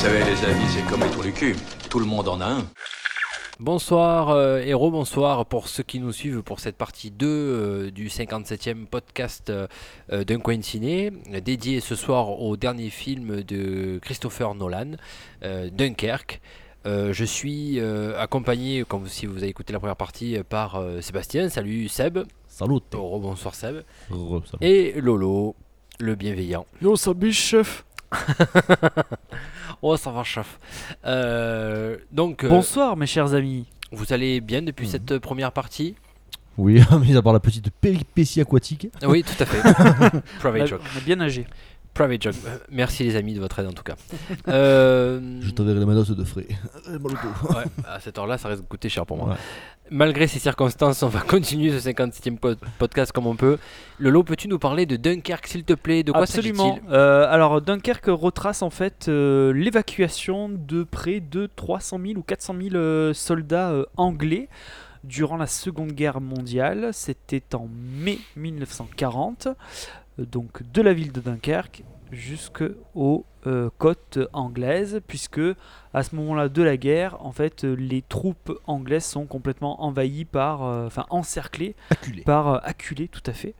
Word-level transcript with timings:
Vous 0.00 0.06
savez, 0.06 0.24
les 0.24 0.44
amis, 0.46 0.64
c'est 0.70 0.82
comme 0.86 1.02
les 1.02 1.10
trous 1.10 1.22
du 1.22 1.32
cul. 1.34 1.54
Tout 1.90 1.98
le 1.98 2.06
monde 2.06 2.26
en 2.26 2.40
a 2.40 2.46
un. 2.46 2.66
Bonsoir 3.58 4.30
euh, 4.30 4.60
héros, 4.60 4.90
bonsoir 4.90 5.44
pour 5.44 5.68
ceux 5.68 5.82
qui 5.82 6.00
nous 6.00 6.10
suivent 6.10 6.40
pour 6.40 6.58
cette 6.58 6.78
partie 6.78 7.10
2 7.10 7.26
euh, 7.26 7.90
du 7.90 8.08
57e 8.08 8.86
podcast 8.86 9.50
euh, 9.50 9.66
euh, 10.10 10.24
d'un 10.24 10.38
coin 10.38 10.58
ciné, 10.62 11.10
dédié 11.44 11.80
ce 11.80 11.96
soir 11.96 12.40
au 12.40 12.56
dernier 12.56 12.88
film 12.88 13.42
de 13.42 13.98
Christopher 13.98 14.54
Nolan, 14.54 14.92
euh, 15.42 15.68
Dunkerque. 15.70 16.40
Euh, 16.86 17.12
je 17.12 17.26
suis 17.26 17.78
euh, 17.78 18.18
accompagné, 18.18 18.84
comme 18.88 19.06
si 19.06 19.26
vous 19.26 19.36
avez 19.36 19.48
écouté 19.48 19.74
la 19.74 19.80
première 19.80 19.96
partie, 19.96 20.38
par 20.48 20.76
euh, 20.76 21.02
Sébastien. 21.02 21.50
Salut 21.50 21.88
Seb. 21.88 22.20
Salut. 22.48 22.80
Oh, 22.94 23.18
bonsoir 23.18 23.54
Seb. 23.54 23.82
Salut. 24.08 24.40
Et 24.62 24.98
Lolo, 24.98 25.56
le 25.98 26.14
bienveillant. 26.14 26.64
Yo, 26.80 26.96
ça 26.96 27.12
biche, 27.12 27.48
chef? 27.48 27.84
Oh, 29.82 29.96
ça 29.96 30.10
va, 30.10 30.22
chef. 30.24 30.58
Euh, 31.06 31.96
donc, 32.12 32.44
euh, 32.44 32.48
Bonsoir 32.48 32.96
mes 32.96 33.06
chers 33.06 33.34
amis. 33.34 33.66
vous 33.92 34.12
allez 34.12 34.40
bien 34.40 34.62
depuis 34.62 34.86
Mhm. 34.86 34.92
cette 34.92 35.12
euh, 35.12 35.20
première 35.20 35.52
partie? 35.52 35.94
Oui, 36.58 36.80
mais 37.00 37.16
à 37.16 37.22
part 37.22 37.32
la 37.32 37.40
petite 37.40 37.70
péripétie 37.70 38.40
aquatique. 38.40 38.88
Oui, 39.06 39.24
tout 39.24 39.42
à 39.42 39.46
fait. 39.46 39.60
On 40.16 40.20
Private 40.40 40.62
a, 40.62 40.66
joke. 40.66 40.80
on 40.94 40.98
a 40.98 41.00
bien 41.00 41.16
nagé. 41.16 41.46
Private 41.94 42.22
joke. 42.22 42.34
Merci 42.70 43.04
les 43.04 43.16
amis 43.16 43.34
de 43.34 43.40
votre 43.40 43.58
aide 43.58 43.66
en 43.66 43.72
tout 43.72 43.82
cas. 43.82 43.96
Euh, 44.48 45.38
Je 45.42 45.50
t'enverrai 45.50 45.80
la 45.80 45.86
manos 45.86 46.10
de 46.10 46.24
frais. 46.24 46.46
Ouais, 46.88 47.64
à 47.86 48.00
cette 48.00 48.16
heure-là, 48.18 48.38
ça 48.38 48.48
risque 48.48 48.62
de 48.62 48.68
coûter 48.68 48.88
cher 48.88 49.04
pour 49.06 49.16
moi. 49.16 49.30
Ouais. 49.30 49.36
Malgré 49.90 50.28
ces 50.28 50.38
circonstances, 50.38 51.02
on 51.02 51.08
va 51.08 51.20
continuer 51.28 51.76
ce 51.78 51.88
56e 51.88 52.38
po- 52.38 52.54
podcast 52.78 53.10
comme 53.12 53.26
on 53.26 53.34
peut. 53.36 53.58
Lolo, 53.98 54.22
peux-tu 54.22 54.46
nous 54.48 54.58
parler 54.60 54.86
de 54.86 54.96
Dunkerque, 54.96 55.46
s'il 55.48 55.64
te 55.64 55.72
plaît? 55.74 56.02
De 56.04 56.12
quoi 56.12 56.22
Absolument. 56.22 56.78
Euh, 56.90 57.26
alors 57.28 57.60
Dunkerque 57.60 58.06
retrace 58.06 58.62
en 58.62 58.70
fait 58.70 59.08
euh, 59.08 59.52
l'évacuation 59.52 60.48
de 60.48 60.84
près 60.84 61.18
de 61.20 61.48
300 61.56 61.98
000 62.06 62.18
ou 62.18 62.22
400 62.22 62.54
000 62.62 62.74
euh, 62.76 63.12
soldats 63.12 63.70
euh, 63.70 63.84
anglais 63.96 64.48
durant 65.02 65.36
la 65.38 65.46
Seconde 65.48 65.92
Guerre 65.92 66.20
mondiale. 66.20 66.90
C'était 66.92 67.54
en 67.54 67.68
mai 67.68 68.18
1940, 68.36 69.46
euh, 69.48 69.54
donc 70.24 70.62
de 70.72 70.82
la 70.82 70.92
ville 70.92 71.12
de 71.12 71.20
Dunkerque 71.20 71.82
jusqu'aux 72.12 73.24
euh, 73.46 73.70
côtes 73.78 74.18
anglaises, 74.32 75.00
puisque 75.06 75.40
à 75.94 76.02
ce 76.02 76.14
moment-là 76.16 76.48
de 76.48 76.62
la 76.62 76.76
guerre, 76.76 77.16
en 77.24 77.30
fait, 77.32 77.64
euh, 77.64 77.74
les 77.74 78.02
troupes 78.02 78.52
anglaises 78.66 79.04
sont 79.04 79.26
complètement 79.26 79.82
envahies 79.84 80.24
par, 80.24 80.64
euh, 80.64 80.86
enfin 80.86 81.06
encerclées 81.10 81.76
Acculé. 81.90 82.22
par 82.22 82.48
euh, 82.48 82.58
tout 83.10 83.22
à 83.26 83.32
fait 83.32 83.54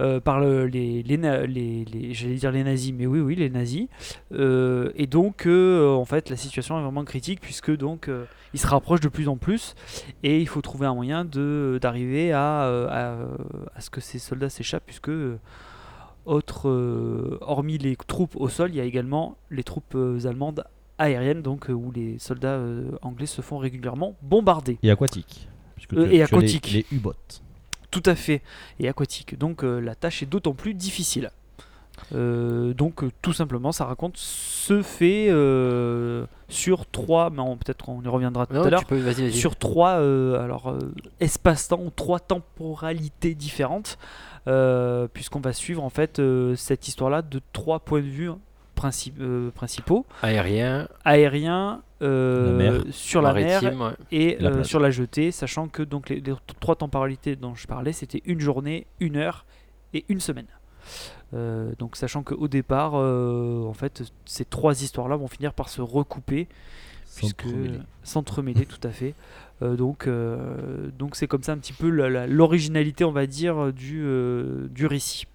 euh, 0.00 0.18
par 0.20 0.40
le- 0.40 0.66
les, 0.66 1.02
les, 1.04 1.16
les- 1.46 1.84
les- 1.84 2.14
j'allais 2.14 2.34
dire 2.34 2.50
les 2.52 2.64
nazis 2.64 2.92
mais 2.92 3.06
oui 3.06 3.20
oui 3.20 3.34
les 3.36 3.48
nazis 3.50 3.86
Euh, 4.32 4.90
et 4.96 5.06
donc 5.06 5.46
euh, 5.46 5.88
en 5.94 6.04
fait 6.04 6.28
la 6.30 6.36
situation 6.36 6.78
est 6.78 6.82
vraiment 6.82 7.04
critique 7.04 7.40
puisque 7.40 7.74
donc 7.74 8.08
euh, 8.08 8.24
ils 8.54 8.58
se 8.60 8.66
rapprochent 8.66 9.00
de 9.00 9.08
plus 9.08 9.28
en 9.28 9.36
plus 9.36 9.74
et 10.22 10.40
il 10.40 10.48
faut 10.48 10.60
trouver 10.60 10.86
un 10.86 10.94
moyen 10.94 11.24
de 11.24 11.78
d'arriver 11.80 12.32
à, 12.32 12.64
euh, 12.64 12.88
à, 12.90 13.76
à 13.76 13.80
ce 13.80 13.88
que 13.90 14.00
ces 14.00 14.18
soldats 14.18 14.50
s'échappent 14.50 14.84
puisque 14.86 15.08
euh, 15.10 15.38
autre, 16.28 16.68
euh, 16.68 17.38
hormis 17.40 17.78
les 17.78 17.96
troupes 17.96 18.36
au 18.36 18.48
sol 18.48 18.70
il 18.70 18.76
y 18.76 18.80
a 18.80 18.84
également 18.84 19.36
les 19.50 19.64
troupes 19.64 19.94
euh, 19.94 20.26
allemandes 20.26 20.64
aériennes 20.98 21.42
donc 21.42 21.70
euh, 21.70 21.72
où 21.72 21.90
les 21.92 22.18
soldats 22.18 22.54
euh, 22.56 22.90
anglais 23.02 23.26
se 23.26 23.40
font 23.42 23.58
régulièrement 23.58 24.14
bombarder 24.22 24.78
Et 24.82 24.90
aquatique. 24.90 25.48
Puisque 25.76 25.94
Euh, 25.94 26.04
tu 26.04 26.10
as- 26.10 26.12
et 26.12 26.16
tu 26.16 26.20
as 26.22 26.24
aquatique. 26.24 26.70
Les, 26.72 26.86
les 26.90 26.96
U-bots. 26.96 27.14
tout 27.90 28.02
à 28.06 28.14
fait, 28.14 28.42
et 28.80 28.88
aquatique. 28.88 29.38
Donc 29.38 29.64
euh, 29.64 29.80
la 29.80 29.94
tâche 29.94 30.22
est 30.22 30.26
d'autant 30.26 30.52
plus 30.54 30.74
difficile. 30.74 31.30
Euh, 32.14 32.74
donc 32.74 33.02
euh, 33.02 33.10
tout 33.22 33.32
simplement, 33.32 33.72
ça 33.72 33.84
raconte 33.84 34.16
ce 34.16 34.82
fait 34.82 35.26
euh, 35.30 36.26
sur 36.48 36.86
trois, 36.86 37.28
mais 37.30 37.40
on- 37.40 37.56
peut-être 37.56 37.84
qu'on 37.84 38.00
y 38.02 38.08
reviendra 38.08 38.46
tout 38.46 38.54
Non, 38.54 38.62
à 38.62 38.70
l'heure, 38.70 38.80
tu 38.80 38.86
peux, 38.86 38.98
vas-y, 38.98 39.22
vas-y. 39.22 39.32
sur 39.32 39.56
trois 39.56 39.98
euh, 39.98 40.40
alors 40.42 40.68
euh, 40.70 40.78
espace-temps, 41.20 41.80
ou 41.84 41.90
trois 41.90 42.20
temporalités 42.20 43.34
différentes, 43.34 43.98
euh, 43.98 44.37
puisqu'on 45.12 45.40
va 45.40 45.52
suivre 45.52 45.82
en 45.84 45.90
fait 45.90 46.18
euh, 46.18 46.54
cette 46.56 46.88
histoire-là 46.88 47.22
de 47.22 47.40
trois 47.52 47.80
points 47.80 48.00
de 48.00 48.06
vue 48.06 48.30
princi- 48.76 49.12
euh, 49.20 49.50
principaux 49.50 50.06
Aérien, 50.22 50.88
aérien, 51.04 51.82
euh, 52.02 52.46
La 52.58 52.70
mer. 52.70 52.82
sur 52.90 53.20
la 53.22 53.32
mer 53.34 53.62
ouais. 53.62 53.90
et 54.12 54.36
La 54.40 54.50
euh, 54.50 54.64
sur 54.64 54.78
la 54.80 54.90
jetée, 54.90 55.32
sachant 55.32 55.68
que 55.68 55.82
donc 55.82 56.08
les, 56.08 56.22
trois 56.60 56.76
temporalités 56.76 57.34
dont 57.36 57.54
je 57.54 57.66
parlais, 57.66 57.92
c'était 57.92 58.22
une 58.24 58.40
journée, 58.40 58.86
une 59.00 59.16
heure 59.16 59.44
et 59.94 60.04
une 60.08 60.20
semaine. 60.20 60.46
Euh, 61.34 61.72
donc 61.78 61.96
sachant 61.96 62.22
qu'au 62.22 62.48
départ, 62.48 62.92
euh, 62.94 63.64
en 63.66 63.74
fait, 63.74 64.02
ces 64.24 64.44
trois 64.44 64.82
histoires-là 64.82 65.16
vont 65.16 65.26
finir 65.28 65.52
par 65.52 65.68
se 65.68 65.82
recouper, 65.82 66.48
s'entremêler 68.04 68.64
tout 68.66 68.80
à 68.86 68.90
fait. 68.90 69.14
Euh, 69.62 69.76
donc 69.76 70.06
euh, 70.06 70.90
donc 70.98 71.16
c'est 71.16 71.26
comme 71.26 71.42
ça 71.42 71.52
un 71.52 71.58
petit 71.58 71.72
peu 71.72 71.88
l'originalité, 71.88 73.04
on 73.04 73.12
va 73.12 73.26
dire, 73.26 73.72
du, 73.72 74.02
euh, 74.04 74.68
du 74.68 74.86
récit. 74.86 75.26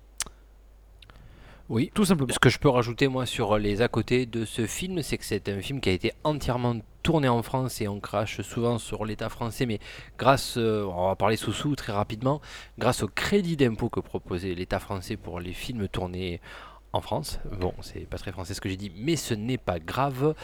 Oui. 1.70 1.92
Tout 1.94 2.06
simplement. 2.06 2.32
Ce 2.32 2.40
que 2.40 2.50
je 2.50 2.60
peux 2.60 2.70
rajouter 2.70 3.08
moi 3.08 3.26
sur 3.26 3.58
les 3.58 3.82
à 3.82 3.88
côté 3.88 4.26
de 4.26 4.46
ce 4.46 4.68
film, 4.68 5.02
c'est 5.02 5.18
que 5.18 5.26
c'est 5.26 5.50
un 5.50 5.62
film 5.62 5.80
qui 5.80 5.90
a 5.90 5.94
été 5.94 6.12
entièrement 6.24 6.76
tourné 7.04 7.28
en 7.28 7.42
France 7.44 7.82
et 7.82 7.88
on 7.88 8.00
crache 8.00 8.42
souvent 8.42 8.78
sur 8.78 9.06
l'État 9.06 9.30
français, 9.30 9.66
mais 9.66 9.80
grâce, 10.18 10.56
euh, 10.58 10.86
on 10.86 11.08
va 11.08 11.16
parler 11.16 11.36
sous-sous 11.36 11.76
très 11.76 11.94
rapidement, 11.94 12.42
grâce 12.80 13.04
au 13.04 13.08
crédit 13.08 13.58
d'impôt 13.58 13.90
que 13.90 14.00
proposait 14.00 14.56
l'État 14.56 14.80
français 14.80 15.18
pour 15.18 15.40
les 15.40 15.54
films 15.54 15.88
tournés 15.88 16.40
en 16.40 16.73
France. 17.02 17.40
Bon, 17.60 17.74
c'est 17.82 18.08
pas 18.08 18.18
très 18.18 18.32
français 18.32 18.54
ce 18.54 18.62
que 18.62 18.70
j'ai 18.70 18.78
dit, 18.78 18.92
mais 18.96 19.16
ce 19.16 19.34
n'est 19.34 19.58
pas 19.58 19.80
grave. 19.80 20.36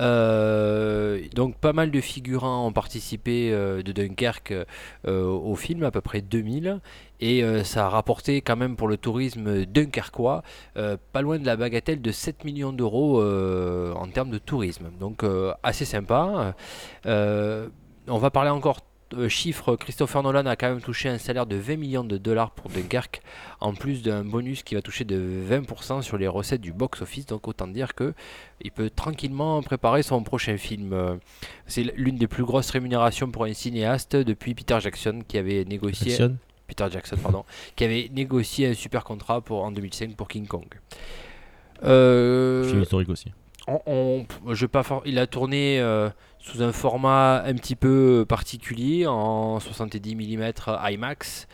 Euh, 0.00 1.20
donc 1.34 1.56
pas 1.56 1.72
mal 1.72 1.90
de 1.90 2.00
figurants 2.00 2.66
ont 2.66 2.72
participé 2.72 3.50
euh, 3.52 3.82
de 3.82 3.92
Dunkerque 3.92 4.54
euh, 5.06 5.24
au 5.26 5.54
film, 5.54 5.82
à 5.84 5.90
peu 5.90 6.00
près 6.00 6.20
2000, 6.20 6.80
et 7.20 7.42
ça 7.64 7.86
a 7.86 7.88
rapporté 7.88 8.40
quand 8.42 8.56
même 8.56 8.76
pour 8.76 8.86
le 8.86 8.96
tourisme 8.96 9.64
dunkerquois 9.66 10.44
pas 10.74 11.20
loin 11.20 11.40
de 11.40 11.46
la 11.46 11.56
bagatelle 11.56 12.00
de 12.00 12.12
7 12.12 12.44
millions 12.44 12.72
d'euros 12.72 13.20
en 13.20 14.06
termes 14.06 14.30
de 14.30 14.38
tourisme. 14.38 14.90
Donc 15.00 15.24
assez 15.64 15.84
sympa. 15.84 16.54
On 17.04 18.18
va 18.18 18.30
parler 18.30 18.50
encore 18.50 18.80
euh, 19.14 19.28
chiffres. 19.28 19.76
Christopher 19.76 20.22
Nolan 20.22 20.46
a 20.46 20.56
quand 20.56 20.68
même 20.68 20.80
touché 20.80 21.08
un 21.08 21.18
salaire 21.18 21.46
de 21.46 21.56
20 21.56 21.76
millions 21.76 22.04
de 22.04 22.16
dollars 22.18 22.50
pour 22.50 22.70
Dunkerque, 22.70 23.20
en 23.60 23.72
plus 23.74 24.02
d'un 24.02 24.24
bonus 24.24 24.62
qui 24.62 24.74
va 24.74 24.82
toucher 24.82 25.04
de 25.04 25.42
20% 25.50 26.02
sur 26.02 26.18
les 26.18 26.28
recettes 26.28 26.60
du 26.60 26.72
box-office. 26.72 27.26
Donc 27.26 27.48
autant 27.48 27.66
dire 27.68 27.94
que 27.94 28.14
il 28.62 28.70
peut 28.70 28.90
tranquillement 28.90 29.62
préparer 29.62 30.02
son 30.02 30.22
prochain 30.22 30.56
film. 30.58 30.92
Euh, 30.92 31.16
C'est 31.66 31.84
l'une 31.96 32.16
des 32.16 32.26
plus 32.28 32.44
grosses 32.44 32.70
rémunérations 32.70 33.30
pour 33.30 33.44
un 33.44 33.52
cinéaste 33.54 34.16
depuis 34.16 34.54
Peter 34.54 34.78
Jackson 34.80 35.22
qui 35.26 35.38
avait 35.38 35.64
négocié. 35.64 36.12
Peter 36.66 36.86
Jackson, 36.90 37.16
pardon, 37.22 37.44
qui 37.76 37.84
avait 37.84 38.10
négocié 38.12 38.66
un 38.68 38.74
super 38.74 39.02
contrat 39.04 39.40
pour, 39.40 39.64
en 39.64 39.72
2005 39.72 40.14
pour 40.16 40.28
King 40.28 40.46
Kong. 40.46 40.66
Euh, 41.84 42.64
Film 42.68 42.82
historique 42.82 43.08
aussi. 43.08 43.32
on- 43.66 43.80
on- 43.86 44.54
je 44.54 44.60
vais 44.64 44.68
pas 44.68 44.82
for- 44.82 45.02
il 45.04 45.18
a 45.18 45.26
tourné 45.26 45.78
euh, 45.80 46.08
sous 46.48 46.62
un 46.62 46.72
format 46.72 47.42
un 47.44 47.54
petit 47.54 47.76
peu 47.76 48.24
particulier 48.26 49.06
en 49.06 49.60
70 49.60 50.14
mm 50.16 50.52
IMAX 50.90 51.46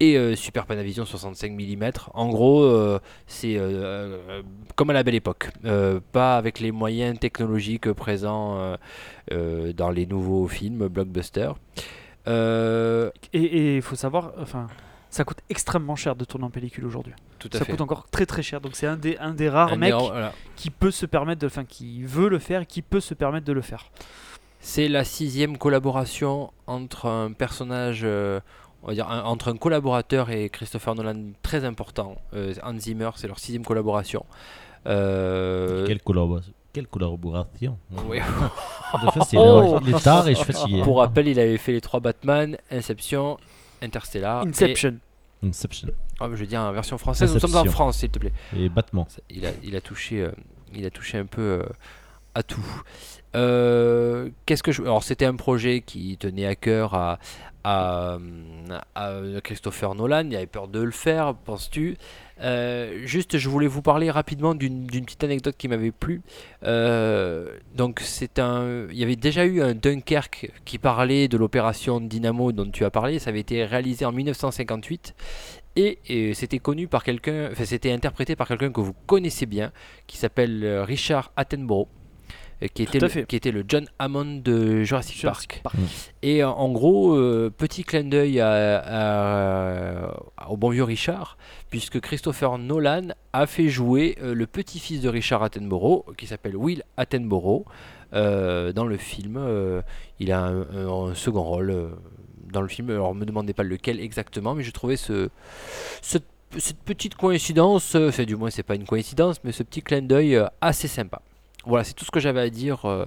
et 0.00 0.16
euh, 0.16 0.34
Super 0.34 0.66
Panavision 0.66 1.04
65 1.04 1.52
mm. 1.52 1.90
En 2.14 2.28
gros, 2.28 2.64
euh, 2.64 2.98
c'est 3.28 3.56
euh, 3.56 4.18
euh, 4.28 4.42
comme 4.74 4.90
à 4.90 4.94
la 4.94 5.04
belle 5.04 5.14
époque, 5.14 5.50
Euh, 5.64 6.00
pas 6.10 6.36
avec 6.36 6.58
les 6.58 6.72
moyens 6.72 7.18
technologiques 7.20 7.92
présents 7.92 8.56
euh, 8.58 8.76
euh, 9.32 9.72
dans 9.72 9.90
les 9.90 10.06
nouveaux 10.06 10.48
films 10.48 10.88
blockbusters. 10.88 11.54
Euh, 12.26 13.10
Et 13.32 13.76
il 13.76 13.82
faut 13.82 13.94
savoir, 13.96 14.32
enfin, 14.38 14.66
ça 15.08 15.24
coûte 15.24 15.38
extrêmement 15.50 15.94
cher 15.94 16.16
de 16.16 16.24
tourner 16.24 16.46
en 16.46 16.50
pellicule 16.50 16.86
aujourd'hui. 16.86 17.12
Ça 17.52 17.64
fait. 17.64 17.72
coûte 17.72 17.80
encore 17.80 18.08
très 18.10 18.26
très 18.26 18.42
cher. 18.42 18.60
Donc 18.60 18.74
c'est 18.74 18.86
un 18.86 18.96
des, 18.96 19.16
un 19.18 19.34
des 19.34 19.48
rares 19.48 19.74
Un 19.74 19.76
mecs 19.76 19.94
voilà. 19.94 20.32
qui 20.56 20.70
peut 20.70 20.90
se 20.90 21.06
permettre 21.06 21.40
de, 21.42 21.46
enfin, 21.46 21.64
qui 21.64 22.02
veut 22.02 22.28
le 22.28 22.38
faire 22.38 22.62
et 22.62 22.66
qui 22.66 22.82
peut 22.82 23.00
se 23.00 23.14
permettre 23.14 23.46
de 23.46 23.52
le 23.52 23.62
faire. 23.62 23.90
C'est 24.64 24.86
la 24.88 25.02
sixième 25.04 25.58
collaboration 25.58 26.52
entre 26.68 27.06
un 27.06 27.32
personnage, 27.32 28.02
euh, 28.04 28.38
on 28.84 28.86
va 28.88 28.94
dire, 28.94 29.10
un- 29.10 29.24
entre 29.24 29.48
un 29.52 29.56
collaborateur 29.56 30.30
et 30.30 30.48
Christopher 30.50 30.94
Nolan 30.94 31.32
très 31.42 31.64
important. 31.64 32.16
Euh, 32.32 32.54
Hans 32.62 32.78
Zimmer, 32.78 33.10
c'est 33.16 33.26
leur 33.26 33.40
sixième 33.40 33.64
collaboration. 33.64 34.24
Euh, 34.86 35.84
Quelle 35.86 36.00
collaboration 36.00 36.52
Quelle 36.72 36.86
collaboration 36.86 37.76
oui. 38.06 38.18
De 39.04 39.10
fait, 39.10 39.20
c'est 39.28 39.36
là, 39.36 39.78
il 39.84 39.94
est 39.94 40.00
tard 40.00 40.28
et 40.28 40.34
je 40.34 40.38
suis 40.42 40.52
fatigué. 40.52 40.82
Pour 40.82 40.98
rappel, 40.98 41.26
il 41.28 41.38
avait 41.40 41.58
fait 41.58 41.72
les 41.72 41.80
trois 41.80 41.98
Batman, 42.00 42.56
Inception, 42.70 43.38
Interstellar. 43.82 44.46
Inception. 44.46 44.96
Inception. 45.44 45.88
Ah, 46.20 46.28
je 46.30 46.36
veux 46.36 46.46
dire 46.46 46.60
en 46.60 46.70
version 46.72 46.98
française. 46.98 47.34
Nous 47.34 47.40
sommes 47.40 47.56
en. 47.56 47.64
France, 47.64 47.98
s'il 47.98 48.10
te 48.10 48.18
plaît. 48.20 48.32
Et 48.56 48.68
Batman. 48.68 49.04
Il 49.28 49.44
a, 49.44 49.50
il 49.64 49.74
a 49.74 49.80
touché, 49.80 50.20
euh, 50.20 50.30
il 50.72 50.86
a 50.86 50.90
touché 50.90 51.18
un 51.18 51.26
peu 51.26 51.42
euh, 51.42 51.62
à 52.36 52.42
tout. 52.44 52.64
Euh, 53.34 54.28
Alors 54.80 55.02
c'était 55.02 55.24
un 55.24 55.36
projet 55.36 55.80
qui 55.80 56.16
tenait 56.18 56.46
à 56.46 56.54
cœur 56.54 56.94
à, 56.94 57.18
à 57.64 58.18
Christopher 59.42 59.94
Nolan. 59.94 60.26
Il 60.30 60.36
avait 60.36 60.46
peur 60.46 60.68
de 60.68 60.80
le 60.80 60.90
faire, 60.90 61.34
penses-tu? 61.34 61.96
Euh, 62.42 63.02
Juste, 63.04 63.38
je 63.38 63.48
voulais 63.48 63.66
vous 63.66 63.82
parler 63.82 64.10
rapidement 64.10 64.54
d'une 64.54 64.86
petite 64.86 65.24
anecdote 65.24 65.56
qui 65.56 65.68
m'avait 65.68 65.92
plu. 65.92 66.22
Euh, 66.64 67.56
donc 67.74 68.02
il 68.02 68.98
y 68.98 69.02
avait 69.02 69.16
déjà 69.16 69.44
eu 69.44 69.62
un 69.62 69.74
Dunkerque 69.74 70.50
qui 70.64 70.78
parlait 70.78 71.28
de 71.28 71.36
l'opération 71.36 72.00
Dynamo 72.00 72.52
dont 72.52 72.70
tu 72.70 72.84
as 72.84 72.90
parlé. 72.90 73.18
Ça 73.18 73.30
avait 73.30 73.40
été 73.40 73.64
réalisé 73.64 74.04
en 74.04 74.12
1958. 74.12 75.14
Et, 75.76 76.34
c'était 76.34 76.58
connu 76.58 76.86
par 76.86 77.02
quelqu'un, 77.02 77.50
c'était 77.64 77.92
interprété 77.92 78.36
par 78.36 78.46
quelqu'un 78.46 78.70
que 78.70 78.80
vous 78.80 78.92
connaissez 79.06 79.46
bien, 79.46 79.72
qui 80.06 80.18
s'appelle 80.18 80.62
euh, 80.64 80.84
Richard 80.84 81.32
Attenborough, 81.36 81.88
euh, 81.88 82.01
qui 82.68 82.82
était, 82.84 82.98
à 82.98 83.00
le, 83.00 83.08
fait. 83.08 83.26
qui 83.26 83.36
était 83.36 83.50
le 83.50 83.64
John 83.66 83.86
Hammond 83.98 84.40
de 84.44 84.82
Jurassic, 84.84 85.18
Jurassic 85.20 85.60
Park. 85.62 85.74
Park. 85.74 85.76
Mm. 85.76 85.86
Et 86.22 86.42
euh, 86.42 86.48
en 86.48 86.70
gros, 86.70 87.14
euh, 87.14 87.50
petit 87.56 87.84
clin 87.84 88.04
d'œil 88.04 88.40
à- 88.40 88.78
à- 89.26 90.50
au 90.50 90.56
bon 90.56 90.70
vieux 90.70 90.84
Richard, 90.84 91.36
puisque 91.70 92.00
Christopher 92.00 92.58
Nolan 92.58 93.08
a 93.32 93.46
fait 93.46 93.68
jouer 93.68 94.16
euh, 94.22 94.34
le 94.34 94.46
petit-fils 94.46 95.00
de 95.00 95.08
Richard 95.08 95.42
Attenborough, 95.42 96.14
qui 96.16 96.26
s'appelle 96.26 96.56
Will 96.56 96.82
Attenborough, 96.96 97.64
euh, 98.14 98.72
dans 98.72 98.84
le 98.86 98.96
film. 98.96 99.36
euh, 99.38 99.80
il 100.20 100.32
a 100.32 100.40
un, 100.40 100.60
un- 100.62 101.08
un 101.10 101.14
second 101.14 101.42
rôle 101.42 101.70
euh, 101.70 101.88
dans 102.52 102.60
le 102.60 102.68
film. 102.68 102.90
Alors, 102.90 103.14
me 103.14 103.24
demandez 103.24 103.54
pas 103.54 103.62
lequel 103.62 104.00
exactement, 104.00 104.54
mais 104.54 104.62
je 104.62 104.70
trouvais 104.70 104.96
ce, 104.96 105.30
cette, 106.02 106.26
cette 106.58 106.78
petite 106.78 107.14
coïncidence, 107.14 107.94
euh, 107.94 108.08
enfin, 108.10 108.24
du 108.24 108.36
moins, 108.36 108.50
c'est 108.50 108.62
pas 108.62 108.74
une 108.74 108.84
coïncidence, 108.84 109.42
mais 109.44 109.52
ce 109.52 109.62
petit 109.62 109.82
clin 109.82 110.02
d'œil 110.02 110.36
euh, 110.36 110.46
assez 110.60 110.88
sympa. 110.88 111.22
Voilà, 111.66 111.84
c'est 111.84 111.94
tout 111.94 112.04
ce 112.04 112.10
que 112.10 112.20
j'avais 112.20 112.40
à 112.40 112.50
dire 112.50 112.84
euh, 112.86 113.06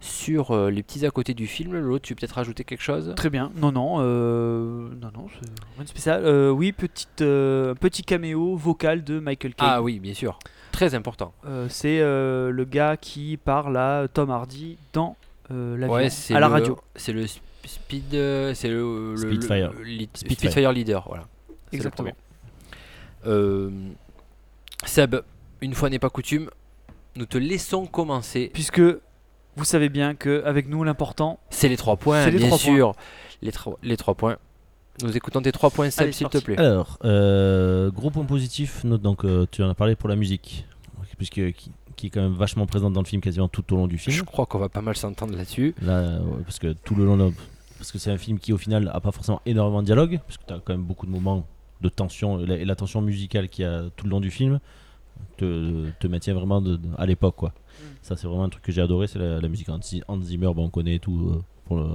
sur 0.00 0.52
euh, 0.52 0.70
les 0.70 0.82
petits 0.82 1.04
à 1.06 1.10
côté 1.10 1.34
du 1.34 1.46
film. 1.46 1.72
Lolo, 1.74 1.98
tu 1.98 2.12
veux 2.12 2.16
peut-être 2.16 2.32
rajouter 2.36 2.62
quelque 2.64 2.82
chose? 2.82 3.12
Très 3.16 3.30
bien. 3.30 3.50
Non, 3.56 3.72
non, 3.72 3.96
euh, 3.98 4.88
non, 5.00 5.10
non, 5.14 5.26
c'est 5.32 5.48
rien 5.76 5.84
de 5.84 5.88
spécial. 5.88 6.22
Euh, 6.24 6.50
oui, 6.50 6.72
petite, 6.72 7.22
euh, 7.22 7.74
petit 7.74 8.02
caméo 8.02 8.56
vocal 8.56 9.02
de 9.04 9.18
Michael 9.18 9.54
Caine. 9.54 9.68
Ah 9.70 9.82
oui, 9.82 9.98
bien 9.98 10.14
sûr. 10.14 10.38
Très 10.72 10.94
important. 10.94 11.32
Euh, 11.46 11.66
c'est 11.68 12.00
euh, 12.00 12.50
le 12.50 12.64
gars 12.64 12.96
qui 12.96 13.38
parle 13.38 13.76
à 13.76 14.06
Tom 14.12 14.30
Hardy 14.30 14.76
dans 14.92 15.16
euh, 15.50 15.76
l'avion, 15.76 15.94
Ouais, 15.96 16.10
c'est 16.10 16.34
à 16.34 16.40
la 16.40 16.46
le- 16.48 16.52
radio. 16.52 16.78
C'est 16.96 17.12
le 17.12 17.22
sp- 17.24 17.40
speed, 17.64 18.10
c'est 18.54 18.68
le, 18.68 19.12
le- 19.12 19.16
Spitfire. 19.16 19.72
le- 19.72 19.82
lead- 19.84 20.10
Spitfire. 20.16 20.50
Spitfire 20.50 20.72
leader, 20.72 21.04
voilà. 21.08 21.24
Exactement. 21.72 22.12
Euh, 23.26 23.70
Seb, 24.84 25.16
une 25.62 25.74
fois 25.74 25.88
n'est 25.90 25.98
pas 25.98 26.10
coutume, 26.10 26.50
nous 27.16 27.26
te 27.26 27.38
laissons 27.38 27.86
commencer. 27.86 28.50
Puisque 28.52 28.80
vous 28.80 29.64
savez 29.64 29.88
bien 29.88 30.14
qu'avec 30.14 30.68
nous, 30.68 30.84
l'important. 30.84 31.38
C'est 31.50 31.68
les 31.68 31.76
trois 31.76 31.96
points, 31.96 32.24
C'est 32.24 32.30
les 32.30 32.38
bien 32.38 32.48
trois 32.48 32.58
points. 32.58 32.74
sûr. 32.74 32.92
Les, 33.42 33.52
tro- 33.52 33.78
les 33.82 33.96
trois 33.96 34.14
points. 34.14 34.36
Nous 35.02 35.14
écoutons 35.16 35.42
tes 35.42 35.52
trois 35.52 35.70
points, 35.70 35.90
Seb, 35.90 36.10
s'il 36.12 36.28
te 36.28 36.38
plaît. 36.38 36.58
Alors, 36.58 36.98
euh, 37.04 37.90
gros 37.90 38.10
point 38.10 38.24
positif, 38.24 38.82
note 38.84 39.02
donc 39.02 39.24
euh, 39.24 39.46
tu 39.50 39.62
en 39.62 39.68
as 39.68 39.74
parlé 39.74 39.94
pour 39.94 40.08
la 40.08 40.16
musique, 40.16 40.66
puisque 41.18 41.34
qui, 41.52 41.70
qui 41.96 42.06
est 42.06 42.10
quand 42.10 42.22
même 42.22 42.32
vachement 42.34 42.66
présente 42.66 42.94
dans 42.94 43.02
le 43.02 43.06
film 43.06 43.20
quasiment 43.20 43.48
tout 43.48 43.74
au 43.74 43.76
long 43.76 43.86
du 43.88 43.98
Je 43.98 44.10
film. 44.10 44.24
crois 44.24 44.46
qu'on 44.46 44.58
va 44.58 44.70
pas 44.70 44.80
mal 44.80 44.96
s'entendre 44.96 45.36
là-dessus. 45.36 45.74
Là, 45.82 46.18
ouais, 46.20 46.42
parce 46.44 46.58
que 46.58 46.72
tout 46.72 46.94
le 46.94 47.04
long, 47.04 47.16
de- 47.18 47.32
parce 47.78 47.92
que 47.92 47.98
c'est 47.98 48.10
un 48.10 48.16
film 48.16 48.38
qui 48.38 48.54
au 48.54 48.58
final 48.58 48.90
a 48.94 49.00
pas 49.00 49.12
forcément 49.12 49.42
énormément 49.44 49.82
de 49.82 49.86
dialogue, 49.86 50.18
parce 50.26 50.38
que 50.38 50.44
tu 50.48 50.54
as 50.54 50.60
quand 50.64 50.72
même 50.72 50.82
beaucoup 50.84 51.04
de 51.04 51.10
moments 51.10 51.46
de 51.82 51.88
tension 51.90 52.40
et 52.40 52.46
la, 52.46 52.56
et 52.56 52.64
la 52.64 52.74
tension 52.74 53.02
musicale 53.02 53.50
qu'il 53.50 53.66
y 53.66 53.68
a 53.68 53.84
tout 53.96 54.06
le 54.06 54.10
long 54.10 54.20
du 54.20 54.30
film 54.30 54.60
te, 55.36 55.90
te 56.00 56.06
maintient 56.06 56.34
vraiment 56.34 56.60
de- 56.60 56.76
de- 56.76 56.88
à 56.98 57.06
l'époque 57.06 57.36
quoi. 57.36 57.52
Ça 58.02 58.16
c'est 58.16 58.26
vraiment 58.26 58.44
un 58.44 58.48
truc 58.48 58.62
que 58.62 58.72
j'ai 58.72 58.80
adoré, 58.82 59.06
c'est 59.06 59.18
la, 59.18 59.40
la 59.40 59.48
musique 59.48 59.68
Hans, 59.68 59.80
Zi- 59.82 60.02
Hans 60.08 60.20
Zimmer, 60.20 60.52
bon, 60.54 60.64
on 60.64 60.68
connaît 60.70 60.98
tout 60.98 61.30
euh, 61.34 61.42
pour 61.66 61.76
le- 61.76 61.86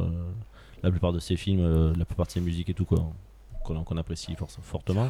la 0.84 0.92
plupart 0.92 1.14
de 1.14 1.20
ses 1.20 1.36
films, 1.36 1.62
euh, 1.62 1.94
la 1.98 2.06
plupart 2.06 2.26
de 2.26 2.32
ses 2.32 2.42
musiques 2.42 2.70
et 2.70 2.74
tout 2.74 2.86
quoi, 2.86 3.00
qu'on 3.64 3.98
apprécie 3.98 4.36
for- 4.36 4.50
fortement. 4.62 5.10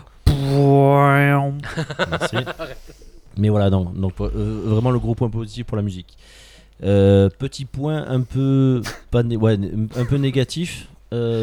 Merci. 2.09 2.35
Mais 3.37 3.49
voilà, 3.49 3.69
donc, 3.69 3.97
donc 3.97 4.13
euh, 4.19 4.61
vraiment 4.65 4.91
le 4.91 4.99
gros 4.99 5.15
point 5.15 5.29
positif 5.29 5.65
pour 5.65 5.77
la 5.77 5.83
musique. 5.83 6.17
Petit 6.81 7.65
point 7.65 8.05
un 8.07 8.21
peu, 8.21 8.81
pas 9.11 9.23
ouais, 9.23 9.57
un 9.95 10.05
peu 10.05 10.17
négatif 10.17 10.87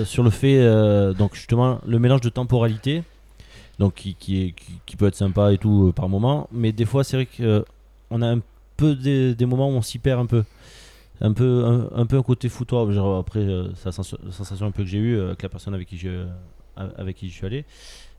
sur 0.04 0.22
le 0.22 0.30
fait, 0.30 1.14
donc 1.14 1.34
justement, 1.34 1.80
le 1.86 1.98
mélange 1.98 2.20
de 2.22 2.28
temporalité, 2.28 3.02
donc 3.78 3.94
qui, 3.94 4.14
qui, 4.14 4.42
est, 4.42 4.54
qui, 4.86 4.96
peut 4.96 5.06
être 5.06 5.14
sympa 5.14 5.52
et 5.52 5.58
tout 5.58 5.88
euh, 5.88 5.92
par 5.92 6.08
moment, 6.08 6.48
mais 6.52 6.72
des 6.72 6.84
fois 6.84 7.04
c'est 7.04 7.16
vrai 7.16 7.26
qu'on 7.26 8.22
a 8.22 8.26
un 8.26 8.40
peu 8.76 8.94
des, 8.94 9.34
des 9.34 9.46
moments 9.46 9.69
où 9.69 9.72
on 9.72 9.82
s'y 9.82 9.98
perd 9.98 10.20
un 10.20 10.26
peu. 10.26 10.44
Un 11.20 11.32
peu, 11.32 11.88
un, 11.96 12.06
peu 12.06 12.16
un 12.16 12.22
côté 12.22 12.48
foutoir, 12.48 12.92
genre 12.92 13.19
après 13.19 13.40
euh, 13.40 13.70
c'est 13.75 13.86
la 13.86 13.90
sens- 13.92 14.14
la 14.25 14.30
sensation 14.30 14.66
un 14.66 14.70
peu 14.70 14.84
que 14.84 14.88
j'ai 14.88 14.98
eue 14.98 15.16
euh, 15.16 15.26
avec 15.28 15.42
la 15.42 15.48
personne 15.48 15.75
avec 15.75 15.88
qui 15.88 15.98
je, 15.98 16.26
avec 16.76 17.16
qui 17.16 17.28
je 17.28 17.34
suis 17.34 17.44
allé. 17.44 17.64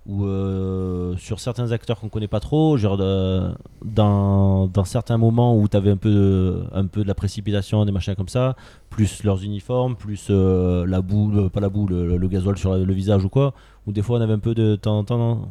Ou 0.06 0.26
euh, 0.26 1.16
sur 1.18 1.40
certains 1.40 1.72
acteurs 1.72 2.00
qu'on 2.00 2.10
connaît 2.10 2.28
pas 2.28 2.42
trop, 2.42 2.76
genre 2.76 2.98
dans, 2.98 4.68
dans 4.68 4.84
certains 4.84 5.18
moments 5.18 5.56
où 5.58 5.68
tu 5.70 5.78
avais 5.78 5.92
un 5.92 5.98
peu, 5.98 6.10
de, 6.12 6.64
un 6.74 6.88
peu 6.88 7.04
de 7.04 7.08
la 7.08 7.14
précipitation, 7.16 7.86
des 7.86 7.92
machins 7.92 8.16
comme 8.16 8.28
ça, 8.28 8.56
plus 8.90 9.24
leurs 9.24 9.44
uniformes, 9.44 9.96
plus 9.96 10.28
euh, 10.30 10.86
la 10.86 11.02
boue, 11.02 11.32
le- 11.32 11.50
pas 11.50 11.60
la 11.62 11.70
boue, 11.70 11.88
le, 11.88 12.18
le 12.18 12.56
sur 12.56 12.76
le 12.76 12.94
visage 12.94 13.24
ou 13.24 13.30
quoi, 13.30 13.54
où 13.90 13.92
des 13.92 14.04
fois 14.04 14.20
on 14.20 14.22
avait 14.22 14.34
un 14.34 14.40
peu 14.40 14.54
de 14.54 14.76
temps 14.76 15.00
en 15.00 15.04
temps. 15.04 15.50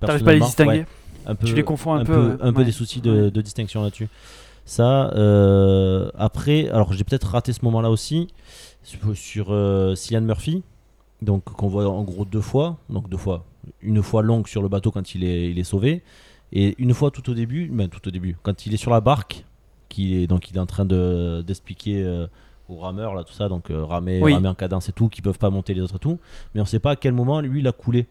T'arrives 0.00 0.22
pas 0.22 0.30
à 0.30 0.34
les 0.34 0.40
personnellement, 0.40 0.46
distinguer 0.46 0.78
ouais, 0.80 0.86
un 1.26 1.34
peu, 1.34 1.46
Tu 1.46 1.54
les 1.54 1.62
confonds 1.62 1.94
un 1.94 2.00
un 2.00 2.04
peu, 2.04 2.12
peu, 2.12 2.28
ouais. 2.28 2.36
un 2.40 2.52
peu 2.52 2.64
des 2.64 2.72
soucis 2.72 3.00
de, 3.00 3.30
de 3.30 3.40
distinction 3.40 3.82
là-dessus. 3.82 4.08
Ça, 4.66 5.10
euh, 5.14 6.10
après, 6.18 6.68
alors 6.68 6.92
j'ai 6.92 7.02
peut-être 7.02 7.28
raté 7.28 7.54
ce 7.54 7.64
moment-là 7.64 7.90
aussi 7.90 8.28
sur, 8.82 9.16
sur 9.16 9.46
euh, 9.48 9.94
Cillian 9.94 10.20
Murphy, 10.20 10.62
donc 11.22 11.44
qu'on 11.44 11.68
voit 11.68 11.88
en 11.88 12.02
gros 12.02 12.26
deux 12.26 12.42
fois, 12.42 12.76
donc 12.90 13.08
deux 13.08 13.16
fois, 13.16 13.46
une 13.80 14.02
fois 14.02 14.22
longue 14.22 14.46
sur 14.46 14.60
le 14.60 14.68
bateau 14.68 14.90
quand 14.90 15.14
il 15.14 15.24
est, 15.24 15.50
il 15.50 15.58
est 15.58 15.64
sauvé, 15.64 16.02
et 16.52 16.74
une 16.76 16.92
fois 16.92 17.10
tout 17.10 17.30
au 17.30 17.34
début, 17.34 17.70
ben, 17.72 17.88
tout 17.88 18.06
au 18.06 18.10
début, 18.10 18.36
quand 18.42 18.66
il 18.66 18.74
est 18.74 18.78
sur 18.78 18.90
la 18.90 19.00
barque, 19.00 19.46
qui 19.88 20.16
est 20.16 20.26
donc 20.26 20.50
il 20.50 20.56
est 20.56 20.60
en 20.60 20.66
train 20.66 20.84
de 20.84 21.42
d'expliquer 21.46 22.02
euh, 22.02 22.26
aux 22.68 22.76
rameurs 22.78 23.14
là 23.14 23.24
tout 23.24 23.32
ça, 23.32 23.48
donc 23.48 23.70
euh, 23.70 23.84
ramer, 23.84 24.20
Oui. 24.22 24.34
ramer 24.34 24.48
en 24.48 24.54
cadence 24.54 24.88
et 24.88 24.92
tout, 24.92 25.08
qui 25.08 25.22
peuvent 25.22 25.38
pas 25.38 25.50
monter 25.50 25.74
les 25.74 25.80
autres 25.80 25.96
et 25.96 26.00
tout, 26.00 26.18
mais 26.54 26.60
on 26.60 26.64
sait 26.66 26.78
pas 26.80 26.90
à 26.92 26.96
quel 26.96 27.12
moment 27.14 27.40
lui 27.40 27.60
il 27.60 27.68
a 27.68 27.72
coulé. 27.72 28.06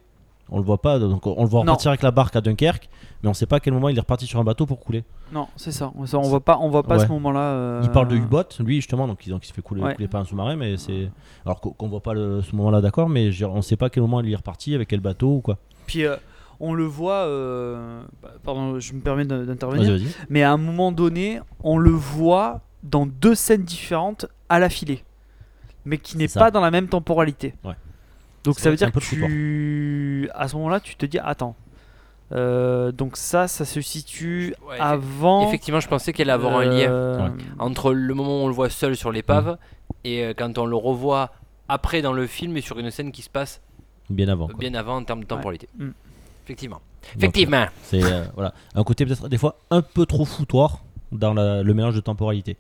On 0.50 0.60
le 0.60 0.64
voit 0.64 0.82
pas, 0.82 0.98
donc 0.98 1.28
on 1.28 1.44
le 1.44 1.50
voit 1.50 1.60
repartir 1.60 1.90
avec 1.90 2.02
la 2.02 2.12
barque 2.12 2.34
à 2.38 2.42
Dunkerque, 2.42 2.90
mais 3.22 3.28
on 3.28 3.34
sait 3.34 3.46
pas 3.46 3.58
à 3.58 3.60
quel 3.60 3.74
moment 3.74 3.90
il 3.90 3.98
est 3.98 4.00
reparti 4.00 4.26
sur 4.26 4.40
un 4.40 4.46
bateau 4.46 4.66
pour 4.66 4.80
couler. 4.80 5.04
Non, 5.34 5.48
c'est 5.58 5.74
ça. 5.74 5.92
On, 5.98 6.06
ça, 6.06 6.18
on 6.20 6.22
voit 6.22 6.40
pas, 6.40 6.58
on 6.62 6.70
voit 6.70 6.84
pas 6.84 6.98
Ouais. 7.00 7.04
ce 7.06 7.10
moment-là. 7.12 7.40
euh, 7.42 7.82
Il 7.84 7.90
parle 7.92 8.08
de 8.08 8.16
U-Boat, 8.16 8.46
lui 8.62 8.76
justement, 8.78 9.08
donc 9.10 9.28
donc 9.28 9.44
il 9.44 9.48
se 9.50 9.54
fait 9.54 9.62
couler, 9.62 9.82
Ouais. 9.84 9.94
couler 9.96 10.08
par 10.08 10.22
un 10.22 10.24
sous-marin, 10.24 10.56
mais 10.56 10.78
c'est. 10.78 11.10
Alors 11.46 11.60
qu'on 11.60 11.90
voit 11.90 12.00
pas 12.00 12.14
le- 12.14 12.42
ce 12.42 12.56
moment-là, 12.56 12.80
d'accord, 12.80 13.10
mais 13.10 13.30
dire, 13.30 13.52
on 13.52 13.62
sait 13.62 13.76
pas 13.76 13.88
à 13.88 13.90
quel 13.90 14.04
moment 14.04 14.22
il 14.22 14.32
est 14.32 14.36
reparti, 14.38 14.74
avec 14.74 14.88
quel 14.88 15.02
bateau 15.02 15.36
ou 15.36 15.42
quoi. 15.42 15.58
Puis 15.86 16.06
euh, 16.06 16.16
on 16.62 16.74
le 16.74 16.86
voit. 16.86 17.26
euh, 17.26 18.02
bah, 18.24 18.30
Pardon, 18.42 18.80
je 18.80 18.94
me 18.94 19.02
permets 19.02 19.26
d'intervenir. 19.26 20.00
Mais 20.30 20.44
à 20.44 20.54
un 20.54 20.58
moment 20.58 20.94
donné, 20.94 21.42
on 21.62 21.78
le 21.78 21.92
voit 21.92 22.62
dans 22.90 23.06
deux 23.06 23.36
scènes 23.36 23.64
différentes 23.64 24.26
à 24.50 24.60
la 24.60 24.70
filée, 24.70 25.04
mais 25.86 25.98
qui 25.98 26.18
n'est 26.18 26.28
ça. 26.28 26.40
pas 26.40 26.52
dans 26.52 26.62
la 26.62 26.72
même 26.72 26.88
temporalité. 26.88 27.54
Ouais. 27.64 27.74
Donc 28.44 28.60
ça 28.60 28.70
veut 28.70 28.76
dire 28.78 28.92
que 28.92 29.00
tu, 29.00 30.30
à 30.34 30.48
ce 30.48 30.56
moment-là, 30.56 30.80
tu 30.80 30.96
te 30.96 31.06
dis 31.06 31.20
attends. 31.20 31.56
Euh, 32.34 32.92
donc 32.92 33.16
ça, 33.16 33.48
ça 33.48 33.64
se 33.66 33.80
situe 33.82 34.54
Ouais, 34.68 34.78
avant. 34.80 35.48
Effectivement, 35.48 35.80
je 35.80 35.88
pensais 35.88 36.12
qu'elle 36.12 36.30
allait 36.30 36.36
avoir 36.46 36.58
un 36.58 36.66
lien 36.66 36.90
euh, 36.92 37.26
Ouais. 37.28 37.32
entre 37.60 37.94
le 37.94 38.14
moment 38.14 38.42
où 38.42 38.46
on 38.46 38.48
le 38.48 38.54
voit 38.54 38.70
seul 38.70 38.96
sur 38.98 39.12
l'épave 39.14 39.58
et 40.04 40.24
euh, 40.26 40.34
quand 40.38 40.58
on 40.58 40.66
le 40.66 40.76
revoit 40.76 41.32
après 41.70 42.02
dans 42.02 42.12
le 42.14 42.28
film 42.28 42.58
et 42.58 42.62
sur 42.62 42.80
une 42.80 42.92
scène 42.92 43.12
qui 43.14 43.22
se 43.22 43.30
passe 43.30 43.62
Bien 44.10 44.28
avant. 44.28 44.48
quoi. 44.48 44.58
bien 44.60 44.74
avant 44.74 44.98
en 44.98 45.04
termes 45.04 45.22
de 45.22 45.26
temporalité. 45.26 45.70
Mm. 45.78 45.90
Effectivement. 46.46 46.82
Donc, 47.16 47.24
Effectivement. 47.24 47.66
C'est 47.84 48.04
euh, 48.04 48.24
voilà, 48.36 48.54
un 48.76 48.84
côté 48.84 49.06
peut-être 49.06 49.30
des 49.30 49.38
fois 49.38 49.58
un 49.72 49.82
peu 49.82 50.06
trop 50.06 50.26
foutoir 50.26 50.80
dans 51.12 51.34
la- 51.34 51.64
le 51.64 51.74
mélange 51.74 51.96
de 51.96 52.00
temporalité. 52.02 52.58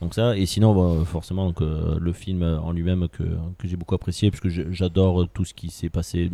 Donc 0.00 0.14
ça, 0.14 0.36
et 0.36 0.46
sinon 0.46 0.74
bah, 0.74 1.04
forcément 1.04 1.46
donc, 1.46 1.60
euh, 1.62 1.96
le 2.00 2.12
film 2.12 2.42
en 2.42 2.72
lui-même 2.72 3.08
que, 3.08 3.22
que 3.58 3.68
j'ai 3.68 3.76
beaucoup 3.76 3.94
apprécié, 3.94 4.30
puisque 4.30 4.48
j'adore 4.72 5.28
tout 5.28 5.44
ce 5.44 5.54
qui 5.54 5.70
s'est 5.70 5.90
passé, 5.90 6.28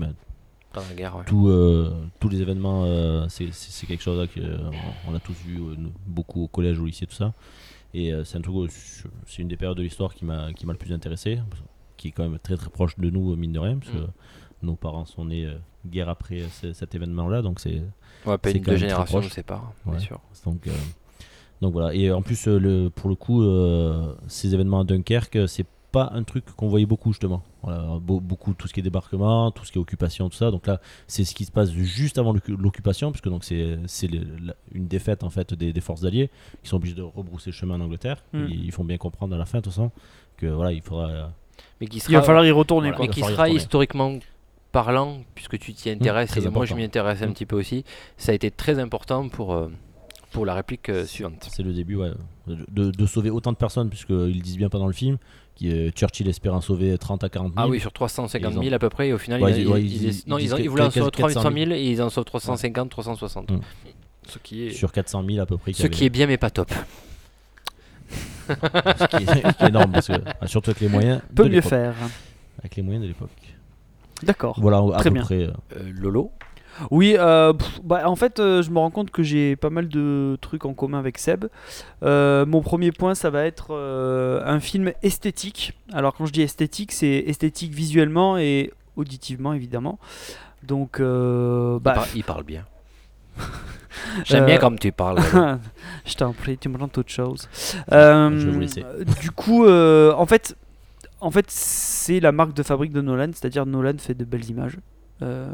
Dans 0.75 0.81
la 0.89 0.95
guerre, 0.97 1.17
ouais. 1.17 1.25
tout, 1.27 1.49
euh, 1.49 1.93
tous 2.21 2.29
les 2.31 2.41
événements, 2.41 2.85
euh, 2.87 3.27
c'est- 3.29 3.51
quelque 3.87 4.03
chose 4.03 4.19
là 4.19 4.27
que 4.27 4.41
euh, 4.41 4.71
a 5.15 5.19
tous 5.21 5.35
vu 5.45 5.59
beaucoup 6.07 6.45
au 6.45 6.49
collège, 6.49 6.79
au 6.79 6.87
lycée, 6.87 7.07
tout 7.07 7.15
ça. 7.15 7.35
Et 7.95 8.13
c'est 8.25 8.37
un 8.39 8.41
truc, 8.43 8.71
c'est 9.27 9.43
une 9.43 9.49
des 9.49 9.57
périodes 9.57 9.77
de 9.79 9.83
l'histoire 9.83 10.15
qui 10.15 10.25
m'a 10.25 10.49
le 10.51 10.75
plus 10.79 10.93
intéressé, 10.93 11.39
qui 11.97 12.09
est 12.09 12.11
quand 12.13 12.23
même 12.23 12.39
très 12.39 12.57
très 12.57 12.71
proche 12.71 12.97
de 12.99 13.11
nous, 13.11 13.35
mine 13.37 13.53
de 13.53 13.59
rien, 13.59 13.79
parce 13.79 13.91
que 13.93 13.99
Mm. 13.99 14.09
nos 14.63 14.77
parents 14.77 15.05
sont 15.07 15.25
nés 15.27 15.49
guerre 15.87 16.09
après 16.11 16.43
ce- 16.61 16.73
cet 16.73 16.95
événement-là, 16.95 17.41
donc 17.43 17.61
c'est 17.61 17.83
Ouais, 18.27 18.37
pas 18.39 18.51
une 18.51 18.63
deux 18.63 18.77
générations, 18.77 19.21
je 19.23 19.29
sais 19.31 19.43
pas, 19.43 19.73
Ouais. 19.87 19.93
bien 19.93 20.01
sûr. 20.01 20.21
donc 20.45 20.67
donc 21.61 21.73
voilà. 21.73 21.95
Et 21.95 22.11
en 22.13 22.23
plus, 22.23 22.47
euh, 22.49 22.59
le, 22.59 22.89
pour 22.91 23.09
le 23.09 23.15
coup, 23.17 23.43
euh, 23.43 24.15
ces 24.27 24.55
événements 24.55 24.81
à 24.81 24.85
Dunkerque, 24.85 25.49
c'est 25.49 25.67
pas 25.91 26.11
un 26.13 26.23
truc 26.23 26.45
qu'on 26.57 26.69
voyait 26.69 26.85
beaucoup 26.87 27.13
justement. 27.13 27.43
Voilà, 27.63 27.99
beau- 28.01 28.21
beaucoup 28.21 28.53
tout 28.53 28.69
ce 28.69 28.75
qui 28.75 28.81
est 28.81 28.83
débarquement, 28.83 29.51
tout 29.51 29.65
ce 29.65 29.73
qui 29.73 29.79
est 29.79 29.81
occupation, 29.81 30.29
tout 30.29 30.37
ça. 30.37 30.51
Donc 30.51 30.67
là, 30.67 30.81
c'est 31.07 31.25
ce 31.25 31.35
qui 31.35 31.45
se 31.47 31.51
passe 31.51 31.71
juste 31.73 32.19
avant 32.19 32.33
l'occu- 32.35 32.57
l'occupation, 32.59 33.11
puisque 33.11 33.29
donc 33.31 33.43
c'est 33.43 33.79
le- 34.07 34.55
une 34.75 34.87
défaite 34.87 35.25
en 35.25 35.31
fait 35.31 35.55
des, 35.55 35.73
des 35.73 35.81
forces 35.81 36.05
alliées 36.05 36.31
qui 36.63 36.69
sont 36.69 36.77
obligées 36.77 36.95
de 36.95 37.03
rebrousser 37.03 37.53
chemin 37.53 37.77
en 37.77 37.81
Angleterre. 37.81 38.23
Mm. 38.35 38.45
Ils, 38.51 38.65
ils 38.67 38.73
font 38.73 38.85
bien 38.85 38.99
comprendre 38.99 39.35
à 39.35 39.39
la 39.39 39.47
fin, 39.47 39.59
de 39.59 39.65
toute 39.65 39.73
façon, 39.73 39.91
que 40.37 40.47
voilà, 40.47 40.73
il 40.73 40.83
faudra. 40.83 41.09
euh, 41.09 41.27
Mais 41.81 41.87
qui 41.87 41.99
Il 42.07 42.15
va 42.15 42.23
falloir 42.23 42.45
y 42.45 42.51
retourner 42.51 42.91
Voilà. 42.91 42.97
quoi. 42.97 43.07
mais 43.07 43.13
qui 43.13 43.23
sera 43.23 43.49
historiquement 43.49 44.19
parlant, 44.73 45.19
puisque 45.35 45.59
tu 45.59 45.73
t'y 45.73 45.89
intéresses, 45.91 46.29
très 46.31 46.41
et 46.41 46.51
moi 46.51 46.67
je 46.67 46.73
important. 46.73 46.77
m'y 46.77 46.85
intéresse 46.85 47.23
un 47.23 47.29
Mm. 47.29 47.33
petit 47.33 47.47
peu 47.47 47.57
aussi, 47.57 47.85
ça 48.19 48.33
a 48.33 48.35
été 48.35 48.51
très 48.51 48.79
important 48.79 49.29
pour, 49.31 49.55
euh, 49.55 49.69
pour 50.39 50.47
la 50.47 50.55
réplique 50.55 50.89
euh, 50.89 51.05
suivante. 51.05 51.49
C'est 51.51 51.63
le 51.63 51.73
début, 51.73 51.97
ouais, 51.97 52.11
de, 52.47 52.91
de 52.91 53.07
sauver 53.07 53.31
autant 53.31 53.53
de 53.53 53.57
personnes, 53.57 53.89
puisqu'ils 53.91 54.41
disent 54.43 54.57
bien 54.57 54.69
pendant 54.69 54.87
le 54.87 54.93
film, 54.93 55.19
qui, 55.57 55.71
euh, 55.73 55.91
Churchill 55.91 56.29
espère 56.29 56.55
en 56.55 56.61
sauver 56.61 56.97
30 56.97 57.25
à 57.25 57.29
40 57.29 57.53
000. 57.55 57.65
Ah 57.65 57.69
oui, 57.69 57.81
sur 57.81 57.93
350 57.93 58.53
Ils 58.53 58.55
000 58.55 58.67
ont- 58.67 58.73
à 58.73 58.79
peu 58.79 58.89
près, 58.89 59.09
et 59.09 59.13
au 59.13 59.19
final, 59.19 59.43
Ouais, 59.43 59.59
ils, 59.61 59.65
voulaient 59.67 60.83
en 60.85 60.91
sauver 60.91 61.11
400 61.11 61.11
300 61.11 61.51
000 61.53 61.71
et 61.73 61.91
ils 61.91 62.01
en 62.03 62.09
sauvent 62.11 62.25
350, 62.25 62.89
360. 62.91 63.51
Mm. 63.51 63.61
Ce 64.29 64.39
qui 64.39 64.67
est, 64.67 64.71
Sur 64.71 64.93
400 64.93 65.25
000 65.27 65.41
à 65.41 65.47
peu 65.47 65.57
près. 65.59 65.73
ce 65.73 65.87
qui 65.87 66.05
est 66.05 66.11
bien, 66.11 66.27
mais 66.27 66.37
pas 66.37 66.51
top. 66.51 66.71
ce 68.49 69.07
qui 69.07 69.17
est- 69.25 69.57
qui 69.57 69.65
est 69.65 69.69
énorme, 69.69 69.93
parce 69.93 70.09
que, 70.09 70.47
surtout 70.47 70.71
avec 70.71 70.81
les 70.81 70.89
moyens. 70.89 71.21
Peut 71.35 71.45
de 71.49 71.55
mieux 71.55 71.61
faire. 71.61 71.95
Avec 72.61 72.77
les 72.77 72.83
moyens 72.83 73.03
de 73.03 73.09
l'époque. 73.09 73.31
D'accord. 74.23 74.59
Voilà, 74.61 74.79
à 74.95 74.99
Très 75.01 75.11
peu 75.11 75.15
bien. 75.15 75.23
près. 75.23 75.43
euh, 75.45 75.53
Euh, 75.77 75.91
Lolo 75.95 76.33
Oui, 76.91 77.17
euh, 77.19 77.53
pff, 77.53 77.81
bah, 77.83 78.09
en 78.09 78.17
fait, 78.17 78.39
euh, 78.41 78.63
je 78.63 78.71
me 78.71 78.79
rends 78.79 78.91
compte 78.91 79.11
que 79.11 79.23
j'ai 79.23 79.57
pas 79.57 79.71
mal 79.71 79.89
de 79.89 80.37
trucs 80.41 80.65
en 80.65 80.75
commun 80.75 80.99
avec 80.99 81.19
Seb. 81.19 81.47
Euh, 82.03 82.47
mon 82.47 82.61
premier 82.63 82.93
point, 82.93 83.15
ça 83.15 83.31
va 83.31 83.45
être 83.45 83.75
un 83.75 84.61
film 84.61 84.93
esthétique. 85.03 85.73
Alors, 85.93 86.15
quand 86.15 86.27
je 86.27 86.33
dis 86.33 86.43
esthétique, 86.43 86.93
c'est 86.93 87.25
esthétique 87.27 87.73
visuellement 87.73 88.39
et 88.39 88.73
auditivement, 88.97 89.53
évidemment. 89.53 89.99
Donc, 90.63 90.97
il, 90.99 91.79
bah, 91.81 91.93
par- 91.95 92.07
il 92.15 92.25
parle 92.25 92.45
bien. 92.45 92.65
J'aime 94.25 94.47
bien 94.47 94.59
comme 94.59 94.79
tu 94.79 94.93
parles. 94.93 95.19
Je 96.05 96.15
t'en 96.15 96.33
prie, 96.33 96.57
tu 96.59 96.69
me 96.69 96.79
rends 96.79 96.85
autre 96.87 97.03
chose. 97.11 97.49
Je 97.91 97.95
vais 98.47 98.51
vous 98.51 98.61
laisser. 98.61 98.85
Du 99.21 99.31
coup, 99.31 99.67
en 99.69 100.27
fait, 100.27 100.57
en 101.21 101.31
fait, 101.31 101.47
c'est 101.51 102.21
la 102.21 102.31
marque 102.33 102.53
de 102.55 102.63
fabrique 102.63 102.93
de 102.93 103.01
Nolan, 103.01 103.31
c'est-à-dire 103.35 103.67
Nolan 103.67 103.99
fait 103.99 104.15
de 104.15 104.25
belles 104.25 104.49
images. 104.49 104.77
Euh, 105.23 105.49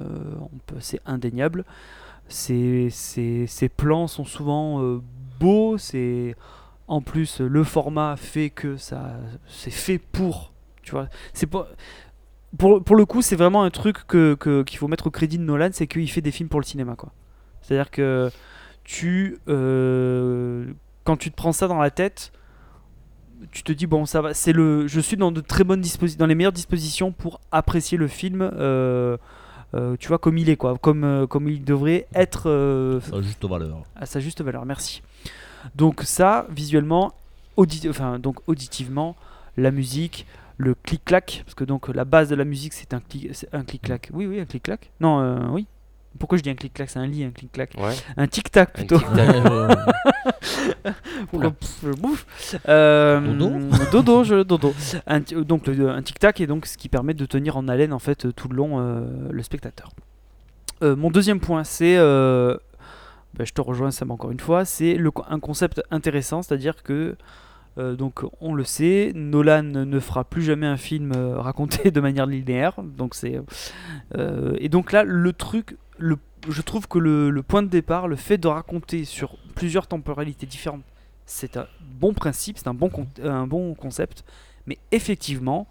c'est 0.80 1.00
indéniable. 1.06 1.64
Ses- 2.28 2.88
ses 2.90 3.68
plans 3.68 4.06
sont 4.06 4.25
souvent 4.25 4.83
euh, 4.83 5.00
beaux. 5.40 5.78
C'est 5.78 6.35
en 6.88 7.00
plus 7.00 7.40
le 7.40 7.64
format 7.64 8.16
fait 8.16 8.50
que 8.50 8.76
ça, 8.76 9.16
c'est 9.47 9.71
fait 9.71 9.99
pour. 9.99 10.52
Tu 10.83 10.92
vois, 10.92 11.09
c'est 11.33 11.47
pas. 11.47 11.68
Pour, 12.56 12.85
pour 12.85 12.94
le 12.97 13.04
coup, 13.04 13.21
c'est 13.21 13.37
vraiment 13.37 13.64
un 13.64 13.71
truc 13.71 14.06
que, 14.06 14.37
qu'il 14.62 14.78
faut 14.78 14.87
mettre 14.88 15.09
au 15.09 15.11
crédit 15.11 15.38
de 15.38 15.42
Nolan, 15.42 15.71
c'est 15.73 15.87
qu'il 15.88 16.09
fait 16.11 16.21
des 16.21 16.30
films 16.30 16.49
pour 16.49 16.61
le 16.61 16.64
cinéma, 16.64 16.94
quoi. 16.94 17.12
C'est-à-dire 17.62 17.90
que 17.90 18.30
tu, 18.85 19.38
euh, 19.49 20.66
quand 21.04 21.16
tu 21.16 21.30
te 21.30 21.37
prends 21.37 21.52
ça 21.52 21.66
dans 21.66 21.78
la 21.80 21.90
tête, 21.90 22.33
tu 23.50 23.62
te 23.62 23.73
dis 23.73 23.87
bon 23.87 24.06
ça 24.06 24.21
va, 24.23 24.35
c'est 24.35 24.52
le, 24.52 24.87
je 24.87 25.00
suis 25.00 25.16
dans 25.16 25.33
de 25.33 25.40
très 25.40 25.64
bonnes 25.64 25.80
dispositions, 25.80 26.18
dans 26.18 26.26
les 26.26 26.35
meilleures 26.35 26.52
dispositions 26.52 27.12
pour 27.12 27.40
apprécier 27.50 27.99
le 27.99 28.06
film, 28.09 28.42
euh, 29.74 29.96
tu 29.98 30.08
vois 30.08 30.18
comme 30.18 30.38
il 30.38 30.48
est 30.48 30.56
quoi, 30.56 30.78
comme 30.78 31.04
euh, 31.04 31.26
comme 31.26 31.48
il 31.48 31.64
devrait 31.64 32.06
être 32.14 32.48
euh, 32.48 33.00
ça 33.00 33.16
a 33.16 33.20
juste 33.22 33.44
valeur. 33.44 33.82
à 33.96 34.06
sa 34.06 34.20
juste 34.20 34.40
valeur. 34.42 34.64
Merci. 34.64 35.02
Donc 35.74 36.02
ça, 36.02 36.46
visuellement, 36.50 37.12
enfin 37.88 38.18
donc 38.18 38.36
auditivement, 38.46 39.16
la 39.56 39.70
musique, 39.70 40.26
le 40.58 40.74
clic-clac, 40.74 41.42
parce 41.44 41.54
que 41.54 41.64
donc 41.64 41.88
la 41.88 42.04
base 42.04 42.28
de 42.28 42.36
la 42.36 42.44
musique 42.44 42.72
c'est 42.72 42.94
un 42.94 43.00
clic, 43.00 43.30
c'est 43.32 43.52
un 43.52 43.64
clic-clac. 43.64 44.10
Oui 44.12 44.26
oui 44.26 44.40
un 44.40 44.44
clic-clac. 44.44 44.90
Non 45.00 45.50
oui. 45.50 45.66
Pourquoi 46.18 46.38
je 46.38 46.42
dis 46.42 46.50
un 46.50 46.54
clic-clac? 46.54 46.88
C'est 46.88 46.99
un 47.00 47.06
lit, 47.06 47.25
un 47.25 47.30
clic-clac. 47.30 47.73
Ouais. 47.78 47.92
Un 48.16 48.26
tic-tac 48.26 48.71
Un 48.71 48.73
plutôt. 48.73 48.99
tic-tac. 48.99 49.37
Oula. 51.33 51.50
Pff, 51.50 51.71
je 51.83 51.90
bouffe. 51.90 52.26
Euh, 52.68 53.21
Dodo 53.21 53.90
Dodo, 53.92 54.25
je, 54.25 54.42
dodo. 54.42 54.75
Un, 55.06 55.21
donc 55.21 55.66
le- 55.66 55.90
un 55.90 56.02
tic-tac 56.02 56.40
est 56.40 56.47
donc 56.47 56.66
ce 56.66 56.76
qui 56.78 56.88
permet 56.88 57.14
de 57.14 57.26
tenir 57.26 57.56
en 57.56 57.66
haleine 57.68 57.92
en 57.92 57.99
fait 57.99 58.33
tout 58.35 58.49
le 58.49 58.56
long 58.56 58.78
euh, 58.80 59.28
le 59.30 59.42
spectateur. 59.42 59.90
Euh, 60.83 60.97
mon 60.97 61.11
deuxième 61.11 61.40
point, 61.40 61.64
c'est, 61.64 61.97
euh, 61.97 62.56
bah, 63.35 63.44
je 63.44 63.52
te 63.52 63.61
rejoins 63.61 63.90
Sam 63.90 64.11
encore 64.11 64.30
une 64.30 64.40
fois, 64.40 64.64
c'est 64.64 64.99
un 65.28 65.40
concept 65.40 65.83
intéressant, 65.90 66.42
c'est-à-dire 66.42 66.83
que 66.83 67.16
euh, 67.76 67.96
donc 67.96 68.22
on 68.40 68.54
le 68.54 68.64
sait, 68.64 69.12
Nolan 69.14 69.62
ne 69.62 70.00
fera 70.00 70.24
plus 70.24 70.42
jamais 70.42 70.66
un 70.66 70.76
film 70.76 71.12
euh, 71.16 71.40
raconté 71.40 71.90
de 71.90 72.00
manière 72.00 72.26
linéaire, 72.26 72.74
c'est 73.12 73.40
euh, 74.16 74.56
et 74.58 74.68
donc 74.68 74.92
là 74.92 75.02
le 75.02 75.32
truc, 75.32 75.76
je 75.98 76.62
trouve 76.62 76.86
que 76.86 76.98
le, 76.98 77.42
point 77.42 77.62
de 77.62 77.68
départ, 77.68 78.06
le 78.06 78.16
fait 78.16 78.38
de 78.38 78.48
raconter 78.48 79.04
sur 79.04 79.36
plusieurs 79.54 79.86
temporalités 79.86 80.46
différentes, 80.46 80.84
c'est 81.26 81.56
un 81.56 81.66
bon 81.80 82.14
principe, 82.14 82.58
c'est 82.58 82.68
un 82.68 82.74
bon 82.74 82.90
un 83.22 83.46
bon 83.46 83.74
concept, 83.74 84.24
mais 84.66 84.78
effectivement 84.92 85.66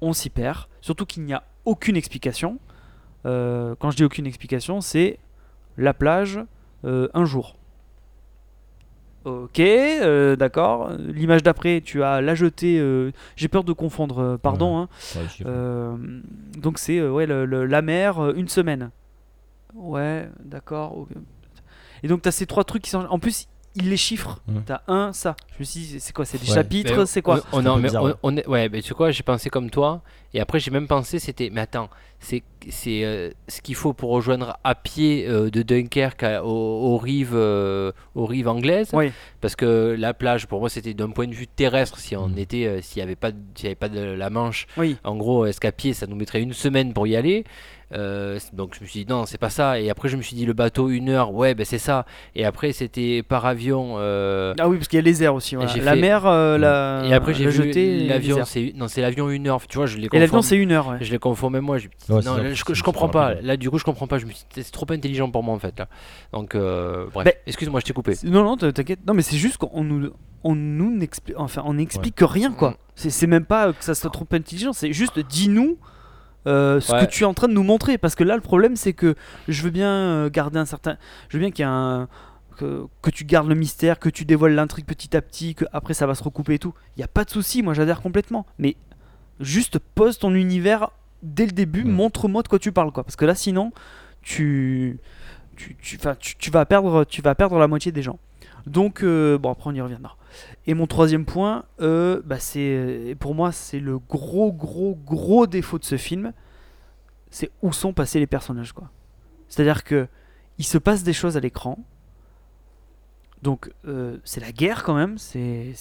on 0.00 0.12
s'y 0.12 0.28
perd, 0.28 0.66
surtout 0.80 1.06
qu'il 1.06 1.22
n'y 1.22 1.32
a 1.32 1.44
aucune 1.64 1.96
explication. 1.96 2.58
Quand 3.24 3.90
je 3.90 3.96
dis 3.96 4.04
aucune 4.04 4.26
explication, 4.26 4.80
c'est 4.80 5.18
la 5.78 5.94
plage 5.94 6.40
un 6.84 7.24
jour. 7.24 7.56
Ok, 9.24 9.60
euh, 9.60 10.34
d'accord. 10.36 10.90
L'image 10.98 11.42
d'après, 11.42 11.80
tu 11.80 12.02
as 12.02 12.20
la 12.20 12.34
jetée. 12.34 12.78
euh, 12.80 13.12
J'ai 13.36 13.48
peur 13.48 13.62
de 13.64 13.72
confondre, 13.72 14.18
euh, 14.18 14.36
pardon. 14.36 14.76
hein. 14.78 14.88
Ouais, 15.44 15.96
donc 16.58 16.78
c'est 16.78 17.00
ouais, 17.06 17.26
le- 17.26 17.44
le- 17.44 17.66
la 17.66 17.82
mer, 17.82 18.30
une 18.34 18.48
semaine. 18.48 18.90
Ouais, 19.74 20.28
d'accord. 20.44 21.06
Et 22.02 22.08
donc 22.08 22.22
tu 22.22 22.28
as 22.28 22.32
ces 22.32 22.46
trois 22.46 22.64
trucs 22.64 22.82
qui 22.82 22.90
sont. 22.90 23.06
En 23.10 23.18
plus, 23.18 23.46
il 23.74 23.88
les 23.90 23.96
chiffre. 23.96 24.40
Mhm. 24.46 24.62
Tu 24.66 24.72
as 24.72 24.82
un, 24.88 25.12
ça. 25.12 25.34
Je 25.54 25.56
me 25.60 25.64
suis 25.64 25.80
dit, 25.80 26.00
c'est 26.00 26.12
quoi 26.12 26.24
C'est 26.24 26.38
des 26.40 26.48
Ouais. 26.48 26.54
chapitres 26.54 27.04
C'est 27.06 27.22
quoi 27.22 27.36
on- 27.52 27.62
mais 27.78 27.88
on- 27.96 28.14
on 28.22 28.36
est- 28.36 28.46
ouais, 28.46 28.68
mais 28.68 28.82
tu 28.82 28.88
sais 28.88 28.94
quoi, 28.94 29.10
j'ai 29.10 29.22
pensé 29.22 29.48
comme 29.50 29.70
toi, 29.70 30.02
et 30.34 30.40
après 30.40 30.60
j'ai 30.60 30.70
même 30.70 30.86
pensé, 30.86 31.18
c'était, 31.18 31.50
mais 31.50 31.62
attends, 31.62 31.88
c'est, 32.20 32.42
c'est 32.70 33.04
euh, 33.04 33.30
ce 33.48 33.60
qu'il 33.60 33.74
faut 33.74 33.92
pour 33.92 34.10
rejoindre 34.10 34.56
à 34.62 34.74
pied 34.74 35.26
euh, 35.28 35.50
de 35.50 35.62
Dunkerque 35.62 36.22
à- 36.22 36.44
aux, 36.44 36.48
aux 36.94 36.96
rives, 36.98 37.32
euh, 37.34 37.92
aux 38.14 38.26
rives 38.26 38.48
anglaises, 38.48 38.90
Oui. 38.92 39.10
parce 39.40 39.56
que 39.56 39.96
la 39.98 40.14
plage, 40.14 40.46
pour 40.46 40.60
moi, 40.60 40.68
c'était 40.68 40.94
d'un 40.94 41.10
point 41.10 41.26
de 41.26 41.34
vue 41.34 41.46
terrestre, 41.48 41.98
si 41.98 42.14
on 42.16 42.28
Mhm. 42.28 42.38
était, 42.38 42.66
euh, 42.66 42.80
s'il 42.82 42.98
n'y 43.00 43.04
avait 43.04 43.16
pas, 43.16 43.32
de- 43.32 43.38
s'il 43.54 43.64
y 43.64 43.68
avait 43.68 43.74
pas 43.74 43.88
de 43.88 44.00
la 44.00 44.30
Manche, 44.30 44.66
Oui. 44.76 44.96
en 45.04 45.16
gros, 45.16 45.46
est-ce 45.46 45.60
qu'à 45.60 45.72
pied, 45.72 45.94
ça 45.94 46.06
nous 46.06 46.16
mettrait 46.16 46.42
une 46.42 46.52
semaine 46.52 46.92
pour 46.92 47.06
y 47.06 47.16
aller? 47.16 47.44
Euh, 47.92 48.38
donc 48.52 48.74
je 48.74 48.80
me 48.82 48.86
suis 48.86 49.04
dit 49.04 49.10
non 49.10 49.26
c'est 49.26 49.38
pas 49.38 49.50
ça 49.50 49.78
et 49.78 49.90
après 49.90 50.08
je 50.08 50.16
me 50.16 50.22
suis 50.22 50.34
dit 50.34 50.46
le 50.46 50.54
bateau 50.54 50.88
une 50.88 51.10
heure 51.10 51.32
ouais 51.34 51.54
ben 51.54 51.66
c'est 51.66 51.78
ça 51.78 52.06
et 52.34 52.44
après 52.44 52.72
c'était 52.72 53.22
par 53.22 53.44
avion 53.44 53.96
euh, 53.98 54.54
Ah 54.58 54.68
oui, 54.68 54.76
parce 54.78 54.88
qu'il 54.88 54.96
y 54.96 55.00
a 55.00 55.02
les 55.02 55.22
airs 55.22 55.34
aussi. 55.34 55.54
voilà. 55.56 55.70
j'ai 55.70 55.80
La 55.80 55.92
fait- 55.92 56.00
mer, 56.00 56.26
euh, 56.26 56.56
la. 56.58 57.02
et 57.04 57.12
après 57.12 57.34
j'ai 57.34 57.44
les 57.50 58.06
l'avion, 58.06 58.38
non 58.76 58.88
c'est 58.88 59.00
l'avion 59.00 59.30
une 59.30 59.46
heure. 59.48 59.60
Tu 59.66 59.76
vois, 59.76 59.86
je 59.86 59.98
les 59.98 60.08
Et 60.12 60.18
l'avion, 60.18 60.42
c'est 60.42 60.56
une 60.56 60.72
heure, 60.72 60.88
ouais. 60.88 60.98
Je 61.00 61.10
les 61.10 61.18
confonds 61.18 61.50
même 61.50 61.64
moi. 61.64 61.78
Je, 61.78 61.88
Ouais, 62.08 62.20
non, 62.22 62.36
là, 62.36 62.52
je, 62.52 62.82
comprends 62.82 63.08
pas. 63.08 63.34
Là, 63.34 63.56
du 63.56 63.70
coup, 63.70 63.78
je 63.78 63.84
comprends 63.84 64.06
pas. 64.06 64.18
Je 64.18 64.26
me 64.26 64.32
suis, 64.32 64.44
dit, 64.54 64.62
c'est 64.62 64.72
trop 64.72 64.86
intelligent 64.90 65.30
pour 65.30 65.42
moi 65.42 65.54
en 65.54 65.58
fait 65.58 65.78
là. 65.78 65.88
Donc, 66.32 66.54
euh, 66.54 67.06
bref. 67.12 67.28
Excuse-moi, 67.46 67.80
je 67.80 67.86
t'ai 67.86 67.92
coupé. 67.92 68.14
Non, 68.24 68.42
non, 68.42 68.56
t'inquiète. 68.56 69.00
Non, 69.06 69.14
mais 69.14 69.22
c'est 69.22 69.36
juste 69.36 69.56
qu'on 69.58 69.84
nous, 69.84 70.10
on 70.44 70.54
nous 70.54 70.90
n'explique, 70.90 71.36
enfin, 71.38 71.62
on 71.64 71.74
n'explique 71.74 72.18
rien, 72.20 72.52
quoi. 72.52 72.70
Mm. 72.70 72.76
C'est, 72.94 73.10
c'est 73.10 73.26
même 73.26 73.44
pas 73.44 73.72
que 73.72 73.84
ça 73.84 73.94
soit 73.94 74.10
trop 74.10 74.26
intelligent. 74.32 74.72
C'est 74.72 74.92
juste, 74.92 75.18
dis-nous 75.18 75.78
euh, 76.46 76.80
ce 76.80 76.92
Ouais. 76.92 77.06
que 77.06 77.10
tu 77.10 77.22
es 77.22 77.26
en 77.26 77.34
train 77.34 77.48
de 77.48 77.52
nous 77.52 77.62
montrer. 77.62 77.98
Parce 77.98 78.14
que 78.14 78.24
là, 78.24 78.34
le 78.34 78.40
problème, 78.42 78.76
c'est 78.76 78.92
que 78.92 79.14
je 79.48 79.62
veux 79.62 79.70
bien 79.70 79.90
euh, 79.90 80.30
garder 80.30 80.58
un 80.58 80.64
certain, 80.66 80.96
je 81.28 81.36
veux 81.36 81.40
bien 81.40 81.50
qu'il 81.50 81.64
y 81.64 81.68
ait 81.68 81.70
un 81.70 82.08
que, 82.58 82.86
que 83.00 83.10
tu 83.10 83.24
gardes 83.24 83.48
le 83.48 83.54
mystère, 83.54 83.98
que 83.98 84.10
tu 84.10 84.24
dévoiles 84.26 84.54
l'intrigue 84.54 84.84
petit 84.84 85.16
à 85.16 85.22
petit, 85.22 85.54
que 85.54 85.64
après 85.72 85.94
ça 85.94 86.06
va 86.06 86.14
se 86.14 86.22
recouper 86.22 86.54
et 86.54 86.58
tout. 86.58 86.74
Il 86.96 87.00
y 87.00 87.02
a 87.02 87.08
pas 87.08 87.24
de 87.24 87.30
souci, 87.30 87.62
moi 87.62 87.72
j'adhère 87.74 88.02
complètement. 88.02 88.44
Mais 88.58 88.76
juste 89.40 89.78
pose 89.78 90.18
ton 90.18 90.34
univers 90.34 90.90
dès 91.22 91.46
le 91.46 91.52
début, 91.52 91.84
Mm. 91.84 91.90
montre-moi 91.92 92.42
de 92.42 92.48
quoi 92.48 92.58
tu 92.58 92.70
parles, 92.72 92.92
quoi. 92.92 93.04
Parce 93.04 93.16
que 93.16 93.24
là, 93.24 93.34
sinon, 93.34 93.72
tu, 94.22 94.98
tu, 95.56 95.76
tu, 95.80 95.96
'fin, 95.96 96.14
tu, 96.16 96.36
tu 96.36 96.50
vas 96.50 96.66
perdre, 96.66 97.04
tu 97.04 97.22
vas 97.22 97.34
perdre 97.34 97.58
la 97.58 97.68
moitié 97.68 97.90
des 97.92 98.02
gens. 98.02 98.18
Donc, 98.66 99.02
euh, 99.02 99.38
bon, 99.38 99.50
après 99.50 99.70
on 99.70 99.74
y 99.74 99.80
reviendra. 99.80 100.16
Et 100.66 100.74
mon 100.74 100.86
troisième 100.86 101.24
point, 101.24 101.64
euh, 101.80 102.22
bah, 102.24 102.38
c'est, 102.38 102.60
et 102.60 103.14
pour 103.14 103.34
moi, 103.34 103.50
c'est 103.50 103.80
le 103.80 103.98
gros, 103.98 104.52
gros, 104.52 104.94
gros 104.94 105.46
défaut 105.46 105.78
de 105.78 105.84
ce 105.84 105.96
film. 105.96 106.32
C'est 107.30 107.50
où 107.62 107.72
sont 107.72 107.92
passés 107.92 108.20
les 108.20 108.26
personnages, 108.26 108.72
quoi. 108.72 108.90
C'est-à-dire 109.48 109.84
que 109.84 110.06
il 110.58 110.64
se 110.64 110.78
passe 110.78 111.02
des 111.02 111.12
choses 111.12 111.36
à 111.36 111.40
l'écran. 111.40 111.78
Donc, 113.42 113.72
euh, 113.86 114.18
c'est 114.22 114.40
la 114.40 114.52
guerre 114.52 114.84
quand 114.84 114.94
même. 114.94 115.18
C'est 115.18 115.74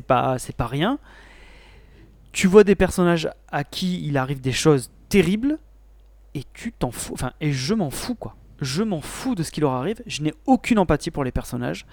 pas, 0.00 0.38
c'est 0.38 0.56
pas 0.56 0.66
rien. 0.66 0.98
Tu 2.32 2.46
vois 2.46 2.64
des 2.64 2.74
personnages 2.74 3.28
à 3.48 3.62
qui 3.62 4.06
il 4.06 4.16
arrive 4.16 4.40
des 4.40 4.52
choses 4.52 4.90
terribles. 5.08 5.58
et 6.34 6.44
tu 6.52 6.72
t'en 6.72 6.90
fous. 6.90 7.12
Enfin, 7.12 7.32
et 7.40 7.52
je 7.52 7.74
m'en 7.74 7.90
fous, 7.90 8.14
quoi. 8.14 8.36
Je 8.60 8.82
m'en 8.82 9.00
fous 9.00 9.34
de 9.34 9.42
ce 9.42 9.50
qui 9.50 9.60
leur 9.60 9.72
arrive. 9.72 10.02
Je 10.06 10.22
n'ai 10.22 10.32
aucune 10.46 10.78
empathie 10.78 11.10
pour 11.10 11.24
les 11.24 11.32
personnages. 11.32 11.86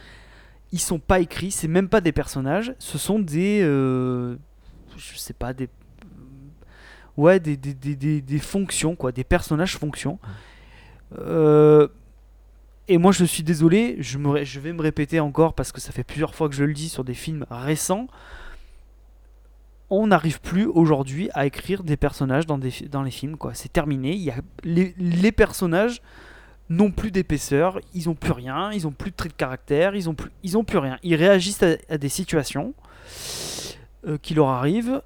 Ils 0.71 0.79
sont 0.79 0.99
pas 0.99 1.19
écrits, 1.19 1.51
c'est 1.51 1.67
même 1.67 1.89
pas 1.89 2.01
des 2.01 2.11
personnages. 2.11 2.73
Ce 2.79 2.97
sont 2.97 3.19
des. 3.19 3.61
euh, 3.61 4.35
je 4.97 5.17
sais 5.17 5.33
pas, 5.33 5.53
des. 5.53 5.69
Ouais, 7.17 7.39
des, 7.39 7.57
des, 7.57 7.73
des, 7.73 8.21
des- 8.21 8.39
fonctions, 8.39 8.95
quoi. 8.95 9.11
Des 9.11 9.25
personnages 9.25 9.77
fonctions. 9.77 10.17
Euh, 11.19 11.89
et 12.87 12.97
moi, 12.97 13.11
je 13.11 13.25
suis 13.25 13.43
désolé, 13.43 13.97
je, 13.99 14.17
me, 14.17 14.43
je 14.45 14.59
vais 14.61 14.71
me 14.71 14.81
répéter 14.81 15.19
encore 15.19 15.53
parce 15.53 15.71
que 15.73 15.81
ça 15.81 15.91
fait 15.91 16.05
plusieurs 16.05 16.33
fois 16.33 16.47
que 16.47 16.55
je 16.55 16.63
le 16.63 16.73
dis 16.73 16.87
sur 16.89 17.03
des 17.03 17.13
films 17.13 17.45
récents. 17.49 18.07
On 19.89 20.07
n'arrive 20.07 20.39
plus 20.39 20.65
aujourd'hui 20.65 21.29
à 21.33 21.45
écrire 21.45 21.83
des 21.83 21.97
personnages 21.97 22.45
dans, 22.47 22.57
des, 22.57 22.71
dans 22.89 23.03
les 23.03 23.11
films, 23.11 23.35
quoi. 23.35 23.53
C'est 23.53 23.71
terminé. 23.73 24.13
Il 24.13 24.21
y 24.21 24.31
a, 24.31 24.37
les, 24.63 24.95
les 24.97 25.31
personnages 25.33 26.01
n'ont 26.71 26.91
plus 26.91 27.11
d'épaisseur, 27.11 27.79
ils 27.93 28.09
ont 28.09 28.15
plus 28.15 28.31
rien, 28.31 28.71
ils 28.71 28.87
ont 28.87 28.91
plus 28.91 29.11
de 29.11 29.15
traits 29.15 29.31
de 29.33 29.37
caractère, 29.37 29.95
ils 29.95 30.09
ont 30.09 30.13
plus, 30.15 30.31
ils 30.43 30.57
ont 30.57 30.63
plus 30.63 30.77
rien. 30.77 30.97
Ils 31.03 31.15
réagissent 31.15 31.63
à, 31.63 31.75
à 31.89 31.97
des 31.97 32.09
situations 32.09 32.73
euh, 34.07 34.17
qui 34.21 34.33
leur 34.33 34.47
arrivent 34.49 35.01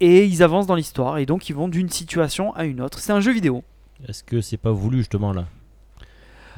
et 0.00 0.24
ils 0.24 0.42
avancent 0.42 0.66
dans 0.66 0.74
l'histoire 0.74 1.18
et 1.18 1.26
donc 1.26 1.48
ils 1.48 1.54
vont 1.54 1.68
d'une 1.68 1.88
situation 1.90 2.54
à 2.54 2.64
une 2.64 2.80
autre. 2.80 2.98
C'est 2.98 3.12
un 3.12 3.20
jeu 3.20 3.32
vidéo. 3.32 3.62
Est-ce 4.08 4.24
que 4.24 4.40
c'est 4.40 4.56
pas 4.56 4.72
voulu 4.72 4.98
justement 4.98 5.32
là? 5.32 5.46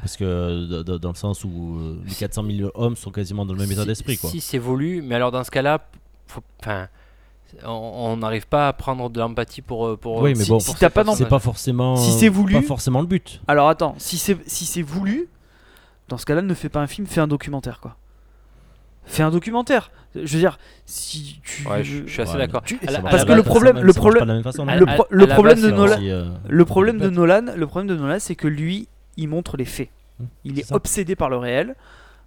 Parce 0.01 0.17
que 0.17 0.25
euh, 0.25 0.83
dans, 0.83 1.09
le 1.11 1.15
sens 1.17 1.45
où 1.45 1.79
euh, 1.79 1.99
les 2.07 2.15
400 2.15 2.45
000 2.51 2.71
hommes 2.75 2.97
sont 2.97 3.11
quasiment 3.11 3.47
dans 3.47 3.55
le 3.55 3.61
même 3.61 3.73
état 3.73 3.85
d'esprit 3.87 4.19
quoi. 4.19 4.29
Si 4.31 4.41
c'est 4.41 4.59
voulu, 4.59 5.01
mais 5.03 5.15
alors 5.15 5.31
dans 5.31 5.45
ce 5.45 5.51
cas-là, 5.51 5.87
faut- 6.27 6.43
enfin, 6.61 6.89
on- 7.67 8.17
n'arrive 8.17 8.47
pas 8.47 8.69
à 8.69 8.73
prendre 8.73 9.11
de 9.11 9.21
l'empathie 9.21 9.63
pour 9.63 9.87
euh, 9.87 9.97
pour. 9.97 10.23
Oui, 10.23 10.35
mais 10.37 10.45
si- 10.45 10.51
bon, 10.51 10.59
si 10.61 10.75
t'as 10.75 10.91
pas. 10.91 11.05
C'est 11.15 11.29
pas 11.29 11.39
forcément. 11.39 11.97
Si 11.97 12.11
c'est 12.13 12.29
voulu- 12.29 12.55
Pas 12.55 12.63
forcément 12.63 13.01
le 13.01 13.07
but. 13.07 13.41
Alors 13.49 13.69
attends, 13.69 13.95
si 13.99 14.17
c'est 14.19 14.39
si 14.49 14.65
c'est 14.67 14.83
voulu, 14.83 15.29
dans 16.09 16.19
ce 16.19 16.27
cas-là, 16.27 16.43
ne 16.43 16.55
fais 16.55 16.69
pas 16.69 16.81
un 16.81 16.87
film, 16.87 17.07
fais 17.07 17.21
un 17.21 17.27
documentaire 17.29 17.81
quoi. 17.81 17.97
Fais 19.07 19.23
un 19.23 19.31
documentaire. 19.31 19.91
Je 20.15 20.21
veux 20.35 20.39
dire, 20.39 20.59
si 20.87 21.41
tu 21.45 21.67
Ouais, 21.67 21.83
je, 21.83 22.07
je 22.07 22.13
suis 22.13 22.23
assez 22.23 22.33
Ouais, 22.35 22.39
d'accord. 22.39 22.63
parce 23.11 23.25
que 23.25 23.33
le 23.33 23.43
problème- 23.43 23.81
le 23.81 23.93
problème- 23.93 24.23
de 24.23 24.29
la 24.29 24.35
même 24.35 24.43
façon, 24.45 24.67
à- 24.69 24.79
non 24.79 24.87
le, 25.11 25.27
problème 25.27 25.61
de 25.61 25.71
Nolan, 25.71 25.97
aussi, 25.97 26.11
euh, 26.11 26.25
le 26.49 26.65
problème 26.65 26.99
de. 26.99 27.11
Nolan, 27.11 27.47
le 27.57 27.67
problème 27.67 27.89
de 27.89 28.01
Nolan, 28.01 28.17
c'est 28.21 28.37
que 28.37 28.47
lui, 28.49 28.89
il 29.17 29.29
montre 29.29 29.57
les 29.57 29.65
faits. 29.65 29.91
Mmh, 30.21 30.25
Il 30.45 30.59
est 30.61 30.73
obsédé 30.73 31.17
par 31.17 31.29
le 31.31 31.37
réel. 31.37 31.75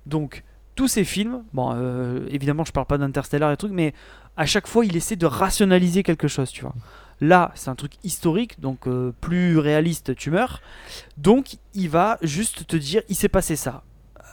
Donc 0.06 0.44
tous 0.76 0.88
ces 0.90 1.04
films, 1.06 1.44
bon, 1.54 1.72
euh, 1.76 2.28
évidemment, 2.30 2.64
je 2.66 2.72
parle 2.74 2.86
pas 2.86 2.98
d'Interstellar 2.98 3.52
et 3.52 3.58
trucs, 3.58 3.72
mais 3.72 3.94
à 4.38 4.46
chaque 4.46 4.68
fois, 4.68 4.86
il 4.86 4.96
essaie 4.96 5.16
de 5.16 5.26
rationaliser 5.26 6.04
quelque 6.04 6.28
chose, 6.28 6.52
tu 6.52 6.62
vois. 6.62 6.74
Là, 7.20 7.52
c'est 7.56 7.70
un 7.70 7.76
truc 7.76 7.94
historique, 8.04 8.60
donc 8.60 8.88
euh, 8.88 9.12
plus 9.22 9.58
réaliste, 9.58 10.16
tu 10.16 10.30
meurs. 10.30 10.62
Donc, 11.18 11.56
il 11.74 11.90
va 11.90 12.20
juste 12.22 12.68
te 12.68 12.76
dire, 12.76 13.02
il 13.10 13.16
s'est 13.16 13.28
passé 13.30 13.56
ça. 13.56 13.84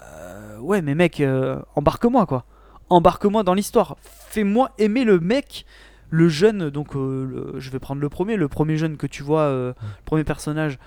Euh, 0.02 0.58
ouais, 0.58 0.82
mais 0.82 0.94
mec, 0.94 1.20
euh, 1.20 1.58
embarque-moi, 1.76 2.26
quoi. 2.26 2.44
Embarque-moi 2.90 3.42
dans 3.42 3.54
l'histoire. 3.54 3.96
Fais-moi 4.02 4.70
aimer 4.78 5.04
le 5.04 5.18
mec, 5.18 5.64
le 6.10 6.28
jeune. 6.28 6.68
Donc, 6.68 6.94
le- 6.94 7.54
je 7.56 7.70
vais 7.70 7.78
prendre 7.78 8.02
le 8.02 8.08
premier, 8.10 8.36
le 8.36 8.48
premier 8.48 8.76
jeune 8.76 8.98
que 8.98 9.06
tu 9.06 9.22
vois, 9.22 9.48
le 9.48 9.74
premier 10.04 10.24
personnage. 10.24 10.78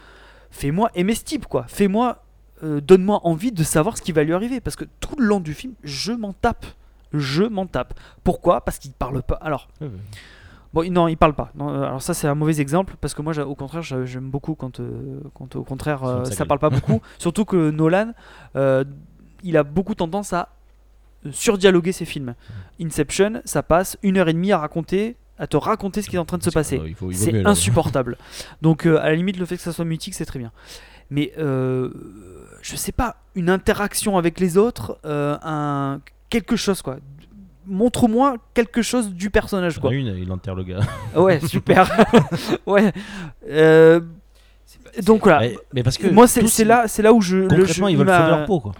Fais-moi 0.52 0.92
aimer 0.94 1.16
ce 1.16 1.24
type, 1.24 1.48
quoi. 1.48 1.66
Fais-moi, 1.68 2.24
donne-moi 2.62 3.22
envie 3.24 3.52
de 3.52 3.64
savoir 3.64 3.98
ce 3.98 4.04
qui 4.04 4.12
va 4.12 4.24
lui 4.24 4.34
arriver, 4.34 4.62
parce 4.62 4.76
que 4.76 4.86
tout 5.00 5.16
le 5.18 5.26
long 5.26 5.40
du 5.40 5.56
film, 5.56 5.74
je 5.84 6.12
m'en 6.14 6.34
tape. 6.34 6.66
Je 7.14 7.44
m'en 7.44 7.66
tape. 7.68 7.94
Pourquoi? 8.24 8.62
Parce 8.66 8.78
qu'il 8.80 8.92
parle 8.92 9.22
pas. 9.22 9.36
Alors, 9.36 9.68
ouais. 9.82 9.90
Bon, 10.74 10.92
non, 10.92 11.08
il 11.08 11.16
parle 11.18 11.34
pas. 11.34 11.52
Non, 11.56 11.70
euh, 11.70 11.84
alors 11.84 12.02
ça, 12.02 12.14
c'est 12.14 12.28
un 12.28 12.36
mauvais 12.36 12.60
exemple 12.60 12.96
parce 13.00 13.14
que 13.14 13.22
moi, 13.22 13.36
au 13.40 13.56
contraire, 13.56 13.82
j'a- 13.82 14.06
j'aime 14.06 14.30
beaucoup 14.30 14.54
quand, 14.54 14.80
euh, 14.80 15.22
quand 15.34 15.56
au 15.56 15.64
contraire, 15.64 16.00
Ça 16.00 16.06
euh, 16.08 16.26
ça 16.26 16.32
s'agrée. 16.32 16.48
parle 16.50 16.60
pas 16.60 16.70
beaucoup. 16.82 17.02
Surtout 17.18 17.46
que 17.46 17.72
Nolan, 17.72 18.12
euh, 18.56 18.84
il 19.44 19.56
a 19.58 19.64
beaucoup 19.64 19.96
tendance 19.96 20.34
à 20.34 20.50
surdialoguer 21.32 21.94
ses 21.94 22.06
films. 22.06 22.36
Inception, 22.82 23.42
ça 23.46 23.64
passe 23.64 23.98
une 24.04 24.18
heure 24.18 24.28
et 24.30 24.34
demie 24.34 24.52
à 24.52 24.58
raconter, 24.60 25.16
à 25.40 25.48
te 25.48 25.58
raconter 25.58 26.02
ce 26.02 26.10
qui 26.10 26.16
est 26.16 26.20
en 26.20 26.26
train 26.26 26.38
de 26.38 26.44
se 26.44 26.50
passer. 26.50 26.82
C'est 27.14 27.46
insupportable. 27.46 28.18
Donc, 28.62 28.86
à 28.86 28.92
la 29.10 29.16
limite, 29.16 29.38
le 29.38 29.46
fait 29.46 29.56
que 29.56 29.64
ça 29.64 29.72
soit 29.74 29.86
mutique, 29.86 30.14
c'est 30.16 30.26
très 30.26 30.40
bien. 30.40 30.52
Mais 31.10 31.32
je 31.38 32.76
sais 32.76 32.92
pas, 32.92 33.16
une 33.36 33.50
interaction 33.50 34.18
avec 34.18 34.40
les 34.40 34.58
autres, 34.58 35.00
un 35.06 36.02
quelque 36.30 36.56
chose 36.56 36.82
quoi. 36.82 36.98
Montre-moi 37.66 38.38
quelque 38.54 38.82
chose 38.82 39.12
du 39.14 39.30
personnage 39.30 39.80
quoi. 39.80 39.90
a 39.90 39.94
une, 39.94 40.16
il 40.18 40.32
enterre 40.32 40.56
le 40.56 40.64
gars. 40.64 40.80
Ouais, 41.16 41.40
super. 41.42 41.90
ouais. 42.66 42.94
Euh, 43.50 44.00
donc 45.04 45.24
voilà. 45.24 45.40
Mais, 45.42 45.58
mais 45.74 45.84
parce 45.84 45.98
que 45.98 46.08
Moi, 46.08 46.28
c'est 46.28 46.64
là, 46.64 46.88
c'est 46.88 47.02
là 47.02 47.12
où 47.14 47.22
je. 47.22 47.38
le 47.38 47.48
concrètement, 47.48 47.88
jeu- 47.88 47.92
ils 47.94 47.98
veulent 47.98 48.08
sauver 48.08 48.30
leur 48.30 48.46
peau 48.46 48.60
quoi. 48.60 48.72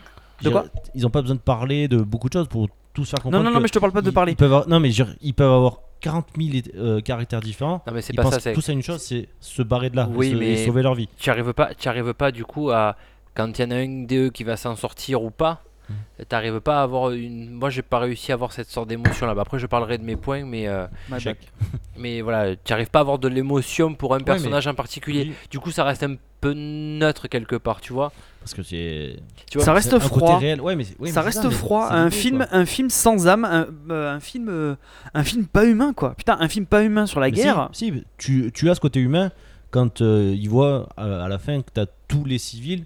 De 0.42 0.50
quoi 0.50 0.66
Ils 0.96 1.06
ont 1.06 1.10
pas 1.10 1.22
besoin 1.22 1.36
de 1.36 1.42
parler 1.42 1.88
de 1.88 1.98
beaucoup 1.98 2.28
de 2.30 2.34
choses 2.34 2.48
pour 2.48 2.68
tous 2.94 3.06
faire 3.10 3.20
Non, 3.20 3.24
comprendre. 3.24 3.44
non, 3.44 3.50
non, 3.52 3.58
que 3.58 3.62
mais 3.64 3.68
je 3.68 3.74
te 3.74 3.80
parle 3.80 3.92
pas 3.92 4.02
de 4.02 4.10
ils- 4.10 4.14
parler. 4.14 4.32
Ils 4.34 4.36
peuvent 4.36 4.54
avoir- 4.54 4.70
non, 4.70 4.80
mais 4.80 4.92
je 4.92 5.04
ils 5.22 5.34
peuvent 5.34 5.52
avoir 5.52 5.80
40 6.00 6.28
000 6.40 6.50
euh, 6.78 7.02
caractères 7.02 7.40
différents. 7.42 7.82
Non 7.88 7.94
mais 7.94 8.02
c'est 8.02 8.14
Ils 8.14 8.18
pas 8.18 8.24
pensent 8.24 8.40
ça. 8.40 8.54
tous 8.54 8.70
à 8.70 8.72
une 8.72 8.84
chose, 8.84 9.02
c'est 9.02 9.28
se 9.40 9.62
barrer 9.64 9.90
de 9.90 9.96
là, 9.96 10.08
Oui, 10.14 10.28
et 10.28 10.30
se- 10.32 10.36
et 10.36 10.40
mais- 10.40 10.66
sauver 10.66 10.82
leur 10.84 10.96
vie. 10.96 11.10
Tu 11.18 11.30
arrives 11.30 11.54
pas, 11.54 11.74
tu 11.74 11.88
arrives 11.90 12.14
pas 12.14 12.32
du 12.32 12.46
coup 12.46 12.70
à 12.72 12.96
quand 13.36 13.58
il 13.60 13.62
y 13.64 13.66
en 13.66 13.72
a 13.72 13.76
un 13.76 14.06
d'eux 14.06 14.30
qui 14.30 14.44
va 14.44 14.56
s'en 14.58 14.76
sortir 14.76 15.24
ou 15.24 15.30
pas. 15.32 15.64
Hmm. 15.90 16.24
T'arrives 16.28 16.60
pas 16.60 16.80
à 16.80 16.84
avoir 16.84 17.12
une. 17.12 17.52
Moi, 17.52 17.70
j'ai 17.70 17.82
pas 17.82 18.00
réussi 18.00 18.32
à 18.32 18.36
avoir 18.36 18.52
cette 18.52 18.70
sorte 18.70 18.90
d'émotion 18.90 19.26
là. 19.26 19.34
Bah, 19.36 19.42
après, 19.44 19.58
je 19.60 19.68
parlerai 19.68 19.98
de 19.98 20.04
mes 20.04 20.16
points, 20.16 20.44
mais 20.46 20.68
euh, 20.68 20.86
mais 21.98 22.22
voilà, 22.22 22.56
tu 22.56 22.74
arrives 22.74 22.90
pas 22.90 23.00
à 23.00 23.02
avoir 23.02 23.20
de 23.20 23.28
l'émotion 23.28 23.94
pour 23.94 24.14
un 24.14 24.20
mais- 24.20 24.24
personnage 24.26 24.68
en 24.68 24.74
particulier. 24.74 25.26
Oui, 25.30 25.34
Du 25.50 25.60
coup, 25.60 25.72
ça 25.72 25.84
reste 25.84 26.04
un 26.04 26.16
peu 26.42 26.54
neutre 26.54 27.28
quelque 27.28 27.56
part, 27.56 27.82
tu 27.82 27.94
vois. 27.94 28.12
Parce 28.42 28.54
que 28.54 28.64
c'est. 28.64 29.18
Ça 29.58 29.74
reste 29.74 29.90
c'est 29.90 29.96
un 29.96 30.00
côté 30.00 30.26
froid. 30.26 30.38
réel. 30.40 30.62
Ouais, 30.62 30.76
mais, 30.76 30.86
oui, 31.00 31.10
ça 31.10 31.22
mais 31.22 31.26
reste 31.28 31.50
froid. 31.50 31.88
Un 31.92 32.10
film, 32.12 32.38
quoi. 32.40 32.48
un 32.52 32.66
film 32.66 32.90
sans 32.90 33.28
âme, 33.28 33.46
un, 33.46 33.68
euh, 33.92 34.16
un 34.16 34.20
film, 34.20 34.48
euh, 34.50 34.76
un 35.14 35.24
film 35.24 35.46
pas 35.48 35.66
humain 35.66 35.94
quoi. 35.94 36.14
Putain, 36.16 36.38
un 36.40 36.48
film 36.48 36.66
pas 36.66 36.84
humain 36.84 37.06
sur 37.08 37.20
la 37.20 37.30
Mais 37.30 37.36
si, 37.36 37.44
guerre. 37.44 37.70
Si, 37.74 37.94
tu, 38.18 38.52
tu 38.54 38.70
as 38.70 38.76
ce 38.76 38.80
côté 38.80 39.00
humain 39.00 39.32
quand 39.72 40.02
euh, 40.02 40.34
ils 40.38 40.50
voient 40.50 40.88
à, 40.96 41.24
à 41.26 41.28
la 41.28 41.40
fin 41.40 41.62
que 41.62 41.72
tu 41.74 41.80
as 41.82 41.88
tous 42.08 42.24
les 42.24 42.38
civils 42.38 42.86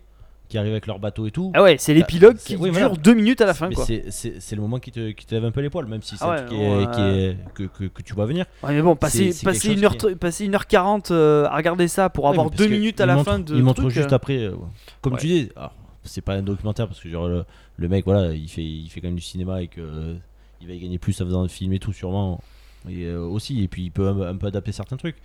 qui 0.51 0.57
arrivent 0.57 0.73
avec 0.73 0.85
leur 0.85 0.99
bateau 0.99 1.25
et 1.25 1.31
tout. 1.31 1.51
Ah 1.55 1.63
ouais, 1.63 1.77
c'est 1.79 1.93
l'épilogue 1.93 2.35
c'est- 2.37 2.55
qui 2.55 2.61
oui, 2.61 2.69
dure 2.71 2.97
deux 2.97 3.13
minutes 3.13 3.39
à 3.41 3.45
la 3.45 3.53
fin 3.53 3.69
c'est- 4.09 4.55
le 4.55 4.61
moment 4.61 4.79
qui 4.79 4.91
te, 4.91 5.11
qui 5.11 5.25
te 5.25 5.33
lève 5.33 5.45
un 5.45 5.51
peu 5.51 5.61
les 5.61 5.69
poils, 5.69 5.85
même 5.87 6.01
si 6.01 6.17
c'est 6.17 6.23
Ah 6.25 6.31
ouais, 6.31 6.45
qui 6.47 6.55
est- 6.55 6.91
qui 6.93 7.01
est- 7.01 7.37
que, 7.53 7.63
que, 7.63 7.85
que 7.85 8.01
tu 8.01 8.13
vois 8.13 8.25
venir. 8.25 8.45
Ouais, 8.61 8.73
mais 8.73 8.81
bon, 8.81 8.95
passer, 8.95 9.27
passer, 9.29 9.43
quelque 9.69 9.79
une 9.79 9.89
chose 9.89 10.11
heure, 10.11 10.17
passer 10.19 10.45
1h40 10.47 11.11
euh, 11.11 11.45
à 11.45 11.55
regarder 11.55 11.87
ça 11.87 12.09
pour 12.09 12.25
Ouais, 12.25 12.31
avoir 12.31 12.45
mais 12.47 12.49
parce 12.51 12.61
deux 12.61 12.67
que 12.67 12.73
minutes 12.73 12.99
à 13.01 13.05
la 13.05 13.15
montre- 13.15 13.31
fin 13.31 13.39
de. 13.39 13.55
Il 13.55 13.63
montre 13.63 13.81
truc, 13.81 13.91
juste 13.93 14.11
euh, 14.11 14.15
après. 14.15 14.37
euh, 14.39 14.55
comme 15.01 15.13
Ouais. 15.13 15.19
tu 15.19 15.27
dis, 15.27 15.49
c'est 16.03 16.21
pas 16.21 16.33
un 16.35 16.41
documentaire 16.41 16.87
parce 16.87 16.99
que 16.99 17.09
genre, 17.09 17.27
le, 17.29 17.45
le 17.77 17.87
mec, 17.87 18.03
voilà, 18.05 18.33
il 18.33 18.49
fait, 18.49 18.63
il 18.63 18.89
fait 18.89 18.99
quand 19.01 19.07
même 19.07 19.15
du 19.15 19.21
cinéma 19.21 19.61
et 19.61 19.67
que 19.67 19.79
euh, 19.81 20.15
il 20.61 20.67
va 20.67 20.73
y 20.73 20.79
gagner 20.79 20.97
plus 20.99 21.19
en 21.21 21.25
faisant 21.25 21.43
un 21.43 21.47
film 21.47 21.71
et 21.73 21.79
tout, 21.79 21.93
sûrement. 21.93 22.41
Et 22.89 23.09
aussi, 23.13 23.63
et 23.63 23.67
puis 23.67 23.83
il 23.83 23.91
peut 23.91 24.07
un, 24.07 24.21
un 24.21 24.35
peu 24.35 24.47
adapter 24.47 24.71
certains 24.71 24.97
trucs. 24.97 25.15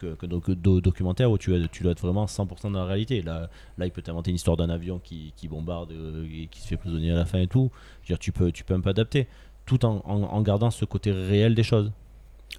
Que, 0.00 0.14
que 0.14 0.52
do- 0.52 0.80
documentaire 0.80 1.30
où 1.30 1.36
tu, 1.36 1.50
dois 1.50 1.92
être 1.92 2.00
vraiment 2.00 2.24
100% 2.24 2.72
dans 2.72 2.78
la 2.78 2.84
réalité. 2.84 3.20
Là, 3.20 3.50
là 3.76 3.86
il 3.86 3.92
peut 3.92 4.02
t'inventer 4.02 4.30
une 4.30 4.36
histoire 4.36 4.56
d'un 4.56 4.70
avion 4.70 4.98
qui, 4.98 5.32
bombarde 5.48 5.92
euh, 5.92 6.26
et 6.32 6.46
qui 6.46 6.60
se 6.60 6.68
fait 6.68 6.76
prisonnier 6.76 7.10
à 7.10 7.16
la 7.16 7.26
fin 7.26 7.38
et 7.38 7.46
tout. 7.46 7.70
Je 8.02 8.06
veux 8.08 8.14
dire, 8.14 8.18
tu 8.18 8.32
peux, 8.32 8.50
tu 8.50 8.64
peux 8.64 8.74
un 8.74 8.80
peu 8.80 8.90
adapter 8.90 9.26
tout 9.66 9.84
en, 9.84 10.42
gardant 10.42 10.70
ce 10.70 10.84
côté 10.84 11.12
réel 11.12 11.54
des 11.54 11.62
choses. 11.62 11.92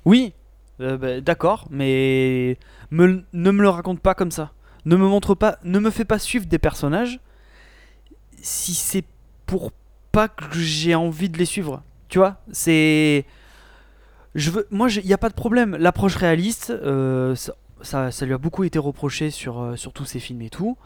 Oui, 0.06 0.34
euh, 0.80 0.98
bah, 0.98 1.20
d'accord, 1.20 1.68
mais 1.70 2.58
ne 2.92 3.24
me 3.34 3.62
le 3.62 3.70
raconte 3.70 4.00
pas 4.00 4.14
comme 4.14 4.32
ça. 4.32 4.52
Ne 4.86 4.96
me 4.96 5.08
montre 5.08 5.36
pas, 5.36 5.58
ne 5.64 5.80
me 5.80 5.90
fais 5.90 6.06
pas 6.06 6.20
suivre 6.20 6.46
des 6.46 6.60
personnages 6.60 7.20
si 8.42 8.74
c'est 8.74 9.04
pour 9.46 9.72
pas 10.12 10.28
que 10.28 10.60
j'ai 10.60 10.96
envie 10.96 11.30
de 11.30 11.38
les 11.38 11.46
suivre. 11.46 11.84
Tu 12.08 12.18
vois, 12.18 12.38
c'est, 12.52 13.26
je 14.36 14.52
veux, 14.52 14.68
moi, 14.72 14.90
il 14.90 15.06
n'y 15.06 15.14
a 15.14 15.18
pas 15.18 15.30
de 15.30 15.34
problème. 15.34 15.76
L'approche 15.78 16.16
réaliste, 16.16 16.70
euh, 16.70 17.36
ça, 17.36 17.54
ça, 17.82 18.12
ça 18.12 18.26
lui 18.26 18.34
a 18.34 18.38
beaucoup 18.38 18.64
été 18.64 18.80
reproché 18.80 19.30
sur, 19.30 19.62
euh, 19.62 19.76
sur 19.76 19.94
tous 19.94 20.06
ses 20.06 20.20
films 20.20 20.42
et 20.42 20.50
tout. 20.50 20.78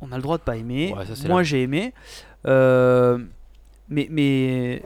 On 0.00 0.12
a 0.12 0.16
le 0.16 0.22
droit 0.22 0.38
de 0.38 0.42
pas 0.42 0.56
aimer. 0.56 0.94
Ouais, 0.96 1.06
ça, 1.06 1.16
c'est 1.16 1.28
moi, 1.28 1.42
j'ai 1.42 1.62
aimé. 1.62 1.92
Euh, 2.46 3.18
mais 3.88 4.06
mais 4.10 4.82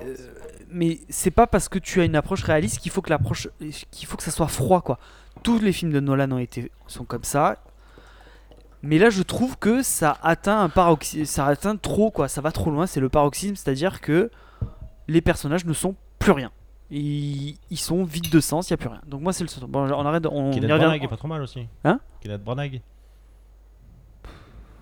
mais 0.71 1.01
c'est 1.09 1.31
pas 1.31 1.47
parce 1.47 1.69
que 1.69 1.79
tu 1.79 2.01
as 2.01 2.05
une 2.05 2.17
approche 2.17 2.45
réaliste 2.45 2.79
qu'il 2.79 2.91
faut 2.91 3.03
que 3.03 3.11
l'approche 3.11 3.49
qu'il 3.91 4.07
faut 4.07 4.17
que 4.17 4.23
ça 4.23 4.31
soit 4.31 4.49
froid 4.49 4.81
quoi. 4.81 4.99
Tous 5.43 5.59
les 5.59 5.73
films 5.73 5.93
de 5.93 6.01
Nolan 6.01 6.31
ont 6.33 6.39
été 6.39 6.71
sont 6.87 7.05
comme 7.05 7.25
ça. 7.25 7.59
Mais 8.83 8.99
là 8.99 9.11
je 9.11 9.23
trouve 9.23 9.59
que 9.59 9.83
ça 9.83 10.17
atteint 10.23 10.61
un 10.61 10.69
paroxysme, 10.69 11.25
ça 11.25 11.47
atteint 11.47 11.77
trop 11.77 12.11
quoi, 12.11 12.29
ça 12.29 12.41
va 12.41 12.53
trop 12.53 12.71
loin, 12.71 12.87
c'est 12.87 13.01
le 13.01 13.09
paroxysme, 13.09 13.55
c'est-à-dire 13.55 14.01
que 14.01 14.31
les 15.09 15.21
personnages 15.21 15.67
ne 15.67 15.73
sont 15.73 15.95
plus 16.19 16.33
rien. 16.33 16.51
Ils, 16.95 17.57
ils 17.71 17.79
sont 17.79 18.05
vides 18.05 18.29
de 18.31 18.39
sens, 18.41 18.69
il 18.69 18.73
y 18.73 18.75
a 18.75 18.77
plus 18.77 18.89
rien. 18.89 19.01
Donc 19.07 19.23
moi 19.23 19.33
c'est 19.33 19.45
le 19.45 19.49
seul. 19.49 19.65
Bon, 19.67 19.91
on 19.91 20.05
arrête, 20.07 20.27
on 20.27 20.51
y 20.53 20.55
Kenneth 20.57 20.71
revient. 20.71 20.85
Branagh 20.85 21.05
est 21.05 21.09
pas 21.09 21.17
trop 21.17 21.27
mal 21.29 21.41
aussi. 21.41 21.67
Hein? 21.85 21.99
Kenneth 22.21 22.45
Branagh. 22.45 22.81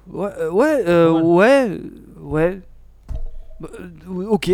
Ouais, 0.09 0.31
euh, 0.39 0.51
ouais, 0.51 0.85
euh, 0.89 1.13
mal. 1.13 1.23
ouais, 1.23 1.81
ouais. 2.19 2.61
Bah, 3.61 3.69
euh, 3.79 4.27
ok. 4.27 4.51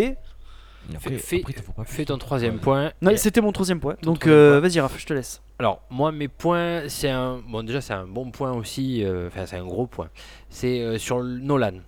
Après, 0.95 1.17
fais- 1.17 1.41
après, 1.41 1.85
pas 1.85 2.05
ton 2.05 2.17
troisième 2.17 2.59
point. 2.59 2.91
Non, 3.01 3.11
Et- 3.11 3.17
c'était 3.17 3.41
mon 3.41 3.51
troisième 3.51 3.79
point. 3.79 3.95
Donc 4.03 4.27
euh, 4.27 4.59
vas-y 4.61 4.79
Raph, 4.79 4.97
je 4.99 5.05
te 5.05 5.13
laisse. 5.13 5.41
Alors, 5.59 5.81
moi, 5.89 6.11
mes 6.11 6.27
points, 6.27 6.87
c'est 6.87 7.09
un. 7.09 7.39
Bon, 7.49 7.63
déjà, 7.63 7.81
c'est 7.81 7.93
un 7.93 8.05
bon 8.05 8.29
point 8.29 8.51
aussi. 8.53 9.03
euh, 9.03 9.27
Enfin, 9.27 9.45
c'est 9.47 9.57
un 9.57 9.65
gros 9.65 9.87
point. 9.87 10.09
C'est 10.49 10.79
euh, 10.81 10.97
sur 10.99 11.23
Nolan. 11.23 11.79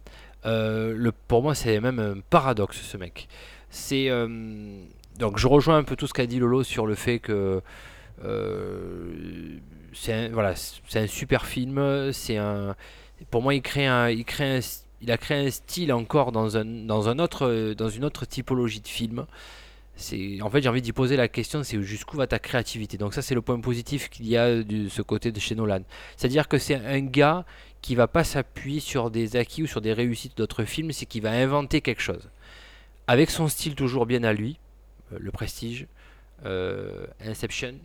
Euh, 0.45 0.93
le, 0.97 1.11
pour 1.11 1.43
moi, 1.43 1.53
c'est 1.53 1.79
même 1.79 1.99
un 1.99 2.15
paradoxe, 2.29 2.81
ce 2.81 2.97
mec. 2.97 3.27
C'est. 3.69 4.07
Donc, 5.19 5.37
je 5.37 5.47
rejoins 5.47 5.77
un 5.77 5.83
peu 5.83 5.95
tout 5.95 6.07
ce 6.07 6.13
qu'a 6.13 6.25
dit 6.25 6.39
Lolo 6.39 6.63
sur 6.63 6.85
le 6.87 6.95
fait 6.95 7.19
que. 7.19 7.61
euh, 8.23 9.59
c'est 9.93 10.13
un, 10.13 10.29
voilà, 10.29 10.53
c'est 10.55 10.99
un 10.99 11.07
super 11.07 11.45
film. 11.45 12.11
C'est 12.11 12.37
un. 12.37 12.75
Pour 13.31 13.41
moi, 13.41 13.53
il 13.53 13.61
crée 13.61 13.85
un, 13.85 14.09
il 14.09 14.25
crée 14.25 14.61
il 15.01 15.11
a 15.11 15.17
créé 15.17 15.47
un 15.47 15.49
style 15.49 15.93
encore 15.93 16.31
dans 16.31 16.57
un, 16.57 16.65
dans 16.65 17.09
un 17.09 17.19
autre, 17.19 17.73
dans 17.73 17.89
une 17.89 18.05
autre 18.05 18.25
typologie 18.25 18.81
de 18.81 18.87
film. 18.87 19.25
C'est, 19.95 20.41
en 20.41 20.49
fait, 20.49 20.61
j'ai 20.61 20.69
envie 20.69 20.81
d'y 20.81 20.93
poser 20.93 21.17
la 21.17 21.27
question, 21.27 21.63
c'est 21.63 21.81
jusqu'où 21.81 22.15
va 22.17 22.27
ta 22.27 22.39
créativité? 22.39 22.97
Donc 22.97 23.13
ça, 23.13 23.21
c'est 23.21 23.35
le 23.35 23.41
point 23.41 23.59
positif 23.59 24.09
qu'il 24.09 24.27
y 24.27 24.37
a 24.37 24.63
de 24.63 24.87
ce 24.87 25.01
côté 25.01 25.31
de 25.31 25.39
chez 25.39 25.55
Nolan. 25.55 25.81
C'est-à-dire 26.15 26.47
que 26.47 26.57
c'est 26.57 26.75
un 26.75 27.01
gars 27.01 27.45
qui 27.81 27.95
va 27.95 28.07
pas 28.07 28.23
s'appuyer 28.23 28.79
sur 28.79 29.11
des 29.11 29.35
acquis 29.35 29.63
ou 29.63 29.67
sur 29.67 29.81
des 29.81 29.93
réussites 29.93 30.37
d'autres 30.37 30.63
films, 30.63 30.91
c'est 30.91 31.05
qu'il 31.05 31.21
va 31.21 31.31
inventer 31.31 31.81
quelque 31.81 32.01
chose. 32.01 32.29
Avec 33.07 33.29
son 33.29 33.47
style 33.47 33.75
toujours 33.75 34.05
bien 34.05 34.23
à 34.23 34.31
lui, 34.31 34.57
le 35.17 35.31
Prestige, 35.31 35.87
euh, 36.45 37.05
Inception, 37.25 37.75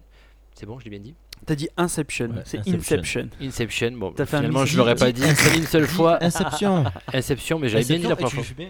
c'est 0.55 0.67
bon, 0.67 0.79
je 0.79 0.85
l'ai 0.85 0.91
bien 0.91 1.01
dit. 1.01 1.15
T'as 1.47 1.57
dit 1.57 1.69
Inception, 1.77 2.29
Ouais, 2.31 2.43
c'est 2.45 2.67
Inception. 2.69 3.29
Inception. 3.43 3.93
Bon, 3.93 4.13
T'as 4.13 4.25
fait 4.25 4.37
un 4.37 4.41
finalement, 4.41 4.61
mix- 4.61 4.73
je 4.73 4.79
l'aurais 4.79 4.95
pas 4.95 5.13
dit 5.13 5.23
une 5.57 5.67
seule 5.67 5.87
fois. 5.87 6.19
Inception. 6.23 6.85
Inception, 7.13 7.59
mais 7.59 7.69
j'avais 7.69 7.85
bien 7.85 7.99
dit 7.99 8.07
la 8.07 8.17
première 8.17 8.45
fois. 8.45 8.65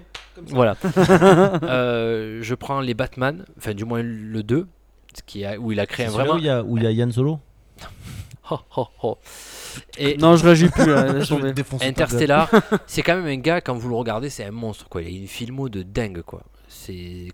Voilà. 0.49 0.77
Euh, 1.63 2.41
je 2.43 2.55
prends 2.55 2.81
les 2.81 2.95
Batman, 2.95 3.45
enfin 3.59 3.75
du 3.75 3.85
moins 3.85 4.03
le 4.03 4.43
2, 4.43 4.67
ce 5.15 5.23
qui 5.25 5.45
a, 5.45 5.59
où 5.59 5.73
il 5.73 5.79
a 5.81 5.87
créé 5.87 6.07
un 6.07 6.11
vraiment. 6.11 6.35
où 6.35 6.39
il 6.39 6.45
y 6.45 6.49
a, 6.49 6.63
où 6.65 6.77
il 6.77 6.83
y 6.83 6.87
a 6.87 6.91
Yann 6.91 7.13
Solo 7.13 7.39
Oh, 8.51 8.59
oh, 8.77 8.87
oh. 9.03 9.19
Et 9.99 10.17
Non, 10.19 10.37
je 10.37 10.45
réagis 10.45 10.69
plus 10.69 10.87
là. 10.91 11.25
tomber. 11.25 11.53
Interstellar, 11.83 12.51
c'est 12.87 13.03
quand 13.03 13.17
même 13.17 13.27
un 13.27 13.41
gars, 13.41 13.61
quand 13.63 13.75
vous 13.75 13.89
le 13.89 13.95
regardez, 13.95 14.29
c'est 14.31 14.45
un 14.45 14.51
monstre. 14.51 14.89
Quoi. 14.89 15.03
Il 15.03 15.07
a 15.07 15.11
une 15.21 15.27
filmo 15.27 15.69
de 15.69 15.83
dingue. 15.83 16.21
Quoi. 16.23 16.43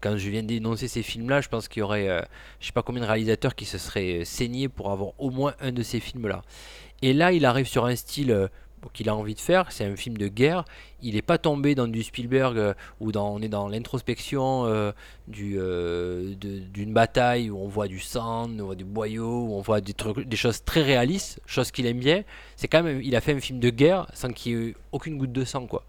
Quand 0.01 0.17
je 0.17 0.31
viens 0.31 0.43
d'énoncer 0.43 0.89
ces 0.89 1.03
films-là, 1.03 1.41
je 1.41 1.49
pense 1.49 1.69
qu'il 1.69 1.81
y 1.81 1.83
aurait, 1.83 2.09
euh, 2.09 2.21
je 2.61 2.67
sais 2.67 2.73
pas 2.73 2.83
combien 2.83 3.03
de 3.03 3.07
réalisateurs 3.07 3.55
qui 3.55 3.65
se 3.65 3.79
seraient 3.79 4.21
euh, 4.21 4.25
saignés 4.25 4.69
pour 4.69 4.91
avoir 4.91 5.13
au 5.19 5.31
moins 5.31 5.55
un 5.61 5.73
de 5.73 5.83
ces 5.83 6.01
films-là. 6.01 6.43
Et 7.03 7.13
là, 7.13 7.33
il 7.33 7.45
arrive 7.45 7.67
sur 7.67 7.87
un 7.87 7.97
style 7.97 8.31
euh, 8.31 8.49
qu'il 8.93 9.09
a 9.09 9.15
envie 9.15 9.35
de 9.35 9.41
faire. 9.41 9.71
C'est 9.73 9.85
un 9.85 9.97
film 9.97 10.17
de 10.17 10.29
guerre. 10.29 10.65
Il 11.03 11.15
n'est 11.15 11.23
pas 11.23 11.39
tombé 11.39 11.75
dans 11.75 11.89
du 11.89 12.03
Spielberg 12.03 12.59
euh, 12.59 12.75
où 13.01 13.11
on 13.15 13.41
est 13.43 13.49
dans 13.49 13.69
l'introspection 13.69 14.65
euh, 14.67 14.93
d'une 15.29 16.93
bataille 16.93 17.51
où 17.51 17.59
on 17.59 17.69
voit 17.69 17.89
du 17.89 18.01
sang, 18.01 18.51
on 18.51 18.65
voit 18.65 18.75
du 18.75 18.85
boyau, 18.85 19.49
on 19.53 19.61
voit 19.61 19.81
des 19.81 20.37
choses 20.37 20.65
très 20.65 20.83
réalistes, 20.83 21.41
choses 21.47 21.71
qu'il 21.71 21.87
aime 21.87 22.01
bien. 22.01 22.23
C'est 22.57 22.69
quand 22.69 22.83
même, 22.83 23.01
il 23.03 23.15
a 23.17 23.21
fait 23.21 23.33
un 23.33 23.41
film 23.41 23.61
de 23.61 23.71
guerre 23.71 24.07
sans 24.15 24.31
qu'il 24.31 24.53
y 24.53 24.55
ait 24.55 24.59
eu 24.59 24.77
aucune 24.93 25.19
goutte 25.19 25.33
de 25.33 25.45
sang, 25.45 25.67
quoi. 25.67 25.85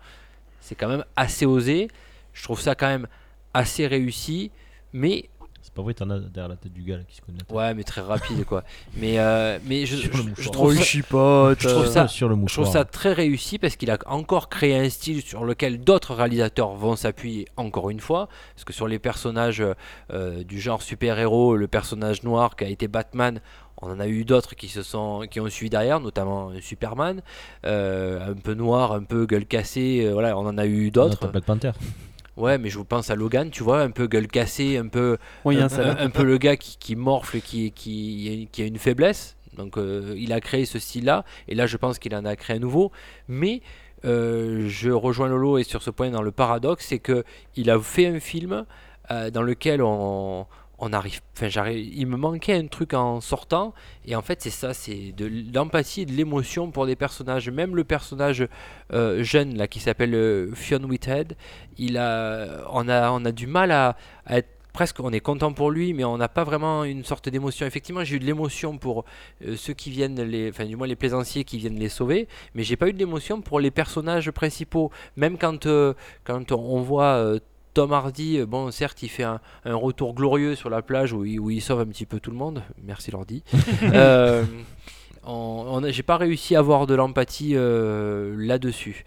C'est 0.60 0.76
quand 0.76 0.90
même 0.90 1.06
assez 1.16 1.46
osé. 1.46 1.88
Je 2.34 2.44
trouve 2.44 2.62
ça 2.62 2.76
quand 2.76 2.88
même 2.88 3.08
assez 3.54 3.88
réussi, 3.88 4.52
mais 4.94 5.30
C'est 5.62 5.74
pas 5.74 5.82
vrai, 5.84 5.94
t'en 5.94 6.10
as 6.10 6.20
derrière 6.20 6.50
la 6.50 6.56
tête 6.56 6.74
du 6.74 6.82
gars 6.84 6.98
là, 6.98 7.04
qui 7.08 7.16
se 7.16 7.22
connaît. 7.22 7.38
ouais, 7.52 7.74
mais 7.76 7.84
très 7.84 8.02
rapide, 8.02 8.44
quoi. 8.46 8.64
Mais 8.98 9.20
euh, 9.20 9.60
mais 9.66 9.86
je, 9.86 9.96
je- 9.96 10.10
je 10.38 10.50
trouve 10.50 10.76
ça, 10.76 10.82
chipote. 10.84 11.60
je 11.62 11.68
trouve 11.70 11.86
ça- 11.88 12.08
sur 12.08 12.28
le 12.30 12.34
je 12.36 12.40
trouve 12.54 12.66
mouchoir. 12.66 12.68
ça 12.74 12.84
très 12.86 13.14
réussi 13.14 13.60
parce 13.60 13.76
qu'il 13.76 13.92
a 13.92 13.98
encore 14.08 14.50
créé 14.50 14.76
un 14.76 14.90
style 14.90 15.22
sur 15.22 15.46
lequel 15.46 15.80
d'autres 15.84 16.16
réalisateurs 16.16 16.74
vont 16.76 16.96
s'appuyer 16.96 17.46
encore 17.58 17.90
une 17.92 18.00
fois. 18.00 18.28
Parce 18.56 18.64
que 18.66 18.74
sur 18.74 18.88
les 18.88 18.98
personnages 19.00 19.64
euh, 20.12 20.44
du 20.44 20.60
genre 20.60 20.82
super-héros, 20.82 21.56
le 21.56 21.68
personnage 21.68 22.24
noir 22.24 22.56
qui 22.56 22.64
a 22.64 22.68
été 22.68 22.88
Batman, 22.88 23.40
on 23.84 23.92
en 23.92 24.00
a 24.00 24.08
eu 24.08 24.26
d'autres 24.26 24.56
qui 24.56 24.68
se 24.68 24.82
sont 24.84 25.26
qui 25.30 25.40
ont 25.40 25.50
suivi 25.50 25.70
derrière, 25.70 26.00
notamment 26.00 26.52
Superman, 26.60 27.22
euh, 27.66 28.32
un 28.32 28.34
peu 28.36 28.54
noir, 28.56 28.92
un 28.94 29.04
peu 29.04 29.26
gueule 29.28 29.46
cassée. 29.46 30.06
euh, 30.06 30.14
voilà, 30.14 30.38
on 30.38 30.46
en 30.48 30.58
a 30.58 30.66
eu 30.66 30.90
d'autres. 30.92 31.28
Black 31.28 31.46
Panther. 31.46 31.72
Ouais, 32.42 32.58
mais 32.58 32.70
je 32.70 32.78
vous 32.78 32.86
pense 32.86 33.10
à 33.10 33.16
Logan, 33.16 33.50
tu 33.52 33.64
vois, 33.64 33.82
un 33.82 33.92
peu 33.92 34.08
gueule 34.08 34.28
cassée, 34.28 34.78
un 34.78 34.88
peu 34.88 35.18
Oui, 35.46 35.58
un, 35.62 35.66
un 35.66 35.70
salaud. 35.70 35.92
un- 35.92 36.06
un 36.06 36.10
peu 36.10 36.24
le 36.24 36.38
gars 36.38 36.58
qui, 36.58 36.78
qui 36.78 36.96
morfle, 36.96 37.40
qui, 37.40 37.72
qui, 37.72 38.50
qui 38.52 38.62
a 38.64 38.66
une 38.66 38.78
faiblesse. 38.80 39.38
Donc 39.58 39.78
euh, 39.78 40.16
il 40.18 40.32
a 40.34 40.40
créé 40.40 40.66
ce 40.66 40.80
style-là, 40.80 41.24
et 41.48 41.56
là 41.56 41.68
je 41.68 41.78
pense 41.78 42.00
qu'il 42.00 42.16
en 42.16 42.26
a 42.26 42.36
créé 42.36 42.56
un 42.56 42.60
nouveau. 42.60 42.92
Mais 43.28 43.62
euh, 44.06 44.68
je 44.68 44.90
rejoins 44.90 45.28
Lolo 45.28 45.58
et 45.60 45.64
sur 45.64 45.84
ce 45.84 45.92
point 45.92 46.10
dans 46.10 46.22
le 46.24 46.32
paradoxe, 46.32 46.86
c'est 46.88 47.00
que 47.00 47.24
il 47.56 47.70
a 47.70 47.78
fait 47.80 48.08
un 48.08 48.20
film 48.20 48.66
euh, 49.12 49.30
dans 49.30 49.44
lequel 49.44 49.82
on, 49.84 50.46
on 50.82 50.94
arrive. 50.94 51.22
Enfin, 51.38 51.48
j'arrive. 51.48 51.90
Il 51.94 52.08
me 52.08 52.18
manquait 52.18 52.56
un 52.56 52.68
truc 52.68 52.94
en 52.94 53.22
sortant, 53.22 53.74
et 54.06 54.16
en 54.16 54.22
fait 54.24 54.42
c'est 54.42 54.50
ça, 54.50 54.74
c'est 54.74 55.14
de 55.16 55.32
l'empathie 55.54 56.02
et 56.02 56.06
de 56.06 56.12
l'émotion 56.12 56.72
pour 56.72 56.88
des 56.88 56.96
personnages. 56.96 57.50
Même 57.50 57.76
le 57.76 57.84
personnage 57.84 58.48
euh, 58.92 59.24
jeune 59.24 59.56
là 59.56 59.68
qui 59.68 59.80
s'appelle 59.80 60.16
euh, 60.16 60.52
Fionn 60.56 60.84
Whithead, 60.84 61.38
il 61.78 61.98
a, 61.98 62.66
on 62.72 62.90
a, 62.90 63.12
on 63.12 63.24
a 63.24 63.32
du 63.32 63.46
mal 63.46 63.72
à, 63.72 63.96
être 64.28 64.50
presque, 64.74 65.02
on 65.02 65.12
est 65.12 65.20
content 65.20 65.54
pour 65.54 65.70
lui, 65.70 65.94
mais 65.94 66.04
on 66.04 66.18
n'a 66.18 66.30
pas 66.30 66.46
vraiment 66.46 66.84
une 66.84 67.04
sorte 67.04 67.30
d'émotion. 67.30 67.68
Effectivement, 67.68 68.04
j'ai 68.04 68.16
eu 68.16 68.20
de 68.20 68.26
l'émotion 68.26 68.78
pour 68.78 69.06
euh, 69.46 69.56
ceux 69.58 69.74
qui 69.74 69.92
viennent, 69.92 70.20
les, 70.20 70.50
enfin 70.50 70.66
du 70.66 70.76
moins 70.78 70.88
les 70.88 70.96
plaisanciers 70.96 71.44
qui 71.44 71.60
viennent 71.60 71.78
les 71.78 71.90
sauver, 71.90 72.28
mais 72.56 72.64
j'ai 72.64 72.76
pas 72.76 72.88
eu 72.88 72.94
de 72.94 72.98
l'émotion 72.98 73.42
pour 73.42 73.60
les 73.60 73.70
personnages 73.70 74.32
principaux. 74.32 74.90
Même 75.16 75.38
quand, 75.38 75.68
euh, 75.68 75.94
quand 76.24 76.52
on, 76.54 76.82
voit 76.82 77.38
Tom 77.74 77.94
Hardy, 77.94 78.40
euh, 78.40 78.46
bon 78.46 78.72
certes 78.72 79.02
il 79.04 79.10
fait 79.10 79.24
un, 79.24 79.40
un 79.66 79.76
retour 79.76 80.14
glorieux 80.14 80.56
sur 80.56 80.70
la 80.70 80.82
plage 80.82 81.14
où 81.14 81.26
il, 81.26 81.40
où 81.40 81.50
il 81.50 81.62
sauve 81.62 81.80
un 81.80 81.86
petit 81.86 82.06
peu 82.06 82.20
tout 82.20 82.32
le 82.32 82.38
monde, 82.38 82.64
merci 82.84 83.12
Lordi. 83.12 83.44
Euh, 83.94 84.44
j'ai 85.90 86.04
pas 86.04 86.18
réussi 86.18 86.56
à 86.56 86.60
avoir 86.60 86.88
de 86.88 86.96
l'empathie 86.96 87.52
euh, 87.56 88.36
là-dessus. 88.38 89.06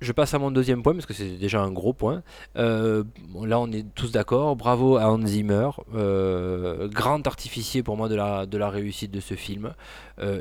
Je 0.00 0.12
passe 0.12 0.32
à 0.32 0.38
mon 0.38 0.52
deuxième 0.52 0.82
point 0.82 0.94
parce 0.94 1.06
que 1.06 1.14
c'est 1.14 1.38
déjà 1.38 1.60
un 1.60 1.72
gros 1.72 1.92
point. 1.92 2.22
Euh, 2.56 3.02
bon, 3.30 3.44
là, 3.44 3.58
on 3.58 3.70
est 3.72 3.84
tous 3.96 4.12
d'accord. 4.12 4.54
Bravo 4.54 4.96
à 4.96 5.10
Hans 5.10 5.26
Zimmer, 5.26 5.70
euh, 5.94 6.86
grand 6.88 7.26
artificier 7.26 7.82
pour 7.82 7.96
moi 7.96 8.08
de 8.08 8.14
la, 8.14 8.46
de 8.46 8.56
la 8.58 8.70
réussite 8.70 9.10
de 9.10 9.20
ce 9.20 9.34
film 9.34 9.72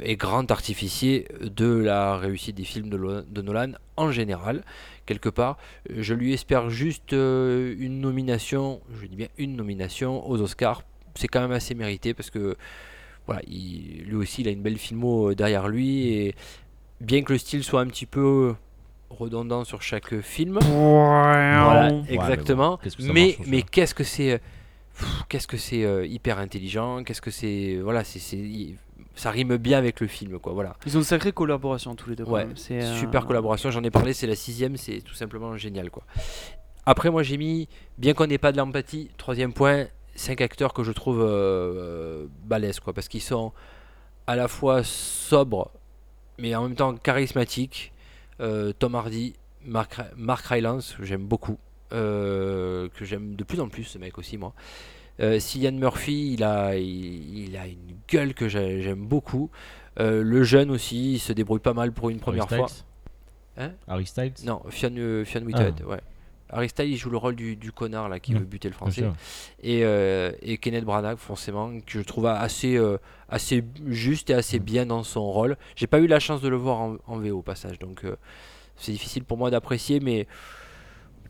et 0.01 0.15
grand 0.15 0.49
artificier 0.51 1.27
de 1.41 1.71
la 1.71 2.17
réussite 2.17 2.55
des 2.55 2.63
films 2.63 2.89
de 2.89 3.41
Nolan 3.41 3.71
en 3.95 4.11
général. 4.11 4.63
Quelque 5.07 5.29
part, 5.29 5.57
je 5.89 6.13
lui 6.13 6.33
espère 6.33 6.69
juste 6.69 7.13
euh, 7.13 7.73
une 7.79 7.99
nomination, 8.01 8.81
je 9.01 9.07
dis 9.07 9.15
bien 9.15 9.29
une 9.39 9.55
nomination 9.55 10.29
aux 10.29 10.39
Oscars. 10.41 10.83
C'est 11.15 11.27
quand 11.27 11.41
même 11.41 11.51
assez 11.53 11.73
mérité 11.73 12.13
parce 12.13 12.29
que 12.29 12.55
voilà, 13.25 13.41
il- 13.47 14.03
lui 14.05 14.15
aussi, 14.15 14.41
il 14.41 14.47
a 14.47 14.51
une 14.51 14.61
belle 14.61 14.77
filmo 14.77 15.31
euh, 15.31 15.35
derrière 15.35 15.67
lui 15.67 16.09
et 16.09 16.35
bien 17.01 17.23
que 17.23 17.33
le 17.33 17.39
style 17.39 17.63
soit 17.63 17.81
un 17.81 17.87
petit 17.87 18.05
peu 18.05 18.53
redondant 19.09 19.63
sur 19.63 19.81
chaque 19.81 20.19
film. 20.21 20.59
Voilà, 20.61 21.87
Ouais, 21.87 22.01
mais 22.09 22.13
exactement. 22.15 22.77
qu'est-ce 22.77 22.97
que 22.97 23.03
mais 23.11 23.37
mais 23.47 23.61
qu'est-ce 23.63 23.95
que 23.95 24.03
c'est 24.03 24.33
euh, 24.33 24.37
qu'est-ce 25.29 25.47
que 25.47 25.57
c'est 25.57 25.83
euh, 25.85 26.05
hyper 26.05 26.37
intelligent, 26.39 27.03
qu'est-ce 27.03 27.21
que 27.21 27.31
c'est 27.31 27.77
voilà, 27.81 28.03
c'est 28.03 28.19
ça 29.17 29.31
rime 29.31 29.57
bien 29.57 29.77
avec 29.77 29.99
le 29.99 30.07
film 30.07 30.39
quoi, 30.39 30.53
voilà. 30.53 30.75
Ils 30.85 30.95
ont 30.95 31.01
une 31.01 31.05
sacrée 31.05 31.31
collaboration 31.31 31.95
tous 31.95 32.09
les 32.09 32.15
deux. 32.15 32.23
Ouais. 32.23 32.47
C'est, 32.55 32.81
euh, 32.81 32.95
Super 32.95 33.25
collaboration, 33.25 33.71
j'en 33.71 33.83
ai 33.83 33.91
parlé, 33.91 34.13
c'est 34.13 34.27
la 34.27 34.35
sixième, 34.35 34.77
c'est 34.77 35.01
tout 35.01 35.13
simplement 35.13 35.57
génial 35.57 35.89
quoi. 35.89 36.03
Après 36.85 37.09
moi 37.09 37.23
j'ai 37.23 37.37
mis, 37.37 37.67
bien 37.97 38.13
qu'on 38.13 38.27
n'ait 38.27 38.37
pas 38.37 38.51
de 38.51 38.57
l'empathie, 38.57 39.09
troisième 39.17 39.51
point, 39.53 39.87
cinq 40.15 40.41
acteurs 40.41 40.73
que 40.73 40.83
je 40.83 40.91
trouve 40.91 41.21
euh, 41.21 42.27
balèzes 42.45 42.79
quoi, 42.79 42.93
parce 42.93 43.07
qu'ils 43.07 43.21
sont 43.21 43.51
à 44.25 44.35
la 44.35 44.47
fois 44.47 44.83
sobres, 44.83 45.71
mais 46.37 46.55
en 46.55 46.63
même 46.63 46.75
temps 46.75 46.95
charismatiques. 46.95 47.91
Euh, 48.39 48.71
Tom 48.77 48.95
Hardy, 48.95 49.33
Mark, 49.65 49.99
Mark 50.15 50.45
Rylance, 50.45 50.93
que 50.97 51.05
j'aime 51.05 51.25
beaucoup, 51.25 51.57
euh, 51.91 52.87
que 52.95 53.05
j'aime 53.05 53.35
de 53.35 53.43
plus 53.43 53.59
en 53.59 53.69
plus 53.69 53.83
ce 53.83 53.97
mec 53.97 54.17
aussi 54.17 54.37
moi. 54.37 54.53
Euh, 55.19 55.39
Cillian 55.39 55.71
Murphy, 55.73 56.33
il 56.33 56.43
a, 56.43 56.75
il, 56.77 57.47
il 57.49 57.57
a 57.57 57.67
une 57.67 57.95
gueule 58.07 58.33
que 58.33 58.47
j'ai- 58.47 58.81
j'aime 58.81 59.05
beaucoup. 59.05 59.49
Euh, 59.99 60.21
le 60.23 60.43
jeune 60.43 60.69
aussi, 60.71 61.13
il 61.13 61.19
se 61.19 61.33
débrouille 61.33 61.59
pas 61.59 61.73
mal 61.73 61.91
pour 61.91 62.09
une 62.09 62.19
première 62.19 62.43
Harry 62.45 62.57
fois. 62.57 62.67
Hein? 63.57 63.71
Harry 63.87 64.05
Styles? 64.05 64.33
Non, 64.45 64.61
Fionn, 64.69 64.95
euh, 64.99 65.25
Fionn 65.25 65.43
Whitehead, 65.45 65.83
ouais. 65.85 65.99
Harry 66.49 66.69
Styles, 66.69 66.91
il 66.91 66.97
joue 66.97 67.09
le 67.09 67.17
rôle 67.17 67.35
du, 67.35 67.55
du 67.57 67.71
connard 67.73 68.07
là 68.07 68.19
qui 68.21 68.33
veut 68.33 68.45
buter 68.45 68.69
le 68.69 68.73
français. 68.75 69.01
Et, 69.63 69.81
euh, 69.83 70.31
et 70.41 70.57
Kenneth 70.57 70.85
Branagh, 70.85 71.17
forcément, 71.17 71.71
que 71.79 71.99
je 71.99 72.01
trouve 72.01 72.27
assez, 72.27 72.77
euh, 72.77 72.97
assez 73.27 73.65
juste 73.87 74.29
et 74.29 74.33
assez 74.33 74.59
bien 74.59 74.85
dans 74.85 75.03
son 75.03 75.29
rôle. 75.29 75.57
J'ai 75.75 75.87
pas 75.87 75.99
eu 75.99 76.07
la 76.07 76.19
chance 76.19 76.39
de 76.41 76.47
le 76.47 76.55
voir 76.55 76.79
en, 76.79 76.95
en 77.07 77.17
VO 77.17 77.39
au 77.39 77.41
passage, 77.41 77.79
donc 77.79 78.05
euh, 78.05 78.15
c'est 78.77 78.93
difficile 78.93 79.23
pour 79.25 79.37
moi 79.37 79.49
d'apprécier, 79.51 79.99
mais 79.99 80.25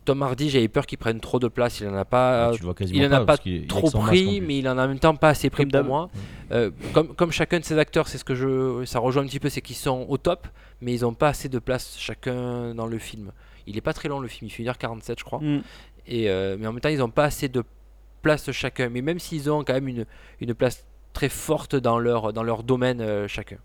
Tom 0.08 0.24
Hardy, 0.24 0.50
j'avais 0.50 0.70
peur 0.70 0.86
qu'il 0.86 0.98
prenne 0.98 1.20
trop 1.20 1.38
de 1.38 1.50
place. 1.50 1.82
Il 1.82 1.88
en 1.90 1.94
a 1.94 2.06
pas, 2.06 2.48
Ah, 2.48 2.52
il 2.80 3.06
en 3.06 3.12
a 3.12 3.26
pas 3.26 3.38
trop 3.68 3.92
pris, 3.92 4.40
mais 4.40 4.60
il 4.60 4.70
en 4.70 4.78
a 4.78 4.86
en 4.86 4.88
même 4.88 5.00
temps 5.00 5.14
pas 5.18 5.28
assez 5.28 5.50
pris 5.50 5.68
Comme 5.68 5.82
pour 5.82 5.90
moi. 5.90 6.10
Euh, 6.54 6.72
comme, 6.94 7.14
comme 7.14 7.34
chacun 7.34 7.60
de 7.60 7.66
ces 7.66 7.78
acteurs, 7.78 8.08
c'est 8.08 8.18
ce 8.18 8.24
que 8.24 8.34
je, 8.34 8.86
ça 8.86 9.00
rejoint 9.00 9.24
un 9.24 9.26
petit 9.26 9.42
peu, 9.42 9.50
c'est 9.50 9.60
qu'ils 9.60 9.76
sont 9.76 10.06
au 10.08 10.18
top, 10.18 10.48
mais 10.80 10.94
ils 10.94 11.06
ont 11.06 11.14
pas 11.14 11.28
assez 11.28 11.50
de 11.50 11.60
place 11.60 11.98
chacun 12.00 12.74
dans 12.74 12.86
le 12.86 12.98
film. 13.00 13.34
Il 13.66 13.76
est 13.76 13.82
pas 13.82 13.92
très 13.92 14.08
long 14.08 14.22
le 14.22 14.30
film, 14.30 14.48
il 14.48 14.52
fait 14.52 14.64
1h47 14.64 15.16
je 15.20 15.24
crois. 15.26 15.40
Mm. 15.40 15.62
et, 16.08 16.30
euh, 16.30 16.56
mais 16.58 16.68
en 16.68 16.72
même 16.72 16.80
temps, 16.80 16.88
ils 16.88 17.00
n'ont 17.00 17.10
pas 17.10 17.26
assez 17.26 17.50
de 17.50 17.64
place 18.22 18.50
chacun. 18.54 18.88
Mais 18.88 19.02
même 19.02 19.20
s'ils 19.20 19.52
ont 19.52 19.66
quand 19.66 19.74
même 19.74 19.90
une, 19.90 20.06
une 20.40 20.54
place 20.54 20.86
très 21.12 21.28
forte 21.28 21.76
dans 21.76 22.00
leur, 22.00 22.32
dans 22.32 22.44
leur 22.44 22.64
domaine 22.64 23.02
euh, 23.02 23.28
chacun. 23.28 23.58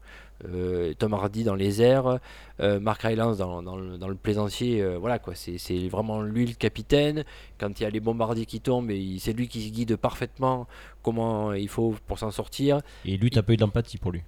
Euh, 0.48 0.92
Tom 0.98 1.14
Hardy 1.14 1.44
dans 1.44 1.54
les 1.54 1.80
airs, 1.82 2.18
euh, 2.60 2.80
Mark 2.80 3.02
Rylance 3.02 3.38
dans, 3.38 3.62
dans 3.62 3.76
le, 3.76 3.96
dans 3.96 4.08
le 4.08 4.14
plaisancier, 4.16 4.82
euh, 4.82 4.98
voilà 4.98 5.18
quoi, 5.20 5.34
c'est 5.34 5.56
vraiment 5.88 6.20
lui 6.22 6.46
le 6.46 6.54
capitaine. 6.54 7.24
Quand 7.58 7.78
il 7.78 7.82
y 7.84 7.86
a 7.86 7.90
les 7.90 8.00
bombardiers 8.00 8.46
qui 8.46 8.60
tombent, 8.60 8.90
c'est 9.18 9.32
lui 9.32 9.46
qui 9.46 9.70
guide 9.70 9.96
parfaitement 9.96 10.66
comment 11.02 11.52
il 11.52 11.68
faut 11.68 11.94
pour 12.08 12.18
s'en 12.18 12.30
sortir. 12.32 12.80
Et 13.04 13.16
lui, 13.16 13.30
t'as 13.30 13.42
pas 13.42 13.52
eu 13.52 13.56
d'empathie 13.56 13.98
pour 13.98 14.10
lui? 14.12 14.22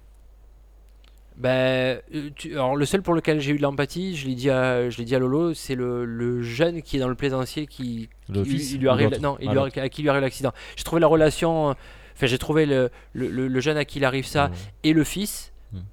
Ben, 1.37 1.99
tu- 2.37 2.53
alors 2.53 2.77
le 2.77 2.85
seul 2.85 3.01
pour 3.01 3.13
lequel 3.13 3.41
j'ai 3.41 3.51
eu 3.51 3.57
de 3.57 3.61
l'empathie, 3.61 4.15
je 4.15 4.25
l'ai 4.25 4.35
dit 4.35 4.49
à, 4.49 4.89
je 4.89 4.97
l'ai 4.97 5.03
dit 5.03 5.15
à 5.15 5.19
Lolo, 5.19 5.53
c'est 5.53 5.75
le, 5.75 6.05
le 6.05 6.41
jeune 6.41 6.81
qui 6.81 6.95
est 6.95 6.99
dans 7.01 7.09
le 7.09 7.15
plaisancier 7.15 7.67
qui, 7.67 8.07
Le 8.29 8.43
qui- 8.43 8.51
fils 8.51 8.71
il 8.71 8.79
lui 8.79 8.87
arrive, 8.87 9.19
non, 9.21 9.35
il 9.41 9.49
Ah, 9.49 9.51
lui 9.67 9.79
à 9.81 9.89
qui 9.89 10.01
lui 10.01 10.07
arrive 10.09 10.21
l'accident. 10.21 10.53
J'ai 10.77 10.85
trouvé 10.85 11.01
la 11.01 11.07
relation, 11.07 11.71
enfin 12.15 12.25
j'ai 12.27 12.37
trouvé 12.37 12.65
le, 12.65 12.89
jeune 13.59 13.75
à 13.75 13.83
qui 13.83 13.99
il 13.99 14.05
arrive 14.05 14.25
ça 14.25 14.45
Ouais. 14.45 14.51
et 14.85 14.93
le 14.93 15.03
fils. 15.03 15.51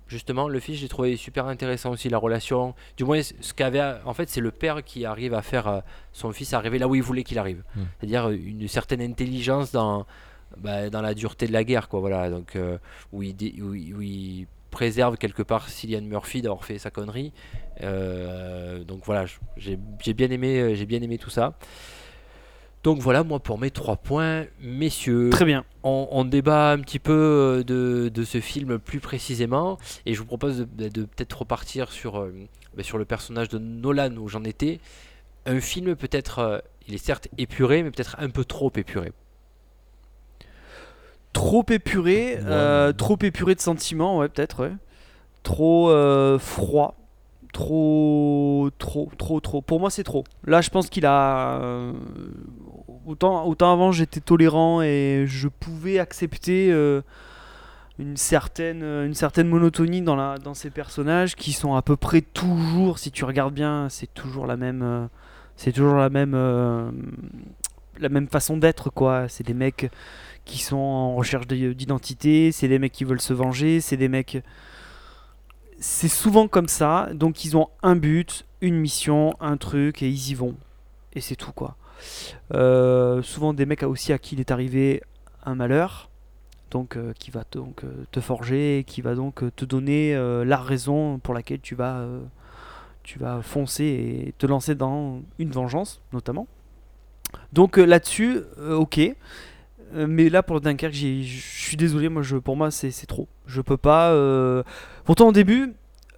Justement, 0.08 0.48
le 0.48 0.60
fils, 0.60 0.76
j'ai 0.78 0.88
trouvé 0.88 1.16
super 1.16 1.46
intéressant 1.46 1.90
aussi 1.90 2.08
la 2.08 2.18
relation. 2.18 2.74
Du 2.96 3.04
moins, 3.04 3.20
ce 3.22 3.52
qu'avait, 3.54 3.82
en 4.04 4.14
fait, 4.14 4.28
c'est 4.28 4.40
le 4.40 4.50
père 4.50 4.82
qui 4.84 5.04
arrive 5.04 5.34
à 5.34 5.42
faire 5.42 5.66
euh, 5.68 5.80
son 6.12 6.32
fils 6.32 6.52
arriver 6.54 6.78
là 6.78 6.88
où 6.88 6.94
il 6.94 7.02
voulait 7.02 7.24
qu'il 7.24 7.38
arrive. 7.38 7.62
Hmm. 7.76 7.82
C'est-à-dire 7.98 8.28
euh, 8.28 8.36
une 8.36 8.68
certaine 8.68 9.00
intelligence 9.02 9.72
dans, 9.72 10.06
bah, 10.58 10.90
dans 10.90 11.02
la 11.02 11.14
dureté 11.14 11.46
de 11.46 11.52
la 11.52 11.64
guerre, 11.64 11.88
quoi. 11.88 12.00
Voilà, 12.00 12.30
donc 12.30 12.56
euh, 12.56 12.78
où, 13.12 13.22
il 13.22 13.34
dé- 13.34 13.54
où 13.62 13.74
il- 13.74 13.94
où 13.94 14.00
il 14.02 14.46
préserve 14.70 15.18
quelque 15.18 15.42
part 15.42 15.68
Cillian 15.68 16.00
Murphy 16.00 16.40
d'avoir 16.40 16.64
fait 16.64 16.78
sa 16.78 16.90
connerie. 16.90 17.32
Euh, 17.82 18.84
donc 18.84 19.02
voilà, 19.04 19.26
j'ai 19.56 19.78
j'ai 20.02 20.14
bien 20.14 20.30
aimé, 20.30 20.74
j'ai 20.74 20.86
bien 20.86 21.02
aimé 21.02 21.18
tout 21.18 21.30
ça. 21.30 21.54
Donc 22.82 22.98
voilà, 22.98 23.22
moi 23.22 23.38
pour 23.38 23.58
mes 23.58 23.70
trois 23.70 23.94
points, 23.96 24.44
messieurs, 24.60 25.30
Très 25.30 25.44
bien. 25.44 25.64
on, 25.84 26.08
on 26.10 26.24
débat 26.24 26.72
un 26.72 26.78
petit 26.80 26.98
peu 26.98 27.12
euh, 27.12 27.62
de, 27.62 28.08
de 28.12 28.24
ce 28.24 28.40
film 28.40 28.78
plus 28.80 28.98
précisément, 28.98 29.78
et 30.04 30.14
je 30.14 30.18
vous 30.18 30.24
propose 30.26 30.58
de, 30.58 30.64
de- 30.64 30.88
de 30.88 31.02
peut-être 31.04 31.38
repartir 31.38 31.92
sur, 31.92 32.18
euh, 32.20 32.34
ben, 32.76 32.82
sur 32.84 32.98
le 32.98 33.04
personnage 33.04 33.48
de 33.48 33.58
Nolan 33.58 34.16
où 34.16 34.28
j'en 34.28 34.42
étais. 34.42 34.80
Un 35.46 35.60
film 35.60 35.94
peut-être, 35.94 36.40
euh, 36.40 36.58
il 36.88 36.94
est 36.94 36.98
certes 37.04 37.28
épuré, 37.38 37.84
mais 37.84 37.92
peut-être 37.92 38.16
un 38.18 38.30
peu 38.30 38.44
trop 38.44 38.72
épuré. 38.74 39.12
Trop 41.32 41.64
épuré, 41.70 42.38
euh, 42.44 42.92
trop 42.92 43.16
épuré 43.22 43.54
de 43.54 43.60
sentiments, 43.60 44.18
ouais, 44.18 44.28
peut-être, 44.28 44.64
ouais. 44.64 44.72
Trop 45.44 45.88
froid, 46.38 46.94
trop, 47.52 48.70
trop, 48.78 49.10
trop, 49.16 49.40
trop. 49.40 49.60
Pour 49.62 49.80
moi, 49.80 49.90
c'est 49.90 50.04
trop. 50.04 50.24
Là, 50.46 50.60
je 50.60 50.70
pense 50.70 50.88
qu'il 50.88 51.06
a. 51.06 51.60
euh, 53.06 53.10
autant, 53.44 53.72
avant, 53.72 53.92
j'étais 53.92 54.20
tolérant 54.20 54.82
et 54.82 55.24
je 55.26 55.48
pouvais 55.48 55.98
accepter 55.98 56.70
euh, 56.72 57.02
une 57.98 58.16
certaine, 58.16 58.82
une 58.82 59.14
certaine 59.14 59.48
monotonie 59.48 60.02
dans, 60.02 60.54
ces 60.54 60.70
personnages 60.70 61.34
qui 61.36 61.52
sont 61.52 61.74
à 61.74 61.82
peu 61.82 61.96
près 61.96 62.20
toujours, 62.20 62.98
si 62.98 63.10
tu 63.10 63.24
regardes 63.24 63.54
bien, 63.54 63.88
c'est 63.90 64.12
toujours 64.12 64.46
la 64.46 64.56
même. 64.56 64.82
euh, 64.82 65.06
c'est 65.56 65.72
toujours 65.72 65.96
la 65.96 66.10
même. 66.10 66.34
euh, 66.34 66.90
façon 68.30 68.56
d'être, 68.56 68.90
quoi. 68.90 69.28
C'est 69.28 69.46
des 69.46 69.54
mecs 69.54 69.90
qui 70.44 70.58
sont 70.58 70.76
en 70.76 71.14
recherche 71.14 71.46
de- 71.46 71.72
d'identité, 71.72 72.50
c'est 72.52 72.68
des 72.68 72.78
mecs 72.78 72.92
qui 72.92 73.04
veulent 73.04 73.20
se 73.20 73.32
venger, 73.32 73.80
c'est 73.80 73.96
des 73.96 74.08
mecs... 74.08 74.42
C'est 75.78 76.08
souvent 76.08 76.46
comme 76.48 76.68
ça, 76.68 77.08
donc 77.12 77.44
ils 77.44 77.56
ont 77.56 77.68
un 77.82 77.96
but, 77.96 78.46
une 78.60 78.76
mission, 78.76 79.34
un 79.40 79.56
truc, 79.56 80.02
et 80.02 80.08
ils 80.08 80.30
y 80.30 80.34
vont. 80.34 80.54
Et 81.12 81.20
c'est 81.20 81.34
tout, 81.36 81.52
quoi. 81.52 81.76
Euh, 82.54 83.22
souvent 83.22 83.52
des 83.52 83.66
mecs 83.66 83.82
aussi 83.82 84.12
à 84.12 84.18
qui 84.18 84.34
il 84.34 84.40
est 84.40 84.50
arrivé 84.50 85.02
un 85.44 85.54
malheur, 85.54 86.10
donc 86.70 86.96
euh, 86.96 87.12
qui 87.18 87.30
va 87.30 87.44
donc 87.50 87.84
euh, 87.84 88.06
te 88.10 88.20
forger, 88.20 88.84
qui 88.86 89.02
va 89.02 89.14
donc 89.14 89.42
euh, 89.42 89.50
te 89.54 89.64
donner 89.64 90.14
euh, 90.14 90.44
la 90.44 90.56
raison 90.56 91.18
pour 91.18 91.34
laquelle 91.34 91.60
tu 91.60 91.74
vas, 91.74 91.98
euh, 91.98 92.20
tu 93.02 93.18
vas 93.18 93.42
foncer 93.42 93.84
et 93.84 94.34
te 94.38 94.46
lancer 94.46 94.74
dans 94.74 95.22
une 95.38 95.50
vengeance, 95.50 96.00
notamment. 96.12 96.46
Donc 97.52 97.78
euh, 97.78 97.84
là-dessus, 97.84 98.40
euh, 98.58 98.74
ok. 98.74 98.98
Euh, 99.94 100.06
mais 100.08 100.30
là 100.30 100.42
pour 100.42 100.60
Dunkerque, 100.60 100.94
je 100.94 101.22
suis 101.22 101.76
désolé, 101.76 102.08
moi 102.08 102.22
pour 102.42 102.56
moi 102.56 102.70
c'est 102.70 103.06
trop. 103.06 103.28
Je 103.46 103.60
peux 103.60 103.76
pas. 103.76 104.12
euh, 104.12 104.62
Pourtant 105.04 105.28
au 105.28 105.32
début, 105.32 105.74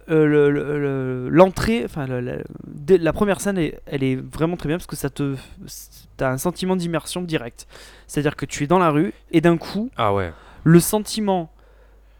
euh, 0.09 0.25
le- 0.27 0.51
le- 0.51 0.79
le- 0.79 1.29
l'entrée, 1.29 1.83
enfin 1.85 2.05
la, 2.07 2.21
la- 2.21 2.37
dès- 2.67 2.97
la 2.99 3.11
première 3.13 3.41
scène, 3.41 3.57
est- 3.57 3.79
elle 3.85 4.03
est 4.03 4.15
vraiment 4.15 4.55
très 4.57 4.67
bien 4.67 4.77
parce 4.77 4.85
que 4.87 4.95
ça 4.95 5.09
te, 5.09 5.35
t'as 6.17 6.29
un 6.31 6.37
sentiment 6.37 6.75
d'immersion 6.75 7.21
direct. 7.21 7.65
C'est-à-dire 8.07 8.35
que 8.35 8.45
tu 8.45 8.63
es 8.63 8.67
dans 8.67 8.79
la 8.79 8.91
rue 8.91 9.13
et 9.31 9.41
d'un 9.41 9.57
coup, 9.57 9.89
Ah 9.97 10.13
ouais. 10.13 10.31
le 10.63 10.79
sentiment. 10.79 11.51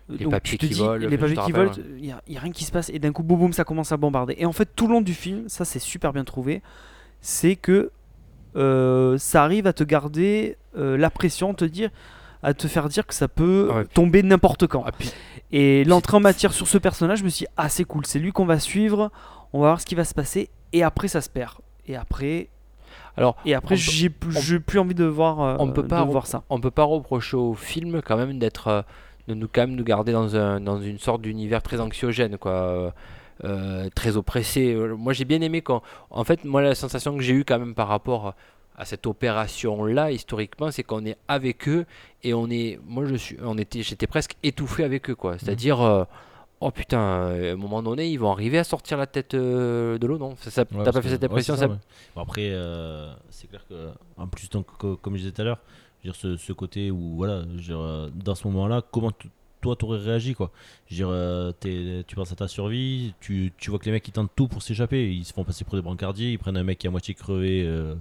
Les 0.10 0.24
donc, 0.26 0.32
papiers 0.34 0.52
tu 0.52 0.58
te 0.60 0.66
qui 0.68 0.74
dis, 0.76 0.80
volent, 0.80 1.08
les 1.08 1.18
papiers 1.18 1.36
qui 1.38 1.52
volent, 1.52 1.72
il 1.98 2.04
n'y 2.28 2.38
a 2.38 2.40
rien 2.40 2.52
qui 2.52 2.64
se 2.64 2.72
passe 2.72 2.90
et 2.90 3.00
d'un 3.00 3.12
coup, 3.12 3.24
boum 3.24 3.40
boum, 3.40 3.54
ça 3.54 3.64
commence 3.64 3.92
à 3.92 3.98
bombarder. 3.98 4.36
Et 4.38 4.46
en 4.46 4.52
fait, 4.52 4.70
tout 4.76 4.88
le 4.88 4.94
long 4.94 5.02
du 5.02 5.14
film, 5.16 5.50
ça 5.50 5.66
c'est 5.66 5.80
super 5.80 6.14
bien 6.14 6.24
trouvé, 6.24 6.62
c'est 7.22 7.56
que 7.56 7.92
euh, 8.56 9.18
ça 9.18 9.44
arrive 9.44 9.68
à 9.68 9.74
te 9.74 9.84
garder 9.84 10.58
euh, 10.78 10.96
la 10.98 11.10
pression, 11.10 11.54
te 11.54 11.66
dire, 11.66 11.90
à 12.46 12.54
te 12.54 12.68
faire 12.68 12.88
dire 12.90 13.06
que 13.08 13.14
ça 13.14 13.28
peut 13.28 13.70
Ah 13.72 13.76
ouais. 13.78 13.86
tomber 13.86 14.22
n'importe 14.24 14.68
quand. 14.68 14.84
Ah, 14.86 14.92
puis- 14.92 15.12
Et 15.52 15.84
l'entrée 15.84 16.18
en 16.18 16.20
matière 16.20 16.54
sur 16.54 16.68
ce 16.68 16.78
personnage, 16.78 17.20
je 17.20 17.24
me 17.24 17.30
suis 17.30 17.46
dit, 17.46 17.52
ah 17.58 17.70
c'est 17.70 17.84
cool, 17.86 18.06
c'est 18.06 18.20
lui 18.20 18.32
qu'on 18.32 18.46
va 18.46 18.60
suivre, 18.60 19.12
on 19.54 19.60
va 19.62 19.68
voir 19.70 19.82
ce 19.82 19.86
qui 19.86 19.96
va 19.96 20.04
se 20.06 20.14
passer, 20.14 20.50
et 20.74 20.84
après 20.84 21.08
ça 21.08 21.22
se 21.22 21.30
perd. 21.30 21.54
Et 21.88 21.96
après, 21.96 22.50
Alors, 23.18 23.36
et 23.46 23.54
après 23.56 23.76
j'ai 23.76 24.10
plus, 24.10 24.80
envie 24.80 24.96
de 24.96 25.06
voir, 25.06 25.42
euh, 25.42 25.56
on 25.60 25.72
peut 25.72 25.86
pas 25.88 26.04
voir 26.04 26.28
ça. 26.28 26.44
on 26.50 26.60
peut 26.60 26.72
pas 26.72 26.84
reprocher 26.84 27.38
au 27.38 27.54
film 27.54 28.02
quand 28.02 28.18
même 28.18 28.38
d'être 28.40 28.68
euh, 28.68 28.82
de 29.28 29.34
nous 29.34 29.48
quand 29.52 29.62
même 29.62 29.76
nous 29.76 29.84
garder 29.84 30.12
dans 30.12 30.36
un 30.36 30.60
dans 30.60 30.80
une 30.82 31.00
sorte 31.00 31.22
d'univers 31.22 31.64
très 31.64 31.80
anxiogène 31.82 32.38
quoi 32.38 32.52
euh, 32.52 32.92
euh, 33.44 33.90
très 33.96 34.18
oppressé 34.18 34.76
moi 34.98 35.14
j'ai 35.14 35.26
bien 35.26 35.42
aimé 35.42 35.62
quand 35.62 35.82
en 36.10 36.24
fait 36.24 36.44
moi 36.46 36.62
la 36.62 36.76
sensation 36.76 37.16
que 37.18 37.24
j'ai 37.24 37.34
eue 37.34 37.44
quand 37.46 37.58
même 37.60 37.74
par 37.76 37.88
rapport 37.88 38.34
à 38.78 38.86
cette 38.86 39.08
opération 39.08 39.86
là 39.86 40.12
historiquement 40.12 40.72
c'est 40.72 40.84
qu'on 40.84 41.06
est 41.06 41.18
avec 41.28 41.68
eux 41.70 41.86
et 42.24 42.34
on 42.34 42.50
est 42.50 42.80
moi 42.86 43.06
je 43.06 43.16
suis 43.16 43.38
on 43.42 43.58
était 43.58 43.82
j'étais 43.84 44.08
presque 44.08 44.36
étouffé 44.44 44.84
avec 44.84 45.10
eux 45.10 45.16
quoi. 45.16 45.38
C'est 45.40 45.52
à 45.52 45.56
dire 45.56 46.06
Oh 46.62 46.72
putain, 46.72 47.00
euh, 47.00 47.52
à 47.52 47.54
un 47.54 47.58
moment 47.58 47.84
donné, 47.84 48.10
ils 48.10 48.18
vont 48.18 48.32
arriver 48.32 48.58
à 48.58 48.64
sortir 48.64 48.98
la 48.98 49.08
tête 49.08 49.34
euh, 49.34 49.98
de 49.98 50.08
l'eau, 50.08 50.18
non? 50.18 50.38
Ça- 50.38 50.50
ça- 50.50 50.62
Ouais, 50.74 50.84
T'as 50.86 50.94
pas 50.94 51.02
fait 51.02 51.10
cette 51.10 51.24
impression 51.26 51.54
c'est 51.56 51.60
ça 51.60 51.68
ça, 51.68 51.74
ouais. 51.74 51.80
Bon, 52.16 52.22
Après, 52.22 52.48
euh, 52.50 53.14
c'est 53.30 53.48
clair 53.48 53.62
que, 53.68 53.90
en 54.16 54.26
plus, 54.28 54.50
donc, 54.50 54.66
comme 54.78 55.14
je 55.16 55.20
disais 55.20 55.32
tout 55.34 55.42
à 55.42 55.46
l'heure, 55.46 55.60
dire, 56.02 56.16
ce, 56.16 56.38
ce 56.38 56.54
côté 56.54 56.92
où, 56.92 57.18
voilà, 57.18 57.42
dire, 57.44 57.78
euh, 57.78 58.10
dans 58.16 58.36
ce 58.36 58.48
moment-là, 58.48 58.82
comment 58.90 59.12
t- 59.12 59.28
toi 59.60 59.76
t'aurais 59.76 60.00
réagi 60.00 60.34
quoi? 60.34 60.50
Je 60.90 60.96
dire, 60.96 61.10
euh, 61.12 61.52
tu 61.62 62.16
penses 62.16 62.32
à 62.32 62.36
ta 62.36 62.48
survie, 62.48 63.14
tu, 63.20 63.52
tu 63.58 63.70
vois 63.70 63.78
que 63.78 63.86
les 63.86 63.92
mecs 63.92 64.08
ils 64.08 64.14
tentent 64.14 64.32
tout 64.36 64.48
pour 64.48 64.62
s'échapper, 64.64 65.12
ils 65.14 65.26
se 65.26 65.34
font 65.34 65.44
passer 65.44 65.66
pour 65.66 65.76
des 65.76 65.82
brancardiers, 65.82 66.32
ils 66.32 66.40
prennent 66.40 66.58
un 66.58 66.64
mec 66.64 66.78
qui 66.80 66.88
est 66.88 66.90
à 66.90 66.92
moitié 66.92 67.14
crevé 67.16 67.64
euh, 67.66 67.96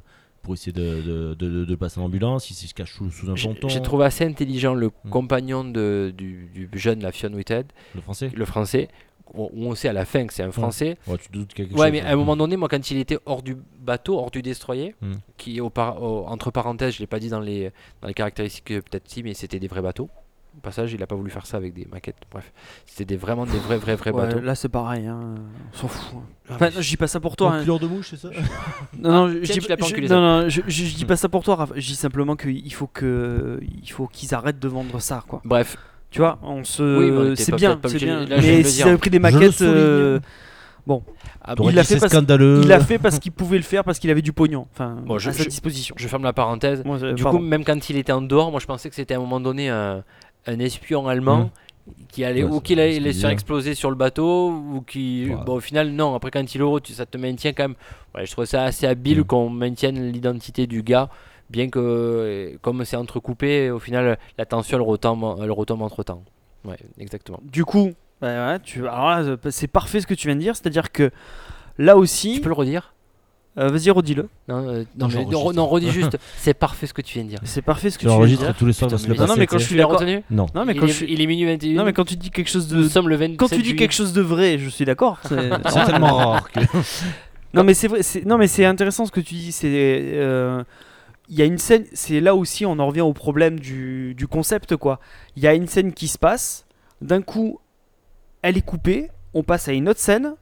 pour 0.44 0.54
essayer 0.54 0.72
de, 0.72 1.34
de, 1.34 1.64
de, 1.64 1.74
passer 1.74 1.98
en 1.98 2.04
ambulance, 2.04 2.50
il 2.50 2.54
se 2.54 2.72
cache 2.74 2.92
sous, 2.92 3.10
sous 3.10 3.28
un 3.30 3.34
ponton. 3.34 3.68
j'ai 3.68 3.82
trouvé 3.82 4.04
assez 4.04 4.24
intelligent 4.24 4.74
le 4.74 4.88
Mm. 5.04 5.10
compagnon 5.10 5.64
de, 5.64 6.12
du, 6.16 6.48
du 6.70 6.78
jeune, 6.78 7.02
la 7.02 7.10
Fionn 7.10 7.34
Whitehead, 7.34 7.66
Le 7.94 8.00
français 8.02 8.30
le 8.34 8.44
français, 8.44 8.88
où 9.32 9.48
on 9.54 9.74
sait 9.74 9.88
à 9.88 9.92
la 9.92 10.04
fin 10.04 10.26
que 10.26 10.32
c'est 10.34 10.42
un 10.44 10.52
français. 10.52 10.96
Ouais, 11.08 11.16
tu 11.18 11.28
te 11.28 11.32
doutes 11.32 11.54
quelque 11.54 11.72
Ouais, 11.74 11.86
chose, 11.86 11.92
mais 11.92 12.00
à 12.02 12.10
un 12.12 12.16
moment 12.16 12.36
donné, 12.36 12.56
moi, 12.56 12.68
quand 12.68 12.90
il 12.90 12.98
était 12.98 13.18
hors 13.26 13.42
du 13.42 13.56
bateau, 13.80 14.18
hors 14.18 14.30
du 14.30 14.42
destroyer, 14.42 14.94
Mm. 15.00 15.12
qui 15.38 15.60
au 15.60 15.70
par- 15.70 16.00
au- 16.02 16.26
entre 16.26 16.50
parenthèses, 16.50 16.94
je 16.94 17.00
l'ai 17.00 17.06
pas 17.08 17.18
dit 17.18 17.30
dans 17.30 17.40
les, 17.40 17.72
dans 18.02 18.08
les 18.08 18.14
caractéristiques, 18.14 18.70
euh, 18.70 18.80
peut-être 18.82 19.08
si, 19.10 19.22
mais 19.22 19.34
c'était 19.34 19.58
des 19.58 19.66
vrais 19.68 19.82
bateaux. 19.82 20.08
Au 20.56 20.60
passage, 20.60 20.92
il 20.92 21.02
a 21.02 21.06
pas 21.06 21.14
voulu 21.16 21.30
faire 21.30 21.46
ça 21.46 21.56
avec 21.56 21.74
des 21.74 21.86
maquettes. 21.90 22.16
Bref, 22.30 22.52
c'était 22.86 23.04
des, 23.04 23.16
vraiment 23.16 23.44
des 23.44 23.58
vrais, 23.58 23.76
vrais, 23.76 23.96
vrais 23.96 24.12
Ouais, 24.12 24.26
bateaux. 24.26 24.40
là 24.40 24.54
c'est 24.54 24.68
pareil, 24.68 25.06
hein, 25.06 25.34
on 25.72 25.76
s'en 25.76 25.88
fout. 25.88 26.18
Ah, 26.48 26.52
Enfin, 26.54 26.70
je 26.78 26.88
dis 26.88 26.96
pas 26.96 27.06
ça 27.08 27.20
pour 27.20 27.36
toi. 27.36 27.52
hein. 27.52 27.58
Enculeur 27.58 27.78
de 27.80 27.86
mouche, 27.86 28.10
c'est 28.10 28.16
ça? 28.16 28.28
Non, 28.98 29.10
non, 29.10 29.28
je, 29.28 29.38
dis, 29.52 29.58
tu 29.58 29.68
l'as 29.68 29.76
pas 29.76 29.84
je- 29.86 29.90
enculé, 29.92 30.08
non, 30.08 30.14
ça. 30.14 30.20
non, 30.42 30.48
je, 30.48 30.60
je- 30.66 30.84
je 30.84 30.94
dis 30.94 31.04
pas 31.04 31.16
ça 31.16 31.28
pour 31.28 31.42
toi, 31.42 31.56
Raph. 31.56 31.72
Je 31.74 31.86
dis 31.86 31.94
simplement 31.96 32.36
qu'il 32.36 32.72
faut 32.72 32.86
que, 32.86 33.60
il 33.82 33.90
faut 33.90 34.06
qu'ils 34.06 34.34
arrêtent 34.34 34.60
de 34.60 34.68
vendre 34.68 35.00
ça, 35.00 35.22
quoi. 35.26 35.42
Bref, 35.44 35.76
Tu 36.10 36.20
vois, 36.20 36.38
on 36.42 36.62
se, 36.62 37.30
Oui, 37.30 37.36
c'est 37.36 37.54
bien, 37.56 37.80
c'est 37.86 37.96
bien. 37.98 38.24
là, 38.24 38.36
Mais 38.40 38.62
s'ils 38.62 38.84
avaient 38.84 38.96
pris 38.98 39.10
des 39.10 39.18
maquettes, 39.18 39.60
euh, 39.62 40.20
ah, 41.42 41.54
T'aurais 41.56 41.72
Il 41.72 41.76
l'a 41.76 41.84
fait 41.84 41.98
parce- 41.98 42.12
scandaleux. 42.12 42.60
il 42.62 42.68
l'a 42.68 42.80
fait 42.80 42.98
parce 42.98 43.18
qu'il 43.18 43.32
pouvait 43.32 43.56
le 43.56 43.62
faire 43.64 43.84
parce 43.84 43.98
qu'il 43.98 44.10
avait 44.10 44.22
du 44.22 44.32
pognon, 44.32 44.66
enfin, 44.72 44.96
Bon, 45.04 45.18
je- 45.18 45.30
à 45.30 45.32
sa 45.32 45.44
disposition. 45.44 45.94
je 45.98 46.08
ferme 46.08 46.22
la 46.22 46.32
parenthèse. 46.32 46.82
Euh, 46.86 47.12
Du 47.14 47.22
pardon. 47.22 47.38
coup, 47.38 47.44
même 47.44 47.64
quand 47.64 47.90
il 47.90 47.96
était 47.96 48.12
en 48.12 48.22
dehors, 48.22 48.50
moi 48.50 48.60
je 48.60 48.66
pensais 48.66 48.88
que 48.88 48.94
c'était 48.94 49.14
à 49.14 49.16
un 49.16 49.20
moment 49.20 49.40
donné 49.40 49.68
un, 49.68 50.04
un 50.46 50.58
espion 50.58 51.06
allemand 51.08 51.50
qui 52.08 52.24
allait 52.24 52.42
Ouais, 52.44 52.50
ou 52.50 52.54
c'est- 52.56 52.62
qu'il 52.62 52.76
c'est 52.78 52.82
allait 52.82 52.92
ce 52.92 52.98
se 52.98 53.02
qu'il 53.02 53.12
faire 53.12 53.14
disait. 53.14 53.32
exploser 53.32 53.74
sur 53.74 53.90
le 53.90 53.96
bateau 53.96 54.50
ou 54.50 54.80
qui 54.86 55.26
Ouais. 55.30 55.36
bon 55.44 55.56
au 55.56 55.60
final 55.60 55.90
non 55.90 56.14
après 56.14 56.30
quand 56.30 56.40
il 56.54 56.80
tu- 56.82 56.92
ça 56.94 57.04
te 57.06 57.18
maintient 57.18 57.52
quand 57.52 57.64
même 57.64 57.74
ouais, 58.14 58.24
je 58.24 58.32
trouve 58.32 58.46
ça 58.46 58.64
assez 58.64 58.86
habile 58.86 59.20
Mm. 59.20 59.24
qu'on 59.24 59.50
maintienne 59.50 60.10
l'identité 60.10 60.66
du 60.66 60.82
gars 60.82 61.10
bien 61.50 61.68
que 61.68 62.56
comme 62.62 62.84
c'est 62.86 62.96
entrecoupé 62.96 63.70
au 63.70 63.78
final 63.78 64.18
la 64.38 64.46
tension 64.46 64.78
elle 64.78 64.82
retombe 64.82 65.36
elle 65.42 65.50
retombe 65.52 65.82
entre 65.82 66.02
temps 66.02 66.22
ouais 66.64 66.78
exactement 66.98 67.40
Du 67.42 67.66
coup, 67.66 67.92
bah, 68.22 68.52
ouais, 68.52 68.60
tu, 68.60 68.80
alors 68.88 69.10
là, 69.10 69.36
c'est 69.50 69.66
parfait 69.68 70.00
ce 70.00 70.06
que 70.06 70.14
tu 70.14 70.28
viens 70.28 70.36
de 70.36 70.40
dire, 70.40 70.56
c'est-à-dire 70.56 70.90
que 70.90 71.10
là 71.76 71.98
aussi, 71.98 72.36
tu 72.36 72.40
peux 72.40 72.48
le 72.48 72.54
redire? 72.54 72.93
Euh, 73.56 73.68
Vas-y, 73.68 73.90
redis-le. 73.90 74.28
Non, 74.48 74.68
euh, 74.68 74.84
non, 74.98 75.06
mais- 75.08 75.24
non, 75.26 75.52
non, 75.52 75.66
redis 75.68 75.90
juste. 75.90 76.18
C'est 76.38 76.54
parfait 76.54 76.88
ce 76.88 76.94
que 76.94 77.02
tu 77.02 77.14
viens 77.14 77.24
de 77.24 77.28
dire. 77.28 77.38
C'est 77.44 77.62
parfait 77.62 77.88
ce 77.90 77.98
que 77.98 78.00
Tu 78.00 78.06
tu 78.06 78.08
viens 78.08 78.14
de 78.16 78.20
l'enregistres 78.20 78.44
dire. 78.46 78.56
tous 78.56 78.66
les 78.66 78.72
soirs, 78.72 78.90
Putain, 78.90 79.08
le 79.08 79.14
non, 79.14 79.26
non, 79.28 79.34
mais 79.36 79.46
quand 79.46 79.56
tu 79.58 79.62
je 79.62 79.68
suis 79.68 79.76
d'accord. 79.76 79.92
retenu 80.00 80.22
Non. 80.30 80.46
Non, 80.56 80.64
mais 80.64 80.72
il, 80.74 80.80
quand 80.80 80.86
est, 80.86 80.88
je 80.88 80.94
suis- 80.94 81.06
il 81.12 81.20
est 81.20 81.26
minuit 81.26 81.44
21. 81.46 81.74
Non, 81.76 81.84
mais 81.84 81.92
quand 81.92 82.04
tu 82.04 82.16
dis 82.16 82.30
quelque 82.30 82.50
chose 82.50 82.72
Nous 82.74 82.82
de. 82.82 82.88
sommes 82.88 83.08
le 83.08 83.14
27 83.16 83.36
Quand 83.38 83.48
tu 83.48 83.62
dis 83.62 83.76
quelque 83.76 83.92
chose 83.94 84.12
de 84.12 84.22
vrai, 84.22 84.58
je 84.58 84.68
suis 84.68 84.84
d'accord. 84.84 85.20
c'est- 85.28 85.50
tellement 85.86 86.16
rare 86.16 86.50
que. 86.50 86.60
Non 87.52 87.62
mais 87.62 87.74
c'est 87.74 87.86
vrai, 87.86 88.00
non 88.26 88.36
mais 88.38 88.48
c'est 88.48 88.64
intéressant 88.64 89.06
ce 89.06 89.12
que 89.12 89.20
tu 89.20 89.34
dis. 89.34 89.52
C'est, 89.52 89.68
euh, 89.72 90.64
il 91.28 91.36
y 91.38 91.42
a 91.42 91.44
une 91.44 91.58
scène, 91.58 91.84
c'est 91.92 92.18
là 92.20 92.34
aussi 92.34 92.66
on 92.66 92.78
en 92.80 92.86
revient 92.88 93.02
au 93.02 93.12
problème 93.12 93.60
du, 93.60 94.14
du 94.16 94.26
concept 94.26 94.74
quoi. 94.76 94.98
Il 95.36 95.44
y 95.44 95.46
a 95.46 95.54
une 95.54 95.68
scène 95.68 95.92
qui 95.92 96.08
se 96.08 96.18
passe, 96.18 96.66
d'un 97.00 97.22
coup, 97.22 97.60
elle 98.42 98.56
est 98.56 98.62
coupée, 98.66 99.08
on 99.34 99.44
passe 99.44 99.68
à 99.68 99.72
une 99.72 99.88
autre 99.88 100.00
scène, 100.00 100.34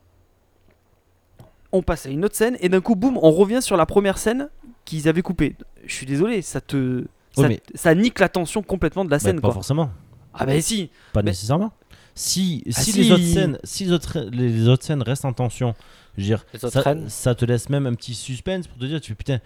on 1.73 1.83
passe 1.83 2.07
à 2.07 2.11
une 2.11 2.25
autre 2.25 2.37
scène 2.37 2.57
et 2.61 2.69
d'un 2.69 2.81
coup 2.81 2.95
boum, 2.97 3.19
on 3.21 3.31
revient 3.33 3.63
sur 3.63 3.77
la 3.77 3.87
première 3.87 4.19
scène 4.19 4.49
qu'ils 4.85 5.09
avaient 5.09 5.23
coupée. 5.23 5.57
Je 5.87 5.95
suis 5.95 6.07
désolé, 6.07 6.43
ça 6.43 6.61
te, 6.61 7.05
ça, 7.75 7.95
nique 7.95 8.19
l'attention 8.21 8.63
complètement 8.63 9.05
de 9.05 9.11
la 9.11 9.17
Bah, 9.17 9.21
scène 9.21 9.37
pas 9.41 9.49
quoi. 9.49 9.55
forcément. 9.55 9.91
Ah 10.35 10.47
bah 10.47 10.61
si. 10.61 10.91
Pas 11.13 11.23
Mais- 11.23 11.31
nécessairement. 11.31 11.73
Si, 12.15 12.63
Ah, 12.69 12.81
si, 12.83 12.93
si. 12.93 13.03
Les 13.05 13.11
autres 13.13 13.25
scènes, 13.25 13.59
si 13.65 13.85
les 13.87 13.93
autres, 13.93 14.19
les 14.33 14.69
autres 14.69 14.85
scènes 14.85 15.01
restent 15.03 15.25
en 15.25 15.33
tension, 15.33 15.75
je 16.19 16.23
veux 16.23 16.27
dire, 16.27 16.45
ça, 17.09 17.35
te 17.35 17.45
laisse 17.47 17.71
même 17.71 17.87
un 17.87 17.95
petit 17.95 18.15
suspense 18.15 18.67
pour 18.67 18.77
te 18.79 18.85
dire, 18.85 19.01
tu 19.01 19.09
fais 19.13 19.15
putain, 19.15 19.39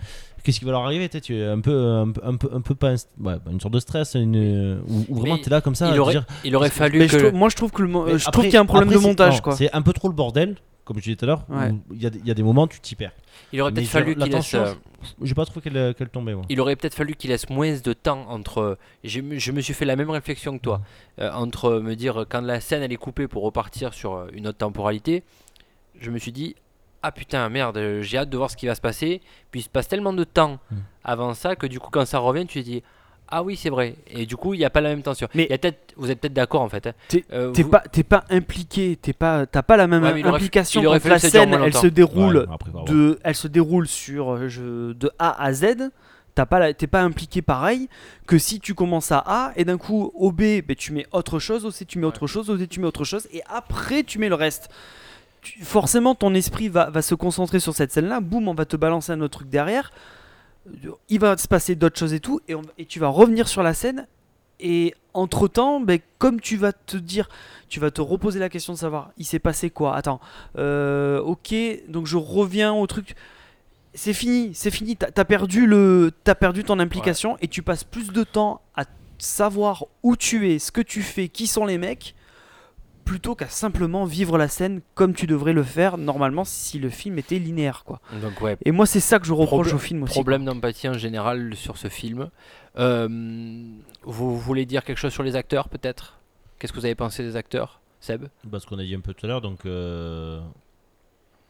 qu'est-ce 0.43 0.59
qui 0.59 0.65
va 0.65 0.73
leur 0.73 0.83
arriver 0.85 1.09
Tu 1.09 1.37
es 1.37 1.45
un 1.47 1.61
peu, 1.61 1.73
un, 1.93 2.11
peu- 2.11 2.21
un 2.25 2.35
peu, 2.37 2.51
un 2.53 2.61
peu 2.61 2.75
pas, 2.75 2.95
ouais, 3.21 3.35
une 3.53 3.61
sorte 3.61 3.73
de 3.75 3.79
stress, 3.79 4.15
une, 4.15 4.81
ou, 4.89 5.05
ou 5.09 5.15
vraiment 5.21 5.37
Mais 5.37 5.43
tu 5.43 5.47
es 5.47 5.51
là 5.51 5.61
comme 5.61 5.77
ça, 5.77 5.93
il 5.95 6.01
aurait, 6.01 6.15
dire, 6.15 6.27
il 6.45 6.57
aurait 6.57 6.71
fallu 6.71 7.07
je 7.07 7.13
que. 7.17 7.23
trouve- 7.27 7.35
moi 7.39 7.49
je 7.51 7.57
trouve 7.57 7.71
que 7.71 7.83
le, 7.83 7.89
je 7.93 7.99
après- 8.27 8.33
trouve 8.33 8.45
qu'il 8.47 8.55
y 8.55 8.57
a 8.57 8.61
un 8.61 8.67
problème 8.67 8.89
après, 8.89 9.01
de 9.01 9.07
montage 9.07 9.35
non, 9.37 9.41
quoi. 9.43 9.55
C'est 9.57 9.73
un 9.73 9.83
peu 9.83 9.93
trop 9.93 10.09
le 10.09 10.15
bordel, 10.15 10.57
comme 10.87 10.97
je 10.97 11.03
disais 11.03 11.17
tout 11.17 11.27
à 11.27 11.29
l'heure. 11.29 11.45
Ouais. 11.51 11.75
Il 11.93 12.03
y, 12.03 12.07
a 12.07 12.11
des- 12.11 12.19
il 12.21 12.27
y 12.27 12.31
a 12.31 12.35
des 12.35 12.43
moments 12.43 12.67
tu 12.67 12.81
t'y 12.81 12.95
perds. 12.95 13.13
Il 13.53 13.61
aurait 13.61 13.73
peut-être 13.73 13.89
fallu 13.89 14.15
qu'il 14.15 14.21
la 14.31 14.39
laisse. 14.39 14.55
euh, 14.55 14.73
J'ai 15.21 15.35
pas 15.35 15.45
trouvé 15.45 15.61
qu'elle 15.61 15.95
qu'elle 15.95 16.09
tombait. 16.09 16.35
Moi. 16.35 16.45
Il 16.49 16.59
aurait 16.61 16.75
peut-être 16.77 16.95
fallu 16.95 17.15
qu'il 17.15 17.29
laisse 17.31 17.51
moins 17.51 17.75
de 17.77 17.93
temps 17.93 18.25
entre. 18.31 18.79
Je, 19.05 19.21
me- 19.21 19.39
je 19.39 19.53
me 19.53 19.61
suis 19.61 19.75
fait 19.75 19.85
la 19.85 19.97
même 19.97 20.09
réflexion 20.11 20.57
que 20.57 20.63
toi. 20.63 20.81
Euh, 21.21 21.31
entre 21.33 21.81
me 21.81 21.95
dire 21.95 22.25
quand 22.31 22.41
la 22.41 22.61
scène 22.61 22.83
elle 22.83 22.93
est 22.93 22.97
coupée 22.97 23.29
pour 23.29 23.43
repartir 23.43 23.93
sur 23.93 24.15
euh, 24.15 24.29
une 24.33 24.47
autre 24.49 24.59
temporalité, 24.59 25.23
je 26.01 26.11
me 26.11 26.19
suis 26.19 26.33
dit 26.33 26.55
ah 27.03 27.13
putain 27.13 27.49
merde, 27.51 27.79
j'ai 28.01 28.19
hâte 28.19 28.31
de 28.31 28.37
voir 28.37 28.51
ce 28.51 28.57
qui 28.57 28.67
va 28.67 28.75
se 28.75 28.81
passer. 28.81 29.21
Puis 29.51 29.61
il 29.61 29.63
se 29.65 29.69
passe 29.69 29.89
tellement 29.89 30.13
de 30.13 30.25
temps 30.25 30.59
Mm. 30.71 30.77
avant 31.05 31.35
ça 31.35 31.57
que 31.57 31.67
du 31.67 31.79
coup 31.79 31.91
quand 31.91 32.05
ça 32.07 32.19
revient 32.19 32.47
tu 32.47 32.61
te 32.61 32.65
dis 32.65 32.83
ah 33.29 33.43
oui 33.43 33.57
c'est 33.57 33.71
vrai. 33.71 33.97
Et 34.11 34.27
du 34.27 34.37
coup 34.37 34.55
il 34.55 34.59
n'y 34.59 34.65
a 34.65 34.71
pas 34.71 34.81
la 34.81 34.91
même 34.91 35.03
tension. 35.03 35.29
Mais- 35.35 35.47
Il 35.51 35.51
y 35.65 35.67
a 35.69 35.73
vous 35.97 36.11
êtes 36.11 36.21
peut-être 36.21 36.33
d'accord 36.35 36.63
en 36.63 36.69
fait. 36.69 36.87
hein. 36.87 36.93
T'es- 37.09 37.25
Euh, 37.33 37.53
vous- 37.55 37.69
pas, 37.71 37.81
t'es 37.81 38.03
pas 38.03 38.25
impliqué, 38.31 38.97
t'es 39.01 39.13
pas, 39.13 39.47
t'as 39.47 39.63
pas 39.63 39.77
la 39.77 39.87
même 39.87 40.03
Ouais, 40.05 40.23
implication 40.25 40.81
il 40.83 40.87
aurait 40.87 41.01
quand 41.01 41.09
la 41.09 41.19
scène, 41.19 41.55
elle 41.55 41.75
se 41.75 41.87
déroule 41.87 42.37
Ouais, 42.39 42.45
après, 42.53 42.71
de, 42.87 43.19
elle 43.25 43.35
se 43.35 43.49
déroule 43.49 43.87
sur 43.89 44.35
euh, 44.35 44.49
je, 44.49 44.93
de 44.93 45.11
A 45.19 45.43
à 45.43 45.53
Z. 45.53 45.91
T'as 46.35 46.45
pas, 46.45 46.75
t'es 46.75 46.87
pas 46.87 47.01
impliqué 47.01 47.41
pareil 47.41 47.89
que 48.27 48.37
si 48.37 48.61
tu 48.61 48.75
commences 48.75 49.11
à 49.11 49.25
A 49.27 49.53
et 49.57 49.65
d'un 49.65 49.79
coup 49.79 50.13
au 50.15 50.33
B, 50.33 50.61
ben, 50.67 50.77
tu 50.77 50.93
mets 50.93 51.07
autre 51.13 51.39
chose, 51.39 51.65
au 51.65 51.71
C 51.71 51.87
tu 51.87 51.99
mets 51.99 52.05
autre 52.07 52.27
chose, 52.27 52.51
au 52.51 52.59
D 52.59 52.67
tu 52.69 52.79
mets 52.79 52.87
autre 52.87 53.05
chose 53.05 53.27
et 53.33 53.41
après 53.49 54.03
tu 54.03 54.19
mets 54.19 54.29
le 54.29 54.35
reste. 54.35 54.69
Tu- 55.41 55.65
forcément, 55.65 56.15
ton 56.15 56.35
esprit 56.35 56.69
va, 56.69 56.91
va 56.91 57.01
se 57.01 57.15
concentrer 57.15 57.59
sur 57.59 57.73
cette 57.75 57.91
scène-là. 57.91 58.21
Boum, 58.21 58.49
on 58.49 58.55
va 58.55 58.67
te 58.67 58.77
balancer 58.77 59.13
un 59.13 59.21
autre 59.23 59.39
truc 59.39 59.49
derrière. 59.49 59.93
Il 61.09 61.21
va 61.21 61.37
se 61.37 61.49
passer 61.49 61.75
d'autres 61.75 61.99
choses 61.99 62.13
et 62.15 62.21
tout, 62.21 62.41
et, 62.49 62.55
on- 62.55 62.63
et 62.79 62.85
tu 62.87 62.99
vas 62.99 63.09
revenir 63.09 63.49
sur 63.49 63.63
la 63.63 63.75
scène. 63.75 64.07
Et 64.59 64.95
entre 65.13 65.49
temps, 65.49 65.81
ben, 65.81 65.99
comme 66.19 66.41
tu 66.41 66.57
vas 66.57 66.73
te 66.73 66.97
dire, 66.97 67.29
tu 67.69 67.79
vas 67.79 67.91
te 67.91 68.01
reposer 68.01 68.39
la 68.39 68.49
question 68.49 68.73
de 68.73 68.79
savoir, 68.79 69.11
il 69.19 69.25
s'est 69.27 69.39
passé 69.39 69.69
quoi? 69.71 69.95
Attends, 69.95 70.19
euh, 70.59 71.21
ok, 71.21 71.55
donc 71.89 72.07
je 72.07 72.17
reviens 72.17 72.73
au 72.73 72.87
truc. 72.87 73.15
C'est 73.95 74.13
fini, 74.15 74.51
c'est 74.55 74.71
fini. 74.71 74.97
T'as 74.97 75.09
as 75.15 75.25
perdu 75.25 75.67
le, 75.67 76.11
t'as 76.25 76.35
perdu 76.35 76.65
ton 76.65 76.79
implication 76.81 77.37
et 77.41 77.49
tu 77.49 77.63
passes 77.63 77.85
plus 77.85 78.13
de 78.13 78.25
temps 78.25 78.61
à 78.77 78.85
savoir 79.19 79.85
où 80.03 80.17
tu 80.17 80.51
es, 80.51 80.59
ce 80.59 80.71
que 80.73 80.81
tu 80.83 81.03
fais, 81.03 81.29
qui 81.29 81.47
sont 81.47 81.65
les 81.67 81.79
mecs, 81.79 82.15
plutôt 83.07 83.35
qu'à 83.35 83.49
simplement 83.49 84.05
vivre 84.05 84.37
la 84.37 84.49
scène 84.49 84.83
comme 84.95 85.15
tu 85.15 85.27
devrais 85.27 85.55
le 85.55 85.63
faire 85.63 85.97
normalement 85.97 86.45
si 86.45 86.79
le 86.79 86.91
film 86.91 87.19
était 87.19 87.39
linéaire, 87.39 87.85
quoi. 87.87 88.01
Donc 88.21 88.43
ouais. 88.43 88.59
Et 88.67 88.73
moi, 88.73 88.85
c'est 88.85 89.01
ça 89.01 89.19
que 89.19 89.27
je 89.27 89.33
reproche 89.33 89.73
au 89.73 89.79
film 89.79 90.03
aussi. 90.03 90.13
Problème 90.13 90.45
d'empathie 90.45 90.89
en 90.89 90.93
général 90.99 91.55
sur 91.55 91.79
ce 91.79 91.89
film. 91.89 92.29
Euh, 92.79 93.09
vous 94.03 94.39
voulez 94.39 94.67
dire 94.67 94.85
quelque 94.85 94.99
chose 94.99 95.13
sur 95.13 95.23
les 95.23 95.37
acteurs 95.37 95.69
peut-être? 95.71 96.19
Qu'est-ce 96.59 96.73
que 96.73 96.79
vous 96.79 96.85
avez 96.85 96.95
pensé 96.95 97.23
des 97.23 97.37
acteurs 97.37 97.81
Seb? 98.01 98.27
Parce 98.51 98.67
qu'on 98.67 98.79
a 98.79 98.83
dit 98.85 98.95
un 98.95 99.01
peu 99.01 99.15
tout 99.15 99.25
à 99.25 99.29
l'heure, 99.29 99.41
donc. 99.41 99.65
euh, 99.65 100.41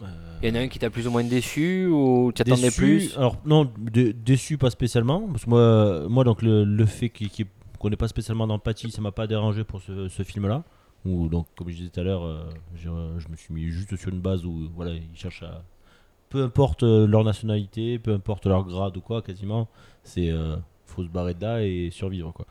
euh, 0.03 0.07
Il 0.43 0.49
y 0.49 0.53
en 0.53 0.55
a 0.57 0.63
un 0.63 0.69
qui 0.69 0.79
t'a 0.79 0.91
plus 0.91 1.07
ou 1.07 1.11
moins 1.11 1.25
déçu 1.25 1.87
ou 1.87 2.33
tu 2.35 2.43
attendais 2.43 2.63
déçu, 2.63 2.81
plus? 2.81 3.17
Alors 3.17 3.37
non, 3.45 3.71
dé- 3.79 4.13
déçu 4.13 4.59
pas 4.59 4.71
spécialement, 4.71 5.27
parce 5.29 5.45
que 5.45 5.51
moi, 5.51 6.09
moi 6.09 6.23
donc 6.25 6.43
le, 6.43 6.65
le 6.65 6.87
fait 6.87 7.11
qu'on 7.79 7.89
n'ait 7.91 7.97
pas 7.97 8.09
spécialement 8.09 8.47
d'empathie, 8.47 8.91
ça 8.91 9.01
m'a 9.01 9.13
pas 9.13 9.27
dérangé 9.27 9.65
pour 9.65 9.81
ce, 9.83 10.09
ce 10.09 10.23
film-là. 10.23 10.63
Ou 11.07 11.29
donc 11.29 11.47
comme 11.57 11.69
je 11.71 11.77
disais 11.77 11.89
tout 11.91 12.01
à 12.01 12.03
l'heure, 12.03 12.25
euh, 12.25 12.45
j'ai- 12.75 12.89
je 12.89 13.29
me 13.29 13.37
suis 13.37 13.55
mis 13.55 13.69
juste 13.69 13.95
sur 13.97 14.11
une 14.13 14.21
base 14.21 14.45
où 14.45 14.69
voilà, 14.75 14.93
ils 14.93 15.09
cherchent 15.15 15.43
à, 15.45 15.63
peu 16.31 16.43
importe 16.43 16.83
euh, 16.83 17.07
leur 17.07 17.23
nationalité, 17.23 17.99
peu 17.99 18.13
importe 18.13 18.47
leur 18.47 18.65
grade 18.65 18.97
ou 18.97 19.01
quoi, 19.01 19.23
quasiment, 19.23 19.69
c'est 20.03 20.31
euh, 20.31 20.57
faut 20.87 21.03
se 21.05 21.09
barrer 21.09 21.35
de 21.35 21.43
là 21.43 21.63
et 21.63 21.91
survivre 21.93 22.33
quoi. 22.33 22.47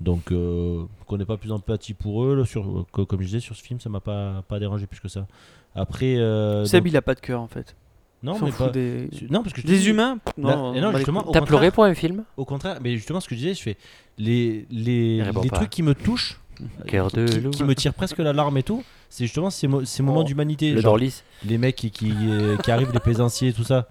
Donc 0.00 0.32
euh, 0.32 0.84
qu'on 1.06 1.18
n'ait 1.18 1.24
pas 1.26 1.36
plus 1.36 1.48
d'empathie 1.50 1.94
pour 1.94 2.24
eux, 2.24 2.34
là, 2.34 2.44
sur, 2.44 2.86
co- 2.90 3.06
comme 3.06 3.20
je 3.20 3.26
disais 3.26 3.40
sur 3.40 3.54
ce 3.54 3.62
film, 3.62 3.78
ça 3.80 3.88
m'a 3.90 4.00
pas 4.00 4.42
pas 4.48 4.58
dérangé 4.58 4.86
plus 4.86 4.98
que 5.00 5.08
ça. 5.08 5.26
Après, 5.74 6.16
euh, 6.16 6.64
Seb, 6.64 6.82
donc- 6.84 6.92
il 6.92 6.96
a 6.96 7.02
pas 7.02 7.14
de 7.14 7.20
cœur 7.20 7.40
en 7.40 7.46
fait. 7.48 7.76
non 8.22 8.36
mais 8.42 8.50
pas 8.50 8.70
des, 8.70 9.08
non 9.30 9.42
parce 9.42 9.52
que 9.54 9.60
des 9.60 9.78
dis- 9.78 9.88
humains. 9.90 10.18
Non, 10.36 10.72
non, 10.74 10.92
justement, 10.96 11.22
T'as 11.32 11.42
pleuré 11.42 11.70
pour 11.70 11.84
un 11.84 11.94
film? 11.94 12.24
Au 12.36 12.44
contraire, 12.44 12.78
mais 12.82 12.96
justement, 12.96 13.20
ce 13.20 13.28
que 13.28 13.34
je 13.34 13.40
disais, 13.40 13.54
je 13.54 13.62
fais 13.62 13.76
les, 14.18 14.66
les, 14.70 15.22
les 15.22 15.50
trucs 15.50 15.70
qui 15.70 15.82
me 15.82 15.94
touchent, 15.94 16.40
Cœur 16.86 17.10
de 17.10 17.26
qui, 17.26 17.40
loup. 17.40 17.50
qui 17.50 17.64
me 17.64 17.74
tirent 17.74 17.94
presque 17.94 18.18
la 18.18 18.32
larme 18.32 18.56
et 18.58 18.62
tout, 18.62 18.82
c'est 19.08 19.24
justement 19.24 19.50
ces, 19.50 19.66
mo- 19.68 19.84
ces 19.84 20.02
moments 20.02 20.20
Oh, 20.20 20.24
d'humanité. 20.24 20.72
Le 20.72 20.80
genre 20.80 20.92
Dorlis. 20.92 21.22
les 21.44 21.58
mecs 21.58 21.76
qui, 21.76 21.90
qui, 21.90 22.12
euh, 22.28 22.56
qui 22.58 22.70
arrivent, 22.70 22.92
les 22.92 23.00
plaisanciers 23.00 23.48
et 23.48 23.52
tout 23.52 23.64
ça. 23.64 23.88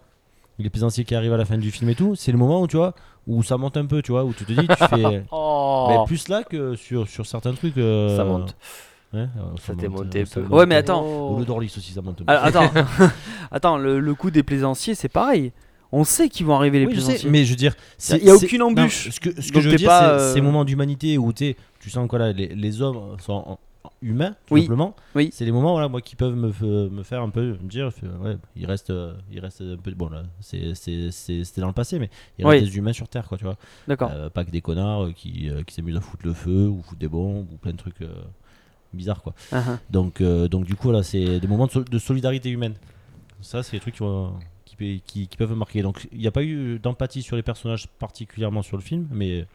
Les 0.57 0.69
plaisanciers 0.69 1.05
qui 1.05 1.15
arrivent 1.15 1.33
à 1.33 1.37
la 1.37 1.45
fin 1.45 1.57
du 1.57 1.71
film 1.71 1.89
et 1.89 1.95
tout, 1.95 2.15
c'est 2.15 2.31
le 2.33 2.37
moment 2.37 2.61
où 2.61 2.67
tu 2.67 2.75
vois, 2.77 2.93
où 3.27 3.43
ça 3.43 3.57
monte 3.57 3.77
un 3.77 3.85
peu, 3.85 4.01
tu 4.01 4.11
vois, 4.11 4.25
où 4.25 4.33
tu 4.33 4.43
te 4.45 4.51
dis, 4.51 4.67
tu 4.67 4.87
fais. 4.89 5.23
Oh 5.31 5.87
Mais 5.89 5.97
plus 6.05 6.27
là 6.27 6.43
que 6.43 6.75
sur, 6.75 7.07
sur 7.07 7.25
certains 7.25 7.53
trucs. 7.53 7.77
euh, 7.77 8.17
Ça 8.17 8.23
monte. 8.25 8.55
Ouais, 9.13 9.21
euh, 9.21 9.27
Ça 9.65 9.73
t'est 9.75 9.87
monte, 9.87 10.03
monté 10.05 10.19
euh, 10.19 10.21
un 10.23 10.25
ça 10.25 10.35
peu. 10.35 10.41
monte. 10.41 10.51
Ouais, 10.51 10.65
mais 10.65 10.75
attends. 10.75 11.31
Ou 11.33 11.39
le 11.39 11.45
Dorlis 11.45 11.73
aussi, 11.77 11.93
ça 11.93 12.01
monte 12.01 12.21
un 12.21 12.25
peu. 12.25 12.31
Alors, 12.31 12.43
attends, 12.45 12.69
attends, 13.51 13.77
le, 13.77 13.99
le 13.99 14.13
coup 14.15 14.31
des 14.31 14.43
plaisanciers, 14.43 14.95
c'est 14.95 15.09
pareil. 15.09 15.51
On 15.91 16.03
sait 16.03 16.29
qu'ils 16.29 16.45
vont 16.45 16.55
arriver 16.55 16.79
les 16.79 16.85
Oui, 16.85 16.93
je 16.93 16.99
sais, 16.99 17.05
plaisanciers. 17.07 17.29
mais 17.31 17.45
je 17.45 17.49
veux 17.51 17.55
dire, 17.55 17.73
c'est- 17.97 18.17
Il 18.17 18.25
y 18.25 18.29
a 18.29 18.35
c'est- 18.37 18.45
aucune 18.45 18.59
non, 18.59 18.67
embûche. 18.67 19.09
ce 19.09 19.19
que, 19.19 19.41
ce 19.41 19.47
que 19.47 19.53
Donc 19.55 19.63
je 19.63 19.69
veux 19.69 19.71
t'es 19.71 19.77
dire, 19.77 19.87
pas, 19.87 20.19
c'est 20.19 20.23
euh, 20.25 20.33
ces 20.35 20.41
moments 20.41 20.63
d'humanité 20.65 21.17
où 21.17 21.31
t'es- 21.33 21.55
tu 21.79 21.89
sens 21.89 22.05
que 22.05 22.09
voilà, 22.11 22.31
les, 22.31 22.47
les 22.47 22.81
hommes 22.81 23.17
sont 23.19 23.57
humains, 24.01 24.35
tout 24.45 24.53
Oui. 24.55 24.61
simplement. 24.61 24.95
Oui. 25.15 25.29
C'est 25.31 25.45
les 25.45 25.51
moments 25.51 25.71
voilà, 25.71 25.87
moi, 25.87 26.01
qui 26.01 26.15
peuvent 26.15 26.35
me, 26.35 26.51
me 26.89 27.03
faire 27.03 27.21
un 27.21 27.29
peu 27.29 27.57
me 27.61 27.69
dire, 27.69 27.89
ouais, 28.21 28.37
il 28.55 28.65
reste, 28.65 28.89
euh, 28.89 29.13
il 29.31 29.39
reste 29.39 29.61
un 29.61 29.77
peu. 29.77 29.91
Bon, 29.91 30.09
là, 30.09 30.23
c'était 30.41 31.61
dans 31.61 31.67
le 31.67 31.73
passé, 31.73 31.97
mais 31.99 32.09
il 32.37 32.45
Oui. 32.45 32.51
reste 32.59 32.65
des 32.71 32.77
humains 32.77 32.93
sur 32.93 33.07
Terre, 33.07 33.27
quoi, 33.27 33.37
tu 33.37 33.45
vois. 33.45 33.57
D'accord. 33.87 34.11
Euh, 34.13 34.29
pas 34.29 34.43
que 34.45 34.51
des 34.51 34.61
connards 34.61 35.05
euh, 35.05 35.11
qui, 35.11 35.49
qui 35.65 35.73
s'amusent 35.73 35.95
à 35.97 36.01
foutre 36.01 36.25
le 36.25 36.33
feu 36.33 36.67
ou 36.67 36.81
foutre 36.81 36.99
des 36.99 37.07
bombes 37.07 37.47
ou 37.51 37.57
plein 37.57 37.71
de 37.71 37.77
trucs 37.77 38.01
euh, 38.01 38.13
bizarres, 38.93 39.21
quoi. 39.21 39.33
Ah, 39.51 39.63
ah. 39.67 39.79
Donc, 39.89 40.21
euh, 40.21 40.47
donc 40.47 40.65
du 40.65 40.75
coup, 40.75 40.91
là, 40.91 41.03
c'est 41.03 41.39
des 41.39 41.47
moments 41.47 41.67
de, 41.67 41.71
sol- 41.71 41.85
de 41.85 41.99
solidarité 41.99 42.49
humaine. 42.49 42.73
Ça, 43.41 43.63
c'est 43.63 43.77
des 43.77 43.79
trucs 43.79 43.95
qui, 43.95 44.75
qui, 44.75 45.01
qui- 45.05 45.27
qui 45.27 45.37
peuvent 45.37 45.51
me 45.51 45.55
marquer. 45.55 45.81
Donc, 45.81 46.07
il 46.11 46.19
n'y 46.19 46.27
a 46.27 46.31
pas 46.31 46.43
eu 46.43 46.79
d'empathie 46.79 47.21
sur 47.21 47.35
les 47.37 47.43
personnages 47.43 47.87
particulièrement 47.87 48.61
sur 48.61 48.75
le 48.77 48.83
film, 48.83 49.07
mais 49.11 49.45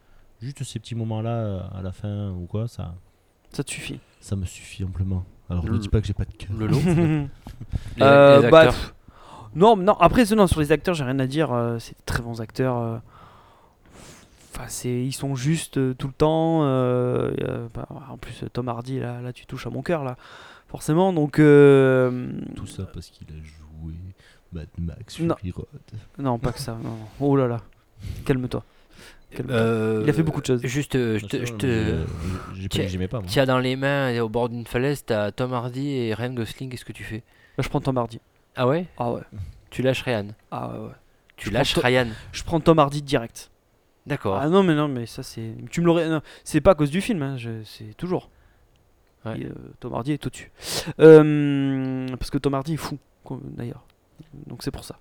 juste 0.45 0.63
ces 0.63 0.79
petits 0.79 0.95
moments-là 0.95 1.29
euh, 1.31 1.59
à 1.77 1.81
la 1.81 1.91
fin 1.91 2.31
ou 2.31 2.45
quoi, 2.45 2.67
ça, 2.67 2.95
Ça 3.51 3.63
te 3.63 3.71
suffit. 3.71 3.99
ça 4.21 4.35
me 4.35 4.45
suffit 4.45 4.83
amplement. 4.83 5.25
Alors, 5.49 5.65
ne 5.65 5.77
dis 5.77 5.89
pas 5.89 6.01
que 6.01 6.07
j'ai 6.07 6.13
pas 6.13 6.25
de 6.25 6.31
cœur. 6.33 6.49
Le 6.57 6.67
lot. 6.67 6.79
Les, 6.85 7.27
Euh, 8.01 8.41
les 8.41 8.49
bah, 8.49 8.65
pff, 8.67 8.93
non, 9.53 9.75
non, 9.77 9.93
après, 9.99 10.23
non, 10.35 10.47
sur 10.47 10.59
les 10.59 10.71
acteurs, 10.71 10.95
j'ai 10.95 11.03
rien 11.03 11.19
à 11.19 11.27
dire. 11.27 11.51
euh, 11.53 11.77
c'est 11.79 11.91
des 11.95 12.03
très 12.05 12.21
bons 12.23 12.41
acteurs. 12.41 12.77
euh. 12.77 12.97
Enfin, 14.53 14.65
c'est, 14.67 14.89
ils 15.05 15.11
sont 15.13 15.35
justes 15.35 15.77
euh, 15.77 15.93
tout 15.93 16.07
le 16.07 16.13
temps. 16.13 16.63
euh, 16.63 17.31
euh, 17.41 17.67
bah, 17.73 17.87
en 18.09 18.17
plus, 18.17 18.43
Tom 18.53 18.69
Hardy, 18.69 18.99
là, 18.99 19.21
là, 19.21 19.33
tu 19.33 19.45
touches 19.45 19.67
à 19.67 19.69
mon 19.69 19.81
cœur, 19.81 20.03
là. 20.03 20.17
Forcément, 20.67 21.13
donc. 21.13 21.39
euh, 21.39 22.31
Tout 22.55 22.65
ça 22.67 22.83
parce 22.85 23.07
qu'il 23.09 23.27
a 23.29 23.37
joué 23.43 23.93
Mad 24.51 24.67
Max 24.79 25.19
Non. 25.19 25.35
Fury 25.35 25.51
Road. 25.51 25.67
non, 26.17 26.39
pas 26.39 26.51
que 26.53 26.59
ça. 26.59 26.73
non, 26.83 26.89
non. 26.89 26.97
Oh 27.19 27.35
là 27.37 27.47
là. 27.47 27.61
Calme-toi. 28.25 28.63
Euh, 29.49 30.01
Il 30.03 30.09
a 30.09 30.13
fait 30.13 30.23
beaucoup 30.23 30.41
de 30.41 30.45
choses. 30.45 30.61
Juste, 30.63 30.95
euh, 30.95 31.17
je 31.19 31.25
te, 31.25 31.37
je 31.45 31.45
J'ai 31.45 31.53
pas 31.53 32.05
Tiens, 32.53 32.67
dit 32.67 32.69
que 32.69 32.87
j'aimais 32.87 33.07
pas, 33.07 33.19
moi. 33.19 33.29
tu 33.29 33.39
as 33.39 33.45
dans 33.45 33.59
les 33.59 33.75
mains 33.75 34.09
et 34.09 34.19
au 34.19 34.29
bord 34.29 34.49
d'une 34.49 34.65
falaise, 34.65 35.03
t'as 35.05 35.31
Tom 35.31 35.53
Hardy 35.53 35.89
et 35.91 36.13
Ryan 36.13 36.33
Gosling. 36.33 36.69
Qu'est-ce 36.69 36.85
que 36.85 36.91
tu 36.93 37.03
fais? 37.03 37.23
Là, 37.57 37.63
je 37.63 37.69
prends 37.69 37.81
Tom 37.81 37.97
Hardy. 37.97 38.19
Ah 38.55 38.67
ouais? 38.67 38.85
Ah 38.97 39.11
ouais. 39.11 39.21
Tu 39.69 39.81
lâches 39.81 40.01
Ryan. 40.03 40.27
Ah 40.51 40.69
ouais, 40.69 40.79
ouais. 40.87 40.93
Tu 41.37 41.49
Je 41.49 41.53
lâches 41.53 41.75
Ryan. 41.77 42.07
Je 42.31 42.43
prends 42.43 42.59
Tom 42.59 42.79
Hardy 42.79 43.01
direct. 43.01 43.51
D'accord. 44.07 44.37
Ah 44.39 44.47
non, 44.49 44.61
mais 44.63 44.75
non, 44.75 44.87
mais 44.87 45.05
ça, 45.05 45.23
c'est. 45.23 45.55
Tu 45.71 45.81
me 45.81 45.85
l'aurais. 45.87 46.07
non, 46.07 46.21
C'est 46.43 46.61
pas 46.61 46.71
à 46.71 46.75
cause 46.75 46.91
du 46.91 47.01
film, 47.01 47.21
hein, 47.23 47.37
je- 47.37 47.63
c'est 47.63 47.95
toujours. 47.97 48.29
Ouais. 49.25 49.39
Et, 49.41 49.45
euh, 49.47 49.53
Tom 49.79 49.93
Hardy 49.95 50.11
est 50.13 50.25
au-dessus. 50.27 50.51
Euh, 50.99 52.07
parce 52.17 52.29
que 52.29 52.37
Tom 52.37 52.53
Hardy 52.53 52.73
est 52.75 52.77
fou, 52.77 52.97
d'ailleurs. 53.31 53.83
Donc 54.47 54.63
c'est 54.63 54.71
pour 54.71 54.83
ça. 54.85 54.97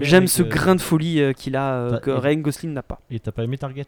J'aime 0.00 0.26
ce 0.26 0.42
euh, 0.42 0.46
grain 0.46 0.74
de 0.74 0.80
folie 0.80 1.20
euh, 1.20 1.32
qu'il 1.32 1.54
a, 1.56 1.74
euh, 1.74 1.98
que 1.98 2.10
Ryan 2.10 2.38
Gosling 2.40 2.72
n'a 2.72 2.82
pas. 2.82 3.00
Et 3.10 3.20
t'as 3.20 3.32
pas 3.32 3.44
aimé 3.44 3.56
Target? 3.58 3.86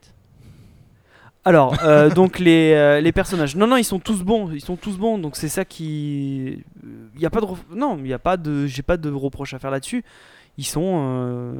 Alors, 1.44 1.76
euh, 1.84 2.10
donc 2.14 2.38
les, 2.38 2.72
euh, 2.74 3.00
les 3.00 3.12
personnages. 3.12 3.54
Non, 3.56 3.66
non, 3.66 3.76
ils 3.76 3.84
sont 3.84 3.98
tous 4.00 4.22
bons. 4.22 4.50
Ils 4.52 4.60
sont 4.60 4.76
tous 4.76 4.98
bons. 4.98 5.18
Donc 5.18 5.36
c'est 5.36 5.48
ça 5.48 5.64
qui. 5.64 6.64
Il 7.14 7.20
y 7.20 7.26
a 7.26 7.30
pas 7.30 7.40
de. 7.40 7.46
ref- 7.46 7.64
Non, 7.74 7.98
il 8.00 8.08
y 8.08 8.12
a 8.12 8.18
pas 8.18 8.36
de. 8.36 8.66
J'ai 8.66 8.82
pas 8.82 8.96
de 8.96 9.10
reproche 9.10 9.54
à 9.54 9.58
faire 9.58 9.70
là-dessus. 9.70 10.04
Ils 10.58 10.64
sont. 10.66 11.04
euh, 11.06 11.52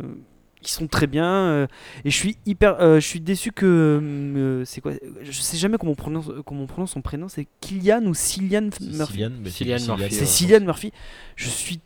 Ils 0.63 0.69
sont 0.69 0.89
très 0.89 1.07
bien. 1.07 1.27
euh, 1.31 1.67
et 2.05 2.11
je 2.11 2.17
suis 2.17 2.37
hyper. 2.47 2.81
euh, 2.81 2.97
je 2.99 3.07
suis 3.07 3.21
déçu 3.21 3.53
que. 3.53 3.65
euh, 4.03 4.65
c'est 4.65 4.81
quoi 4.81 4.93
Je 5.23 5.31
sais 5.41 5.57
jamais 5.57 5.79
comment 5.79 5.93
on 5.93 5.97
prononce, 5.97 6.31
comment 6.45 6.63
on 6.63 6.67
prononce 6.67 6.91
son 6.93 7.03
prénom. 7.03 7.29
C'est 7.29 7.47
Kylian 7.61 8.03
ou 8.07 8.15
Cillian 8.15 8.63
Murphy? 8.81 8.85
Cillian, 9.13 9.31
Cillian 9.47 9.79
Cillian, 9.79 9.97
Murphy, 9.99 10.15
C'est. 10.15 10.27
Cillian 10.27 10.61
Murphy. 10.65 10.93
Je 11.37 11.49
suis 11.49 11.79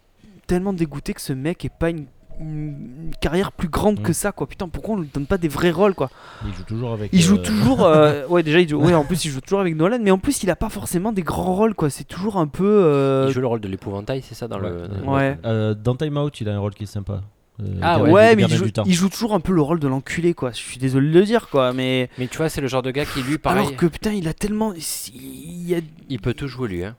tellement 0.50 0.72
dégoûté 0.72 1.14
que 1.14 1.20
ce 1.20 1.32
mec 1.32 1.64
ait 1.64 1.68
pas 1.70 1.90
une, 1.90 2.06
une 2.40 3.10
carrière 3.20 3.52
plus 3.52 3.68
grande 3.68 4.00
Mm. 4.00 4.02
que 4.02 4.12
ça, 4.12 4.32
quoi. 4.32 4.46
Putain, 4.46 4.68
pourquoi 4.68 4.94
on 4.96 4.98
lui 5.00 5.08
donne 5.12 5.26
pas 5.26 5.38
des 5.38 5.48
vrais 5.48 5.70
rôles, 5.70 5.94
quoi 5.94 6.10
Il 6.46 6.52
joue 6.54 6.62
toujours 6.64 6.92
avec. 6.92 7.10
Il 7.12 7.20
joue 7.20 7.36
euh, 7.36 7.42
toujours. 7.42 7.84
euh, 7.84 8.26
ouais, 8.28 8.42
déjà, 8.42 8.60
il 8.60 8.68
joue, 8.68 8.80
ouais, 8.80 8.94
en 8.94 9.04
plus, 9.04 9.24
il 9.24 9.30
joue 9.30 9.40
toujours 9.40 9.60
avec 9.60 9.76
Nolan, 9.76 9.98
mais 10.00 10.10
en 10.10 10.18
plus, 10.18 10.42
il 10.42 10.50
a 10.50 10.56
pas 10.56 10.68
forcément 10.70 11.12
des 11.12 11.22
grands 11.22 11.54
rôles, 11.54 11.74
quoi. 11.74 11.88
C'est 11.90 12.04
toujours 12.04 12.36
un 12.38 12.46
peu. 12.46 12.64
euh, 12.66 13.26
Il 13.28 13.32
joue 13.34 13.40
le 13.40 13.46
rôle 13.46 13.60
de 13.60 13.68
l'épouvantail, 13.68 14.22
c'est 14.26 14.34
ça 14.34 14.48
dans 14.48 14.58
le. 14.58 14.88
Ouais. 15.04 15.08
Ouais. 15.08 15.38
Euh, 15.44 15.74
dans 15.74 15.94
Time 15.94 16.16
Out, 16.16 16.40
il 16.40 16.48
a 16.48 16.54
un 16.54 16.58
rôle 16.58 16.74
qui 16.74 16.84
est 16.84 16.86
sympa. 16.86 17.22
Euh, 17.62 17.64
Ah 17.82 18.00
ouais. 18.02 18.10
Ouais, 18.10 18.36
mais 18.36 18.44
il 18.44 18.54
joue, 18.56 18.64
il 18.86 18.94
joue 18.94 19.10
toujours 19.10 19.34
un 19.34 19.40
peu 19.40 19.52
le 19.52 19.60
rôle 19.60 19.78
de 19.80 19.86
l'enculé, 19.86 20.32
quoi. 20.32 20.50
Je 20.50 20.56
suis 20.56 20.78
désolé 20.78 21.08
de 21.10 21.18
le 21.18 21.24
dire, 21.26 21.48
quoi, 21.50 21.72
mais. 21.74 22.08
Mais 22.18 22.26
tu 22.26 22.38
vois, 22.38 22.48
c'est 22.48 22.62
le 22.62 22.68
genre 22.68 22.80
de 22.82 22.90
gars 22.90 23.04
qui, 23.04 23.22
lui, 23.22 23.36
pareil, 23.38 23.66
Alors 23.66 23.76
que 23.76 23.84
putain, 23.86 24.12
il 24.12 24.26
a 24.28 24.32
tellement. 24.32 24.72
Il 25.14 25.68
y 25.68 25.74
a... 25.74 25.80
il 26.08 26.20
peut 26.20 26.32
tout 26.34 26.48
jouer 26.48 26.68
lui. 26.68 26.84
Hein. 26.84 26.96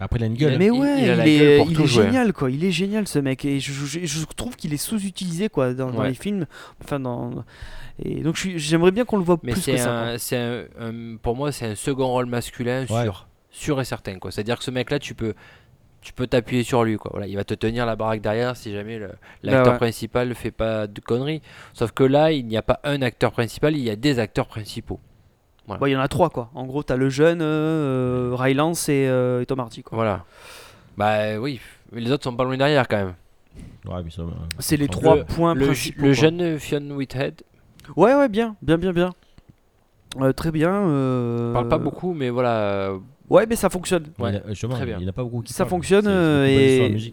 Après, 0.00 0.18
il 0.18 0.22
a 0.24 0.26
une 0.26 0.34
gueule. 0.34 0.58
Mais 0.58 0.66
il- 0.66 0.72
ouais, 0.72 0.94
il 0.98 1.04
il, 1.04 1.10
a 1.10 1.16
la 1.16 1.26
est, 1.26 1.38
gueule 1.38 1.58
pour 1.58 1.70
il 1.70 1.76
tout 1.76 1.82
est 1.82 1.86
jouer. 1.86 2.04
génial, 2.06 2.32
quoi. 2.32 2.50
Il 2.50 2.64
est 2.64 2.70
génial, 2.72 3.06
ce 3.06 3.18
mec. 3.20 3.44
Et 3.44 3.60
je, 3.60 3.72
je- 3.72 4.04
je 4.04 4.24
trouve 4.36 4.56
qu'il 4.56 4.74
est 4.74 4.78
sous-utilisé, 4.78 5.48
quoi, 5.48 5.72
dans, 5.72 6.02
les 6.02 6.14
films. 6.14 6.46
Enfin, 6.82 6.98
dans. 7.00 7.44
Et 8.04 8.22
donc, 8.22 8.34
j'aimerais 8.56 8.90
bien 8.90 9.04
qu'on 9.04 9.18
le 9.18 9.22
voit 9.24 9.38
Mais 9.44 9.52
plus 9.52 9.64
que 9.64 9.76
ça. 9.76 10.00
un, 10.10 10.18
c'est 10.18 10.36
un- 10.36 10.64
un- 10.80 11.16
pour 11.16 11.36
moi, 11.36 11.52
c'est 11.52 11.66
un 11.66 11.74
second 11.76 12.08
rôle 12.08 12.26
masculin 12.26 12.86
Ouais. 12.90 13.02
sûr, 13.04 13.28
sûr 13.50 13.80
et 13.80 13.84
certain. 13.84 14.18
Quoi. 14.18 14.32
C'est-à-dire 14.32 14.58
que 14.58 14.64
ce 14.64 14.72
mec-là, 14.72 14.98
tu 14.98 15.14
peux, 15.14 15.34
tu 16.00 16.12
peux 16.12 16.26
t'appuyer 16.26 16.64
sur 16.64 16.82
lui. 16.82 16.96
Quoi. 16.96 17.12
Voilà, 17.14 17.28
il 17.28 17.36
va 17.36 17.44
te 17.44 17.54
tenir 17.54 17.86
la 17.86 17.94
baraque 17.94 18.20
derrière 18.20 18.56
si 18.56 18.72
jamais 18.72 18.98
l'acteur 18.98 19.64
Bah 19.64 19.70
ouais. 19.70 19.76
principal 19.78 20.28
ne 20.28 20.34
fait 20.34 20.50
pas 20.50 20.88
de 20.88 21.00
conneries. 21.00 21.40
Sauf 21.72 21.92
que 21.92 22.02
là, 22.02 22.32
il 22.32 22.46
n'y 22.46 22.56
a 22.56 22.62
pas 22.62 22.80
un 22.82 23.00
acteur 23.00 23.30
principal, 23.30 23.76
il 23.76 23.82
y 23.84 23.90
a 23.90 23.96
des 23.96 24.18
acteurs 24.18 24.48
principaux. 24.48 24.98
Bon, 25.66 25.86
il 25.86 25.92
y 25.92 25.96
en 25.96 26.00
a 26.00 26.08
trois, 26.08 26.28
quoi. 26.30 26.50
En 26.54 26.66
gros, 26.66 26.82
t'as 26.82 26.96
le 26.96 27.08
jeune, 27.08 27.40
euh, 27.40 28.30
euh, 28.32 28.34
Rylance 28.36 28.88
et, 28.88 29.06
euh, 29.08 29.40
et 29.42 29.46
Tom 29.46 29.60
Hardy, 29.60 29.82
quoi. 29.82 29.96
Voilà. 29.96 30.24
Bah 30.96 31.38
oui, 31.38 31.60
mais 31.92 32.00
les 32.02 32.12
autres 32.12 32.24
sont 32.24 32.36
pas 32.36 32.44
loin 32.44 32.56
derrière 32.56 32.86
quand 32.86 32.96
même. 32.98 33.14
Ouais, 33.86 34.02
mais 34.04 34.10
ça, 34.10 34.22
euh, 34.22 34.26
C'est 34.58 34.76
les 34.76 34.84
Le- 34.86 34.90
trois 34.90 35.24
points 35.24 35.54
Le, 35.54 35.66
principaux. 35.66 36.02
le 36.02 36.08
quoi. 36.08 36.12
jeune 36.12 36.58
Fionn 36.58 36.92
Whithead 36.92 37.42
Ouais, 37.96 38.14
ouais, 38.14 38.28
bien, 38.28 38.56
bien, 38.62 38.78
bien, 38.78 38.92
bien. 38.92 39.10
Euh, 40.20 40.32
très 40.32 40.50
bien. 40.52 40.70
euh, 40.72 41.52
parle 41.52 41.68
pas 41.68 41.78
beaucoup, 41.78 42.14
mais 42.14 42.30
voilà. 42.30 42.92
Ouais, 43.30 43.46
mais 43.48 43.56
ça 43.56 43.68
fonctionne. 43.70 44.04
Ouais, 44.18 44.30
il 44.32 44.36
a- 44.36 44.42
justement, 44.50 44.74
très 44.74 44.86
bien. 44.86 44.98
Il 45.00 45.06
n'a 45.06 45.12
pas 45.12 45.24
beaucoup 45.24 45.40
qui 45.42 45.52
Ça 45.52 45.64
fonctionne, 45.66 46.06
et-. 46.06 47.12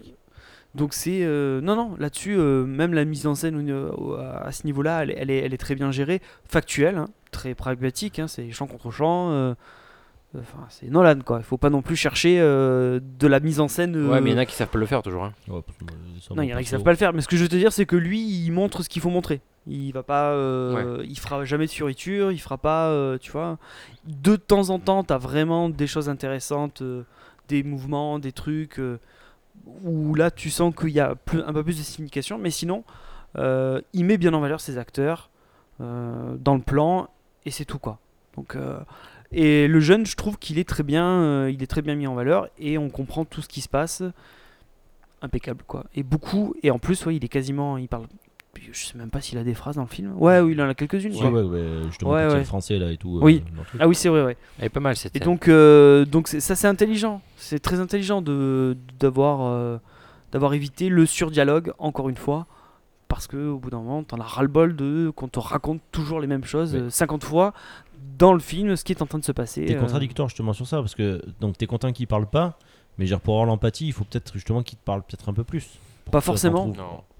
Donc 0.74 0.94
c'est 0.94 1.20
euh, 1.22 1.60
non 1.60 1.76
non 1.76 1.94
là-dessus 1.98 2.34
euh, 2.38 2.64
même 2.64 2.94
la 2.94 3.04
mise 3.04 3.26
en 3.26 3.34
scène 3.34 3.56
à 4.44 4.52
ce 4.52 4.64
niveau-là 4.64 5.02
elle, 5.02 5.10
est- 5.10 5.16
elle 5.18 5.30
est, 5.30 5.38
elle 5.38 5.52
est 5.54 5.58
très 5.58 5.74
bien 5.74 5.90
gérée, 5.90 6.22
factuelle, 6.48 6.96
hein, 6.96 7.08
très 7.30 7.54
pragmatique, 7.54 8.18
hein, 8.18 8.26
c'est 8.28 8.50
champ 8.52 8.66
contre 8.66 8.90
champ. 8.90 9.30
euh, 9.32 9.54
Enfin, 10.34 10.64
c'est 10.70 10.88
Nolan 10.88 11.18
quoi. 11.26 11.38
Il 11.40 11.44
faut 11.44 11.58
pas 11.58 11.68
non 11.68 11.82
plus 11.82 11.94
chercher 11.94 12.38
euh, 12.40 13.00
de 13.18 13.26
la 13.26 13.38
mise 13.38 13.60
en 13.60 13.68
scène. 13.68 13.96
euh, 13.96 14.10
Ouais, 14.12 14.20
mais 14.22 14.30
il 14.30 14.32
y 14.32 14.36
en 14.36 14.38
a 14.38 14.46
qui 14.46 14.54
savent 14.54 14.68
pas 14.68 14.78
le 14.78 14.86
faire 14.86 15.02
toujours. 15.02 15.24
hein. 15.24 15.34
Ouais, 15.46 15.60
Non, 16.34 16.42
il 16.42 16.48
y 16.48 16.54
en 16.54 16.56
a 16.56 16.62
qui 16.62 16.68
savent 16.70 16.82
pas 16.84 16.90
le 16.92 16.96
faire. 16.96 17.12
Mais 17.12 17.20
ce 17.20 17.28
que 17.28 17.36
je 17.36 17.42
veux 17.42 17.50
te 17.50 17.56
dire, 17.56 17.70
c'est 17.70 17.84
que 17.84 17.96
lui, 17.96 18.18
il 18.22 18.50
montre 18.50 18.82
ce 18.82 18.88
qu'il 18.88 19.02
faut 19.02 19.10
montrer. 19.10 19.42
Il 19.66 19.92
va 19.92 20.02
pas, 20.02 20.30
euh, 20.30 20.72
il 21.06 21.18
fera 21.18 21.44
jamais 21.44 21.66
de 21.66 21.70
fioriture, 21.70 22.32
il 22.32 22.38
fera 22.38 22.56
pas, 22.56 22.86
euh, 22.88 23.18
tu 23.18 23.30
vois. 23.30 23.58
De 24.06 24.36
temps 24.36 24.70
en 24.70 24.78
temps, 24.78 25.04
t'as 25.04 25.18
vraiment 25.18 25.68
des 25.68 25.86
choses 25.86 26.08
intéressantes, 26.08 26.80
euh, 26.80 27.02
des 27.48 27.62
mouvements, 27.62 28.18
des 28.18 28.32
trucs 28.32 28.78
euh, 28.80 28.98
où 29.84 30.14
là, 30.14 30.30
tu 30.30 30.50
sens 30.50 30.74
qu'il 30.74 30.90
y 30.90 31.00
a 31.00 31.10
un 31.10 31.52
peu 31.52 31.64
plus 31.64 31.78
de 31.78 31.82
signification. 31.82 32.38
Mais 32.38 32.50
sinon, 32.50 32.84
euh, 33.38 33.80
il 33.92 34.04
met 34.04 34.18
bien 34.18 34.34
en 34.34 34.40
valeur 34.40 34.60
ses 34.60 34.78
acteurs 34.78 35.30
euh, 35.80 36.36
dans 36.38 36.54
le 36.54 36.60
plan 36.60 37.08
et 37.46 37.50
c'est 37.50 37.64
tout 37.64 37.78
quoi. 37.78 37.98
Donc 38.36 38.56
euh, 38.56 38.78
et 39.32 39.66
le 39.68 39.80
jeune, 39.80 40.04
je 40.04 40.16
trouve 40.16 40.38
qu'il 40.38 40.58
est 40.58 40.68
très 40.68 40.82
bien, 40.82 41.48
il 41.48 41.62
est 41.62 41.66
très 41.66 41.82
bien 41.82 41.94
mis 41.94 42.06
en 42.06 42.14
valeur 42.14 42.48
et 42.58 42.76
on 42.76 42.90
comprend 42.90 43.24
tout 43.24 43.40
ce 43.40 43.48
qui 43.48 43.62
se 43.62 43.68
passe 43.68 44.02
impeccable 45.22 45.62
quoi. 45.66 45.84
Et 45.94 46.02
beaucoup 46.02 46.54
et 46.62 46.70
en 46.70 46.78
plus 46.78 47.06
ouais, 47.06 47.16
il 47.16 47.24
est 47.24 47.28
quasiment 47.28 47.78
il 47.78 47.88
parle 47.88 48.06
je 48.60 48.86
sais 48.86 48.96
même 48.98 49.10
pas 49.10 49.20
s'il 49.20 49.38
a 49.38 49.44
des 49.44 49.54
phrases 49.54 49.76
dans 49.76 49.82
le 49.82 49.88
film. 49.88 50.12
Ouais, 50.16 50.40
oui, 50.40 50.52
il 50.52 50.60
en 50.62 50.68
a 50.68 50.74
quelques-unes. 50.74 51.14
Ouais, 51.14 51.26
ouais, 51.28 51.42
ouais, 51.42 51.82
justement, 51.86 52.12
Ouais, 52.12 52.26
ouais. 52.26 52.44
français 52.44 52.78
là 52.78 52.90
et 52.92 52.96
tout. 52.96 53.16
euh, 53.18 53.20
Oui. 53.22 53.42
dans 53.54 53.60
le 53.60 53.66
truc. 53.66 53.80
Ah 53.82 53.88
oui, 53.88 53.94
c'est 53.94 54.08
vrai 54.08 54.22
ouais. 54.24 54.36
Elle 54.58 54.66
est 54.66 54.68
pas 54.68 54.80
mal 54.80 54.96
cette 54.96 55.14
Et 55.16 55.18
scène. 55.18 55.26
donc 55.26 55.48
euh, 55.48 56.04
donc 56.04 56.28
c'est- 56.28 56.40
ça 56.40 56.54
c'est 56.54 56.68
intelligent. 56.68 57.20
C'est 57.36 57.58
très 57.60 57.80
intelligent 57.80 58.22
de 58.22 58.76
d'avoir 59.00 59.40
euh, 59.42 59.78
d'avoir 60.32 60.54
évité 60.54 60.88
le 60.88 61.06
surdialogue 61.06 61.72
encore 61.78 62.08
une 62.08 62.16
fois 62.16 62.46
parce 63.08 63.26
que 63.26 63.36
au 63.48 63.58
bout 63.58 63.70
d'un 63.70 63.78
moment, 63.80 64.02
t'en 64.04 64.18
as 64.18 64.24
ras-le-bol 64.24 64.74
de 64.76 65.10
qu'on 65.14 65.28
te 65.28 65.38
raconte 65.38 65.80
toujours 65.90 66.20
les 66.20 66.26
mêmes 66.26 66.44
choses 66.44 66.74
Ouais. 66.74 66.80
euh, 66.82 66.90
50 66.90 67.24
fois 67.24 67.52
dans 68.18 68.32
le 68.32 68.40
film 68.40 68.74
ce 68.76 68.84
qui 68.84 68.92
est 68.92 69.02
en 69.02 69.06
train 69.06 69.18
de 69.18 69.24
se 69.24 69.32
passer. 69.32 69.64
T'es 69.66 69.76
euh. 69.76 69.80
contradictoire 69.80 70.28
justement 70.28 70.52
sur 70.52 70.66
ça 70.66 70.78
parce 70.78 70.94
que 70.94 71.22
donc 71.40 71.58
t'es 71.58 71.66
content 71.66 71.92
qu'il 71.92 72.06
parle 72.06 72.26
pas, 72.26 72.58
mais 72.98 73.06
genre 73.06 73.20
pour 73.20 73.34
avoir 73.34 73.46
l'empathie, 73.46 73.86
il 73.86 73.92
faut 73.92 74.04
peut-être 74.04 74.32
justement 74.34 74.62
qu'il 74.62 74.78
te 74.78 74.84
parle 74.84 75.02
peut-être 75.02 75.28
un 75.28 75.34
peu 75.34 75.44
plus. 75.44 75.78
Pas 76.10 76.20
forcément. 76.20 76.72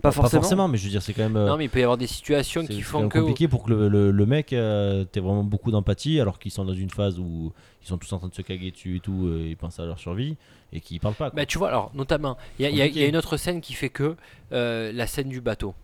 Pas 0.03 0.11
forcément. 0.11 0.69
mais 0.69 0.77
je 0.79 0.85
veux 0.85 0.91
dire 0.91 1.01
c'est 1.03 1.13
quand 1.15 1.23
même. 1.23 1.37
euh, 1.37 1.47
Non, 1.47 1.57
mais 1.57 1.65
il 1.67 1.71
peut 1.71 1.79
y 1.79 1.83
avoir 1.83 1.97
des 1.97 2.07
situations 2.09 2.63
c'est 2.63 2.69
qui 2.69 2.77
c'est 2.77 2.83
font 2.83 3.09
que. 3.09 3.19
compliqué 3.21 3.47
pour 3.49 3.63
que 3.65 3.71
le, 3.71 3.89
le- 3.89 4.11
le 4.11 4.27
mec 4.27 4.53
euh, 4.53 5.05
t'aies 5.05 5.21
vraiment 5.21 5.45
beaucoup 5.45 5.71
d'empathie 5.71 6.21
alors 6.21 6.39
qu'ils 6.41 6.51
sont 6.51 6.65
dans 6.65 6.75
une 6.75 6.91
phase 6.91 7.19
où 7.21 7.53
ils 7.83 7.87
sont 7.89 7.97
tous 7.99 8.13
en 8.13 8.19
train 8.19 8.29
de 8.29 8.35
se 8.35 8.43
caguer 8.43 8.71
dessus 8.73 8.97
et 8.97 9.01
tout, 9.01 9.27
euh, 9.27 9.47
ils 9.49 9.57
pensent 9.57 9.79
à 9.79 9.87
leur 9.87 9.99
survie 10.01 10.37
et 10.73 10.81
qu'ils 10.81 10.99
parlent 11.01 11.15
pas. 11.15 11.31
quoi. 11.31 11.37
Bah, 11.37 11.47
tu 11.47 11.59
vois, 11.59 11.69
alors, 11.69 11.91
notamment, 11.95 12.37
il 12.59 12.63
y, 12.63 12.81
a- 12.83 12.87
y 12.87 12.91
y 12.99 13.05
une 13.09 13.17
autre 13.17 13.37
scène 13.37 13.61
qui 13.61 13.73
fait 13.75 13.89
que 13.91 14.17
euh, 14.53 14.91
la 14.93 15.07
scène 15.07 15.29
du 15.29 15.41
bateau. 15.41 15.75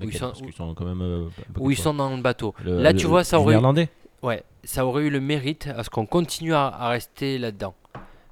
où 0.00 0.04
ils 0.04 0.12
sont- 0.12 0.26
Parce 0.28 0.42
qu'ils 0.42 0.52
sont 0.52 0.74
quand 0.74 0.84
même. 0.84 1.00
euh, 1.02 1.24
Où 1.58 1.70
ils 1.70 1.76
sont 1.76 1.94
dans 1.94 2.14
le 2.14 2.22
bateau. 2.22 2.54
Le- 2.64 2.80
Là, 2.82 2.92
le- 2.92 2.98
tu 2.98 3.06
vois, 3.06 3.24
ça 3.24 3.38
aurait, 3.40 3.52
eu, 3.52 3.56
néerlandais 3.56 3.88
ouais, 4.22 4.42
ça 4.64 4.84
aurait 4.86 5.04
eu 5.04 5.10
le 5.10 5.20
mérite 5.20 5.68
à 5.76 5.82
ce 5.84 5.90
qu'on 5.90 6.06
continue 6.06 6.54
à, 6.54 6.66
à 6.66 6.88
rester 6.90 7.38
là-dedans. 7.38 7.74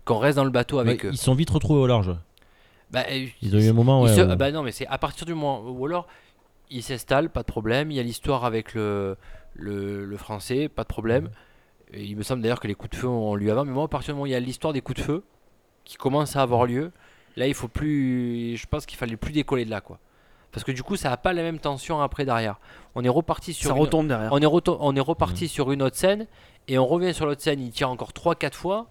Qu'on 0.05 0.19
reste 0.19 0.37
dans 0.37 0.45
le 0.45 0.51
bateau 0.51 0.79
avec 0.79 1.05
eux. 1.05 1.11
Ils 1.13 1.19
sont 1.19 1.35
vite 1.35 1.51
retrouvés 1.51 1.81
au 1.81 1.87
large. 1.87 2.15
Bah, 2.91 3.05
euh, 3.11 3.27
Ils 3.43 3.55
ont 3.57 3.59
eu 3.61 3.69
un 3.69 3.73
moment. 3.73 4.03
Ouais, 4.03 4.15
se- 4.15 4.21
où- 4.21 4.31
ah 4.31 4.37
bah 4.37 4.51
non, 4.51 4.63
mais 4.63 4.73
c'est 4.73 4.87
à 4.87 4.99
partir 4.99 5.27
du 5.27 5.35
moment 5.35 5.63
où 5.69 5.87
alors 5.87 6.07
ils 6.71 6.83
s'installent, 6.83 7.31
pas 7.31 7.41
de 7.43 7.47
problème. 7.47 7.91
Il 7.91 7.97
y 7.97 8.01
a 8.01 8.03
l'histoire 8.03 8.45
avec 8.45 8.75
le, 8.75 9.17
le, 9.55 10.05
le 10.05 10.17
français, 10.17 10.69
pas 10.69 10.83
de 10.83 10.89
problème. 10.89 11.31
Et 11.93 12.05
il 12.05 12.17
me 12.17 12.23
semble 12.23 12.43
d'ailleurs 12.43 12.61
que 12.61 12.69
les 12.69 12.75
coups 12.75 12.91
de 12.91 12.97
feu 12.97 13.09
ont 13.09 13.35
lieu 13.35 13.51
avant. 13.51 13.65
Mais 13.65 13.73
moi, 13.73 13.85
à 13.85 13.89
partir 13.89 14.09
du 14.09 14.17
moment 14.17 14.23
où 14.25 14.27
il 14.27 14.33
y 14.33 14.35
a 14.37 14.41
l'histoire 14.41 14.73
des 14.73 14.81
coups 14.81 14.99
de 15.01 15.05
feu 15.05 15.25
qui 15.85 15.97
commence 15.97 16.37
à 16.37 16.43
avoir 16.43 16.67
lieu, 16.67 16.93
là, 17.37 17.47
il 17.49 17.55
faut 17.55 17.67
plus. 17.69 18.57
Je 18.57 18.67
pense 18.67 18.87
qu'il 18.87 18.97
fallait 18.99 19.17
plus 19.17 19.33
décoller 19.33 19.65
de 19.65 19.71
là, 19.71 19.81
quoi. 19.81 19.99
Parce 20.53 20.65
que 20.65 20.73
du 20.73 20.83
coup, 20.83 20.97
ça 20.97 21.11
n'a 21.11 21.17
pas 21.17 21.33
la 21.33 21.43
même 21.43 21.59
tension 21.61 22.01
après 22.01 22.25
derrière. 22.25 22.59
On 22.97 23.05
est 23.05 23.09
reparti 23.09 23.53
sur 23.53 23.71
Ça 23.71 23.77
une- 23.77 23.83
retombe 23.83 24.09
derrière. 24.09 24.33
on 24.33 24.39
est, 24.39 24.47
reto- 24.47 24.77
on 24.81 24.95
est 24.97 25.01
reparti 25.01 25.47
sur 25.49 25.71
une 25.71 25.81
autre 25.83 25.97
scène 25.97 26.27
et 26.67 26.77
on 26.79 26.87
revient 26.87 27.15
sur 27.15 27.25
l'autre 27.27 27.41
scène. 27.41 27.61
Il 27.61 27.71
tire 27.71 27.89
encore 27.91 28.13
3-4 28.13 28.55
fois. 28.55 28.89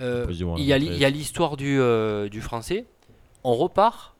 Euh, 0.00 0.26
il 0.58 0.64
il 0.94 0.96
y 0.98 1.04
a 1.04 1.10
l'histoire 1.10 1.56
du, 1.58 1.78
euh, 1.80 2.28
du 2.30 2.40
français. 2.40 2.86
On 3.44 3.54
repart 3.54 4.14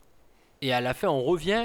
et 0.60 0.72
à 0.72 0.80
la 0.80 0.94
fin, 0.94 1.08
on 1.08 1.22
revient. 1.22 1.64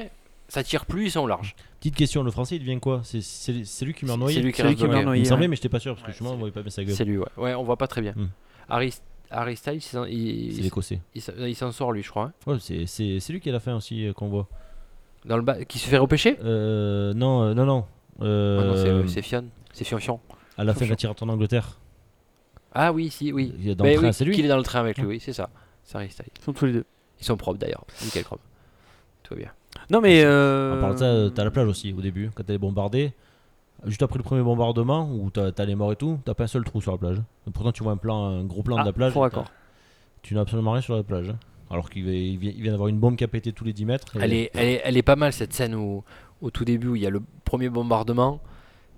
Ça 0.49 0.63
tire 0.63 0.85
plus, 0.85 1.05
ils 1.07 1.11
sont 1.11 1.19
au 1.21 1.27
large. 1.27 1.55
Petite 1.79 1.95
question, 1.95 2.23
le 2.23 2.31
français 2.31 2.55
il 2.55 2.59
devient 2.59 2.79
quoi? 2.79 3.01
C'est 3.03 3.21
c'est- 3.21 3.65
c'est 3.65 3.83
lui 3.85 3.93
qui 3.93 4.05
meurt 4.05 4.17
noyé 4.17 4.35
C'est 4.37 4.41
lui 4.43 4.51
qui 4.51 4.57
C'est 4.57 4.63
lui 4.63 4.69
reste 4.69 4.81
qui 4.81 4.87
meurt 4.87 5.03
noyé. 5.03 5.21
Il 5.21 5.25
me 5.25 5.29
semblait, 5.29 5.47
mais 5.49 5.55
j'étais 5.57 5.67
pas 5.69 5.79
sûr 5.79 5.93
parce 5.93 6.03
que 6.05 6.11
justement 6.11 6.29
c'est 6.29 6.35
on 6.35 6.39
voyait 6.39 6.53
pas 6.53 6.61
bien 6.61 6.69
sa 6.71 6.83
gueule. 6.85 6.95
C'est 6.95 7.03
lui, 7.05 7.17
ouais. 7.17 7.25
Ouais, 7.35 7.53
on 7.53 7.63
voit 7.63 7.75
pas 7.77 7.87
très 7.87 8.01
bien. 8.01 8.13
Hmm. 8.15 8.27
Harry, 8.69 8.93
Harry 9.29 9.57
Styles, 9.57 9.73
il 9.75 9.81
s'en- 9.81 10.05
il, 10.05 10.51
C'est 10.53 10.59
il- 10.59 10.63
l'écossais. 10.63 11.01
il 11.15 11.21
s'en- 11.21 11.33
il 11.37 11.55
s'en 11.55 11.71
sort, 11.73 11.91
lui, 11.91 12.01
je 12.01 12.09
crois. 12.09 12.23
hein. 12.25 12.33
Ouais, 12.51 12.57
c'est 12.61 12.85
c'est- 12.85 13.19
c'est 13.19 13.33
lui 13.33 13.41
qui 13.41 13.49
est 13.49 13.51
à 13.51 13.53
la 13.53 13.59
fin 13.59 13.75
aussi 13.75 14.07
euh, 14.07 14.13
qu'on 14.13 14.29
voit. 14.29 14.47
Dans 15.25 15.35
le 15.35 15.43
bas, 15.43 15.65
qui 15.65 15.79
se 15.79 15.87
fait 15.87 15.97
repêcher? 15.97 16.37
Euh, 16.43 17.13
non, 17.13 17.43
euh, 17.43 17.53
non, 17.53 17.65
non. 17.65 17.85
Euh, 18.21 18.59
Ah 18.61 18.65
non, 18.65 18.75
c'est- 18.75 18.89
euh, 18.89 19.07
c'est 19.07 19.21
Fion. 19.21 19.45
C'est 19.73 19.83
Fion 19.83 19.97
Fion. 19.99 20.19
à 20.57 20.63
la 20.63 20.73
fin, 20.73 20.85
il 20.85 21.07
rentre 21.07 21.23
en 21.23 21.29
Angleterre. 21.29 21.77
Ah 22.73 22.93
oui, 22.93 23.09
si, 23.09 23.31
oui. 23.33 23.53
Il 23.59 23.69
est 23.69 23.75
dans 23.75 23.83
Ben 23.83 23.91
le 23.91 23.97
train, 23.97 24.07
oui, 24.07 24.13
c'est 24.13 24.25
lui. 24.25 24.33
Qu'il 24.35 24.45
est 24.45 24.49
dans 24.49 24.57
le 24.57 24.63
train 24.63 24.79
avec 24.79 24.97
lui, 24.97 25.05
oui, 25.05 25.19
c'est 25.19 25.33
ça. 25.33 25.49
C'est 25.83 25.97
Harry 25.97 26.09
Styles. 26.09 26.25
Ils 26.39 26.43
sont 26.43 26.53
tous 26.53 26.65
les 26.65 26.73
deux. 26.73 26.85
Ils 27.19 27.25
sont 27.25 27.37
propres 27.37 27.59
d'ailleurs. 27.59 27.83
Nickel 28.03 28.23
propre. 28.23 28.43
Tout 29.23 29.33
va 29.35 29.39
bien. 29.41 29.51
Non 29.89 30.01
mais 30.01 30.23
euh, 30.23 30.77
En 30.77 30.79
parlant 30.79 30.93
de 30.93 30.99
ça, 30.99 31.05
euh, 31.05 31.29
t'as 31.29 31.43
la 31.43 31.51
plage 31.51 31.67
aussi 31.67 31.93
au 31.93 32.01
début, 32.01 32.29
quand 32.33 32.43
elle 32.47 32.55
est 32.55 32.59
bombardée. 32.59 33.13
Juste 33.85 34.01
après 34.01 34.17
le 34.17 34.23
premier 34.23 34.41
bombardement, 34.41 35.07
où 35.11 35.29
t'as 35.29 35.51
t'as 35.51 35.65
les 35.65 35.75
morts 35.75 35.91
et 35.91 35.95
tout, 35.95 36.19
t'as 36.25 36.33
pas 36.33 36.45
un 36.45 36.47
seul 36.47 36.63
trou 36.63 36.81
sur 36.81 36.91
la 36.93 36.97
plage. 36.97 37.17
Et 37.47 37.51
pourtant, 37.51 37.71
tu 37.71 37.83
vois 37.83 37.91
un 37.91 37.97
plan, 37.97 38.25
un 38.25 38.43
gros 38.43 38.63
plan 38.63 38.77
Ah, 38.77 38.81
de 38.81 38.87
la 38.87 38.93
plage. 38.93 39.13
d'accord. 39.13 39.43
t'as- 39.45 39.51
Tu 40.23 40.33
n'as 40.33 40.41
absolument 40.41 40.71
rien 40.71 40.81
sur 40.81 40.95
la 40.95 41.03
plage. 41.03 41.29
hein. 41.29 41.37
Alors 41.69 41.89
qu'il 41.89 42.03
vient, 42.03 42.13
il 42.13 42.37
vient 42.61 42.71
d'avoir 42.71 42.87
une 42.87 42.97
bombe 42.97 43.15
qui 43.17 43.23
a 43.23 43.27
pété 43.27 43.51
tous 43.53 43.65
les 43.65 43.73
10 43.73 43.85
mètres. 43.85 44.15
et- 44.15 44.19
Elle 44.21 44.33
est, 44.33 44.51
elle, 44.55 44.67
est, 44.67 44.81
elle 44.83 44.97
est 44.97 45.01
pas 45.03 45.15
mal 45.15 45.31
cette 45.31 45.53
scène 45.53 45.75
où, 45.75 46.03
au 46.41 46.49
tout 46.49 46.65
début 46.65 46.87
où 46.87 46.95
il 46.95 47.01
y 47.03 47.05
a 47.05 47.09
le 47.09 47.21
premier 47.45 47.69
bombardement 47.69 48.39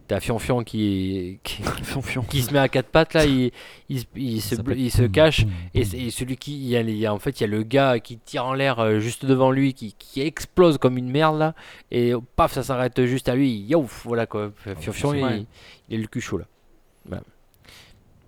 t'as 0.10 0.20
Fion 0.20 0.38
qui, 0.64 1.39
qui, 1.43 1.62
Fion-fion. 1.84 2.24
qui 2.24 2.41
se 2.41 2.51
met 2.51 2.60
à 2.60 2.68
quatre 2.68 2.89
pattes 2.89 3.14
là, 3.14 3.26
il, 3.26 3.51
il, 3.88 3.99
se- 4.01 4.05
il 4.18 4.41
se, 4.41 5.01
il 5.03 5.12
cache. 5.12 5.45
Et, 5.74 5.82
et 5.82 6.10
celui 6.12 6.36
qui, 6.36 6.55
il 6.55 6.68
y 6.68 6.76
a, 6.76 6.82
il 6.82 6.89
y 6.97 7.05
a- 7.05 7.14
en 7.14 7.20
fait, 7.20 7.39
il 7.39 7.43
y 7.43 7.43
a 7.45 7.47
le 7.47 7.64
gars 7.64 7.99
qui 7.99 8.18
tire 8.18 8.45
en 8.45 8.53
l'air 8.53 8.80
euh, 8.80 8.99
juste 8.99 9.26
devant 9.26 9.51
lui, 9.51 9.74
qui, 9.74 9.95
qui 9.97 10.20
explose 10.22 10.78
comme 10.78 10.97
une 10.97 11.10
merde 11.10 11.38
là, 11.39 11.53
et 11.91 12.14
oh, 12.14 12.22
paf, 12.36 12.51
ça 12.53 12.64
s'arrête 12.64 13.05
juste 13.05 13.30
à 13.30 13.36
lui. 13.36 13.51
Youf, 13.70 14.03
voilà 14.05 14.26
quoi. 14.26 14.51
Fion-fion, 14.80 15.14
il, 15.14 15.24
Ouais. 15.24 15.45
il 15.89 15.95
est 15.99 16.01
le 16.01 16.07
cul 16.07 16.20
chaud 16.22 16.39
là. 16.39 16.45
Voilà. 17.07 17.24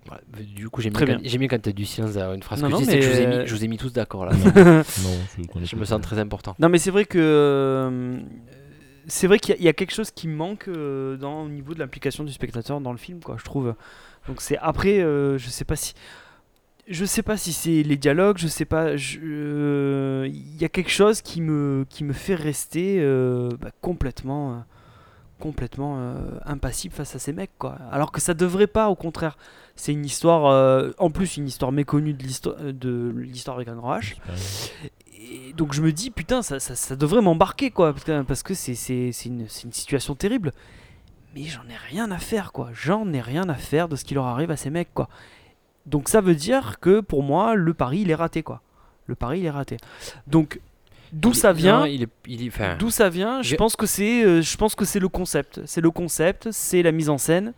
Voilà. 0.08 0.22
Du 0.56 0.68
coup, 0.70 0.82
j'aime 0.82 0.94
Très 0.94 1.06
bien, 1.06 1.18
quand- 1.20 1.48
quand 1.48 1.62
t'as 1.62 1.72
du 1.72 1.86
silence 1.86 2.14
derrière 2.14 2.34
une 2.34 2.42
phrase 2.42 2.62
Non, 2.62 2.68
que 2.70 2.74
non, 2.74 2.80
tu 2.80 2.86
dis, 2.86 2.90
c'est 2.92 3.00
que 3.00 3.06
je 3.06 3.10
vous, 3.12 3.20
ai 3.20 3.28
mis, 3.28 3.48
je 3.48 3.56
vous 3.56 3.64
ai 3.64 3.68
mis 3.68 3.78
tous 3.78 3.94
d'accord 3.94 4.26
là. 4.26 4.32
Non, 4.64 4.84
je, 5.64 5.76
me 5.76 5.86
sens 5.86 6.02
très 6.02 6.18
important. 6.20 6.56
Non, 6.60 6.70
mais 6.70 6.80
c'est 6.80 6.90
vrai 6.92 7.06
que 7.06 7.20
euh, 7.20 8.20
c'est 9.08 9.28
vrai 9.28 9.39
qu'il 9.39 9.62
y, 9.62 9.68
a- 9.68 9.74
quelque 9.74 9.93
chose 9.93 10.12
qui 10.12 10.28
manque 10.28 10.68
euh, 10.68 11.18
dans, 11.18 11.43
au 11.43 11.49
niveau 11.49 11.74
de 11.74 11.80
l'implication 11.80 12.24
du 12.24 12.32
spectateur 12.32 12.82
dans 12.82 12.91
le 12.91 12.97
film, 12.97 13.20
quoi. 13.22 13.36
Je 13.39 13.43
trouve. 13.43 13.74
Donc 14.28 14.41
c'est 14.41 14.58
après, 14.58 14.99
euh, 15.02 15.38
je 15.38 15.49
sais 15.49 15.66
pas 15.66 15.76
si, 15.76 15.93
je 16.88 17.06
sais 17.06 17.24
pas 17.24 17.38
si 17.38 17.54
c'est 17.54 17.84
les 17.84 17.97
dialogues, 17.97 18.38
je 18.38 18.47
sais 18.47 18.66
pas. 18.66 18.88
euh, 19.22 20.28
Il 20.32 20.62
y 20.62 20.66
a 20.66 20.70
quelque 20.70 20.91
chose 20.91 21.22
qui 21.22 21.41
me 21.41 21.86
qui 21.89 22.04
me 22.04 22.14
fait 22.14 22.36
rester 22.36 22.99
bah, 23.60 23.72
complètement. 23.82 24.64
complètement 25.39 25.97
impassible 26.45 26.93
face 26.93 27.16
à 27.16 27.20
ces 27.20 27.34
mecs 27.34 27.49
quoi 27.58 27.76
alors 27.91 28.12
que 28.12 28.22
ça 28.22 28.36
devrait 28.36 28.68
pas 28.68 28.89
au 28.89 28.95
contraire 28.95 29.38
c'est 29.76 29.91
une 29.91 30.06
histoire 30.06 30.93
en 30.99 31.10
plus 31.10 31.36
une 31.38 31.47
histoire 31.47 31.72
méconnue 31.72 32.14
de 32.14 32.22
l'histoire 32.22 32.58
de 32.62 33.12
l'histoire 33.18 33.56
avec 33.58 33.68
H 33.68 34.18
et 35.22 35.54
donc 35.54 35.74
je 35.74 35.82
me 35.82 35.92
dis, 35.92 36.10
putain, 36.12 36.42
ça, 36.42 36.60
ça, 36.60 36.76
ça 36.76 36.96
devrait 36.96 37.22
m'embarquer, 37.22 37.70
quoi, 37.72 37.94
parce 38.28 38.44
que- 38.44 38.54
c'est 38.54 38.76
c'est- 38.76 39.12
c'est 39.12 39.30
une, 39.30 39.42
une 39.64 39.72
situation 39.74 40.16
terrible. 40.16 40.52
Mais 41.36 41.44
j'en 41.44 41.62
ai 41.70 41.78
rien 41.90 42.12
à 42.12 42.18
faire, 42.18 42.52
quoi. 42.52 42.70
J'en 42.74 43.12
ai 43.14 43.22
rien 43.22 43.48
à 43.50 43.56
faire 43.56 43.88
de 43.88 43.96
ce 43.96 44.04
qui 44.04 44.14
leur 44.14 44.26
arrive 44.26 44.52
à 44.52 44.58
ces 44.58 44.70
mecs, 44.70 44.94
quoi. 44.94 45.08
Donc 45.86 46.10
ça 46.10 46.22
veut 46.22 46.36
dire 46.36 46.80
que 46.80 47.00
pour 47.00 47.24
moi, 47.24 47.56
le 47.56 47.74
pari, 47.74 48.02
il 48.02 48.12
est 48.12 48.16
raté, 48.16 48.44
quoi. 48.44 48.62
Le 49.08 49.16
pari, 49.16 49.40
il 49.40 49.46
est 49.46 49.50
raté. 49.52 49.78
Donc, 50.28 50.60
d'où 51.12 51.34
ça 51.34 51.54
vient 51.54 51.86
il 51.88 52.08
il 52.28 52.52
D'où 52.80 52.90
ça 52.90 53.10
vient 53.10 53.42
Je 53.42 53.50
Je- 53.50 53.56
pense 53.56 53.76
que 53.76 53.86
c'est, 53.86 54.24
euh, 54.24 54.42
je 54.42 54.58
pense 54.58 54.76
que 54.76 54.86
c'est 54.86 55.00
le 55.00 55.10
concept. 55.10 55.62
C'est 55.66 55.82
le 55.82 55.92
concept, 55.92 56.50
c'est 56.52 56.82
la 56.84 56.92
mise 56.92 57.10
en 57.10 57.18
scène. 57.18 57.54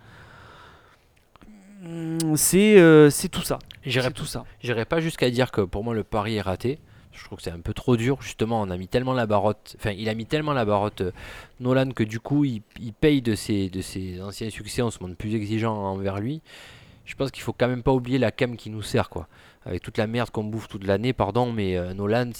C'est, 2.35 2.79
euh, 2.79 3.09
tout 3.31 3.41
ça. 3.41 3.59
j'irais 3.85 4.07
C'est 4.07 4.13
tout 4.13 4.25
ça. 4.25 4.45
J'irai 4.61 4.85
pas 4.85 5.01
jusqu'à 5.01 5.29
dire 5.29 5.51
que 5.51 5.61
pour 5.61 5.83
moi 5.83 5.93
le 5.93 6.03
pari 6.03 6.35
est 6.37 6.41
raté. 6.41 6.79
Je 7.13 7.23
trouve 7.25 7.37
que 7.37 7.43
c'est 7.43 7.51
un 7.51 7.59
peu 7.59 7.73
trop 7.73 7.95
dur. 7.95 8.21
Justement, 8.21 8.61
on 8.61 8.69
a 8.69 8.77
mis 8.77 8.87
tellement 8.87 9.13
la 9.13 9.25
barotte. 9.27 9.75
Enfin, 9.79 9.91
il 9.91 10.09
a 10.09 10.13
mis 10.15 10.25
tellement 10.25 10.53
la 10.53 10.65
barotte 10.65 11.01
euh, 11.01 11.11
Nolan 11.59 11.91
que 11.91 12.03
du 12.03 12.19
coup, 12.19 12.43
il, 12.43 12.61
il 12.81 12.91
paye 12.93 13.21
de 13.21 13.35
ses, 13.35 13.69
de 13.69 13.81
ses 13.81 14.21
anciens 14.21 14.49
succès. 14.49 14.81
On 14.81 14.89
se 14.91 15.01
montre 15.01 15.15
plus 15.15 15.35
exigeant 15.35 15.75
envers 15.75 16.19
lui. 16.19 16.41
Je 17.05 17.15
pense 17.15 17.31
qu'il 17.31 17.43
faut 17.43 17.53
quand 17.53 17.67
même 17.67 17.83
pas 17.83 17.91
oublier 17.93 18.17
la 18.17 18.31
cam 18.31 18.55
qui 18.55 18.69
nous 18.69 18.81
sert, 18.81 19.09
quoi. 19.09 19.27
Avec 19.65 19.81
toute 19.81 19.97
la 19.97 20.07
merde 20.07 20.29
qu'on 20.31 20.43
bouffe 20.43 20.67
toute 20.67 20.85
l'année, 20.85 21.13
pardon, 21.13 21.51
mais 21.51 21.77
euh, 21.77 21.93
Nolan, 21.93 22.31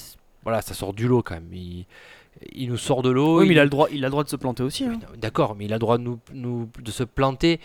voilà, 0.43 0.61
ça 0.61 0.73
sort 0.73 0.93
du 0.93 1.07
lot 1.07 1.21
quand 1.21 1.35
même. 1.35 1.49
Il, 1.53 1.85
il 2.53 2.69
nous 2.69 2.77
sort 2.77 3.01
de 3.03 3.09
l'eau. 3.09 3.39
Oui, 3.41 3.47
mais 3.47 3.53
il 3.53 3.59
a 3.59 3.63
le 3.63 3.69
droit, 3.69 3.87
il 3.91 4.03
a 4.03 4.07
le 4.07 4.11
droit 4.11 4.23
de 4.23 4.29
se 4.29 4.35
planter 4.35 4.63
aussi. 4.63 4.85
hein. 4.85 4.99
D'accord, 5.17 5.55
mais 5.55 5.65
il 5.65 5.71
a 5.73 5.75
le 5.75 5.79
droit 5.79 5.97
de, 5.97 6.03
nous, 6.03 6.19
nous- 6.33 6.69
de 6.81 6.91
se 6.91 7.03
planter. 7.03 7.59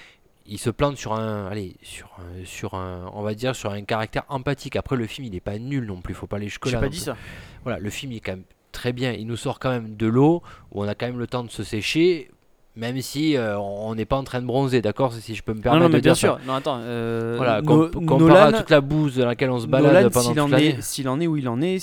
Il 0.50 0.58
se 0.58 0.70
plante 0.70 0.96
sur 0.96 1.12
un, 1.12 1.46
allez, 1.46 1.76
sur 1.82 2.08
un, 2.18 2.44
sur 2.44 2.74
un, 2.74 3.10
on 3.14 3.22
va 3.22 3.34
dire 3.34 3.54
sur 3.54 3.70
un 3.72 3.82
caractère 3.82 4.24
empathique. 4.28 4.76
Après, 4.76 4.96
le 4.96 5.06
film, 5.06 5.26
il 5.26 5.32
n'est 5.32 5.40
pas 5.40 5.58
nul 5.58 5.84
non 5.86 6.00
plus. 6.00 6.14
Faut 6.14 6.26
pas 6.26 6.36
aller 6.36 6.48
jusque 6.48 6.66
J'ai 6.66 6.72
là. 6.72 6.78
pas 6.78 6.86
non 6.86 6.90
dit 6.90 7.00
ça. 7.00 7.16
Voilà, 7.64 7.78
le 7.78 7.90
film 7.90 8.12
il 8.12 8.16
est 8.16 8.20
quand 8.20 8.32
même 8.32 8.44
très 8.72 8.92
bien. 8.92 9.12
Il 9.12 9.26
nous 9.26 9.36
sort 9.36 9.58
quand 9.58 9.70
même 9.70 9.94
de 9.96 10.06
l'eau 10.06 10.42
où 10.72 10.82
on 10.82 10.88
a 10.88 10.94
quand 10.94 11.06
même 11.06 11.18
le 11.18 11.26
temps 11.26 11.44
de 11.44 11.50
se 11.50 11.62
sécher, 11.64 12.30
même 12.76 13.00
si 13.02 13.36
euh, 13.36 13.58
on 13.58 13.94
n'est 13.94 14.04
pas 14.06 14.16
en 14.16 14.24
train 14.24 14.40
de 14.40 14.46
bronzer, 14.46 14.80
d'accord, 14.80 15.12
si 15.12 15.34
je 15.34 15.42
peux 15.42 15.52
me 15.52 15.56
Non, 15.58 15.62
permettre 15.62 15.82
non, 15.84 15.88
mais 15.90 15.96
de 15.98 16.02
bien 16.02 16.12
dire 16.12 16.16
ça. 16.20 16.26
sûr. 16.28 16.38
Non, 16.46 16.54
attends. 16.54 16.78
euh, 16.80 17.34
Voilà, 17.36 17.60
No- 17.60 17.88
com- 17.90 18.06
comparé 18.06 18.38
à 18.40 18.44
Nolan, 18.46 18.58
toute 18.58 18.70
la 18.70 18.80
bouse 18.80 19.16
dans 19.16 19.26
laquelle 19.26 19.50
on 19.50 19.58
se 19.58 19.66
balade 19.66 19.92
Nolan, 19.92 20.10
pendant 20.10 20.34
toute 20.44 20.50
l'année. 20.52 20.76
s'il 20.80 21.08
en 21.08 21.20
est 21.20 21.26
où 21.26 21.36
il 21.36 21.48
en 21.48 21.60
est, 21.60 21.78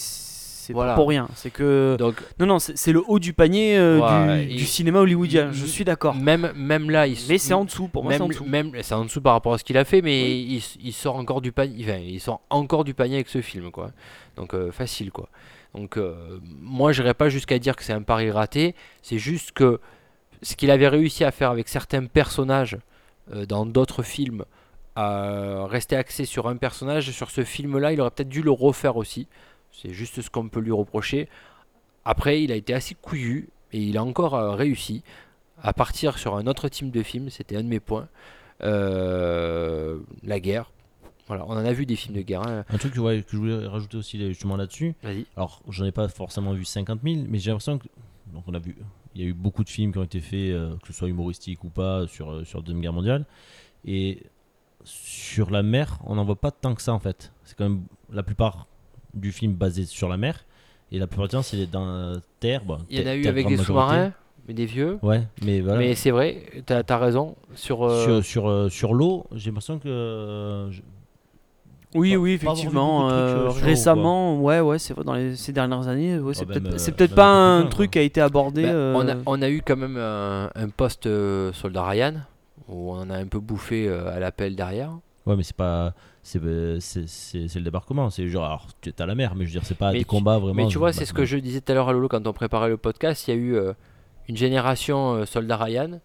c'est 0.66 0.74
Voilà. 0.74 0.92
pas 0.92 0.96
pour 0.96 1.10
rien. 1.10 1.28
C'est 1.36 1.52
que 1.52 1.96
Donc 2.00 2.16
non, 2.40 2.46
non, 2.46 2.60
c'est 2.60 2.92
le 2.92 3.04
haut 3.08 3.20
du 3.20 3.34
panier 3.34 3.78
euh, 3.78 4.00
Ouais, 4.00 4.46
du, 4.46 4.52
et- 4.54 4.56
du 4.58 4.66
cinéma 4.66 5.00
hollywoodien. 5.00 5.52
Je 5.52 5.66
suis 5.66 5.84
d'accord. 5.86 6.16
même 6.16 6.52
même 6.56 6.90
là, 6.90 7.08
il, 7.08 7.18
Mais 7.30 7.38
c'est 7.38 7.54
en 7.54 7.66
dessous. 7.66 7.88
Pour 7.88 8.04
moi, 8.04 8.14
c'est 8.14 8.22
en 8.22 8.28
même 8.46 8.72
en 8.92 9.04
dessous 9.06 9.22
par 9.22 9.34
rapport 9.34 9.54
à 9.54 9.58
ce 9.58 9.64
qu'il 9.64 9.78
a 9.78 9.86
fait, 9.86 10.02
mais 10.02 10.40
il, 10.42 10.64
il 10.84 10.94
sort 10.94 11.16
encore 11.18 11.42
du 11.42 11.52
panier. 11.52 11.84
Enfin, 11.84 11.98
il 12.00 12.20
sort 12.20 12.42
encore 12.50 12.84
du 12.84 12.94
panier 12.94 13.16
avec 13.16 13.30
ce 13.30 13.42
film, 13.42 13.72
quoi. 13.72 13.92
Donc 14.36 14.54
euh, 14.54 14.72
facile, 14.72 15.12
quoi. 15.12 15.30
Donc 15.76 15.98
euh, 15.98 16.40
moi, 16.62 16.92
pas 17.18 17.30
jusqu'à 17.30 17.60
dire 17.60 17.76
que 17.76 17.84
c'est 17.84 17.94
un 17.94 18.02
pari 18.02 18.32
raté. 18.32 18.76
C'est 19.02 19.18
juste 19.20 19.52
que 19.52 19.80
ce 20.42 20.56
qu'il 20.56 20.72
avait 20.72 20.88
réussi 20.88 21.24
à 21.24 21.32
faire 21.32 21.52
avec 21.52 21.68
certains 21.68 22.06
personnages 22.06 22.78
euh, 23.34 23.46
dans 23.46 23.66
d'autres 23.66 24.04
films, 24.04 24.46
à 24.96 25.66
rester 25.68 25.96
axé 25.98 26.26
sur 26.26 26.48
un 26.48 26.56
personnage, 26.56 27.12
sur 27.12 27.30
ce 27.30 27.44
film-là, 27.44 27.92
il 27.92 28.00
aurait 28.00 28.12
peut-être 28.12 28.30
dû 28.30 28.42
le 28.42 28.52
refaire 28.52 28.96
aussi. 28.96 29.28
C'est 29.82 29.94
juste 29.94 30.22
ce 30.22 30.30
qu'on 30.30 30.48
peut 30.50 30.60
lui 30.60 30.72
reprocher. 30.72 31.28
Après, 32.06 32.42
il 32.44 32.52
a 32.52 32.56
été 32.56 32.74
assez 32.74 32.96
couillu 32.96 33.50
et 33.74 33.80
il 33.80 33.98
a 33.98 34.04
encore 34.04 34.36
euh, 34.36 34.52
réussi 34.56 35.04
à 35.62 35.74
partir 35.74 36.18
sur 36.18 36.36
un 36.36 36.48
autre 36.48 36.68
type 36.70 36.92
de 36.92 37.04
film. 37.04 37.30
C'était 37.30 37.58
un 37.58 37.64
de 37.64 37.68
mes 37.70 37.80
points. 37.80 38.08
Euh, 38.62 40.00
la 40.24 40.40
guerre. 40.40 40.72
Voilà, 41.28 41.44
on 41.48 41.52
en 41.54 41.66
a 41.66 41.74
vu 41.74 41.86
des 41.86 41.96
films 41.96 42.16
de 42.16 42.22
guerre. 42.22 42.44
hein. 42.48 42.64
Un 42.70 42.78
truc 42.78 42.94
que, 42.94 43.00
ouais, 43.00 43.24
que 43.24 43.32
je 43.32 43.38
voulais 43.38 43.66
rajouter 43.68 43.98
aussi 43.98 44.20
justement 44.20 44.56
là-dessus. 44.58 44.94
Vas-y. 45.02 45.26
Alors, 45.36 45.62
j'en 45.70 45.86
ai 45.86 45.92
pas 45.92 46.08
forcément 46.08 46.54
vu 46.54 46.66
50 46.66 47.00
000, 47.04 47.24
mais 47.28 47.40
j'ai 47.40 47.50
l'impression 47.52 47.78
que. 47.80 47.88
Donc, 48.34 48.44
on 48.48 48.54
a 48.54 48.60
vu. 48.60 48.76
Il 49.16 49.22
y 49.22 49.26
a 49.26 49.28
eu 49.30 49.34
beaucoup 49.34 49.64
de 49.64 49.70
films 49.70 49.92
qui 49.92 49.98
ont 49.98 50.04
été 50.04 50.20
faits, 50.20 50.52
euh, 50.52 50.76
que 50.82 50.88
ce 50.88 50.94
soit 50.94 51.08
humoristiques 51.08 51.64
ou 51.64 51.70
pas, 51.70 52.06
sur, 52.08 52.32
euh, 52.32 52.44
sur 52.44 52.60
la 52.60 52.64
Deuxième 52.66 52.82
Guerre 52.82 52.94
mondiale. 52.94 53.26
Et 53.86 54.24
sur 54.84 55.50
la 55.50 55.64
mer, 55.64 55.98
on 56.04 56.16
n'en 56.16 56.26
voit 56.26 56.36
pas 56.40 56.52
tant 56.52 56.76
que 56.76 56.82
ça 56.82 56.94
en 56.94 57.00
fait. 57.00 57.32
C'est 57.44 57.58
quand 57.58 57.68
même 57.68 57.84
la 58.12 58.22
plupart 58.24 58.68
du 59.16 59.32
film 59.32 59.54
basé 59.54 59.86
sur 59.86 60.10
la 60.10 60.18
mer. 60.18 60.44
Et 60.92 61.00
la 61.00 61.08
plupart 61.08 61.28
du 61.28 61.32
temps, 61.32 61.42
c'est 61.42 61.66
dans 61.70 61.86
la 61.86 62.18
terre. 62.40 62.64
bon, 62.64 62.78
Il 62.90 63.00
y 63.00 63.04
en 63.04 63.08
a 63.08 63.16
eu 63.16 63.26
avec 63.28 63.48
des 63.48 63.58
sous-marins, 63.58 64.12
mais 64.48 64.54
des 64.54 64.66
vieux. 64.66 65.00
Ouais, 65.02 65.24
mais 65.44 65.62
voilà. 65.62 65.80
Mais 65.80 65.96
c'est 65.96 66.12
vrai, 66.12 66.44
t'as 66.66 66.84
as 66.88 66.98
raison. 66.98 67.36
Sur, 67.56 67.84
euh, 67.84 68.22
Sur, 68.22 68.26
sur, 68.26 68.50
euh, 68.50 68.70
sur 68.70 68.94
l'eau, 68.94 69.26
j'ai 69.34 69.50
l'impression 69.50 69.80
que. 69.80 69.88
euh, 69.90 70.72
je- 70.72 70.82
Oui, 71.96 72.12
pas- 72.14 72.18
oui, 72.18 72.32
effectivement. 72.34 73.08
trucs, 73.08 73.64
récemment, 73.64 74.42
ouais, 74.42 74.60
ouais, 74.60 74.78
c'est 74.80 74.94
vrai. 74.94 75.04
Dans 75.06 75.14
les, 75.14 75.36
ces 75.36 75.54
dernières 75.54 75.88
années, 75.88 76.20
ouais, 76.20 76.34
c'est 76.34 76.44
Ah, 76.44 76.54
peut-être, 76.54 76.74
euh, 76.74 76.78
c'est 76.78 76.92
peut-être 76.92 77.16
pas 77.16 77.58
un 77.58 77.66
truc 77.68 77.92
qui 77.92 78.00
a 78.00 78.02
été 78.02 78.20
abordé. 78.22 78.64
bah, 78.64 78.70
euh, 78.70 78.94
on, 78.96 79.08
a, 79.08 79.16
on 79.26 79.42
a 79.42 79.50
eu 79.50 79.62
quand 79.66 79.78
même 79.78 79.98
un, 79.98 80.50
un 80.54 80.70
poste 80.70 81.08
euh, 81.08 81.54
soldat 81.54 81.84
Ryan 81.88 82.14
où 82.68 82.92
on 82.92 82.98
en 83.00 83.10
a 83.10 83.18
un 83.18 83.28
peu 83.28 83.40
bouffé 83.40 83.88
euh, 83.88 84.14
à 84.14 84.20
l'appel 84.20 84.56
derrière. 84.56 84.92
Ouais, 85.26 85.36
mais 85.36 85.44
c'est 85.44 85.56
pas. 85.56 85.94
C'est 86.28 86.42
euh, 86.44 86.80
c'est- 86.80 87.54
le 87.56 87.62
débarquement. 87.62 88.10
C'est 88.10 88.28
genre. 88.28 88.46
Alors, 88.46 88.68
tu 88.82 88.90
es 88.90 89.00
à 89.00 89.06
la 89.06 89.14
mer, 89.14 89.36
mais 89.36 89.46
je 89.46 89.50
veux 89.54 89.60
dire, 89.60 89.64
c'est 89.68 89.78
pas 89.78 89.92
Mais 89.92 90.00
des 90.00 90.04
tu- 90.06 90.10
combats 90.10 90.40
vraiment. 90.40 90.56
Mais 90.56 90.66
tu 90.68 90.80
vois, 90.80 90.90
bah, 90.90 90.94
c'est 90.94 91.06
ce 91.06 91.14
que 91.14 91.24
je 91.24 91.38
disais 91.38 91.62
tout 91.62 91.72
à 91.72 91.76
l'heure 91.76 91.88
à 91.88 91.94
Lolo 91.94 92.08
quand 92.08 92.26
on 92.26 92.34
préparait 92.34 92.70
le 92.70 92.78
podcast. 92.78 93.28
Il 93.28 93.32
y 93.32 93.38
a 93.38 93.40
eu 93.40 93.56
euh, 93.56 93.74
une 94.28 94.36
génération 94.36 95.14
euh, 95.14 95.26
soldat 95.26 95.56
Ryan 95.58 96.00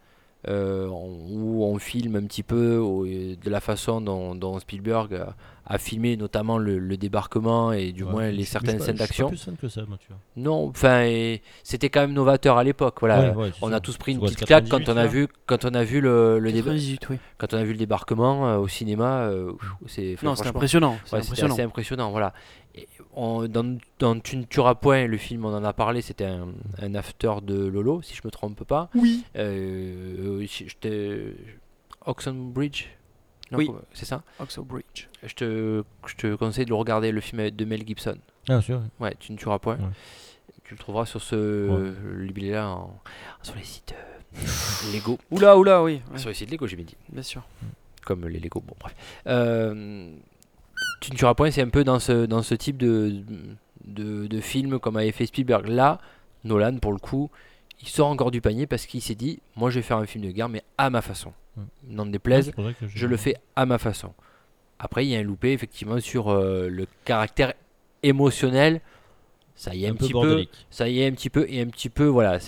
euh, 0.49 0.89
où 0.89 1.65
on 1.65 1.79
filme 1.79 2.17
un 2.17 2.23
petit 2.25 2.43
peu 2.43 2.77
au- 2.79 3.05
de 3.07 3.51
la 3.51 3.61
façon 3.61 4.01
dont, 4.01 4.35
dont 4.35 4.59
Spielberg 4.59 5.15
a, 5.15 5.35
a 5.67 5.79
filmé 5.79 6.17
notamment 6.17 6.57
le, 6.59 6.79
le 6.79 6.97
débarquement 6.97 7.73
et 7.73 7.93
du 7.93 8.03
ouais, 8.05 8.11
moins 8.11 8.31
les 8.31 8.45
certaines 8.45 8.79
pas- 8.79 8.85
scènes 8.87 8.97
d'action. 8.97 9.31
Non, 10.37 10.69
enfin, 10.69 11.05
c'était 11.63 11.91
quand 11.91 12.01
même 12.01 12.13
novateur 12.13 12.57
à 12.59 12.65
l'époque. 12.65 12.97
Voilà, 13.01 13.31
Ouais, 13.31 13.37
ouais, 13.37 13.51
c'est 13.55 13.63
on 13.65 13.69
ça. 13.71 13.77
a 13.77 13.81
tous 13.81 13.97
pris 13.99 14.13
une 14.13 14.21
petite 14.21 14.45
claque 14.47 14.65
quand 14.69 14.79
98, 14.79 14.93
on 14.93 14.97
a 14.97 15.07
vu 15.07 15.29
quand 15.47 15.65
on 15.65 15.75
a 15.75 15.85
vu 15.85 16.01
le, 16.01 16.39
le 16.39 16.51
déba- 16.51 16.65
98, 16.73 17.11
oui. 17.11 17.19
quand 17.39 17.55
on 17.55 17.59
a 17.59 17.65
vu 17.65 17.73
le 17.73 17.79
débarquement 17.79 18.49
euh, 18.49 18.57
au 18.59 18.67
cinéma. 18.69 19.23
euh, 19.29 19.53
c'est 19.87 20.17
Non, 20.23 20.35
c'est 20.35 20.47
impressionnant. 20.47 20.97
C'est 21.05 21.63
impressionnant, 21.63 22.11
voilà. 22.11 22.33
On- 23.15 23.49
dans, 23.49 23.79
dans 23.99 24.19
Tu 24.21 24.37
ne 24.37 24.45
tueras 24.45 24.75
point, 24.77 25.07
le 25.07 25.17
film, 25.17 25.45
on 25.45 25.55
en 25.55 25.65
a 25.65 25.73
parlé, 25.73 26.01
c'était 26.03 26.25
un, 26.27 26.49
un 26.79 26.95
after 26.95 27.35
de 27.43 27.67
Lolo, 27.67 28.03
si 28.03 28.15
je 28.15 28.21
me 28.25 28.31
trompe 28.31 28.63
pas. 28.65 28.89
Oui. 28.95 29.25
Euh, 29.37 30.47
je 30.47 30.65
je 30.69 30.77
te... 30.77 31.33
Oxenbridge 32.07 32.87
Non, 33.51 33.59
Oui. 33.59 33.71
C'est 33.93 34.07
ça? 34.07 34.23
Oxo 34.39 34.63
Bridge. 34.63 35.09
je 35.25 35.35
te, 35.35 35.85
je 36.07 36.15
te 36.15 36.35
conseille 36.37 36.65
de 36.65 36.71
le 36.71 36.77
regarder, 36.77 37.13
le 37.13 37.21
film 37.21 37.51
de 37.51 37.65
Mel 37.65 37.87
Gibson. 37.87 38.17
Ah, 38.49 38.61
sûr. 38.63 38.81
Ouais, 39.01 39.15
Tu 39.19 39.33
ne 39.33 39.37
tueras 39.37 39.59
point. 39.59 39.77
Ouais. 39.77 39.91
Tu 40.65 40.75
le 40.75 40.79
trouveras 40.79 41.05
sur 41.07 41.21
ce 41.21 41.93
libellé-là, 42.21 42.69
en- 42.69 42.99
sur 43.43 43.57
les 43.57 43.65
sites 43.65 43.93
euh, 44.37 44.93
Lego. 44.95 45.19
Oula, 45.33 45.59
oula, 45.59 45.83
oui. 45.83 46.01
ouais, 46.13 46.19
Sur 46.19 46.29
les 46.29 46.35
sites 46.35 46.51
Lego, 46.51 46.67
j'ai 46.69 46.77
bien 46.77 46.85
dit. 46.87 46.97
bien 47.09 47.23
sûr. 47.25 47.43
comme 48.07 48.27
les 48.29 48.39
Lego. 48.39 48.61
Bon, 48.67 48.75
bref. 48.79 48.95
Euh, 49.27 50.15
tu 51.01 51.13
ne 51.13 51.17
tueras 51.17 51.35
point, 51.35 51.51
c'est 51.51 51.63
un 51.63 51.69
peu 51.69 51.85
dans 51.85 51.99
ce, 51.99 52.27
dans 52.27 52.43
ce 52.43 52.55
type 52.55 52.77
de, 52.77 53.23
de, 53.85 54.27
de 54.27 54.41
film 54.41 54.79
comme 54.79 54.97
avait 54.97 55.13
fait 55.13 55.27
Spielberg. 55.27 55.67
Là, 55.67 55.99
Nolan, 56.45 56.77
pour 56.79 56.93
le 56.93 56.99
coup, 56.99 57.31
il 57.81 57.89
sort 57.89 58.09
encore 58.09 58.31
du 58.31 58.41
panier 58.41 58.67
parce 58.67 58.87
qu'il 58.87 59.01
s'est 59.03 59.15
dit 59.15 59.41
Moi, 59.57 59.71
je 59.71 59.77
vais 59.77 59.83
faire 59.83 59.97
un 59.97 60.07
film 60.07 60.25
de 60.25 60.31
guerre, 60.31 60.49
mais 60.49 60.63
à 60.79 60.91
ma 60.91 61.03
façon. 61.03 61.33
Ouais. 61.57 61.65
N'en 61.89 62.07
déplaise, 62.07 62.53
je 62.95 63.07
le 63.07 63.17
fais 63.17 63.37
à 63.57 63.67
ma 63.67 63.79
façon. 63.79 64.13
Après, 64.79 65.05
il 65.05 65.11
y 65.11 65.17
a 65.17 65.19
un 65.19 65.23
loupé, 65.23 65.53
effectivement, 65.53 65.99
sur 66.01 66.29
euh, 66.29 66.69
le 66.69 66.87
caractère 67.05 67.55
émotionnel. 68.03 68.81
Ça 69.55 69.75
y 69.75 69.85
est 69.85 69.89
un, 69.89 69.91
un 69.91 69.95
peu 69.95 69.99
petit 70.07 70.13
peu. 70.13 70.13
bordélique. 70.13 70.67
Ça 70.71 70.89
y 70.89 71.01
est 71.01 71.07
un 71.07 71.13
petit 71.13 71.29
peu 71.29 71.47
et 71.49 71.61
un 71.61 71.67
petit 71.67 71.91
peu, 71.91 72.07
voilà. 72.07 72.39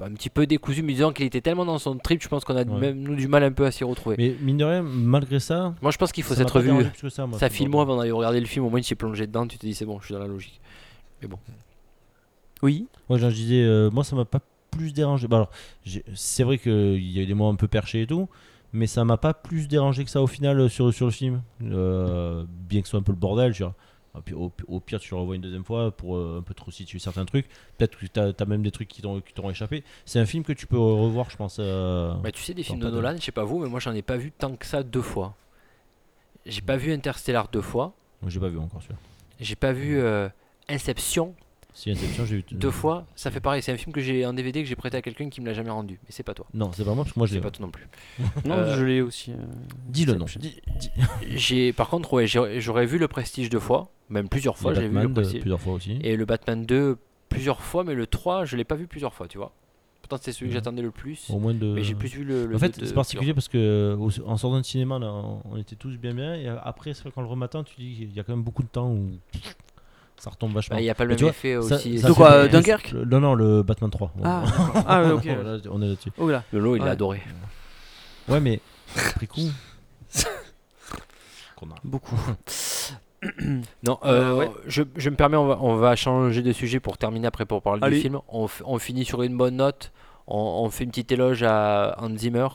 Un 0.00 0.12
petit 0.12 0.28
peu 0.30 0.46
décousu, 0.46 0.82
mais 0.82 0.92
disons 0.94 1.12
qu'il 1.12 1.24
était 1.26 1.40
tellement 1.40 1.64
dans 1.64 1.78
son 1.78 1.96
trip, 1.96 2.22
je 2.22 2.28
pense 2.28 2.44
qu'on 2.44 2.56
a 2.56 2.64
Ouais. 2.64 2.80
même 2.80 2.98
nous 3.02 3.14
du 3.14 3.28
mal 3.28 3.42
un 3.44 3.52
peu 3.52 3.64
à 3.64 3.70
s'y 3.70 3.84
retrouver. 3.84 4.16
Mais 4.18 4.34
mine 4.40 4.56
de 4.56 4.64
rien, 4.64 4.82
malgré 4.82 5.38
ça, 5.40 5.74
Moi, 5.82 5.90
je 5.92 5.98
pense 5.98 6.10
qu'il 6.12 6.24
faut 6.24 6.34
s'être 6.34 6.52
pas 6.52 6.60
vu. 6.60 6.70
ça, 7.10 7.26
moi, 7.26 7.38
Ça 7.38 7.48
bordel. 7.48 7.68
moi 7.68 7.82
avant 7.82 7.96
d'aller 7.96 8.10
regarder 8.10 8.40
le 8.40 8.46
film, 8.46 8.64
au 8.64 8.70
moins 8.70 8.80
tu 8.80 8.92
es 8.92 8.96
plongé 8.96 9.26
dedans, 9.26 9.46
tu 9.46 9.56
te 9.58 9.64
dis 9.66 9.74
c'est 9.74 9.84
bon, 9.86 9.98
je 10.00 10.06
suis 10.06 10.14
dans 10.14 10.20
la 10.20 10.26
logique. 10.26 10.60
Oui. 12.62 12.86
Moi, 13.08 13.18
je 13.18 13.26
disais, 13.26 13.62
euh, 13.62 13.90
moi, 13.90 14.04
ça 14.04 14.16
m'a 14.16 14.24
pas 14.24 14.40
plus 14.70 14.92
dérangé. 14.92 15.28
Bah, 15.28 15.36
alors, 15.36 15.50
c'est 16.14 16.42
vrai 16.44 16.58
qu'il 16.58 17.02
y 17.10 17.18
a 17.18 17.22
eu 17.22 17.26
des 17.26 17.34
moments 17.34 17.50
un 17.50 17.56
peu 17.56 17.68
perchés 17.68 18.02
et 18.02 18.06
tout, 18.06 18.28
mais 18.72 18.86
ça 18.86 19.04
m'a 19.04 19.16
pas 19.16 19.34
plus 19.34 19.68
dérangé 19.68 20.04
que 20.04 20.10
ça 20.10 20.22
au 20.22 20.26
final 20.26 20.68
sur, 20.70 20.92
sur 20.92 21.06
le 21.06 21.12
film. 21.12 21.42
Euh, 21.62 22.44
bien 22.48 22.80
que 22.80 22.86
ce 22.86 22.92
soit 22.92 23.00
un 23.00 23.04
peu 23.04 23.12
le 23.12 23.18
bordel, 23.18 23.52
tu 23.52 23.62
vois. 23.62 23.74
Puis, 24.24 24.34
au, 24.34 24.52
au 24.68 24.80
pire, 24.80 25.00
tu 25.00 25.12
le 25.14 25.20
revois 25.20 25.34
une 25.34 25.40
deuxième 25.42 25.64
fois 25.64 25.90
pour 25.90 26.16
euh, 26.16 26.38
un 26.38 26.42
peu 26.42 26.54
trop 26.54 26.70
situer 26.70 26.98
certains 26.98 27.24
trucs. 27.24 27.46
Peut-être 27.78 27.98
que 27.98 28.06
tu 28.06 28.42
as, 28.42 28.46
même 28.46 28.62
des 28.62 28.70
trucs 28.70 28.88
qui 28.88 29.02
t'ont 29.02 29.50
échappé. 29.50 29.82
C'est 30.04 30.20
un 30.20 30.26
film 30.26 30.44
que 30.44 30.52
tu 30.52 30.66
peux 30.66 30.78
revoir, 30.78 31.30
je 31.30 31.36
pense. 31.36 31.56
euh, 31.58 32.14
Bah, 32.22 32.30
tu 32.30 32.42
sais, 32.42 32.54
des 32.54 32.62
films 32.62 32.78
de 32.78 32.86
de- 32.86 32.90
Nolan, 32.90 33.16
je 33.18 33.22
sais 33.24 33.32
pas 33.32 33.44
vous, 33.44 33.58
mais 33.58 33.68
moi 33.68 33.80
j'en 33.80 33.92
ai 33.94 34.02
pas 34.02 34.16
vu 34.16 34.30
tant 34.30 34.54
que 34.54 34.66
ça 34.66 34.82
deux 34.84 35.02
fois. 35.02 35.34
J'ai 36.46 36.60
pas 36.60 36.76
vu 36.76 36.92
Interstellar 36.92 37.48
deux 37.48 37.62
fois. 37.62 37.92
J'ai 38.26 38.38
pas 38.40 38.48
vu 38.48 38.58
encore 38.58 38.82
celui-là. 38.82 38.98
J'ai 39.40 39.56
pas 39.56 39.72
vu 39.72 39.98
euh, 39.98 40.28
Inception 40.68 41.34
Si 41.76 41.90
Inception, 41.90 42.24
j'ai 42.24 42.36
vu. 42.36 42.44
deux 42.52 42.70
fois. 42.70 43.04
Ça 43.16 43.32
fait 43.32 43.40
pareil, 43.40 43.60
c'est 43.60 43.72
un 43.72 43.76
film 43.76 43.92
que 43.92 44.00
j'ai 44.00 44.24
en 44.24 44.32
DVD 44.32 44.62
que 44.62 44.68
j'ai 44.68 44.76
prêté 44.76 44.96
à 44.96 45.02
quelqu'un 45.02 45.28
qui 45.28 45.40
me 45.40 45.46
l'a 45.46 45.54
jamais 45.54 45.70
rendu. 45.70 45.94
Mais 46.04 46.08
c'est 46.10 46.22
pas 46.22 46.32
toi. 46.32 46.46
Non, 46.54 46.70
c'est 46.72 46.84
pas 46.84 46.94
moi 46.94 47.02
parce 47.04 47.12
que 47.14 47.18
moi 47.18 47.26
je 47.26 47.32
C'est 47.32 47.38
l'ai. 47.38 47.42
pas 47.42 47.50
toi 47.50 47.66
non 47.66 47.72
plus. 47.72 47.86
Non, 48.44 48.54
Euh, 48.54 48.76
je 48.78 48.84
l'ai 48.84 49.00
aussi. 49.00 49.32
euh, 49.32 49.36
Dis 49.88 50.04
le 50.04 50.14
nom. 50.14 50.26
J'ai, 51.28 51.72
par 51.72 51.88
contre, 51.88 52.12
ouais, 52.12 52.26
j'aurais 52.26 52.86
vu 52.86 52.98
le 52.98 53.08
Prestige 53.08 53.50
deux 53.50 53.58
fois, 53.60 53.90
même 54.08 54.28
plusieurs 54.28 54.56
fois. 54.56 54.70
Le 54.72 54.76
J'ai 54.76 54.82
vu 54.88 54.94
Batman 54.94 55.02
le 55.04 55.08
de- 55.08 55.14
Prestige. 55.20 55.40
plusieurs 55.40 55.60
fois 55.60 55.72
aussi. 55.74 55.98
Et 56.02 56.16
le 56.16 56.24
Batman 56.24 56.64
2 56.64 56.96
plusieurs 57.28 57.60
fois, 57.60 57.82
mais 57.84 57.94
le 57.94 58.06
3, 58.06 58.44
je 58.44 58.56
l'ai 58.56 58.64
pas 58.64 58.76
vu 58.76 58.86
plusieurs 58.86 59.12
fois, 59.14 59.26
tu 59.26 59.38
vois. 59.38 59.52
Pourtant, 60.00 60.18
c'était 60.18 60.32
celui 60.32 60.48
que 60.48 60.54
j'attendais 60.54 60.82
le 60.82 60.90
plus. 60.90 61.28
Au 61.30 61.38
moins 61.38 61.54
de. 61.54 61.66
Mais 61.72 61.82
j'ai 61.82 61.94
plus 61.94 62.08
vu 62.08 62.24
le. 62.24 62.46
le 62.46 62.54
En 62.56 62.58
fait, 62.58 62.78
c'est 62.84 62.94
particulier 62.94 63.32
parce 63.34 63.48
que 63.48 63.96
au- 63.98 64.10
en 64.28 64.36
sortant 64.36 64.58
de 64.58 64.64
cinéma, 64.64 64.98
là, 64.98 65.10
on- 65.50 65.56
était 65.56 65.76
tous 65.76 65.96
bien 65.96 66.12
bien. 66.14 66.34
Et 66.34 66.46
après, 66.46 66.92
c'est 66.94 67.02
vrai, 67.02 67.12
quand 67.14 67.22
le 67.22 67.26
rematin, 67.26 67.64
tu 67.64 67.74
dis 67.80 67.94
qu'il 67.96 68.12
y 68.14 68.20
a 68.20 68.22
quand 68.22 68.34
même 68.34 68.44
beaucoup 68.44 68.62
de 68.62 68.68
temps 68.68 68.90
où 68.92 69.12
ça 70.16 70.30
retombe 70.30 70.52
vachement. 70.54 70.76
Bah, 70.76 70.80
Il 70.80 70.84
n'y 70.84 70.90
a 70.90 70.94
pas 70.94 71.04
le 71.04 71.14
même 71.16 71.24
effet 71.28 71.54
ça- 71.62 71.76
aussi. 71.76 71.98
c'est 71.98 72.12
quoi, 72.12 72.32
euh, 72.32 72.48
Dunkerque 72.48 72.92
le- 72.92 73.04
Non, 73.04 73.20
non, 73.20 73.34
le 73.34 73.62
Batman 73.62 73.90
3. 73.90 74.12
Ah, 74.24 74.42
ah 74.86 75.04
ok. 75.14 75.28
On 75.70 75.82
est 75.82 75.88
là-dessus. 75.88 76.10
Oh 76.18 76.28
là. 76.30 76.42
Lolo, 76.52 76.76
il 76.76 76.80
Ouais. 76.80 76.86
l'a 76.86 76.92
adoré. 76.92 77.22
Ouais, 78.28 78.40
mais 78.40 78.60
après 78.96 79.26
coup. 79.26 79.40
Beaucoup. 81.84 82.16
Non, 83.82 83.98
Euh, 84.04 84.32
euh, 84.32 84.34
ouais. 84.36 84.50
je, 84.66 84.82
je 84.96 85.08
me 85.08 85.16
permets, 85.16 85.38
on 85.38 85.46
va, 85.46 85.58
on 85.62 85.76
va 85.76 85.96
changer 85.96 86.42
de 86.42 86.52
sujet 86.52 86.78
pour 86.78 86.98
terminer 86.98 87.26
après 87.26 87.46
pour 87.46 87.62
parler 87.62 87.80
Allez. 87.82 87.96
du 87.96 88.02
film. 88.02 88.18
On, 88.28 88.44
f- 88.44 88.60
on 88.66 88.78
finit 88.78 89.06
sur 89.06 89.22
une 89.22 89.34
bonne 89.34 89.56
note. 89.56 89.92
On, 90.26 90.36
on 90.38 90.68
fait 90.68 90.84
une 90.84 90.90
petite 90.90 91.10
éloge 91.10 91.42
à 91.42 91.96
Hans 92.02 92.14
Zimmer. 92.18 92.48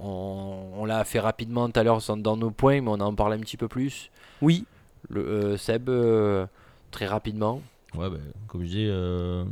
On, 0.00 0.70
on 0.78 0.86
l'a 0.86 1.04
fait 1.04 1.20
rapidement 1.20 1.68
tout 1.68 1.78
à 1.78 1.82
l'heure 1.82 2.00
dans 2.16 2.36
nos 2.38 2.50
points, 2.50 2.80
mais 2.80 2.88
on 2.88 2.94
en 3.00 3.14
parle 3.14 3.34
un 3.34 3.38
petit 3.40 3.58
peu 3.58 3.68
plus. 3.68 4.10
Oui. 4.40 4.64
Le, 5.10 5.20
euh, 5.20 5.56
Seb, 5.58 5.90
euh, 5.90 6.46
très 6.94 7.06
rapidement. 7.06 7.60
Ouais, 7.94 8.08
bah, 8.08 8.16
comme 8.46 8.62
je 8.62 8.66
disais, 8.66 8.86
euh, 8.88 9.44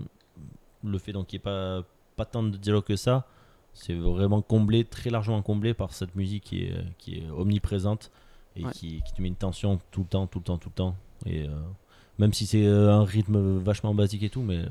le 0.84 0.98
fait 0.98 1.12
donc 1.12 1.26
qu'il 1.26 1.38
n'y 1.38 1.42
ait 1.42 1.44
pas, 1.44 1.82
pas 2.16 2.24
tant 2.24 2.42
de 2.42 2.56
dialogue 2.56 2.84
que 2.84 2.96
ça, 2.96 3.26
c'est 3.74 3.94
vraiment 3.94 4.42
comblé, 4.42 4.84
très 4.84 5.10
largement 5.10 5.42
comblé 5.42 5.74
par 5.74 5.92
cette 5.92 6.14
musique 6.14 6.44
qui 6.44 6.64
est, 6.64 6.74
qui 6.98 7.18
est 7.18 7.30
omniprésente 7.30 8.10
et 8.56 8.64
Ouais. 8.64 8.72
qui, 8.72 9.02
qui 9.02 9.12
te 9.12 9.20
met 9.22 9.28
une 9.28 9.34
tension 9.36 9.80
tout 9.90 10.00
le 10.02 10.06
temps, 10.06 10.26
tout 10.26 10.38
le 10.38 10.44
temps, 10.44 10.58
tout 10.58 10.68
le 10.68 10.74
temps. 10.74 10.96
Et 11.26 11.46
euh, 11.48 11.50
même 12.18 12.32
si 12.32 12.46
c'est 12.46 12.64
euh, 12.66 12.92
un 12.92 13.04
rythme 13.04 13.58
vachement 13.58 13.94
basique 13.94 14.22
et 14.22 14.28
tout, 14.30 14.42
mais 14.42 14.58
euh, 14.58 14.66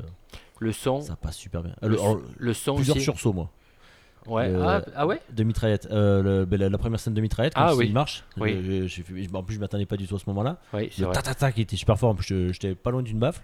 Le 0.60 0.72
son. 0.72 1.02
ça 1.02 1.16
passe 1.16 1.36
super 1.38 1.64
bien. 1.64 1.74
le, 1.82 2.00
alors, 2.00 2.20
le 2.38 2.54
son 2.54 2.76
plusieurs 2.76 3.00
sursauts, 3.00 3.34
moi. 3.34 3.50
Ouais. 4.28 4.50
Le- 4.50 4.62
Ah, 4.62 4.82
ah 4.96 5.08
ouais 5.08 5.20
De 5.32 5.44
mitraillette. 5.44 5.88
Euh, 5.92 6.22
le- 6.22 6.46
ben, 6.46 6.60
la, 6.60 6.70
la 6.70 6.78
première 6.78 7.00
scène 7.00 7.14
de 7.14 7.22
mitraillette, 7.22 7.54
quand 7.56 7.62
Ah 7.64 7.72
il 7.74 7.78
oui. 7.78 7.90
marche. 7.92 8.24
Oui. 8.38 8.56
je- 8.64 8.72
je- 8.84 8.88
j'ai 8.88 9.04
fait- 9.04 9.36
en 9.36 9.44
plus, 9.44 9.56
je 9.56 9.60
m'attendais 9.60 9.86
pas 9.86 9.98
du 9.98 10.08
tout 10.08 10.16
à 10.16 10.20
ce 10.20 10.26
moment-là. 10.28 10.58
Oui, 10.74 10.90
c'est 10.92 11.02
Le 11.04 11.12
ta-ta-ta 11.12 11.52
qui 11.52 11.62
était 11.62 11.76
super 11.76 11.98
fort. 11.98 12.10
En 12.12 12.16
plus, 12.16 12.28
je- 12.28 12.52
j'étais 12.54 12.76
pas 12.76 12.92
loin 12.92 13.02
d'une 13.02 13.20
baffle. 13.20 13.42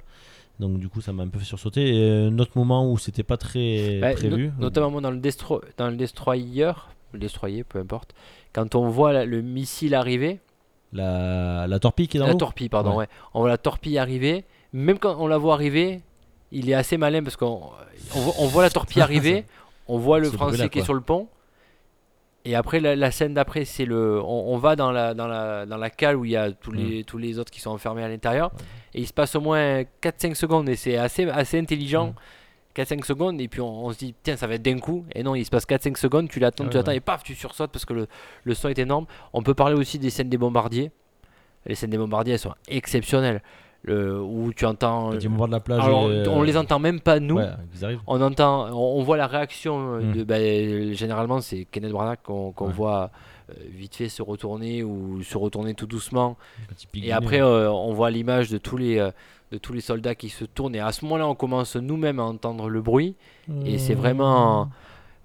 Donc, 0.60 0.80
du 0.80 0.88
coup, 0.90 1.02
ça 1.02 1.14
m'a 1.14 1.24
un 1.24 1.28
peu 1.28 1.40
fait 1.40 1.46
sursauter. 1.46 1.96
Et 1.96 2.28
un 2.28 2.38
autre 2.40 2.52
moment 2.56 2.92
où 2.92 2.98
c'était 2.98 3.24
pas 3.24 3.38
très 3.38 4.00
Bah, 4.02 4.14
prévu. 4.14 4.48
no- 4.48 4.54
notamment 4.66 5.02
dans 5.02 5.12
le, 5.12 5.18
destro- 5.20 5.62
dans 5.78 5.90
le 5.90 5.96
destroyer, 5.96 6.72
le 7.14 7.20
destroyer, 7.20 7.64
peu 7.64 7.80
importe, 7.80 8.14
quand 8.54 8.74
on 8.76 8.90
voit 8.90 9.14
la- 9.14 9.26
le 9.26 9.42
missile 9.42 9.94
arriver, 9.96 10.40
La, 10.94 11.68
la 11.68 11.80
torpille 11.80 12.08
qui 12.08 12.16
est 12.18 12.20
dans 12.22 12.28
la 12.28 12.36
torpille, 12.36 12.70
pardon, 12.70 12.92
Ouais. 12.92 12.98
ouais. 13.00 13.08
on 13.34 13.42
voit 13.42 13.50
la 13.50 13.58
torpille 13.58 13.98
arriver, 13.98 14.46
même 14.72 14.98
quand 15.00 15.18
on 15.20 15.28
la 15.28 15.38
voit 15.38 15.54
arriver, 15.54 16.00
il 16.52 16.70
est 16.70 16.74
assez 16.74 16.98
malin 16.98 17.24
parce 17.24 17.36
qu'on 17.36 17.62
on 18.40 18.48
voit 18.48 18.64
la 18.64 18.70
torpille 18.70 19.02
arriver, 19.02 19.46
on 19.88 19.98
voit 19.98 20.20
le 20.20 20.30
français 20.30 20.70
qui 20.70 20.80
est 20.80 20.84
sur 20.84 20.94
le 20.94 21.02
pont, 21.02 21.28
et 22.46 22.56
après 22.56 22.80
la, 22.80 22.96
la 22.96 23.12
scène 23.12 23.34
d'après, 23.34 23.66
c'est 23.66 23.86
le, 23.86 24.22
on, 24.22 24.54
on 24.54 24.58
va 24.58 24.76
dans 24.76 24.92
la, 24.92 25.14
dans, 25.14 25.28
la, 25.28 25.66
dans 25.66 25.78
la 25.78 25.90
cale 25.90 26.16
où 26.16 26.24
il 26.24 26.32
y 26.32 26.38
a 26.38 26.52
tous 26.52 26.72
les, 26.72 27.04
tous 27.04 27.18
les 27.18 27.40
autres 27.40 27.52
qui 27.52 27.60
sont 27.60 27.72
enfermés 27.72 28.04
à 28.04 28.08
l'intérieur, 28.08 28.52
et 28.94 29.02
il 29.02 29.08
se 29.08 29.14
passe 29.14 29.36
au 29.36 29.42
moins 29.42 29.82
4-5 30.02 30.34
secondes, 30.36 30.70
et 30.70 30.76
c'est 30.76 30.98
assez, 30.98 31.30
assez 31.30 31.60
intelligent. 31.60 32.08
Mm. 32.08 32.16
4-5 32.78 33.06
secondes 33.06 33.42
et 33.42 33.48
puis 33.48 33.60
on, 33.60 33.86
on 33.88 33.92
se 33.92 33.98
dit 33.98 34.14
tiens 34.22 34.38
ça 34.38 34.46
va 34.46 34.54
être 34.54 34.62
d'un 34.62 34.78
coup. 34.78 35.04
Et 35.16 35.24
non 35.24 35.34
il 35.34 35.44
se 35.44 35.50
passe 35.50 35.66
4-5 35.66 35.98
secondes 35.98 36.30
tu 36.30 36.40
l'attends 36.40 36.66
Ouais, 36.66 36.70
tu 36.70 36.78
l'attends 36.78 36.92
ouais. 36.92 36.98
et 36.98 37.02
paf 37.02 37.24
tu 37.24 37.34
sursautes 37.34 37.72
parce 37.72 37.86
que 37.86 37.94
le, 37.94 38.08
le 38.44 38.54
son 38.54 38.70
est 38.70 38.78
énorme. 38.78 39.08
On 39.34 39.42
peut 39.42 39.56
parler 39.56 39.76
aussi 39.76 39.98
des 39.98 40.12
scènes 40.12 40.30
des 40.30 40.38
bombardiers. 40.38 40.92
Les 41.66 41.74
scènes 41.74 41.90
des 41.90 41.98
bombardiers 41.98 42.34
elles 42.34 42.40
sont 42.40 42.54
exceptionnelles 42.68 43.42
le, 43.88 44.22
où 44.22 44.54
tu 44.54 44.66
entends 44.66 45.12
Quand 45.12 45.20
ils 45.20 45.30
vont 45.30 45.36
voir 45.38 45.48
de 45.48 45.54
la 45.54 45.60
plage. 45.60 45.80
alors 45.84 46.12
et, 46.12 46.18
euh, 46.18 46.26
on 46.30 46.44
les 46.44 46.56
entend 46.58 46.78
même 46.80 47.00
pas 47.00 47.20
nous 47.20 47.36
Ouais, 47.38 47.50
ils 47.76 47.84
arrivent. 47.86 48.00
on 48.08 48.22
entend 48.22 48.68
on, 48.72 49.00
on 49.00 49.04
voit 49.04 49.18
la 49.18 49.28
réaction 49.28 49.94
euh, 49.96 50.02
Mm. 50.02 50.14
de 50.14 50.24
ben, 50.24 50.94
généralement 50.94 51.42
c'est 51.42 51.66
Kenneth 51.72 51.92
Branagh 51.92 52.20
qu'on 52.24 52.54
Ouais. 52.60 52.72
voit 52.74 53.10
euh, 53.50 53.54
vite 53.72 53.96
fait 53.96 54.10
se 54.10 54.22
retourner 54.22 54.84
ou 54.84 55.24
se 55.24 55.38
retourner 55.38 55.74
tout 55.74 55.88
doucement 55.88 56.38
et 56.94 57.00
du 57.00 57.12
après, 57.12 57.42
euh, 57.42 57.72
on 57.72 57.94
voit 57.94 58.12
l'image 58.12 58.50
de 58.50 58.58
tous 58.58 58.78
les 58.78 59.00
euh, 59.00 59.12
de 59.54 59.58
tous 59.58 59.72
les 59.72 59.80
soldats 59.80 60.14
qui 60.14 60.28
se 60.28 60.44
tournent. 60.44 60.76
Et 60.76 60.82
à 60.82 60.92
ce 60.92 61.06
moment-là, 61.06 61.26
on 61.26 61.34
commence 61.34 61.78
nous-mêmes 61.78 62.20
à 62.20 62.24
entendre 62.24 62.68
le 62.70 62.82
bruit. 62.82 63.16
Et 63.66 63.78
c'est 63.78 63.94
vraiment. 63.96 64.70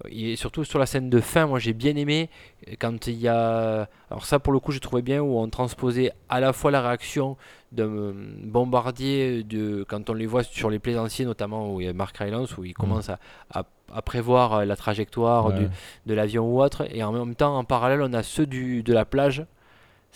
Et 0.09 0.35
surtout 0.35 0.63
sur 0.63 0.79
la 0.79 0.85
scène 0.85 1.09
de 1.09 1.19
fin, 1.19 1.45
moi 1.47 1.59
j'ai 1.59 1.73
bien 1.73 1.95
aimé 1.95 2.29
euh, 2.67 2.73
quand 2.79 3.07
il 3.07 3.15
y 3.19 3.27
a. 3.27 3.87
Alors, 4.09 4.25
ça 4.25 4.39
pour 4.39 4.53
le 4.53 4.59
coup, 4.59 4.71
j'ai 4.71 4.79
trouvé 4.79 5.01
bien 5.01 5.21
où 5.21 5.37
on 5.39 5.47
transposait 5.49 6.11
à 6.29 6.39
la 6.39 6.53
fois 6.53 6.71
la 6.71 6.81
réaction 6.81 7.37
d'un 7.71 7.87
euh, 7.87 8.13
bombardier, 8.43 9.43
de, 9.43 9.83
quand 9.87 10.09
on 10.09 10.13
les 10.13 10.25
voit 10.27 10.43
sur 10.43 10.69
les 10.69 10.79
plaisanciers, 10.79 11.25
notamment 11.25 11.73
où 11.73 11.81
il 11.81 11.85
y 11.85 11.89
a 11.89 11.93
Mark 11.93 12.15
Rylance, 12.17 12.57
où 12.57 12.63
il 12.65 12.73
commence 12.73 13.09
à, 13.09 13.19
à, 13.53 13.63
à 13.93 14.01
prévoir 14.01 14.53
euh, 14.53 14.65
la 14.65 14.75
trajectoire 14.75 15.47
Ouais. 15.47 15.59
du, 15.59 15.67
de 16.05 16.13
l'avion 16.13 16.45
ou 16.45 16.61
autre. 16.61 16.85
Et 16.93 17.03
en 17.03 17.11
même 17.11 17.35
temps, 17.35 17.57
en 17.57 17.63
parallèle, 17.63 18.01
on 18.01 18.13
a 18.13 18.23
ceux 18.23 18.45
du, 18.45 18.83
de 18.83 18.93
la 18.93 19.05
plage. 19.05 19.45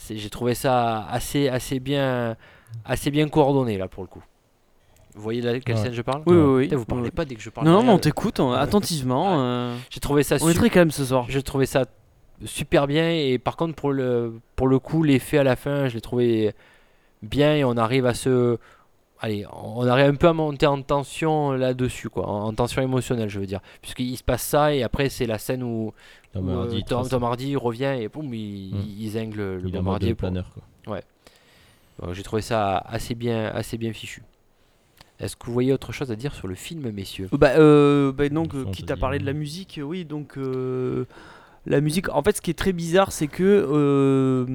J'ai 0.09 0.29
trouvé 0.29 0.53
ça 0.53 1.07
assez, 1.07 1.49
assez, 1.49 1.79
bien, 1.79 2.35
assez 2.85 3.09
bien 3.09 3.27
coordonné 3.29 3.77
là 3.79 3.87
pour 3.87 4.03
le 4.03 4.07
coup. 4.07 4.23
Vous 5.17 5.23
voyez 5.23 5.41
de 5.41 5.57
quelle 5.57 5.75
Ouais. 5.75 5.81
scène 5.81 5.93
je 5.93 6.01
parle 6.01 6.21
Oui, 6.27 6.35
oui, 6.37 6.67
oui. 6.69 6.75
Vous 6.75 6.85
parlez 6.85 7.03
Oui. 7.05 7.11
pas 7.11 7.25
dès 7.25 7.35
que 7.35 7.41
je 7.41 7.49
parle. 7.49 7.67
Non, 7.67 7.83
non, 7.83 7.93
on 7.95 7.97
t'écoute 7.99 8.39
attentivement. 8.39 9.41
euh, 9.41 9.75
J'ai 9.89 9.99
trouvé 9.99 10.23
ça 10.23 10.37
On 10.41 10.49
est 10.49 10.53
très 10.53 10.69
calme 10.69 10.91
ce 10.91 11.03
soir. 11.05 11.25
j'ai 11.27 11.41
trouvé 11.43 11.65
ça 11.65 11.85
super 12.45 12.85
bien 12.85 13.09
et 13.09 13.39
par 13.39 13.57
contre 13.57 13.73
pour 13.73 13.91
le 13.91 14.39
pour 14.55 14.67
le 14.67 14.77
coup 14.77 15.01
l'effet 15.01 15.39
à 15.39 15.43
la 15.43 15.55
fin 15.55 15.87
je 15.87 15.95
l'ai 15.95 16.01
trouvé 16.01 16.53
bien 17.23 17.55
et 17.55 17.63
on 17.63 17.75
arrive 17.77 18.05
à 18.05 18.13
se 18.13 18.59
allez 19.19 19.43
on 19.51 19.87
arrive 19.87 20.05
un 20.11 20.13
peu 20.13 20.27
à 20.27 20.33
monter 20.33 20.67
en 20.67 20.79
tension 20.83 21.53
là-dessus 21.53 22.09
quoi 22.09 22.27
en, 22.29 22.43
en 22.45 22.53
tension 22.53 22.83
émotionnelle 22.83 23.27
je 23.29 23.39
veux 23.39 23.47
dire 23.47 23.59
puisqu'il 23.81 24.15
se 24.15 24.23
passe 24.23 24.43
ça 24.43 24.71
et 24.75 24.83
après 24.83 25.09
c'est 25.09 25.25
la 25.25 25.39
scène 25.39 25.63
où, 25.63 25.93
Tom 26.31 26.47
où, 26.47 26.51
euh, 26.51 26.61
Hardy, 26.65 26.83
Tom, 26.83 27.09
Tom 27.09 27.23
Hardy 27.23 27.55
revient 27.55 27.95
et 27.99 28.07
boum 28.07 28.31
il, 28.31 28.75
Mm. 28.75 28.83
il 28.99 29.09
zingle 29.09 29.55
le, 29.55 29.69
bombardier 29.71 30.13
pour- 30.13 30.29
planeur. 30.29 30.51
Quoi. 30.85 30.99
Donc, 31.99 32.13
j'ai 32.13 32.21
trouvé 32.21 32.43
ça 32.43 32.77
assez 32.77 33.15
bien 33.15 33.47
assez 33.47 33.79
bien 33.79 33.91
fichu 33.93 34.21
est-ce 35.19 35.35
que 35.35 35.45
vous 35.47 35.53
voyez 35.53 35.73
autre 35.73 35.91
chose 35.91 36.11
à 36.11 36.15
dire 36.15 36.33
sur 36.35 36.47
le 36.47 36.55
film 36.55 36.89
messieurs? 36.91 37.27
Bah, 37.31 37.51
euh, 37.57 38.11
bah 38.11 38.29
donc, 38.29 38.53
euh, 38.55 38.65
quitte 38.65 38.91
à 38.91 38.97
parler 38.97 39.19
de 39.19 39.25
la 39.25 39.33
musique, 39.33 39.77
euh, 39.79 39.83
oui, 39.83 40.05
donc 40.05 40.37
euh, 40.37 41.05
la 41.65 41.81
musique. 41.81 42.09
En 42.09 42.21
fait, 42.23 42.37
ce 42.37 42.41
qui 42.41 42.51
est 42.51 42.57
très 42.57 42.73
bizarre, 42.73 43.11
c'est 43.11 43.27
que 43.27 43.43
euh, 43.43 44.45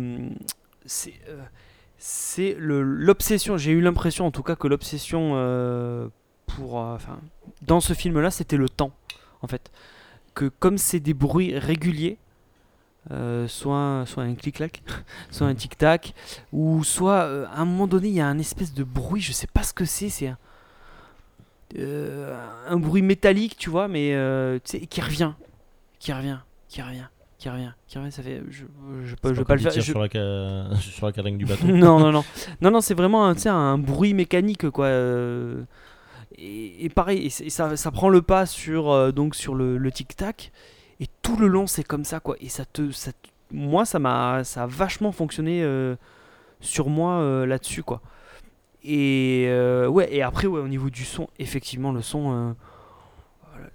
c'est 0.86 1.14
euh, 1.28 1.42
c'est 1.98 2.56
l'obsession. 2.58 3.56
J'ai 3.56 3.72
eu 3.72 3.80
l'impression, 3.80 4.26
en 4.26 4.30
tout 4.30 4.42
cas, 4.42 4.56
que 4.56 4.66
l'obsession 4.68 5.32
euh, 5.34 6.08
pour, 6.46 6.80
euh, 6.80 6.94
enfin, 6.94 7.18
dans 7.62 7.80
ce 7.80 7.92
film-là, 7.94 8.30
c'était 8.30 8.56
le 8.56 8.68
temps, 8.68 8.92
en 9.42 9.46
fait. 9.46 9.70
Que 10.34 10.46
comme 10.46 10.78
c'est 10.78 11.00
des 11.00 11.14
bruits 11.14 11.58
réguliers. 11.58 12.18
euh, 13.10 13.48
soit, 13.48 14.04
soit 14.06 14.22
un 14.22 14.34
clic-clac, 14.34 14.82
soit 15.30 15.46
un 15.46 15.54
tic-tac, 15.54 16.14
ou 16.52 16.84
soit 16.84 17.22
euh, 17.24 17.46
à 17.52 17.60
un 17.60 17.64
moment 17.64 17.86
donné 17.88 18.08
il 18.08 18.14
y 18.14 18.20
a 18.20 18.26
un 18.28 18.38
espèce 18.38 18.72
de 18.74 18.84
bruit, 18.84 19.20
je 19.20 19.32
sais 19.32 19.48
pas 19.48 19.62
ce 19.64 19.72
que 19.74 19.84
c'est, 19.84 20.08
c'est 20.08 20.28
un, 20.28 20.38
euh, 21.78 22.36
un 22.68 22.76
bruit 22.76 23.02
métallique, 23.02 23.56
tu 23.56 23.70
vois, 23.70 23.88
mais 23.88 24.14
euh, 24.14 24.58
tu 24.64 24.78
sais, 24.78 24.86
qui 24.86 25.00
revient, 25.00 25.32
qui 25.98 26.12
revient, 26.12 26.38
qui 26.68 26.82
revient, 26.82 27.04
qui 27.38 27.48
revient, 27.48 27.72
qui 27.86 27.98
revient. 27.98 28.12
Ça 28.12 28.22
fait, 28.22 28.42
je, 28.50 28.64
je, 29.04 29.14
peux- 29.14 29.34
je 29.34 29.40
pas 29.40 29.46
pas 29.46 29.54
le 29.54 29.60
faire. 29.60 29.72
je- 29.72 29.80
Sur 29.80 30.00
la, 30.00 30.08
ca- 30.08 30.74
sur 30.80 31.06
la 31.06 31.12
du 31.38 31.44
bateau. 31.46 31.66
non, 31.66 31.98
non, 31.98 32.12
non, 32.12 32.24
non, 32.60 32.70
non, 32.70 32.80
c'est 32.80 32.94
vraiment 32.94 33.26
un, 33.26 33.34
un 33.46 33.78
bruit 33.78 34.14
mécanique, 34.14 34.68
quoi. 34.70 34.86
euh, 34.86 35.62
et, 36.38 36.84
pareil, 36.88 37.26
et 37.26 37.30
c'est- 37.30 37.44
et 37.46 37.50
ça, 37.50 37.76
ça 37.76 37.90
prend 37.90 38.08
le 38.08 38.22
pas 38.22 38.46
sur, 38.46 38.90
euh, 38.90 39.12
donc 39.12 39.34
sur 39.34 39.54
le, 39.54 39.76
le 39.78 39.92
tic-tac. 39.92 40.52
Et 41.00 41.06
tout 41.22 41.36
le 41.36 41.46
long, 41.48 41.66
c'est 41.66 41.84
comme 41.84 42.04
ça, 42.04 42.20
quoi. 42.20 42.36
Et 42.40 42.48
ça 42.48 42.64
te. 42.64 42.90
Ça, 42.92 43.12
te- 43.12 43.28
moi, 43.50 43.84
ça 43.84 43.98
m'a 43.98 44.44
ça 44.44 44.62
a 44.62 44.66
vachement 44.66 45.12
fonctionné 45.12 45.62
sur 46.60 46.88
moi 46.88 47.44
là-dessus, 47.46 47.82
quoi. 47.82 48.00
Et 48.84 49.44
euh, 49.48 49.86
ouais, 49.86 50.12
et 50.12 50.22
après, 50.22 50.46
ouais, 50.46 50.60
au 50.60 50.68
niveau 50.68 50.90
du 50.90 51.04
son, 51.04 51.28
effectivement, 51.38 51.92
le 51.92 52.02
son. 52.02 52.32
euh, 52.32 52.52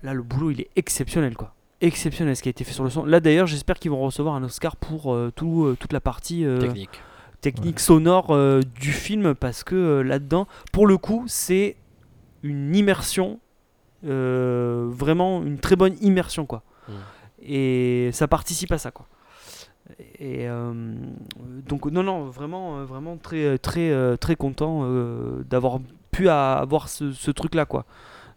là, 0.03 0.13
le 0.13 0.21
boulot, 0.23 0.51
il 0.51 0.61
est 0.61 0.69
exceptionnel, 0.75 1.35
quoi. 1.35 1.53
Exceptionnel 1.79 2.35
ce 2.35 2.41
qui 2.41 2.49
a 2.49 2.51
été 2.51 2.63
fait 2.63 2.73
sur 2.73 2.83
le 2.83 2.89
son. 2.89 3.05
Là, 3.05 3.19
d'ailleurs, 3.19 3.47
j'espère 3.47 3.77
qu'ils 3.79 3.91
vont 3.91 3.99
recevoir 4.01 4.35
un 4.35 4.43
Oscar 4.43 4.75
pour 4.75 5.13
euh, 5.13 5.31
tout, 5.35 5.65
euh, 5.65 5.77
toute 5.79 5.93
la 5.93 5.99
partie. 6.01 6.43
euh, 6.45 6.59
Technique. 6.59 6.99
technique 7.41 7.79
sonore 7.79 8.31
euh, 8.31 8.61
du 8.79 8.91
film 8.91 9.35
parce 9.35 9.63
que 9.63 9.75
euh, 9.75 10.01
là-dedans, 10.03 10.47
pour 10.71 10.87
le 10.87 10.97
coup, 10.97 11.23
c'est 11.27 11.77
une 12.43 12.75
immersion, 12.75 13.39
euh, 14.05 14.87
vraiment 14.89 15.43
une 15.43 15.59
très 15.59 15.75
bonne 15.75 15.95
immersion 16.01 16.45
quoi. 16.45 16.63
Mm. 16.87 16.91
Et 17.43 18.09
ça 18.11 18.27
participe 18.27 18.71
à 18.71 18.77
ça 18.77 18.89
quoi. 18.91 19.07
Et 20.19 20.47
euh, 20.49 20.73
donc 21.67 21.85
non 21.85 22.03
non 22.03 22.25
vraiment 22.25 22.79
euh, 22.79 22.85
vraiment 22.85 23.17
très 23.17 23.57
très 23.57 23.89
euh, 23.91 24.17
très 24.17 24.35
content 24.35 24.81
euh, 24.83 25.43
d'avoir 25.49 25.79
pu 26.11 26.27
avoir 26.29 26.89
ce, 26.89 27.11
ce 27.13 27.31
truc 27.31 27.55
là 27.55 27.65
quoi. 27.65 27.85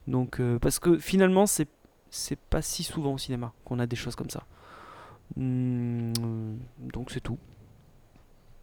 Donc 0.07 0.41
euh, 0.41 0.59
parce 0.59 0.79
que 0.79 0.99
finalement 0.99 1.47
c'est 1.47 1.69
c'est 2.11 2.39
pas 2.39 2.63
si 2.63 2.83
souvent 2.83 3.15
au 3.15 3.19
cinéma 3.19 3.53
qu'on 3.65 3.79
a 3.79 3.87
des 3.87 3.97
choses 3.97 4.15
comme 4.17 4.31
ça. 4.31 4.45
Hmm, 5.37 6.13
donc 6.93 7.11
c'est 7.11 7.21
tout. 7.21 7.39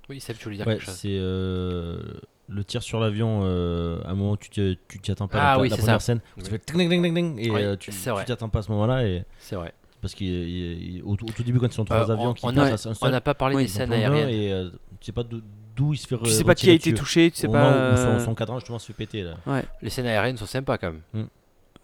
Oui, 0.09 0.19
Seb, 0.19 0.37
tu 0.37 0.45
voulais 0.45 0.57
dire 0.57 0.67
Ouais, 0.67 0.73
quelque 0.75 0.85
chose. 0.85 0.95
c'est 0.95 1.17
euh, 1.19 2.01
le 2.47 2.63
tir 2.63 2.81
sur 2.83 2.99
l'avion. 2.99 3.41
euh, 3.43 4.01
à 4.05 4.11
un 4.11 4.15
moment, 4.15 4.37
tu 4.37 4.49
t'y 4.49 4.77
tu 4.87 4.99
t'y 4.99 5.11
attends 5.11 5.27
pas. 5.27 5.39
Ah 5.39 5.55
la, 5.55 5.61
oui, 5.61 5.69
la 5.69 5.75
c'est 5.75 5.81
première 5.81 6.01
ça. 6.01 6.05
scène, 6.05 6.21
Oui. 6.37 6.43
fait 6.45 6.59
ting, 6.59 6.77
ting, 6.77 6.89
ting, 7.01 7.13
ting, 7.13 7.39
et 7.39 7.49
Oui, 7.49 7.61
euh, 7.63 7.75
tu 7.75 7.91
tu 7.91 7.97
t'y 8.25 8.31
attends 8.31 8.49
pas 8.49 8.59
à 8.59 8.61
ce 8.61 8.71
moment-là. 8.71 9.05
Et 9.05 9.25
C'est 9.39 9.55
vrai. 9.57 9.73
Parce 10.01 10.13
qu'il 10.13 10.27
il- 10.27 10.95
il- 10.97 11.03
au, 11.03 11.11
au 11.13 11.15
tout 11.15 11.43
début, 11.43 11.59
quand 11.59 11.67
ils 11.67 11.73
sont 11.73 11.85
trois 11.85 12.09
Euh, 12.09 12.13
avions 12.13 12.29
on- 12.29 12.33
qui 12.33 12.45
on 12.45 12.53
passent 12.53 12.87
On 13.01 13.09
n'a 13.09 13.21
pas 13.21 13.33
parlé 13.33 13.55
des 13.57 13.67
scènes 13.67 13.91
aériennes. 13.93 14.29
et 14.29 14.51
euh, 14.51 14.69
tu 14.99 15.05
sais 15.07 15.11
pas 15.11 15.23
d'où 15.23 15.93
il 15.93 15.97
se 15.97 16.07
fait. 16.07 16.17
Tu 16.23 16.29
sais 16.29 16.43
pas 16.43 16.55
qui 16.55 16.69
a 16.69 16.73
été 16.73 16.93
touché, 16.93 17.29
tu 17.31 17.37
sais 17.37 17.47
Au 17.47 17.51
pas. 17.51 17.69
où 17.93 17.97
son, 17.97 18.03
euh, 18.07 18.19
son 18.19 18.35
cadran 18.35 18.59
justement 18.59 18.79
se 18.79 18.87
fait 18.87 18.93
péter 18.93 19.23
là. 19.23 19.35
Les 19.81 19.89
scènes 19.89 20.07
aériennes 20.07 20.37
sont 20.37 20.45
sympas 20.45 20.77
quand 20.77 20.91
même. 21.13 21.27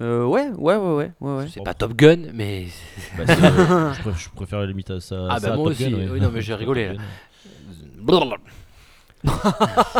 euh, 0.01 0.25
ouais, 0.25 0.49
ouais, 0.49 0.75
ouais, 0.75 0.77
ouais, 0.77 1.11
ouais, 1.21 1.35
ouais. 1.37 1.47
C'est 1.53 1.63
pas 1.63 1.73
Top 1.73 1.93
Gun, 1.93 2.31
mais. 2.33 2.65
Bah, 3.17 3.23
euh, 3.29 3.93
je, 3.93 4.01
préfère, 4.01 4.17
je 4.17 4.29
préfère 4.31 4.59
la 4.59 4.65
limite 4.65 4.89
à 4.91 4.99
ça. 4.99 5.27
Ah, 5.29 5.39
ça 5.39 5.49
bah, 5.51 5.55
moi 5.55 5.65
Top 5.65 5.71
aussi. 5.73 5.89
Gun, 5.91 5.97
ouais. 5.97 6.07
Oui, 6.11 6.19
non, 6.21 6.31
mais 6.33 6.41
j'ai 6.41 6.53
rigolé, 6.55 6.93
là. 6.93 7.01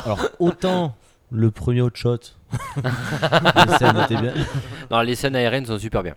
Alors 0.06 0.20
autant 0.40 0.96
le 1.32 1.50
premier 1.52 1.82
hot 1.82 1.90
shot, 1.94 2.18
les 2.84 3.78
scènes 3.78 3.98
étaient 3.98 4.22
bien. 4.22 4.34
Non, 4.92 5.02
les 5.02 5.16
scènes 5.16 5.36
aériennes 5.36 5.66
sont 5.66 5.80
super 5.80 6.04
bien. 6.04 6.16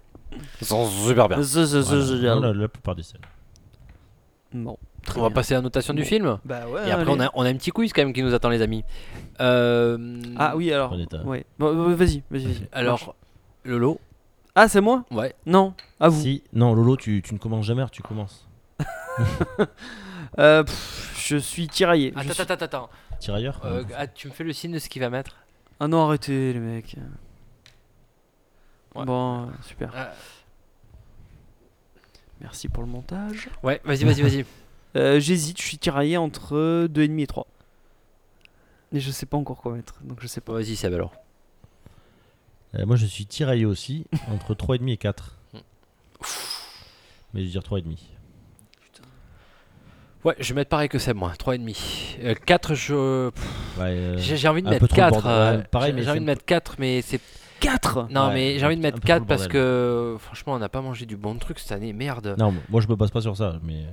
Elles 0.61 0.66
sont 0.66 0.87
super 0.89 1.28
bien. 1.28 1.39
Voilà. 1.41 2.34
Non, 2.34 2.41
la, 2.41 2.53
la 2.53 2.68
plupart 2.68 2.95
des 2.95 3.03
scènes. 3.03 3.20
Bon, 4.53 4.78
très 5.05 5.18
On 5.18 5.22
va 5.22 5.28
bien. 5.28 5.34
passer 5.34 5.55
à 5.55 5.59
la 5.59 5.62
notation 5.62 5.93
du 5.95 6.03
Bon. 6.03 6.09
film. 6.09 6.39
Bah 6.45 6.66
ouais. 6.68 6.89
Et 6.89 6.93
après, 6.93 7.11
on 7.11 7.20
a, 7.20 7.30
on 7.34 7.43
a 7.45 7.49
un 7.49 7.55
petit 7.55 7.70
quiz 7.70 7.93
quand 7.93 8.03
même 8.03 8.12
qui 8.12 8.22
nous 8.22 8.32
attend, 8.34 8.49
les 8.49 8.62
amis. 8.62 8.84
Euh, 9.41 10.20
Ah 10.37 10.57
oui, 10.57 10.72
alors. 10.72 10.93
En 10.93 10.99
état. 10.99 11.22
Ouais. 11.24 11.45
Bon, 11.59 11.66
euh, 11.66 11.95
vas-y, 11.95 12.22
vas-y, 12.30 12.45
vas-y. 12.47 12.47
Marche. 12.47 12.62
Alors, 12.72 13.14
Lolo. 13.64 14.01
Ah, 14.55 14.68
c'est 14.68 14.80
moi 14.80 15.05
Ouais. 15.11 15.34
Non, 15.45 15.74
à 16.01 16.09
vous. 16.09 16.22
Si, 16.22 16.43
non, 16.55 16.74
Lolo, 16.74 16.97
tu, 16.97 17.20
tu 17.22 17.34
ne 17.34 17.39
commences 17.39 17.66
jamais, 17.66 17.84
tu 17.93 18.03
commences. 18.03 18.49
Euh, 20.39 20.64
pff, 20.64 21.14
je 21.28 21.37
suis 21.37 21.66
tiraillé. 21.68 22.12
Je 22.14 22.20
Attends, 22.20 22.32
suis- 22.32 22.43
attends, 22.43 22.55
attends, 22.55 22.64
attends. 22.64 22.91
Tirailleur 23.20 23.61
Euh, 23.64 23.84
ah, 23.97 24.07
tu 24.07 24.28
me 24.28 24.32
fais 24.32 24.45
le 24.45 24.53
signe 24.53 24.72
de 24.72 24.78
ce 24.78 24.89
qu'il 24.91 25.01
va 25.01 25.09
mettre 25.09 25.37
Ah 25.80 25.89
non, 25.89 26.05
arrêtez, 26.05 26.53
les 26.53 26.59
mecs. 26.59 26.97
Ouais. 28.99 29.05
Bon, 29.05 29.42
euh, 29.42 29.47
super. 29.62 29.92
Ah. 29.94 30.12
Merci 32.40 32.68
pour 32.68 32.82
le 32.82 32.88
montage. 32.88 33.49
Ouais, 33.62 33.80
vas-y, 33.84 34.05
vas-y, 34.05 34.22
vas-y. 34.22 34.44
Euh, 34.94 35.20
J'hésite, 35.20 35.61
je 35.61 35.66
suis 35.66 35.76
tiraillé 35.76 36.16
entre 36.16 36.86
2,5 36.86 37.20
et 37.20 37.26
3. 37.26 37.47
Et 38.94 39.01
je 39.01 39.11
sais 39.11 39.26
pas 39.26 39.36
encore 39.36 39.61
quoi 39.61 39.72
mettre, 39.72 39.97
donc 40.03 40.20
je 40.22 40.26
sais 40.26 40.40
pas. 40.40 40.55
Vas-y, 40.55 40.74
Seb 40.74 40.94
alors. 40.94 41.12
Euh, 42.74 42.86
Moi, 42.86 42.97
je 42.97 43.05
suis 43.05 43.26
tiraillé 43.26 43.66
aussi, 43.66 44.07
entre 44.32 44.55
3,5 44.55 44.90
et 44.90 44.97
4. 44.97 45.36
Hmm. 45.53 45.59
Mais 47.34 47.40
je 47.40 47.44
vais 47.44 47.51
dire 47.51 47.61
3,5. 47.61 47.99
Ouais, 50.24 50.34
je 50.40 50.49
vais 50.49 50.61
mettre 50.61 50.70
pareil 50.70 50.88
que 50.88 50.99
Seb, 50.99 51.14
moi. 51.16 51.32
3,5. 51.38 51.76
Euh, 52.22 52.34
4, 52.47 52.74
je. 52.74 52.94
Ouais, 53.78 53.82
euh, 53.82 54.18
J'ai 54.18 54.49
envie 54.49 54.62
de 54.62 54.70
mettre 54.70 54.86
trop 54.88 54.97
le 54.97 55.03
4. 55.03 55.11
bordel. 55.22 55.59
Ouais, 55.59 55.64
pareil, 55.64 55.92
mais 55.92 56.03
j'ai 56.05 56.11
envie 56.11 56.20
de 56.20 56.24
mettre 56.24 56.44
4, 56.47 56.76
mais 56.78 57.03
c'est. 57.03 57.20
4 57.61 58.09
Non, 58.11 58.28
Ouais, 58.28 58.34
mais 58.34 58.59
j'ai 58.59 58.66
envie 58.66 58.76
de 58.76 58.82
mettre 58.82 58.98
un 58.98 59.00
peu 59.00 59.07
4 59.07 59.16
trop 59.16 59.24
le 59.24 59.28
parce 59.28 59.48
que 59.48 60.16
franchement, 60.18 60.54
on 60.54 60.59
n'a 60.59 60.68
pas 60.68 60.80
mangé 60.80 61.07
du 61.07 61.16
bon 61.16 61.34
truc 61.36 61.59
cette 61.59 61.72
année, 61.72 61.92
merde. 61.92 62.34
Non, 62.38 62.54
moi, 62.68 62.80
je 62.80 62.88
me 62.88 62.94
base 62.96 63.11
pas 63.11 63.20
sur 63.20 63.36
ça. 63.36 63.59
Mais... 63.62 63.84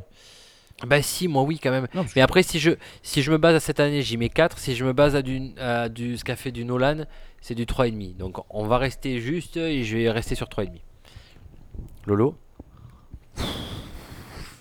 Bah, 0.86 1.02
si, 1.02 1.28
moi, 1.28 1.44
oui, 1.44 1.60
quand 1.62 1.72
même. 1.72 1.88
Non, 1.94 2.06
Mais 2.16 2.22
après, 2.22 2.44
si 2.44 2.60
je, 2.60 2.72
si 3.04 3.22
je 3.22 3.32
me 3.32 3.38
base 3.38 3.56
à 3.56 3.60
cette 3.60 3.80
année, 3.80 4.02
j'y 4.02 4.18
mets 4.18 4.30
4. 4.30 4.58
Si 4.58 4.76
je 4.76 4.84
me 4.84 4.92
base 4.94 5.16
à 5.16 5.22
du, 5.22 5.52
à 5.60 5.88
du 5.90 6.18
ce 6.18 6.24
qu'a 6.24 6.36
fait 6.36 6.52
du 6.52 6.66
Nolan, 6.66 7.06
c'est 7.42 7.56
du 7.56 7.66
3,5. 7.66 8.18
Donc, 8.18 8.38
on 8.50 8.66
va 8.66 8.78
rester 8.78 9.20
juste 9.20 9.58
et 9.58 9.84
je 9.84 9.98
vais 9.98 10.12
rester 10.12 10.36
sur 10.36 10.48
3,5. 10.48 10.82
Lolo 12.06 12.36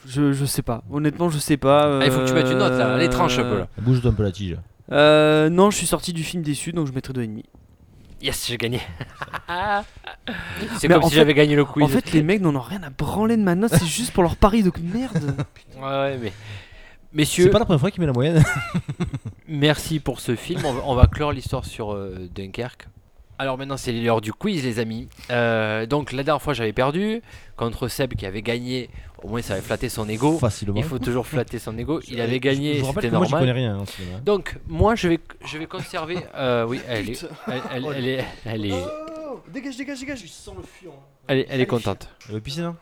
je, 0.07 0.33
je 0.33 0.45
sais 0.45 0.63
pas. 0.63 0.83
Honnêtement, 0.91 1.31
je 1.31 1.39
sais 1.39 1.57
pas. 1.57 2.01
Ah, 2.01 2.05
Il 2.05 2.11
faut 2.13 2.21
que 2.21 2.27
tu 2.29 2.35
mettes 2.35 2.51
une 2.51 2.59
note 2.59 2.73
là. 2.73 2.95
Allez, 2.95 3.09
tranche 3.09 3.39
un 3.39 3.45
peu 3.45 3.59
là. 3.59 3.69
Bouge 3.79 4.05
un 4.05 4.13
peu 4.13 4.23
la 4.23 4.33
tige. 4.33 4.57
Euh, 4.91 5.49
non, 5.49 5.71
je 5.71 5.77
suis 5.77 5.87
sorti 5.87 6.13
du 6.13 6.23
film 6.25 6.43
déçu, 6.43 6.73
donc 6.73 6.87
je 6.89 6.93
mettrai 6.93 7.13
2,5. 7.13 7.45
Yes, 8.23 8.47
j'ai 8.49 8.57
gagné. 8.57 8.81
c'est 10.79 10.89
Mais 10.89 10.95
comme 10.95 11.05
en 11.05 11.07
si 11.09 11.15
fait- 11.15 11.17
j'avais 11.21 11.35
gagné 11.35 11.57
le 11.57 11.65
quiz. 11.65 11.85
En 11.85 11.89
fait, 11.89 12.13
les 12.13 12.23
mecs 12.23 12.41
n'en 12.41 12.55
ont 12.55 12.61
rien 12.61 12.83
à 12.85 12.91
branler 12.91 13.37
de 13.37 13.43
ma 13.43 13.55
note, 13.57 13.73
c'est 13.75 13.85
juste 13.87 14.13
pour 14.13 14.23
leur 14.23 14.37
pari 14.37 14.63
de 14.63 14.71
merde. 14.81 15.35
Ouais, 15.77 15.83
ouais, 15.83 16.19
mais. 16.23 16.29
C'est 16.31 17.17
Messieurs, 17.19 17.51
pas 17.51 17.59
la 17.59 17.65
première 17.65 17.81
fois 17.81 17.91
qu'il 17.91 18.01
met 18.01 18.07
la 18.07 18.13
moyenne. 18.13 18.43
merci 19.49 19.99
pour 20.01 20.21
ce 20.21 20.37
film. 20.37 20.65
On 20.65 20.73
va, 20.73 20.83
on 20.87 20.95
va 20.95 21.07
clore 21.07 21.33
l'histoire 21.33 21.65
sur 21.65 21.93
euh, 21.93 22.29
Dunkerque. 22.35 22.87
Alors 23.39 23.59
maintenant, 23.59 23.77
c'est 23.77 23.93
l'heure 23.93 24.21
du 24.21 24.33
quiz, 24.33 24.63
les 24.65 24.79
amis. 24.79 25.09
Euh, 25.31 25.85
donc, 25.87 26.13
la 26.13 26.23
dernière 26.23 26.41
fois, 26.41 26.55
j'avais 26.55 26.73
perdu 26.73 27.21
contre 27.57 27.89
Seb 27.89 28.15
qui 28.15 28.25
avait 28.27 28.43
gagné. 28.43 28.89
Au 29.23 29.29
moins, 29.29 29.43
ça 29.43 29.55
avait 29.55 29.63
flatté 29.63 29.89
son 29.89 30.09
ego. 30.09 30.39
Facilement. 30.39 30.75
Il 30.77 30.83
faut 30.85 30.99
toujours 30.99 31.27
flatter 31.27 31.59
son 31.59 31.77
ego. 31.79 32.01
Il 32.09 32.17
Je- 32.17 32.23
avait 32.23 32.41
gagné, 32.41 32.75
c'était 32.83 32.85
moi, 32.85 32.93
connais 32.95 33.11
normal. 33.11 33.51
rien. 33.51 33.79
en 33.79 33.87
cinéma. 33.87 34.19
Donc, 34.21 34.59
moi, 34.67 34.95
je 34.97 35.09
vais, 35.09 35.21
je 35.47 35.59
vais 35.59 35.67
conserver. 35.67 36.19
euh, 36.35 36.67
oui, 36.67 36.81
elle 36.89 37.11
est, 37.11 37.25
elle, 37.47 37.63
elle- 37.73 37.87
elle 37.95 38.07
est, 38.09 38.25
elle 38.45 38.67
est, 38.67 38.85
dégage, 39.53 39.77
dégage, 39.77 40.01
dégage. 40.01 40.23
Je 40.23 40.27
sens 40.29 40.55
le 40.57 40.63
fion. 40.63 40.93
elle 41.29 41.39
est, 41.39 41.47
elle 41.51 41.61
est 41.61 41.67
contente. 41.67 42.09
Elle 42.29 42.35
veut 42.35 42.41
pisser, 42.41 42.63
non 42.63 42.77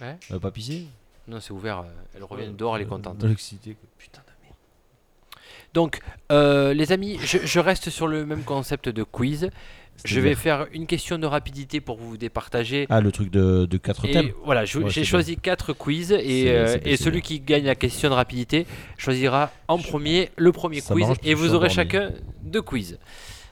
Ouais. 0.00 0.16
Elle 0.28 0.34
veut 0.34 0.40
pas 0.40 0.50
pisser 0.52 0.86
Non, 1.28 1.40
c'est 1.40 1.50
ouvert. 1.52 1.80
euh, 1.80 1.84
Elle 2.16 2.24
revient 2.24 2.50
dehors, 2.56 2.76
elle 2.76 2.82
est 2.82 2.86
contente. 2.86 3.16
Elle 3.22 3.30
est 3.30 3.32
excitée, 3.32 3.74
quoi. 3.74 3.88
Putain 3.98 4.20
de 4.20 4.44
merde. 4.44 4.54
Donc, 5.74 6.00
euh, 6.32 6.72
les 6.74 6.92
amis, 6.92 7.18
je, 7.22 7.38
je 7.44 7.60
reste 7.60 7.90
sur 7.90 8.06
le 8.06 8.24
même 8.26 8.42
concept 8.44 8.88
de 8.88 9.02
quiz. 9.02 9.50
Je 10.04 10.20
vais 10.20 10.34
faire 10.34 10.66
une 10.72 10.86
question 10.86 11.18
de 11.18 11.26
rapidité 11.26 11.80
pour 11.80 11.96
vous 11.98 12.16
départager. 12.16 12.86
Ah, 12.90 13.00
le 13.00 13.12
truc 13.12 13.30
de, 13.30 13.66
de 13.66 13.76
4 13.76 14.04
Et 14.06 14.10
thèmes 14.12 14.30
voilà, 14.44 14.62
Ouais, 14.62 14.88
j'ai 14.90 15.04
choisi 15.04 15.36
quatre 15.36 15.72
quiz 15.72 16.08
C'est- 16.08 16.24
et, 16.26 16.50
euh, 16.50 16.78
et 16.84 16.96
celui 16.96 17.22
qui 17.22 17.40
gagne 17.40 17.64
la 17.64 17.74
question 17.74 18.08
de 18.10 18.14
rapidité 18.14 18.66
choisira 18.98 19.50
en 19.68 19.78
premier 19.78 20.30
le 20.36 20.52
premier 20.52 20.80
Ça 20.80 20.94
quiz 20.94 21.06
et 21.22 21.34
vous 21.34 21.54
aurez 21.54 21.68
chacun 21.70 22.10
deux 22.42 22.62
quiz. 22.62 22.98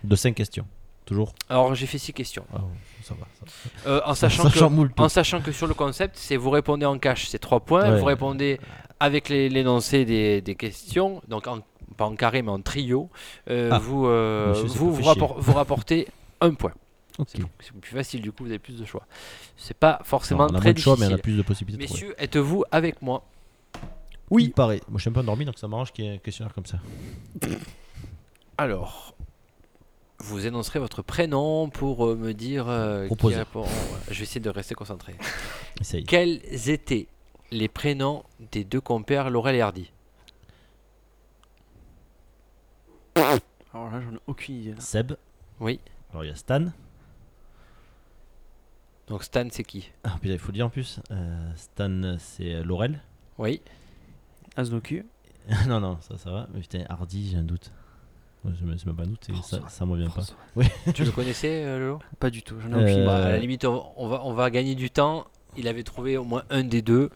De 0.05 0.17
5 0.17 0.35
questions. 0.35 0.67
Toujours. 1.05 1.33
Alors 1.49 1.75
j'ai 1.75 1.87
fait 1.87 1.97
six 1.99 2.13
questions. 2.13 2.45
Ah, 2.55 2.61
ça 3.03 3.15
va. 3.19 3.27
Ça, 3.47 3.91
Euh, 3.91 4.01
en, 4.05 4.15
sachant 4.15 4.43
ça 4.45 4.51
que, 4.51 4.59
chamboule 4.59 4.93
tout. 4.95 5.03
en 5.03 5.09
sachant 5.09 5.41
que 5.41 5.53
sur 5.53 5.67
le 5.67 5.73
concept, 5.73 6.17
c'est 6.19 6.37
vous 6.37 6.51
répondez 6.51 6.85
en 6.85 6.99
cash, 6.99 7.29
c'est 7.29 7.39
trois 7.39 7.61
points. 7.61 7.91
Ouais. 7.93 7.99
Vous 7.99 8.05
répondez 8.05 8.61
avec 9.01 9.31
l'énoncé 9.31 10.05
des, 10.05 10.43
des 10.43 10.55
questions, 10.55 11.23
donc 11.29 11.47
en- 11.47 11.61
pas 11.97 12.05
en 12.05 12.15
carré 12.15 12.43
mais 12.43 12.51
en 12.51 12.61
trio. 12.61 13.09
Euh, 13.49 13.71
Ah. 13.73 13.79
vous, 13.79 14.07
euh, 14.07 14.53
rappor- 15.03 15.37
vous 15.39 15.53
rapportez 15.55 16.07
un 16.41 16.55
point. 16.55 16.72
C'est 17.26 17.72
plus 17.80 17.91
facile 17.93 18.20
du 18.22 18.30
coup, 18.30 18.45
vous 18.45 18.51
avez 18.51 18.59
plus 18.61 18.78
de 18.78 18.84
choix. 18.84 19.05
C'est 19.57 19.76
pas 19.76 20.01
forcément 20.05 20.47
Non, 20.47 20.53
on 20.53 20.57
a 20.57 20.59
très 20.61 20.68
moins 20.68 20.74
de 20.74 20.78
choix, 20.78 20.97
mais 20.99 21.07
on 21.09 21.14
a 21.14 21.18
plus 21.18 21.36
de 21.36 21.43
possibilités. 21.43 21.84
de. 21.86 21.91
Messieurs, 21.93 22.14
êtes-vous 22.18 22.64
avec 22.70 23.03
moi? 23.03 23.24
Oui. 24.30 24.45
Il 24.45 24.53
paraît. 24.53 24.80
Moi, 24.89 24.99
je 24.99 25.03
suis 25.03 25.11
un 25.11 25.12
peu 25.12 25.20
endormi, 25.20 25.45
donc 25.45 25.59
ça 25.59 25.66
m'arrange 25.66 25.91
qu'il 25.93 26.05
y 26.05 26.09
ait 26.09 26.14
un 26.14 26.18
questionnaire 26.18 26.55
comme 26.55 26.66
ça. 26.66 26.78
Alors, 28.59 29.14
vous 30.20 30.47
énoncerez 30.47 30.78
votre 30.78 31.03
prénom 31.03 31.70
pour 31.70 32.07
euh, 32.07 32.14
me 32.14 32.34
dire 32.34 32.68
euh, 32.68 33.03
qui 33.03 33.07
Proposez. 33.09 33.36
répond. 33.39 33.64
Je 34.11 34.14
vais 34.18 34.22
essayer 34.22 34.41
de 34.41 34.51
rester 34.51 34.74
concentré. 34.76 35.14
Essaye. 35.80 36.05
Quels 36.05 36.41
étaient 36.70 37.09
les 37.51 37.68
prénoms 37.68 38.22
des 38.53 38.62
deux 38.64 38.80
compères 38.80 39.30
Laurel 39.30 39.57
et 39.57 39.61
Hardy? 39.61 39.91
Alors 43.16 43.91
là, 43.91 44.01
j'en 44.01 44.14
ai 44.16 44.20
aucune 44.26 44.55
idée. 44.57 44.70
là. 44.74 44.80
Seb. 44.80 45.12
Oui. 45.61 45.80
Alors, 46.11 46.25
il 46.25 46.29
y 46.29 46.31
a 46.31 46.35
Stan. 46.37 46.67
Donc 49.09 49.25
Stan, 49.25 49.47
c'est 49.51 49.65
qui? 49.65 49.91
Ah, 50.05 50.17
putain, 50.21 50.35
il 50.35 50.39
faut 50.39 50.49
le 50.49 50.55
dire 50.55 50.67
en 50.67 50.71
plus. 50.71 51.01
Euh, 51.11 51.51
Stan, 51.57 52.17
c'est 52.19 52.55
euh, 52.55 52.65
Laurel. 52.65 53.01
Oui. 53.39 53.63
Asnoku. 54.57 55.03
non, 55.67 55.81
non, 55.81 55.99
ça, 56.01 56.19
ça 56.19 56.31
va. 56.31 56.47
Mais 56.53 56.61
putain, 56.61 56.85
Hardy, 56.89 57.31
j'ai 57.31 57.39
un 57.39 57.43
doute. 57.43 57.71
Ouais, 58.45 58.53
c'est 58.59 58.65
même- 58.65 58.79
c'est 58.79 58.87
même 58.87 58.97
pas 58.97 59.03
un 59.05 59.07
doute, 59.07 59.25
c'est- 59.25 59.33
ça, 59.37 59.59
François. 59.59 59.69
ça 59.71 59.87
me 59.87 59.93
revient 59.93 60.05
pas. 60.15 60.23
François. 60.23 60.37
Tu 60.95 61.05
le 61.05 61.11
connaissais, 61.11 61.65
euh, 61.65 61.79
Lolo? 61.79 61.99
Pas 62.21 62.31
du 62.31 62.43
tout, 62.43 62.57
j'en 62.61 62.71
ai 62.71 62.75
Euh, 62.75 62.83
aucune. 62.93 63.05
Bah, 63.07 63.17
À 63.27 63.31
la 63.31 63.39
limite, 63.39 63.65
on 63.65 63.85
on 63.97 64.09
va, 64.09 64.23
on 64.25 64.33
va 64.35 64.51
gagner 64.51 64.75
du 64.75 64.91
temps. 64.91 65.27
Il 65.57 65.67
avait 65.69 65.83
trouvé 65.85 66.17
au 66.19 66.25
moins 66.25 66.43
un 66.51 66.63
des 66.65 66.83
deux. 66.83 67.11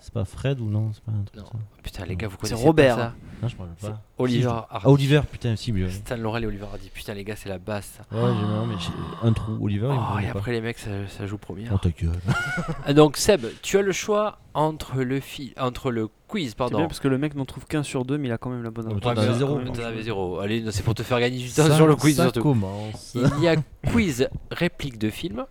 C'est 0.00 0.12
pas 0.14 0.24
Fred 0.24 0.60
ou 0.60 0.70
non 0.70 0.90
C'est 0.94 1.02
pas 1.02 1.12
un 1.12 1.22
truc 1.24 1.36
Non. 1.42 1.60
Putain, 1.82 2.04
les 2.06 2.16
gars, 2.16 2.28
vous 2.28 2.36
C'est 2.42 2.50
connaissez 2.50 2.64
Robert. 2.66 2.96
pas 2.96 3.02
ça 3.02 3.14
Non, 3.42 3.48
je 3.48 3.56
me 3.56 3.60
rappelle 3.62 3.90
pas. 3.90 4.02
Oliver 4.18 4.46
Hardy. 4.46 4.66
Ah, 4.70 4.88
Oliver, 4.90 5.20
putain, 5.30 5.56
si, 5.56 5.72
mais 5.72 5.84
ouais. 5.84 5.90
Stan 5.90 6.16
Laurel 6.16 6.44
et 6.44 6.46
Oliver 6.46 6.66
Hardy. 6.70 6.90
Putain, 6.94 7.14
les 7.14 7.24
gars, 7.24 7.34
c'est 7.36 7.48
la 7.48 7.58
base. 7.58 7.84
ça. 7.84 8.16
Ouais, 8.16 8.32
j'ai- 8.34 8.46
non, 8.46 8.66
mais 8.66 8.74
j'ai 8.78 9.26
un 9.26 9.32
trou. 9.32 9.58
Oliver, 9.60 9.88
Oh, 9.90 10.18
et 10.18 10.24
pas. 10.30 10.38
après, 10.38 10.52
les 10.52 10.60
mecs, 10.60 10.78
ça, 10.78 10.90
ça 11.08 11.26
joue 11.26 11.36
premier. 11.38 11.64
Oh, 11.72 11.78
ta 11.78 11.90
gueule. 11.90 12.12
Ah, 12.86 12.92
Donc, 12.94 13.16
Seb, 13.16 13.44
tu 13.62 13.76
as 13.78 13.82
le 13.82 13.92
choix 13.92 14.38
entre 14.54 15.02
le, 15.02 15.20
fi- 15.20 15.52
entre 15.58 15.90
le 15.90 16.08
quiz. 16.28 16.50
C'est 16.50 16.56
Pardon. 16.56 16.78
bien 16.78 16.86
parce 16.86 17.00
que 17.00 17.08
le 17.08 17.18
mec 17.18 17.34
n'en 17.34 17.44
trouve 17.44 17.66
qu'un 17.66 17.82
sur 17.82 18.04
deux, 18.04 18.18
mais 18.18 18.28
il 18.28 18.32
a 18.32 18.38
quand 18.38 18.50
même 18.50 18.62
la 18.62 18.70
bonne 18.70 18.86
réponse. 18.88 19.02
t'en 19.02 19.10
avais 19.20 19.34
zéro. 19.34 19.58
T'en 19.60 19.82
avais 19.82 20.02
zéro. 20.02 20.38
Allez, 20.38 20.64
c'est 20.70 20.82
pour 20.84 20.94
te 20.94 21.02
faire 21.02 21.18
gagner 21.20 21.38
du 21.38 21.48
temps 21.48 21.66
Ça- 21.66 21.76
sur 21.76 21.86
le 21.86 21.96
quiz 21.96 22.16
ça 22.16 22.24
surtout. 22.24 22.42
commence. 22.42 23.14
Il 23.16 23.42
y 23.42 23.48
a 23.48 23.56
quiz 23.90 24.28
réplique 24.50 24.98
de 24.98 25.10
film. 25.10 25.44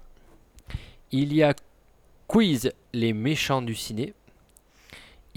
Il 1.11 1.33
y 1.33 1.43
a 1.43 1.53
quiz 2.27 2.71
les 2.93 3.13
méchants 3.13 3.61
du 3.61 3.75
ciné. 3.75 4.13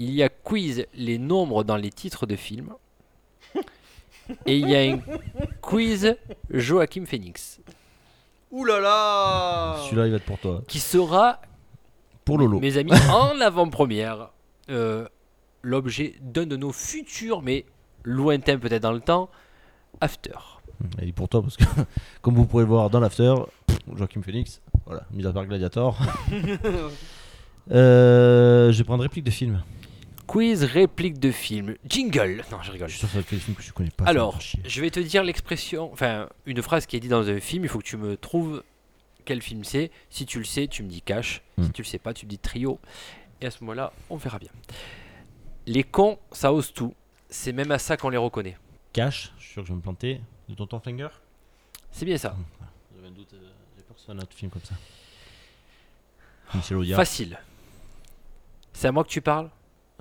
Il 0.01 0.15
y 0.15 0.23
a 0.23 0.29
quiz 0.29 0.87
les 0.95 1.19
nombres 1.19 1.63
dans 1.63 1.75
les 1.75 1.91
titres 1.91 2.25
de 2.25 2.35
films. 2.35 2.73
Et 4.47 4.57
il 4.57 4.67
y 4.67 4.75
a 4.75 4.79
un 4.95 4.99
quiz 5.61 6.17
Joachim 6.49 7.05
Phoenix 7.05 7.59
Ouh 8.49 8.65
là 8.65 8.79
là 8.79 9.75
Celui-là, 9.85 10.07
il 10.07 10.09
va 10.09 10.17
être 10.17 10.25
pour 10.25 10.39
toi. 10.39 10.63
qui 10.67 10.79
sera, 10.79 11.39
Pour 12.25 12.39
Lolo. 12.39 12.59
mes 12.59 12.77
amis, 12.77 12.91
en 13.11 13.39
avant-première, 13.41 14.31
euh, 14.71 15.07
l'objet 15.61 16.15
d'un 16.19 16.47
de 16.47 16.55
nos 16.55 16.71
futurs, 16.71 17.43
mais 17.43 17.65
lointains 18.03 18.57
peut-être 18.57 18.81
dans 18.81 18.93
le 18.93 19.01
temps, 19.01 19.29
After. 19.99 20.31
Il 20.99 21.09
est 21.09 21.11
pour 21.11 21.29
toi 21.29 21.43
parce 21.43 21.57
que, 21.57 21.65
comme 22.23 22.33
vous 22.33 22.47
pourrez 22.47 22.63
le 22.63 22.69
voir 22.69 22.89
dans 22.89 22.99
l'after, 22.99 23.35
Joachim 23.95 24.23
Phoenix, 24.23 24.61
voilà, 24.87 25.03
mis 25.11 25.27
à 25.27 25.31
part 25.31 25.45
Gladiator. 25.45 25.95
Euh, 27.69 28.71
je 28.71 28.77
vais 28.79 28.83
prendre 28.83 29.03
réplique 29.03 29.23
de 29.23 29.29
film. 29.29 29.61
Quiz 30.31 30.63
réplique 30.63 31.19
de 31.19 31.29
film. 31.31 31.75
Jingle. 31.85 32.43
Non, 32.51 32.61
je 32.61 32.71
rigole. 32.71 32.87
Je 32.87 32.93
suis 32.95 32.99
sûr 32.99 33.09
que 33.09 33.13
ça 33.15 33.19
être 33.19 33.29
des 33.31 33.37
films 33.39 33.55
que 33.57 33.61
je 33.63 33.73
connais 33.73 33.89
pas. 33.89 34.05
ça 34.05 34.11
me 34.13 34.17
Alors, 34.17 34.35
fait 34.35 34.41
chier. 34.41 34.61
je 34.65 34.81
vais 34.81 34.89
te 34.89 34.99
dire 35.01 35.23
l'expression, 35.25 35.91
enfin, 35.91 36.29
une 36.45 36.61
phrase 36.61 36.85
qui 36.85 36.95
est 36.95 36.99
dite 37.01 37.11
dans 37.11 37.27
un 37.27 37.39
film. 37.41 37.63
Il 37.65 37.69
faut 37.69 37.79
que 37.79 37.83
tu 37.83 37.97
me 37.97 38.15
trouves 38.15 38.63
quel 39.25 39.41
film 39.41 39.65
c'est. 39.65 39.91
Si 40.09 40.25
tu 40.25 40.39
le 40.39 40.45
sais, 40.45 40.67
tu 40.67 40.83
me 40.83 40.87
dis 40.87 41.01
cash. 41.01 41.41
Si 41.59 41.65
Hmm. 41.67 41.71
tu 41.73 41.81
le 41.81 41.87
sais 41.87 41.97
pas, 41.99 42.13
tu 42.13 42.25
me 42.25 42.29
dis 42.29 42.37
trio. 42.37 42.79
Et 43.41 43.45
à 43.47 43.51
ce 43.51 43.61
moment-là, 43.63 43.91
on 44.09 44.15
verra 44.15 44.39
bien. 44.39 44.51
Les 45.67 45.83
cons, 45.83 46.17
ça 46.31 46.53
ose 46.53 46.71
tout. 46.71 46.95
C'est 47.29 47.51
même 47.51 47.71
à 47.71 47.77
ça 47.77 47.97
qu'on 47.97 48.09
les 48.09 48.17
reconnaît. 48.17 48.57
Cash, 48.93 49.33
je 49.37 49.43
suis 49.43 49.53
sûr 49.53 49.63
que 49.63 49.67
je 49.67 49.73
vais 49.73 49.77
me 49.77 49.81
planter. 49.81 50.21
De 50.47 50.55
Tonton 50.55 50.79
Finger 50.79 51.09
C'est 51.91 52.05
bien 52.05 52.17
ça. 52.17 52.35
J'avais 52.95 53.07
un 53.09 53.11
doute, 53.11 53.33
euh, 53.33 53.49
j'ai 53.77 53.83
peur 53.83 53.95
que 53.95 53.99
ce 53.99 54.05
soit 54.05 54.13
un 54.13 54.19
autre 54.19 54.33
film 54.35 54.49
comme 54.49 54.63
ça. 54.63 54.75
Michel 56.53 56.77
Audiard. 56.77 56.97
Facile. 56.99 57.37
C'est 58.73 58.87
à 58.87 58.91
moi 58.93 59.03
que 59.03 59.09
tu 59.09 59.21
parles? 59.21 59.49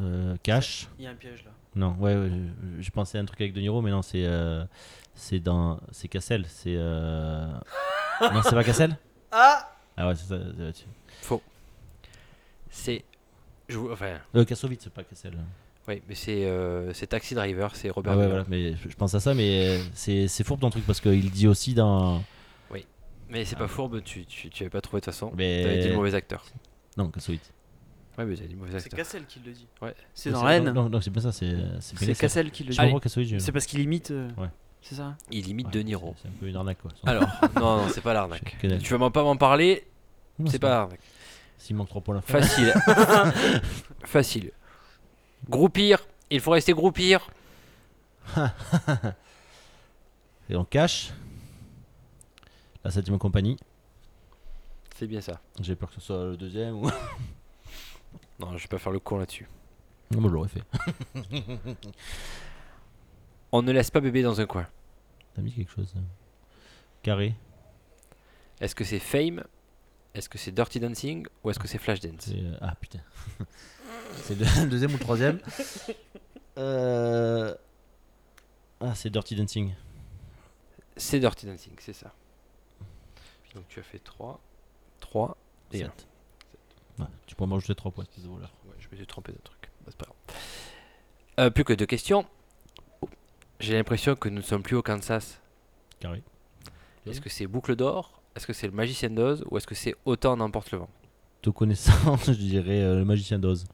Euh, 0.01 0.37
Cash. 0.43 0.89
Il 0.99 1.05
y 1.05 1.07
a 1.07 1.11
un 1.11 1.15
piège 1.15 1.45
là. 1.45 1.51
Non, 1.77 1.95
ouais, 2.01 2.17
ouais, 2.17 2.31
je- 2.79 2.83
je 2.83 2.91
pensais 2.91 3.19
à 3.19 3.21
un 3.21 3.25
truc 3.25 3.41
avec 3.41 3.53
De 3.53 3.61
Niro, 3.61 3.81
mais 3.83 3.91
non, 3.91 4.03
c'est 4.03 4.25
euh, 4.25 4.65
c'est 5.15 5.39
dans 5.41 5.79
c'est 5.93 6.09
Cassel, 6.09 6.45
c'est 6.49 6.75
euh... 6.77 7.47
non, 8.21 8.43
c'est 8.43 8.55
pas 8.55 8.65
Cassel 8.65 8.97
Ah 9.33 9.73
Ah 9.97 10.09
ouais, 10.09 10.17
c'est 10.17 10.27
ça. 10.27 10.39
c'est 10.57 10.63
là-dessus. 10.65 10.87
C'est. 12.71 13.05
je 13.69 13.77
vous- 13.79 13.91
Enfin, 13.93 14.19
Euh, 14.35 14.45
Kassovitz, 14.45 14.83
c'est 14.85 14.93
pas 14.93 15.05
Cassel. 15.05 15.35
oui, 15.89 16.03
mais 16.09 16.15
c'est 16.15 16.45
euh, 16.47 16.93
c'est 16.93 17.09
Taxi 17.09 17.35
Driver, 17.35 17.75
c'est 17.77 17.91
Robert 17.91 18.13
Ah 18.15 18.17
ouais, 18.19 18.27
voilà, 18.27 18.45
mais 18.49 18.75
je, 18.77 18.89
je 18.89 18.97
pense 18.97 19.15
à 19.15 19.21
ça, 19.21 19.35
mais 19.35 19.69
euh, 19.69 19.83
c'est 19.95 20.29
c'est 20.29 20.45
fourbe 20.45 20.61
ton 20.61 20.71
truc 20.71 20.85
parce 20.87 21.01
qu'il 21.01 21.31
dit 21.31 21.47
aussi 21.49 21.75
dans. 21.75 22.23
Mais 23.33 23.45
c'est 23.45 23.55
pas 23.55 23.69
fourbe, 23.69 24.03
tu, 24.03 24.27
tu, 24.27 24.51
tu 24.51 24.65
avais 24.65 24.71
pas 24.71 24.81
trouvé 24.81 25.01
de 25.01 25.05
toute 25.05 25.15
façon. 25.15 25.31
Mais- 25.37 25.63
T'avais 25.63 25.79
dit 25.83 25.89
le 25.91 25.95
mauvais 25.95 26.17
acteur. 26.17 26.45
Non, 26.97 27.09
Kassovitz. 27.11 27.53
Ouais, 28.21 28.27
mais 28.27 28.55
mauvais 28.57 28.81
C'est. 28.81 28.89
Cassel 28.95 29.25
qui 29.27 29.41
le 29.45 29.53
dit. 29.53 29.67
Ouais. 29.81 29.95
C'est 30.15 30.31
dans 30.31 30.45
la 30.45 30.57
haine. 30.57 30.71
Non, 30.71 30.89
non, 30.89 31.01
c'est 31.01 31.11
pas 31.11 31.21
ça, 31.21 31.33
c'est 31.33 31.57
c'est 31.81 31.97
C'est 31.99 32.15
Cassel. 32.15 32.51
Qui 32.51 32.65
le 32.65 32.75
dit. 33.25 33.41
C'est 33.41 33.53
parce 33.53 33.67
qu'il 33.67 33.81
imite. 33.81 34.11
euh, 34.11 34.29
Ouais. 34.37 34.49
C'est 34.83 34.95
ça 34.95 35.15
Il 35.31 35.47
imite 35.49 35.67
Ouais, 35.67 35.73
De 35.73 35.81
Niro. 35.81 36.15
C'est 36.23 36.29
un 36.29 36.33
peu 36.41 36.47
une 36.49 36.57
arnaque 36.57 36.79
quoi. 36.81 36.91
Alors, 37.05 37.25
non, 37.57 37.83
non, 37.83 37.89
c'est 37.89 38.01
pas 38.01 38.15
l'arnaque. 38.15 38.57
Tu 38.61 38.93
vas 38.93 38.99
m'en 38.99 39.11
pas 39.11 39.23
m'en 39.23 39.37
parler, 39.37 39.87
Non, 40.39 40.51
c'est 40.51 40.59
pas 40.59 40.71
l'arnaque. 40.71 41.01
S'il 41.59 41.77
manque 41.77 41.89
3 41.91 42.01
points 42.01 42.15
à 42.15 42.19
la 42.19 42.23
fin. 42.23 42.41
Facile. 42.41 42.75
Facile. 44.05 44.53
Groupir, 45.51 45.99
il 46.31 46.41
faut 46.41 46.51
rester 46.53 46.73
groupir. 46.73 47.29
Et 50.49 50.57
on 50.57 50.65
cache. 50.65 51.13
La 52.85 52.91
7ème 52.91 53.19
compagnie. 53.19 53.59
C'est 54.97 55.07
bien 55.07 55.21
ça. 55.21 55.41
J'ai 55.61 55.77
peur 55.77 55.91
que 55.91 55.97
ce 55.97 56.01
soit 56.01 56.25
le 56.25 56.37
deuxième 56.39 56.77
ou. 56.77 56.91
Non, 58.41 58.57
je 58.57 58.63
vais 58.63 58.69
pas 58.69 58.79
faire 58.79 58.93
le 58.93 58.99
con 59.01 59.19
là-dessus. 59.19 59.47
Moi 60.13 60.29
je 60.29 60.35
l'aurais 60.35 60.49
fait. 60.49 60.63
On 63.53 63.63
ne 63.63 63.73
laisse 63.73 63.91
pas 63.91 64.01
bébé 64.01 64.23
dans 64.23 64.41
un 64.41 64.47
coin. 64.47 64.67
T'as 65.35 65.43
mis 65.43 65.53
quelque 65.53 65.71
chose. 65.71 65.93
hein. 65.97 66.03
Carré. 67.03 67.35
Est-ce 68.61 68.75
que 68.75 68.85
c'est 68.85 68.99
Fame? 68.99 69.45
Est-ce 70.15 70.29
que 70.29 70.39
c'est 70.39 70.53
Dirty 70.53 70.81
Dancing? 70.81 71.27
Ou 71.45 71.51
est-ce 71.51 71.59
que 71.59 71.69
c'est 71.69 71.79
Flashdance? 71.79 72.21
C'est, 72.21 72.35
euh, 72.37 72.57
Ah 72.61 72.75
putain. 72.81 73.01
c'est 74.23 74.35
le 74.39 74.45
le 74.65 74.67
deuxième 74.71 74.91
ou 74.91 74.95
le 74.95 75.01
troisième 75.01 75.41
Euh, 76.59 77.55
Ah, 78.81 78.95
c'est 78.95 79.11
Dirty 79.11 79.37
Dancing. 79.37 79.75
C'est 80.97 81.21
Dirty 81.21 81.47
Dancing, 81.47 81.73
c'est 81.79 81.93
ça. 81.93 82.13
Donc 83.55 83.67
tu 83.69 83.81
as 83.81 83.83
fait 83.83 83.99
3. 83.99 84.41
3. 85.01 85.37
Et 85.73 85.83
un. 85.83 85.87
Sept. 85.87 86.07
Ouais, 87.01 87.07
tu 87.27 87.35
pourrais 87.35 87.49
m'ajouter 87.49 87.75
3 87.75 87.91
points, 87.91 88.05
espèce 88.05 88.25
de 88.25 88.29
voleur. 88.29 88.53
Ouais, 88.67 88.75
je 88.79 88.89
me 88.91 88.97
suis 88.97 89.07
trompé 89.07 89.33
d'un 89.33 89.39
truc. 89.43 89.71
Bah, 89.85 89.89
c'est 89.89 89.97
pas 89.97 90.07
grave. 90.07 90.37
Euh, 91.41 91.51
plus 91.51 91.65
que 91.65 91.73
deux 91.73 91.87
questions. 91.87 92.27
J'ai 93.59 93.75
l'impression 93.75 94.15
que 94.15 94.29
nous 94.29 94.37
ne 94.37 94.43
sommes 94.43 94.63
plus 94.63 94.77
au 94.77 94.83
Kansas. 94.83 95.41
Carré. 95.99 96.23
Est-ce 97.07 97.21
que 97.21 97.29
c'est 97.29 97.47
Boucle 97.47 97.77
d'Or? 97.77 98.23
Est-ce 98.37 98.47
que 98.47 98.53
c'est 98.53 98.67
le 98.67 98.73
Magicien 98.73 99.11
d'Oz? 99.11 99.45
Ou 99.51 99.57
est-ce 99.57 99.67
que 99.67 99.75
c'est 99.75 99.95
Autant 100.05 100.37
n'emporte 100.37 100.71
le 100.71 100.79
vent? 100.79 100.91
Te 101.43 101.51
connaissant, 101.51 102.17
je 102.27 102.33
dirais 102.33 102.81
euh, 102.81 102.99
le 102.99 103.05
magicien 103.05 103.39
d'Oz. 103.39 103.65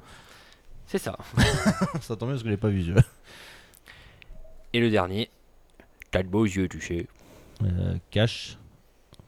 C'est 0.87 0.99
ça. 0.99 1.17
Ça 2.01 2.15
tombe 2.17 2.29
bien 2.29 2.35
parce 2.35 2.43
que 2.43 2.49
je 2.49 2.51
l'ai 2.51 2.57
pas 2.57 2.69
vu. 2.69 2.83
Je... 2.83 2.93
Et 4.73 4.79
le 4.81 4.89
dernier, 4.91 5.31
T'as 6.11 6.23
de 6.23 6.29
beaux 6.29 6.45
yeux, 6.45 6.69
tu 6.69 6.81
sais. 6.81 7.07
Euh, 7.63 7.97
cache. 8.11 8.57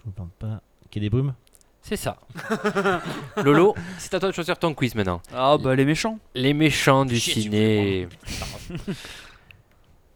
Je 0.02 0.08
me 0.08 0.12
plante 0.12 0.32
pas. 0.38 0.62
Quai 0.90 1.00
des 1.00 1.10
brumes 1.10 1.34
C'est 1.88 1.96
ça. 1.96 2.18
Lolo, 3.42 3.74
c'est 3.98 4.12
à 4.12 4.20
toi 4.20 4.28
de 4.28 4.34
choisir 4.34 4.58
ton 4.58 4.74
quiz 4.74 4.94
maintenant. 4.94 5.22
Ah 5.32 5.56
bah 5.58 5.74
les 5.74 5.86
méchants. 5.86 6.18
Les 6.34 6.52
méchants 6.52 7.06
du 7.06 7.18
Chier, 7.18 7.42
ciné. 7.42 8.08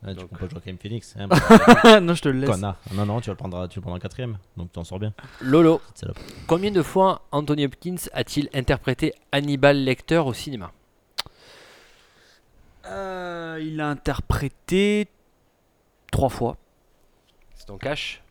ah, 0.05 0.09
Tu 0.09 0.15
Donc- 0.15 0.29
prends 0.29 0.37
pas 0.39 0.49
Joaquin 0.51 0.75
Phoenix. 0.81 1.15
Hein, 1.19 2.01
non, 2.01 2.13
je 2.15 2.21
te 2.23 2.29
le 2.29 2.41
laisse. 2.41 2.51
connard. 2.51 2.77
Non, 2.93 3.07
non, 3.07 3.21
tu 3.23 3.29
vas 3.31 3.33
le 3.33 3.37
prendre, 3.39 3.67
tu 3.69 3.77
vas 3.77 3.81
le 3.81 3.83
prendre 3.83 3.97
en 3.97 4.01
quatrième. 4.01 4.37
Donc 4.57 4.71
tu 4.73 4.79
en 4.79 4.85
sors 4.85 4.99
bien. 4.99 5.15
Lolo, 5.41 5.81
salope. 5.95 6.19
combien 6.47 6.71
de 6.71 6.83
fois 6.83 7.23
Anthony 7.33 7.65
Hopkins 7.65 7.97
a-t-il 8.13 8.51
interprété 8.53 9.15
Hannibal 9.33 9.79
Lecter 9.83 10.19
au 10.19 10.35
cinéma? 10.35 10.73
Euh, 12.85 13.59
il 13.63 13.81
a 13.81 13.89
interprété 13.89 15.09
trois 16.11 16.29
fois. 16.29 16.57
C'est 17.55 17.67
ton 17.67 17.79
cash? 17.79 18.22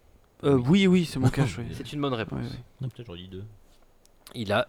Euh, 0.44 0.56
oui, 0.58 0.88
oui, 0.88 1.06
c'est 1.06 1.20
mon 1.20 1.30
cash. 1.30 1.58
oui. 1.58 1.66
C'est 1.74 1.94
une 1.94 2.02
bonne 2.02 2.14
réponse. 2.14 2.40
Ouais, 2.40 2.46
ouais. 2.50 2.64
Non, 2.82 2.90
peut-être 2.90 3.06
j'aurais 3.08 3.20
dit 3.20 3.28
deux. 3.28 3.44
Il 4.34 4.52
a, 4.52 4.68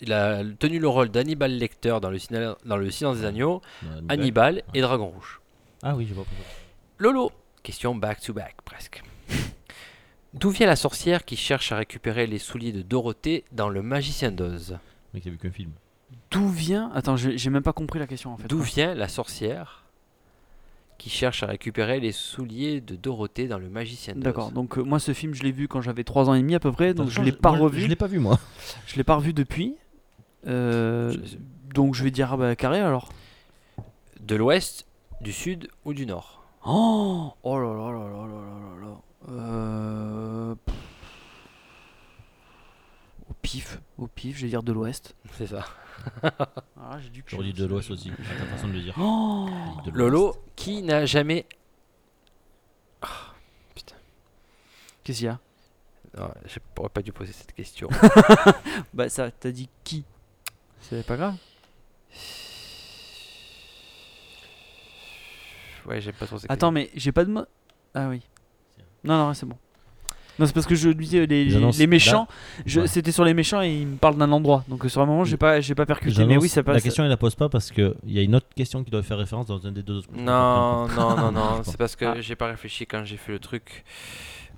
il 0.00 0.12
a 0.12 0.42
tenu 0.58 0.78
le 0.78 0.88
rôle 0.88 1.08
d'Hannibal 1.08 1.50
Lecter 1.52 1.98
dans 2.00 2.10
le, 2.10 2.18
ciné- 2.18 2.54
dans 2.64 2.76
le 2.76 2.90
Silence 2.90 3.18
des 3.18 3.24
Agneaux, 3.24 3.60
Hannibal 4.08 4.62
et 4.74 4.80
Dragon 4.82 5.06
Rouge. 5.06 5.40
Ah 5.82 5.96
oui, 5.96 6.06
je 6.06 6.14
vois. 6.14 6.24
Lolo, 6.98 7.32
question 7.62 7.94
back 7.94 8.20
to 8.20 8.32
back 8.34 8.56
presque. 8.64 9.02
D'où 10.34 10.50
vient 10.50 10.66
la 10.68 10.76
sorcière 10.76 11.24
qui 11.24 11.36
cherche 11.36 11.72
à 11.72 11.76
récupérer 11.76 12.26
les 12.28 12.38
souliers 12.38 12.72
de 12.72 12.82
Dorothée 12.82 13.44
dans 13.50 13.68
Le 13.68 13.82
Magicien 13.82 14.30
d'Oz? 14.30 14.78
Mec, 15.12 15.24
t'as 15.24 15.30
vu 15.30 15.38
qu'un 15.38 15.50
film. 15.50 15.72
D'où 16.30 16.48
vient 16.48 16.90
Attends, 16.94 17.16
j'ai 17.16 17.36
j'ai 17.36 17.50
même 17.50 17.62
pas 17.64 17.72
compris 17.72 17.98
la 17.98 18.06
question 18.06 18.32
en 18.32 18.36
fait. 18.36 18.46
D'où 18.46 18.60
vient 18.60 18.94
la 18.94 19.08
sorcière 19.08 19.84
qui 21.00 21.08
cherche 21.08 21.42
à 21.42 21.46
récupérer 21.46 21.98
les 21.98 22.12
souliers 22.12 22.82
de 22.82 22.94
Dorothée 22.94 23.48
dans 23.48 23.58
Le 23.58 23.70
Magicien 23.70 24.12
d'Oz. 24.12 24.22
D'accord, 24.22 24.52
donc 24.52 24.76
euh, 24.76 24.82
moi 24.82 24.98
ce 24.98 25.14
film 25.14 25.32
je 25.32 25.42
l'ai 25.42 25.50
vu 25.50 25.66
quand 25.66 25.80
j'avais 25.80 26.04
3 26.04 26.28
ans 26.28 26.34
et 26.34 26.40
demi 26.40 26.54
à 26.54 26.60
peu 26.60 26.70
près, 26.72 26.92
donc 26.92 27.08
je 27.08 27.20
ne 27.20 27.24
l'ai 27.24 27.32
pas 27.32 27.48
revu. 27.48 27.80
Je 27.80 27.86
l'ai 27.86 27.96
pas 27.96 28.06
vu 28.06 28.18
moi. 28.18 28.38
Je 28.86 28.96
l'ai 28.96 29.04
pas 29.04 29.16
revu 29.16 29.32
depuis. 29.32 29.76
Euh, 30.46 31.14
donc 31.72 31.94
je 31.94 32.04
vais 32.04 32.10
dire 32.10 32.34
ah 32.34 32.36
bah, 32.36 32.54
carré 32.54 32.80
alors. 32.80 33.08
De 34.20 34.36
l'ouest, 34.36 34.86
du 35.22 35.32
sud 35.32 35.68
ou 35.86 35.94
du 35.94 36.04
nord? 36.04 36.44
Oh, 36.66 37.32
oh 37.44 37.58
là 37.58 37.72
là 37.72 37.92
là 37.92 38.06
là 38.10 38.26
là 38.26 38.42
là 38.60 38.86
là. 38.86 39.00
Euh... 39.30 40.54
Au 43.30 43.34
pif, 43.40 43.80
au 43.96 44.06
pif, 44.06 44.36
je 44.36 44.42
vais 44.42 44.48
dire 44.48 44.62
de 44.62 44.72
l'ouest. 44.72 45.16
C'est 45.38 45.46
ça. 45.46 45.64
Ah, 46.76 46.98
j'ai 47.00 47.10
dû 47.10 47.22
J'aurais 47.26 47.44
dit 47.44 47.52
de 47.52 47.66
l'Ouest 47.66 47.90
aussi. 47.90 48.10
à 48.10 48.38
ta 48.40 48.46
façon 48.46 48.68
de 48.68 48.72
le 48.72 48.80
dire. 48.80 48.94
Oh 48.98 49.48
De. 49.84 49.90
Lolo, 49.90 50.34
qui 50.56 50.82
n'a 50.82 51.06
jamais 51.06 51.46
Qu'est-ce 55.02 55.18
qu'il 55.18 55.26
y 55.26 55.28
a? 55.28 55.40
Non, 56.18 56.30
je 56.46 56.58
pourrais 56.74 56.88
pas 56.88 57.02
dû 57.02 57.12
poser 57.12 57.32
cette 57.32 57.52
question. 57.52 57.88
Bah 58.94 59.08
ça, 59.08 59.30
t'as 59.30 59.50
dit 59.50 59.68
qui? 59.84 60.04
C'est 60.80 61.06
pas 61.06 61.16
grave. 61.16 61.36
ouais, 65.86 66.00
j'aime 66.00 66.14
pas 66.14 66.26
trop 66.26 66.38
cette 66.38 66.50
Attends, 66.50 66.70
mais 66.72 66.90
j'ai 66.94 67.12
pas 67.12 67.24
de 67.24 67.30
mot. 67.30 67.44
Ah 67.94 68.08
oui. 68.08 68.22
Non, 69.04 69.16
non, 69.26 69.34
c'est 69.34 69.46
bon. 69.46 69.56
Non, 70.40 70.46
c'est 70.46 70.54
parce 70.54 70.66
que 70.66 70.74
je 70.74 70.88
lui 70.88 71.04
disais 71.04 71.26
les, 71.26 71.44
Les 71.44 71.86
méchants. 71.86 72.26
ouais. 72.66 72.86
C'était 72.86 73.12
sur 73.12 73.24
les 73.24 73.34
méchants 73.34 73.60
et 73.60 73.70
il 73.82 73.86
me 73.86 73.96
parle 73.96 74.16
d'un 74.16 74.32
endroit. 74.32 74.64
Donc 74.68 74.84
euh, 74.84 74.88
sur 74.88 75.02
un 75.02 75.06
moment, 75.06 75.24
j'ai 75.24 75.36
pas, 75.36 75.60
j'ai 75.60 75.74
pas 75.74 75.84
percuté. 75.86 76.24
Mais 76.24 76.38
oui, 76.38 76.48
ça 76.48 76.62
passe. 76.62 76.74
La 76.76 76.80
question, 76.80 77.04
il 77.04 77.08
la 77.08 77.16
pose 77.18 77.34
pas 77.34 77.48
parce 77.50 77.70
qu'il 77.70 77.94
y 78.06 78.18
a 78.18 78.22
une 78.22 78.34
autre 78.34 78.46
question 78.56 78.82
qui 78.82 78.90
doit 78.90 79.02
faire 79.02 79.18
référence 79.18 79.46
dans 79.46 79.66
un 79.66 79.70
des 79.72 79.82
deux 79.82 79.98
autres. 79.98 80.08
Non, 80.16 80.88
non, 80.88 81.16
non, 81.16 81.30
non, 81.30 81.60
c'est 81.62 81.76
parce 81.76 81.94
que 81.94 82.06
Ah. 82.06 82.20
j'ai 82.20 82.34
pas 82.36 82.46
réfléchi 82.46 82.86
quand 82.86 83.04
j'ai 83.04 83.18
fait 83.18 83.32
le 83.32 83.38
truc. 83.38 83.84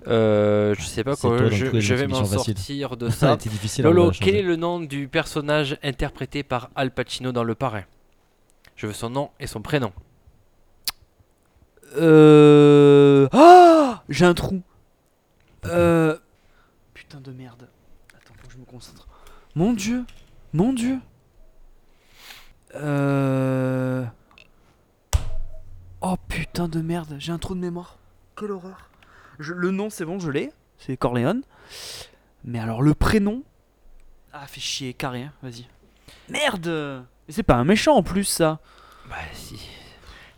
Euh, 0.07 0.73
je 0.77 0.83
sais 0.83 1.03
pas 1.03 1.15
quoi, 1.15 1.37
toi, 1.37 1.49
je, 1.49 1.93
vais 1.93 2.07
m'en 2.07 2.25
sortir 2.25 2.97
de 2.97 3.09
Ça 3.09 3.25
a 3.27 3.29
ça. 3.29 3.33
été 3.35 3.49
difficile. 3.49 3.83
Lolo, 3.83 4.11
quel 4.11 4.35
est 4.35 4.41
le 4.41 4.55
nom 4.55 4.79
du 4.79 5.07
personnage 5.07 5.77
interprété 5.83 6.43
par 6.43 6.69
Al 6.75 6.91
Pacino 6.91 7.31
dans 7.31 7.43
Le 7.43 7.55
Parrain? 7.55 7.83
Je 8.75 8.87
veux 8.87 8.93
son 8.93 9.09
nom 9.09 9.29
et 9.39 9.47
son 9.47 9.61
prénom. 9.61 9.91
Euh. 11.97 13.27
Ah 13.31 14.03
J'ai 14.09 14.25
un 14.25 14.33
trou. 14.33 14.61
Euh. 15.65 16.17
Putain 16.93 17.19
de 17.21 17.31
merde. 17.31 17.67
Attends, 18.15 18.33
faut 18.39 18.47
que 18.47 18.53
je 18.53 18.57
me 18.57 18.65
concentre. 18.65 19.07
Mon 19.55 19.73
dieu. 19.73 20.05
Mon 20.53 20.73
dieu. 20.73 20.99
Euh. 22.75 24.03
Oh 26.01 26.15
putain 26.27 26.67
de 26.67 26.81
merde. 26.81 27.15
J'ai 27.19 27.31
un 27.31 27.37
trou 27.37 27.55
de 27.55 27.59
mémoire. 27.59 27.97
Quelle 28.37 28.51
horreur. 28.51 28.89
Je- 29.39 29.53
Le 29.53 29.71
nom, 29.71 29.89
c'est 29.89 30.05
bon, 30.05 30.19
je 30.19 30.29
l'ai. 30.31 30.51
C'est 30.77 30.97
Corleone. 30.97 31.43
Mais 32.43 32.59
alors, 32.59 32.81
le 32.81 32.93
prénom? 32.93 33.43
Ah, 34.33 34.45
fait 34.47 34.59
chier, 34.59 34.93
carré, 34.93 35.23
hein, 35.23 35.33
vas-y. 35.41 35.65
Merde 36.29 37.05
Mais 37.27 37.33
c'est 37.33 37.43
pas 37.43 37.55
un 37.55 37.63
méchant 37.63 37.95
en 37.95 38.03
plus, 38.03 38.25
ça. 38.25 38.59
Bah 39.09 39.15
si. 39.33 39.69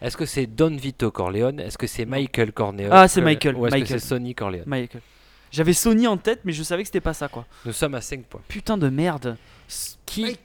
Est-ce 0.01 0.17
que 0.17 0.25
c'est 0.25 0.45
Don 0.45 0.75
Vito 0.75 1.09
Corleone? 1.09 1.59
Est-ce 1.59 1.77
que 1.77 1.87
c'est 1.87 2.05
Michael 2.05 2.51
Corleone 2.51 2.89
Ah, 2.91 3.07
c'est 3.07 3.21
Michael, 3.21 3.55
Ou 3.55 3.65
est-ce 3.65 3.75
que 3.75 3.79
Michael. 3.81 3.99
c'est 4.01 4.07
Sonny 4.07 4.35
Corleone? 4.35 4.63
Michael. 4.67 5.01
J'avais 5.55 5.71
Sony 5.71 6.05
en 6.05 6.17
tête, 6.17 6.41
mais 6.43 6.51
je 6.51 6.63
savais 6.63 6.83
que 6.83 6.87
c'était 6.87 6.99
pas 6.99 7.13
ça, 7.13 7.29
quoi. 7.29 7.45
Nous 7.65 7.71
sommes 7.71 7.95
à 7.95 8.01
5 8.01 8.25
points. 8.25 8.41
Putain 8.49 8.77
de 8.77 8.89
merde. 8.89 9.37
Qui, 10.05 10.37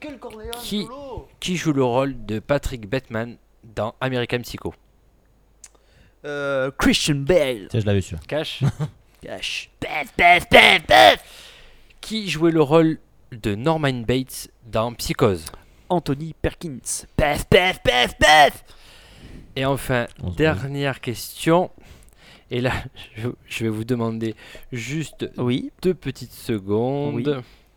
qui, 0.62 0.86
qui 1.40 1.56
joue 1.56 1.72
le 1.72 1.82
rôle 1.82 2.24
de 2.26 2.38
Patrick 2.38 2.88
Bateman 2.88 3.36
dans 3.64 3.96
American 4.00 4.40
Psycho? 4.42 4.72
Euh, 6.24 6.70
Christian 6.78 7.16
Bale. 7.16 7.66
Tiens, 7.70 7.80
je 7.80 7.86
l'avais 7.86 8.00
su. 8.02 8.14
Cash 8.28 8.62
Cash. 9.20 9.70
Qui 12.00 12.30
jouait 12.30 12.52
le 12.52 12.62
rôle 12.62 12.98
de 13.32 13.56
Norman 13.56 14.02
Bates 14.06 14.48
dans 14.66 14.94
Psychose? 14.94 15.46
Anthony 15.88 16.34
Perkins. 16.40 17.06
Paf, 17.16 17.46
paf, 17.46 17.82
paf, 17.82 18.16
paf. 18.16 18.64
Et 19.56 19.64
enfin, 19.64 20.06
dernière 20.36 21.00
question. 21.00 21.72
Et 22.51 22.61
là, 22.61 22.72
je, 23.16 23.28
je 23.46 23.64
vais 23.64 23.70
vous 23.70 23.84
demander 23.84 24.34
juste 24.72 25.30
Oui. 25.36 25.70
deux 25.82 25.94
petites 25.94 26.32
secondes. 26.32 27.14
Oui. 27.16 27.24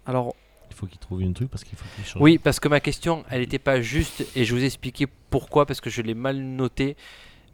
Alors, 0.05 0.36
Il 0.69 0.76
faut 0.76 0.86
qu'il 0.88 0.97
trouve 0.99 1.21
une 1.21 1.34
truc 1.34 1.49
parce 1.49 1.63
qu'il 1.63 1.78
faut 1.78 1.86
qu'il 1.95 2.05
change. 2.05 2.21
Oui, 2.21 2.38
parce 2.38 2.59
que 2.59 2.67
ma 2.67 2.80
question, 2.80 3.24
elle 3.30 3.41
n'était 3.41 3.59
pas 3.59 3.82
juste 3.82 4.26
et 4.36 4.43
je 4.45 4.53
vous 4.55 4.61
ai 4.63 4.65
expliqué 4.65 5.05
pourquoi, 5.30 5.65
parce 5.65 5.82
que 5.82 5.89
je 5.89 6.01
l'ai 6.01 6.13
mal 6.15 6.38
noté. 6.38 6.95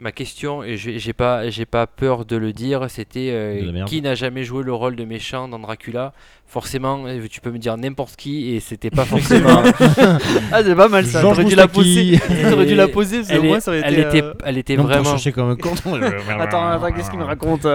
Ma 0.01 0.13
question, 0.13 0.63
et 0.63 0.77
j'ai 0.77 0.97
j'ai 0.97 1.11
pas, 1.11 1.49
j'ai 1.49 1.65
pas 1.65 1.85
peur 1.85 2.23
de 2.23 2.37
le 2.37 2.53
dire, 2.53 2.89
c'était 2.89 3.31
euh, 3.33 3.83
qui 3.85 4.01
n'a 4.01 4.15
jamais 4.15 4.45
joué 4.45 4.63
le 4.63 4.73
rôle 4.73 4.95
de 4.95 5.03
méchant 5.03 5.49
dans 5.49 5.59
Dracula? 5.59 6.13
Forcément, 6.47 7.03
euh, 7.05 7.27
tu 7.29 7.41
peux 7.41 7.51
me 7.51 7.57
dire 7.57 7.75
n'importe 7.75 8.15
qui 8.15 8.55
et 8.55 8.61
c'était 8.61 8.91
pas 8.91 9.03
forcément. 9.03 9.61
ah, 10.53 10.63
c'est 10.63 10.75
pas 10.75 10.87
mal 10.87 11.05
ça. 11.05 11.21
T'aurais 11.21 11.43
dû 11.43 11.55
la 11.55 11.67
poser. 11.67 12.17
T'aurais 12.49 12.65
dû 12.65 12.75
la 12.75 12.87
poser, 12.87 13.17
parce 13.17 13.29
que 13.29 13.33
elle, 13.33 13.39
au 13.41 13.43
moins 13.43 13.57
est- 13.57 13.59
ça 13.59 13.71
aurait 13.71 13.81
elle 13.83 13.99
été. 13.99 14.17
était, 14.17 14.23
euh, 14.23 14.33
elle 14.45 14.57
était 14.57 14.75
vraiment, 14.77 15.03
comme 15.03 15.93
un. 15.93 16.39
Attends, 16.39 16.67
attends, 16.69 16.91
qu'est-ce 16.93 17.09
qu'il 17.09 17.19
me 17.19 17.25
raconte 17.25 17.67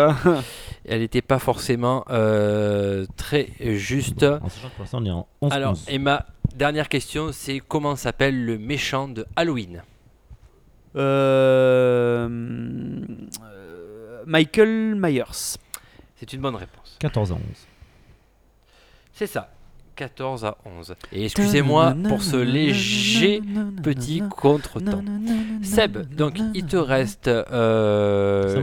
elle 0.87 1.03
était 1.03 1.23
pas 1.23 1.39
forcément 1.39 2.05
euh, 2.11 3.07
très 3.17 3.49
juste. 3.61 4.23
En 4.23 4.49
sachant 4.49 4.69
que 4.69 4.75
pour 4.75 4.83
l'instant, 4.83 4.99
on 5.01 5.07
est 5.07 5.11
en 5.11 5.27
11 5.41 5.53
Alors, 5.53 5.75
et 5.89 5.99
ma 5.99 6.27
dernière 6.55 6.89
question, 6.89 7.31
c'est 7.33 7.61
comment 7.67 7.97
s'appelle 7.97 8.45
le 8.45 8.59
méchant 8.59 9.09
de 9.09 9.27
Halloween? 9.37 9.83
Michael 14.27 14.95
Myers. 14.97 15.59
C'est 16.17 16.33
une 16.33 16.41
bonne 16.41 16.57
réponse. 16.57 16.97
14 17.01 17.33
à 17.33 17.35
11. 17.35 17.41
C'est 19.13 19.27
ça. 19.27 19.51
14 19.97 20.45
à 20.45 20.57
11. 20.65 20.95
Et 21.13 21.25
excusez-moi 21.25 21.95
pour 22.09 22.23
ce 22.23 22.37
léger 22.37 23.41
petit 23.83 24.23
contretemps. 24.29 25.05
Seb, 25.63 26.13
donc 26.15 26.39
il 26.55 26.67
te 26.67 26.77
reste 26.77 27.29
euh, 27.29 28.61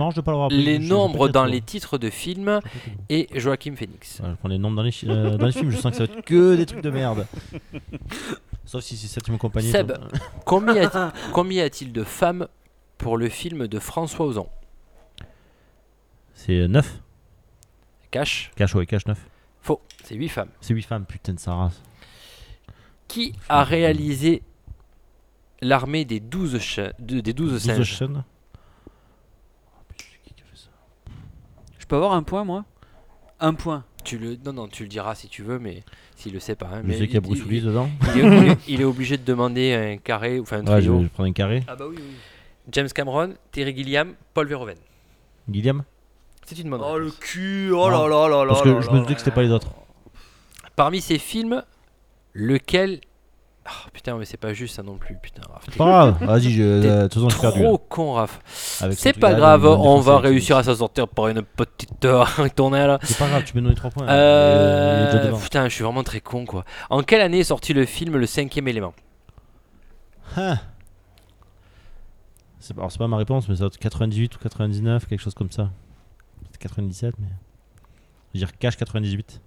les 0.49 0.79
nombres 0.79 1.29
dans 1.29 1.45
les 1.45 1.61
titres 1.61 1.97
de 1.97 2.09
films 2.09 2.59
et 3.09 3.27
Joachim 3.35 3.75
Phoenix. 3.77 4.19
Ouais, 4.19 4.29
je 4.31 4.35
prends 4.35 4.49
les 4.49 4.57
nombres 4.57 4.75
dans 4.75 4.83
les, 4.83 4.91
euh, 5.07 5.37
dans 5.37 5.45
les 5.45 5.51
films, 5.51 5.71
je 5.71 5.77
sens 5.77 5.91
que 5.91 5.97
ça 5.97 6.05
va 6.05 6.13
être 6.13 6.25
que 6.25 6.55
des 6.55 6.65
trucs 6.65 6.81
de 6.83 6.89
merde. 6.89 7.25
Sauf 8.71 8.85
si 8.85 8.95
c'est 8.95 9.07
ça 9.07 9.19
qui 9.19 9.31
me 9.33 9.37
compagnie. 9.37 9.69
Seb. 9.69 9.91
Combien 10.45 10.75
y 10.75 10.79
a- 10.79 11.11
combien 11.33 11.65
a-t-il 11.65 11.91
de 11.91 12.05
femmes 12.05 12.47
pour 12.97 13.17
le 13.17 13.27
film 13.27 13.67
de 13.67 13.79
François 13.79 14.25
Ozon 14.25 14.47
C'est 16.33 16.69
9. 16.69 17.01
Cash 18.11 18.49
Cash, 18.55 18.73
ouais, 18.75 18.85
cash 18.85 19.05
9. 19.05 19.19
Faux, 19.61 19.81
c'est 20.05 20.15
8 20.15 20.29
femmes. 20.29 20.49
C'est 20.61 20.73
8 20.73 20.83
femmes, 20.83 21.05
putain 21.05 21.33
de 21.33 21.39
sa 21.39 21.53
race. 21.53 21.81
Qui 23.09 23.33
a 23.49 23.65
réalisé 23.65 24.41
l'armée 25.59 26.05
des 26.05 26.21
12, 26.21 26.57
cha- 26.59 26.93
de- 26.97 27.19
des 27.19 27.33
12 27.33 27.51
12 27.51 27.61
singes? 27.75 27.83
chaînes. 27.83 28.23
Je 31.77 31.85
peux 31.85 31.97
avoir 31.97 32.13
un 32.13 32.23
point, 32.23 32.45
moi? 32.45 32.63
Un 33.41 33.53
point. 33.53 33.83
Tu 34.03 34.17
le, 34.17 34.37
Non, 34.45 34.53
non, 34.53 34.67
tu 34.67 34.83
le 34.83 34.89
diras 34.89 35.15
si 35.15 35.27
tu 35.27 35.43
veux, 35.43 35.59
mais 35.59 35.83
s'il 36.15 36.33
le 36.33 36.39
sait 36.39 36.55
pas. 36.55 36.67
hein, 36.73 36.81
Je 36.83 36.87
mais 36.87 36.93
sais 36.97 37.05
qu'il 37.07 37.13
y 37.15 37.17
a 37.17 37.21
il- 37.21 37.27
Bruce 37.27 37.39
il- 37.39 37.45
Willis 37.49 37.61
dedans. 37.65 37.89
il, 38.15 38.19
est, 38.21 38.23
il 38.23 38.47
est- 38.51 38.57
il 38.67 38.81
est 38.81 38.85
obligé 38.85 39.17
de 39.17 39.23
demander 39.23 39.73
un 39.73 39.97
carré, 39.97 40.39
enfin 40.39 40.57
un 40.57 40.65
Ouais, 40.67 40.81
je 40.81 40.87
trio. 40.89 40.99
vais 40.99 41.07
prendre 41.09 41.29
un 41.29 41.33
carré. 41.33 41.63
Ah 41.67 41.75
bah 41.75 41.85
oui, 41.89 41.95
oui. 41.97 42.03
James 42.71 42.89
Cameron, 42.93 43.33
Terry 43.51 43.75
Gilliam, 43.75 44.13
Paul 44.33 44.47
Verhoeven. 44.47 44.77
Guillaume 45.49 45.83
C'est 46.45 46.57
une 46.59 46.69
bonne 46.69 46.81
Oh 46.83 46.97
le 46.97 47.11
cul, 47.11 47.71
oh 47.71 47.89
là 47.89 48.07
là 48.07 48.27
là 48.29 48.43
là. 48.45 48.49
Parce 48.49 48.61
que 48.61 48.69
là 48.69 48.81
je 48.81 48.89
me 48.89 48.93
là 48.95 48.99
doutais 49.01 49.13
que 49.13 49.19
c'était 49.19 49.31
pas 49.31 49.41
les 49.43 49.49
autres. 49.51 49.71
Parmi 50.75 51.01
ces 51.01 51.17
films, 51.17 51.63
lequel. 52.33 53.01
Ah, 53.63 53.69
putain, 53.93 54.17
mais 54.17 54.25
c'est 54.25 54.37
pas 54.37 54.53
juste 54.53 54.75
ça 54.75 54.81
non 54.81 54.97
plus. 54.97 55.15
Putain, 55.21 55.43
Raph, 55.47 55.77
Pas 55.77 55.85
grave, 55.85 56.23
vas-y, 56.25 56.49
je, 56.51 56.63
euh, 56.63 57.07
façon, 57.09 57.29
je 57.29 57.33
suis 57.35 57.41
perdu. 57.41 57.61
trop 57.61 57.73
là. 57.73 57.77
con, 57.89 58.13
Raph. 58.13 58.39
C'est 58.93 59.13
pas 59.19 59.33
grave, 59.35 59.65
on 59.65 59.99
va 59.99 60.17
réussir 60.17 60.57
à 60.57 60.63
s'en 60.63 60.75
sortir 60.75 61.07
par 61.07 61.27
une 61.27 61.43
petite 61.43 62.03
heure 62.05 62.27
tournée 62.55 62.87
là. 62.87 62.97
C'est 63.03 63.17
pas 63.19 63.27
grave, 63.27 63.43
tu 63.45 63.53
peux 63.53 63.61
donner 63.61 63.75
3 63.75 63.91
points. 63.91 64.07
hein. 64.07 64.11
Euh, 64.11 65.31
putain, 65.37 65.69
je 65.69 65.75
suis 65.75 65.83
vraiment 65.83 66.03
très 66.03 66.21
con 66.21 66.45
quoi. 66.45 66.65
En 66.89 67.03
quelle 67.03 67.21
année 67.21 67.39
est 67.39 67.43
sorti 67.43 67.73
le 67.73 67.85
film 67.85 68.17
Le 68.17 68.25
cinquième 68.25 68.67
élément? 68.67 68.93
Hein. 70.37 70.57
C'est 72.59 72.73
pas, 72.73 72.81
alors, 72.81 72.91
c'est 72.91 72.97
pas 72.99 73.07
ma 73.07 73.17
réponse, 73.17 73.47
mais 73.47 73.55
ça 73.55 73.59
doit 73.61 73.67
être 73.67 73.77
98 73.77 74.35
ou 74.35 74.39
99, 74.39 75.07
quelque 75.07 75.19
chose 75.19 75.33
comme 75.33 75.51
ça. 75.51 75.69
C'est 76.51 76.57
97, 76.61 77.15
mais. 77.19 77.27
Je 78.33 78.39
veux 78.39 78.45
dire 78.45 78.57
cash 78.57 78.75
98. 78.77 79.41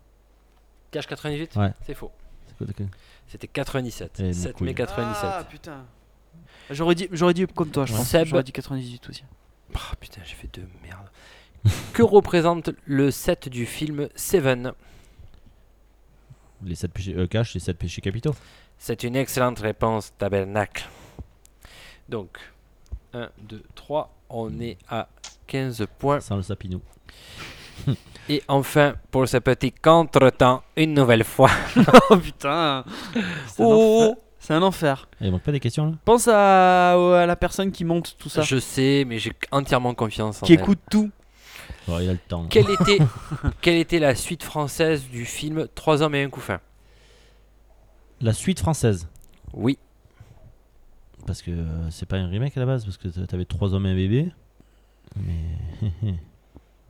Cash 0.91 1.07
98 1.07 1.57
Ouais. 1.57 1.73
C'est 1.87 1.95
faux. 1.95 2.11
C'est 2.47 2.57
quoi, 2.57 2.87
C'était 3.29 3.49
97. 3.49 4.17
Eh, 4.21 4.23
mon 4.25 4.33
7 4.33 4.53
couille. 4.55 4.67
mai 4.67 4.75
97. 4.75 5.25
Ah 5.25 5.45
putain. 5.45 5.85
J'aurais 6.71 6.95
dit, 6.95 7.09
j'aurais 7.13 7.35
dit 7.35 7.47
comme 7.47 7.71
toi, 7.71 7.85
je 7.87 7.93
Ouais. 7.93 7.99
pense. 7.99 8.09
Seb. 8.09 8.27
J'aurais 8.27 8.43
dit 8.43 8.53
98 8.53 9.09
aussi. 9.09 9.25
Ah, 9.75 9.97
putain, 9.99 10.21
j'ai 10.25 10.35
fait 10.35 10.49
deux 10.55 10.67
merde. 10.83 11.09
que 11.93 12.03
représente 12.03 12.71
le 12.85 13.11
set 13.11 13.49
du 13.49 13.67
film 13.67 14.09
Seven? 14.15 14.73
Les 16.65 16.75
7 16.75 16.93
péchés. 16.93 17.15
Euh, 17.17 17.27
cash, 17.27 17.55
les 17.55 17.61
7 17.61 17.77
péchés 17.77 18.01
capitaux. 18.01 18.35
C'est 18.79 19.03
une 19.05 19.17
excellente 19.17 19.59
réponse, 19.59 20.13
Tabernacle. 20.17 20.89
Donc, 22.09 22.39
1, 23.13 23.31
2, 23.43 23.63
3, 23.75 24.15
on 24.31 24.61
est 24.61 24.79
à 24.89 25.09
15 25.47 25.87
points. 25.99 26.21
Sans 26.21 26.37
le 26.37 26.43
sapinou. 26.43 26.81
Et 28.29 28.43
enfin, 28.49 28.95
pour 29.11 29.29
ce 29.29 29.37
petit 29.37 29.71
contretemps, 29.73 30.63
une 30.77 30.95
nouvelle 30.95 31.25
fois. 31.25 31.51
oh 32.11 32.17
putain. 32.17 32.85
C'est 33.47 33.63
un, 33.63 33.67
Oh. 33.67 34.03
enfer. 34.11 34.17
C'est 34.39 34.55
un 34.55 34.63
enfer. 34.63 35.09
Il 35.21 35.31
manque 35.31 35.43
pas 35.43 35.53
des 35.53 35.61
questions 35.61 35.87
là? 35.87 35.93
Pense 36.05 36.29
à, 36.29 36.93
à 37.23 37.27
la 37.27 37.37
personne 37.37 37.71
qui 37.73 37.85
monte 37.85 38.17
tout 38.19 38.29
ça, 38.29 38.43
Je 38.43 38.59
sais, 38.59 39.05
mais 39.07 39.19
j'ai 39.19 39.33
entièrement 39.53 39.95
confiance 39.95 40.43
en 40.43 40.47
qui 40.47 40.55
elle. 40.55 40.61
écoute 40.61 40.81
tout. 40.91 41.11
Oh, 41.89 41.99
Il 42.01 42.09
a 42.09 42.13
le 42.13 42.19
temps. 42.19 42.47
Quelle 42.49 42.71
était, 42.81 42.99
quelle 43.61 43.77
était 43.77 43.99
la 43.99 44.15
suite 44.15 44.43
française 44.43 45.05
du 45.11 45.25
film 45.27 45.67
Trois 45.75 46.01
hommes 46.03 46.15
et 46.15 46.23
un 46.23 46.31
couffin? 46.31 46.61
La 48.21 48.33
suite 48.33 48.59
française? 48.61 49.07
Oui. 49.53 49.79
Parce 51.27 51.43
que 51.43 51.51
euh, 51.51 51.91
c'est 51.91 52.07
pas 52.09 52.17
un 52.17 52.29
remake 52.29 52.57
à 52.57 52.61
la 52.61 52.67
base, 52.67 52.85
parce 52.85 52.97
que 52.97 53.09
t'a- 53.09 53.27
t'avais 53.27 53.45
3 53.45 53.73
hommes 53.75 53.87
et 53.87 53.91
un 53.91 53.95
bébé. 53.97 54.31
Mais. 55.17 56.15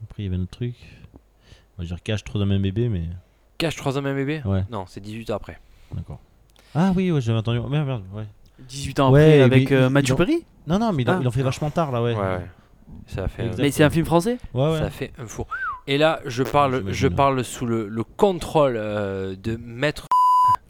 Après, 0.09 0.23
il 0.23 0.25
y 0.25 0.27
avait 0.27 0.37
un 0.37 0.41
autre 0.43 0.51
truc. 0.51 0.75
On 1.77 1.81
va 1.81 1.87
dire 1.87 2.01
cache 2.03 2.23
trop 2.23 2.39
dans 2.39 2.49
un 2.49 2.59
bébé, 2.59 2.87
mais. 2.89 3.03
Cache 3.57 3.75
3 3.75 3.97
hommes 3.97 4.07
et 4.07 4.11
un 4.11 4.15
bébé? 4.15 4.41
Ouais. 4.45 4.63
Non, 4.71 4.85
c'est 4.87 4.99
18 5.01 5.31
ans 5.31 5.35
après. 5.35 5.59
D'accord. 5.93 6.19
Ah 6.73 6.91
oui, 6.95 7.11
ouais, 7.11 7.21
j'avais 7.21 7.37
entendu. 7.39 7.59
Merde, 7.69 7.87
merde, 7.87 8.03
ouais. 8.13 8.25
18 8.59 8.99
ans 8.99 9.11
Ouais, 9.11 9.21
après 9.23 9.37
mais 9.37 9.41
avec 9.43 9.71
euh, 9.71 9.87
ils- 9.87 9.91
Mathieu 9.91 10.11
ils 10.11 10.13
ont- 10.13 10.17
Perry? 10.17 10.45
Non, 10.67 10.79
non, 10.79 10.91
mais 10.93 11.07
en- 11.09 11.13
Ah. 11.13 11.17
ils 11.21 11.23
l'ont 11.23 11.31
fait 11.31 11.41
vachement 11.43 11.69
tard 11.69 11.91
là, 11.91 12.01
ouais. 12.01 12.13
Ouais, 12.13 12.19
ouais. 12.21 12.45
Ça 13.07 13.23
a 13.25 13.27
fait, 13.27 13.45
Exact. 13.47 13.61
Mais 13.63 13.71
c'est 13.71 13.83
un 13.83 13.89
film 13.89 14.05
français? 14.05 14.37
Ouais, 14.53 14.71
ouais. 14.71 14.79
ça 14.79 14.89
fait 14.89 15.11
un 15.17 15.25
four. 15.27 15.47
Et 15.87 15.97
là, 15.97 16.19
je 16.25 16.43
parle, 16.43 16.77
J'imagine. 16.79 16.93
je 16.93 17.07
parle 17.07 17.43
sous 17.43 17.65
le, 17.65 17.87
le 17.87 18.03
contrôle 18.03 18.75
euh, 18.77 19.35
de 19.35 19.55
Maître. 19.57 20.07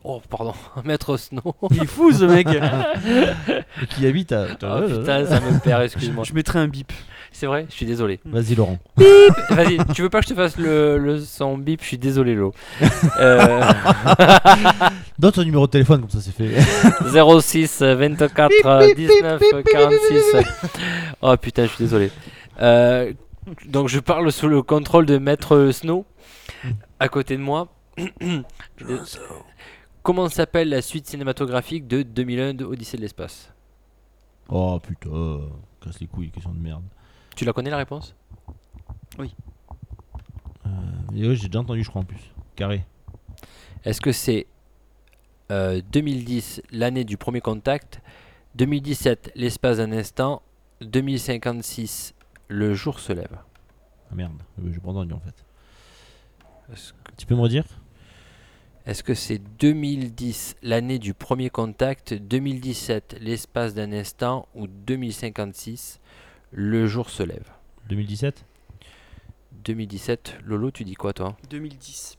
Oh, 0.07 0.21
pardon, 0.29 0.53
Maître 0.85 1.17
Snow. 1.17 1.55
Il 1.71 1.81
est 1.81 1.85
fou 1.87 2.11
ce 2.11 2.25
mec 2.25 2.47
qui 3.89 4.05
habite 4.05 4.31
à. 4.31 4.45
Oh 4.63 4.87
putain, 4.87 5.25
ça 5.25 5.39
me 5.41 5.59
perd, 5.59 5.81
excuse-moi. 5.81 6.23
Je 6.23 6.33
mettrai 6.33 6.59
un 6.59 6.67
bip. 6.67 6.93
C'est 7.37 7.47
vrai, 7.47 7.65
je 7.67 7.73
suis 7.75 7.85
désolé. 7.85 8.21
Vas-y, 8.23 8.55
Laurent. 8.55 8.79
Vas-y, 9.49 9.77
tu 9.93 10.03
veux 10.03 10.09
pas 10.09 10.21
que 10.21 10.23
je 10.25 10.29
te 10.29 10.35
fasse 10.35 10.55
le, 10.55 10.97
le 10.97 11.19
son 11.19 11.57
bip? 11.57 11.81
Je 11.81 11.87
suis 11.87 11.97
désolé, 11.97 12.33
Lo. 12.33 12.53
Euh, 13.19 13.61
Donne 15.19 15.33
ton 15.33 15.43
numéro 15.43 15.65
de 15.67 15.71
téléphone, 15.71 15.99
comme 15.99 16.09
ça 16.09 16.21
c'est 16.21 16.31
fait. 16.31 16.61
06 17.11 17.81
24 17.81 18.95
19 18.95 19.41
46. 19.69 20.45
Oh 21.21 21.35
putain, 21.35 21.63
je 21.63 21.71
suis 21.71 21.83
désolé. 21.83 22.09
Euh, 22.61 23.11
donc 23.67 23.89
je 23.89 23.99
parle 23.99 24.31
sous 24.31 24.47
le 24.47 24.61
contrôle 24.61 25.05
de 25.05 25.17
Maître 25.17 25.71
Snow 25.73 26.05
à 27.01 27.09
côté 27.09 27.35
de 27.35 27.41
moi. 27.41 27.67
Comment 30.03 30.29
s'appelle 30.29 30.69
la 30.69 30.81
suite 30.81 31.07
cinématographique 31.07 31.85
de 31.85 32.01
2001 32.01 32.53
de 32.53 32.63
Odyssée 32.63 32.95
de 32.95 33.01
l'espace? 33.01 33.51
Oh 34.47 34.79
putain. 34.79 35.41
Casse 35.83 35.99
les 35.99 36.07
couilles, 36.07 36.31
question 36.31 36.53
de 36.53 36.59
merde. 36.59 36.83
Tu 37.35 37.45
la 37.45 37.53
connais 37.53 37.69
la 37.69 37.77
réponse? 37.77 38.15
Et 41.17 41.25
ouais, 41.27 41.35
j'ai 41.35 41.47
déjà 41.47 41.59
entendu, 41.59 41.81
je 41.83 41.89
crois, 41.89 42.01
en 42.01 42.05
plus. 42.05 42.19
Carré. 42.57 42.83
Est-ce 43.85 44.01
que 44.01 44.11
c'est 44.11 44.47
euh, 45.49 45.81
2010, 45.93 46.61
l'année 46.71 47.05
du 47.05 47.15
premier 47.15 47.39
contact? 47.39 48.01
2017, 48.55 49.31
l'espace 49.35 49.77
d'un 49.77 49.93
instant. 49.93 50.41
2056, 50.81 52.13
le 52.49 52.73
jour 52.73 52.99
se 52.99 53.13
lève. 53.13 53.37
Ah 54.11 54.15
merde, 54.15 54.33
Euh, 54.59 54.69
j'ai 54.73 54.79
pas 54.79 54.89
entendu 54.89 55.13
en 55.13 55.19
fait. 55.21 55.35
Est-ce 56.73 56.91
que- 56.91 57.11
Tu 57.17 57.25
peux 57.25 57.35
me 57.35 57.41
redire? 57.41 57.63
Est-ce 58.85 59.01
que 59.03 59.13
c'est 59.13 59.39
2010, 59.59 60.57
l'année 60.63 60.99
du 60.99 61.13
premier 61.13 61.49
contact, 61.49 62.13
2017, 62.13 63.17
l'espace 63.21 63.73
d'un 63.73 63.93
instant, 63.93 64.47
ou 64.53 64.67
2056, 64.67 65.99
le 66.57 66.87
jour 66.87 67.09
se 67.09 67.21
lève 67.23 67.43
2017 67.89 68.45
2017, 69.65 70.37
Lolo, 70.45 70.69
tu 70.71 70.83
dis 70.83 70.93
quoi 70.93 71.11
toi? 71.11 71.35
2010. 71.49 72.17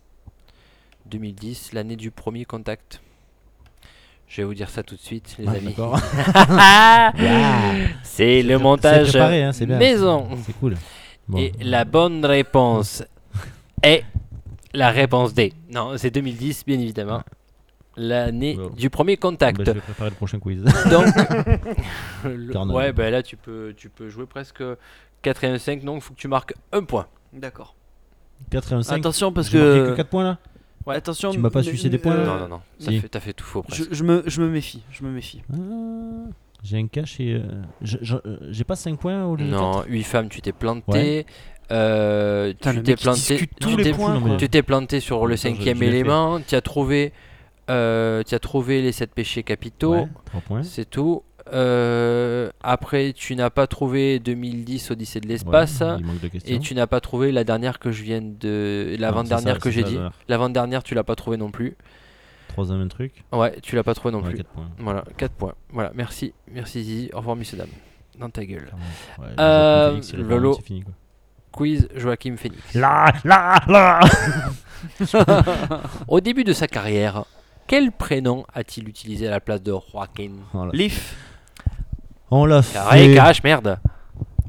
2010, 1.07 1.73
l'année 1.75 1.95
du 1.95 2.11
premier 2.11 2.45
contact. 2.45 3.01
Je 4.27 4.39
vais 4.39 4.45
vous 4.45 4.55
dire 4.55 4.69
ça 4.69 4.83
tout 4.83 4.97
de 4.97 5.01
suite, 5.01 5.37
les 5.39 5.47
Ah, 5.47 5.53
amis. 5.53 5.67
D'accord. 5.67 6.01
C'est 8.03 8.43
le 8.43 8.57
C'est 8.57 8.63
montage 8.63 9.11
préparé, 9.11 9.45
hein, 9.45 9.53
c'est 9.53 9.67
bien. 9.67 9.79
maison. 9.79 10.29
C'est 10.45 10.55
cool. 10.59 10.77
Bon. 11.29 11.39
Et 11.39 11.53
la 11.61 11.85
bonne 11.85 12.25
réponse 12.25 13.05
est 13.85 14.03
la 14.75 14.91
réponse 14.91 15.33
D. 15.33 15.53
Non, 15.71 15.97
c'est 15.97 16.11
2010, 16.11 16.65
bien 16.67 16.81
évidemment. 16.81 17.23
L'année 17.97 18.59
du 18.77 18.91
premier 18.91 19.17
contact. 19.17 19.59
Bah, 19.59 19.65
je 19.67 19.73
vais 19.73 19.81
préparer 19.81 20.11
le 20.11 20.17
prochain 20.17 20.39
quiz. 20.39 20.63
Donc, 20.91 21.07
le- 22.25 22.73
ouais, 22.73 22.93
bah 22.93 23.11
là 23.11 23.23
tu 23.23 23.37
peux, 23.37 23.73
tu 23.77 23.89
peux 23.89 24.09
jouer 24.09 24.27
presque 24.27 24.63
4 25.23 25.45
et 25.45 25.47
un 25.49 25.59
5, 25.59 25.83
donc 25.85 25.97
il 25.97 26.01
faut 26.03 26.15
que 26.15 26.19
tu 26.19 26.29
marques 26.29 26.55
un 26.73 26.83
point. 26.85 27.07
D'accord. 27.33 27.75
85. 28.51 28.97
Attention 28.99 29.33
parce 29.33 29.51
J'ai 29.51 29.59
marqué 29.59 29.81
que. 29.81 29.91
que 29.93 29.97
4 29.97 30.09
points 30.09 30.25
là 30.25 30.39
Ouais, 30.87 30.95
attention. 30.95 31.31
Tu 31.31 31.39
m'as 31.39 31.51
pas 31.51 31.63
sucé 31.65 31.89
des 31.89 31.99
points, 31.99 32.15
là 32.15 32.21
euh, 32.21 32.27
non, 32.27 32.39
non, 32.41 32.49
non, 32.49 32.61
t'as 32.79 32.91
si. 32.93 33.01
fait, 33.01 33.09
t'as 33.09 33.19
fait 33.21 33.33
tout 33.33 33.45
faux 33.45 33.63
presque. 33.63 33.89
Je, 33.91 33.95
je 33.95 34.05
me, 34.05 34.23
je 34.27 34.41
me 34.41 34.49
méfie, 34.49 34.83
je 34.93 35.03
me 35.03 35.11
méfie. 35.11 35.43
Ah, 35.53 35.57
J'ai 36.63 36.79
un 36.79 36.87
cache 36.87 37.19
et. 37.19 37.33
euh, 37.35 37.63
euh, 38.25 38.37
J'ai 38.51 38.63
pas 38.65 38.77
5 38.77 38.97
points 38.99 39.25
au 39.25 39.35
lieu 39.35 39.47
de 39.47 39.51
Non, 39.51 39.73
quatre 39.81 39.89
8 39.89 40.03
femmes, 40.05 40.29
tu 40.29 40.41
t'es 40.43 40.53
planté. 40.53 41.27
Euh, 41.73 42.53
Putain, 42.53 42.75
tu 42.75 42.83
t'es 42.85 42.95
planté. 42.95 43.37
tu 44.39 44.49
t'es- 44.49 44.63
planté 44.63 45.01
sur 45.01 45.27
le 45.27 45.37
cinquième 45.37 45.83
élément. 45.83 46.41
Tu 46.47 46.55
as 46.55 46.61
trouvé, 46.61 47.13
euh, 47.71 48.23
tu 48.25 48.35
as 48.35 48.39
trouvé 48.39 48.83
les 48.83 48.93
7 48.93 49.13
péchés 49.13 49.43
capitaux. 49.43 49.95
Ouais, 49.95 50.09
3 50.27 50.41
points. 50.43 50.63
C'est 50.63 50.89
tout. 50.89 51.23
Euh, 51.53 52.51
après, 52.61 53.13
tu 53.13 53.37
n'as 53.37 53.51
pas 53.51 53.67
trouvé 53.69 54.19
2010 54.19 54.91
Odyssée 54.91 55.21
de 55.21 55.29
l'espace. 55.29 55.81
Ouais. 55.81 55.97
Et 56.45 56.59
tu 56.59 56.75
n'as 56.75 56.87
pas 56.89 57.01
trouvé 57.01 57.31
la 57.31 57.45
dernière 57.45 57.79
que 57.79 57.93
je 57.93 58.03
viens 58.03 58.21
de. 58.21 58.97
L'avant-dernière 58.99 59.55
ça, 59.55 59.61
que 59.61 59.71
j'ai 59.71 59.83
dit. 59.85 59.93
la 59.95 59.99
dernière. 60.01 60.13
L'avant-dernière, 60.29 60.83
tu 60.83 60.95
l'as 60.95 61.05
pas 61.05 61.15
trouvé 61.15 61.37
non 61.37 61.51
plus. 61.51 61.77
Troisième 62.49 62.89
truc. 62.89 63.25
Ouais, 63.33 63.57
tu 63.63 63.77
l'as 63.77 63.85
pas 63.85 63.95
trouvé 63.95 64.13
non 64.13 64.23
Ouais, 64.23 64.31
plus. 64.31 64.37
4 64.39 64.49
points. 64.49 64.71
Voilà, 64.79 65.05
4 65.17 65.33
points. 65.35 65.55
Voilà, 65.71 65.93
merci. 65.95 66.33
Merci 66.53 66.83
Zizi. 66.83 67.11
Au 67.13 67.19
revoir, 67.19 67.37
messieurs, 67.37 67.59
dames. 67.59 67.69
Dans 68.19 68.31
ta 68.31 68.45
gueule. 68.45 68.67
Ouais, 69.19 69.27
Euh, 69.39 69.91
Phoenix, 69.91 70.15
Lolo. 70.15 70.55
fini, 70.55 70.83
quoi. 70.83 70.95
Quiz 71.53 71.89
Joachim 71.95 72.37
Phoenix. 72.39 72.75
Là, 72.75 73.13
là, 73.25 73.61
là 73.69 74.01
Au 76.09 76.21
début 76.21 76.45
de 76.45 76.53
sa 76.53 76.67
carrière, 76.67 77.25
quel 77.67 77.93
prénom 77.93 78.45
a-t-il 78.55 78.89
utilisé 78.89 79.27
à 79.29 79.31
la 79.31 79.41
place 79.41 79.63
de 79.63 79.73
Joaquin 79.93 80.31
Voilà. 80.53 80.71
Leaf. 80.75 81.15
On 82.31 82.45
l'a 82.45 82.63
Carré, 82.73 83.09
fait. 83.11 83.15
cache, 83.15 83.43
merde. 83.45 83.79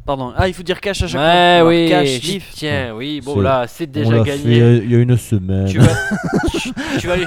Pardon. 0.06 0.32
Ah, 0.38 0.48
il 0.48 0.54
faut 0.54 0.64
dire 0.64 0.80
cash 0.80 1.04
à 1.04 1.08
chaque 1.08 1.20
fois. 1.20 1.30
Ouais, 1.30 1.36
Alors, 1.36 1.68
oui. 1.70 1.88
Cash, 1.90 2.08
j'y 2.22 2.34
Leaf. 2.34 2.52
Tiens, 2.54 2.94
oui, 2.96 3.22
bon 3.24 3.36
C'est- 3.36 3.42
là, 3.42 3.66
c'est 3.68 3.88
On 3.90 3.92
déjà 3.92 4.12
l'a 4.12 4.24
gagné. 4.24 4.44
fait 4.56 4.62
euh, 4.62 4.82
il 4.84 4.92
y 4.92 4.96
a 4.96 5.00
une 5.00 5.18
semaine. 5.18 5.68
Tu 5.68 5.80
vas, 5.80 5.88
tu, 6.60 6.72
tu 7.00 7.08
vas 7.08 7.14
aller, 7.14 7.26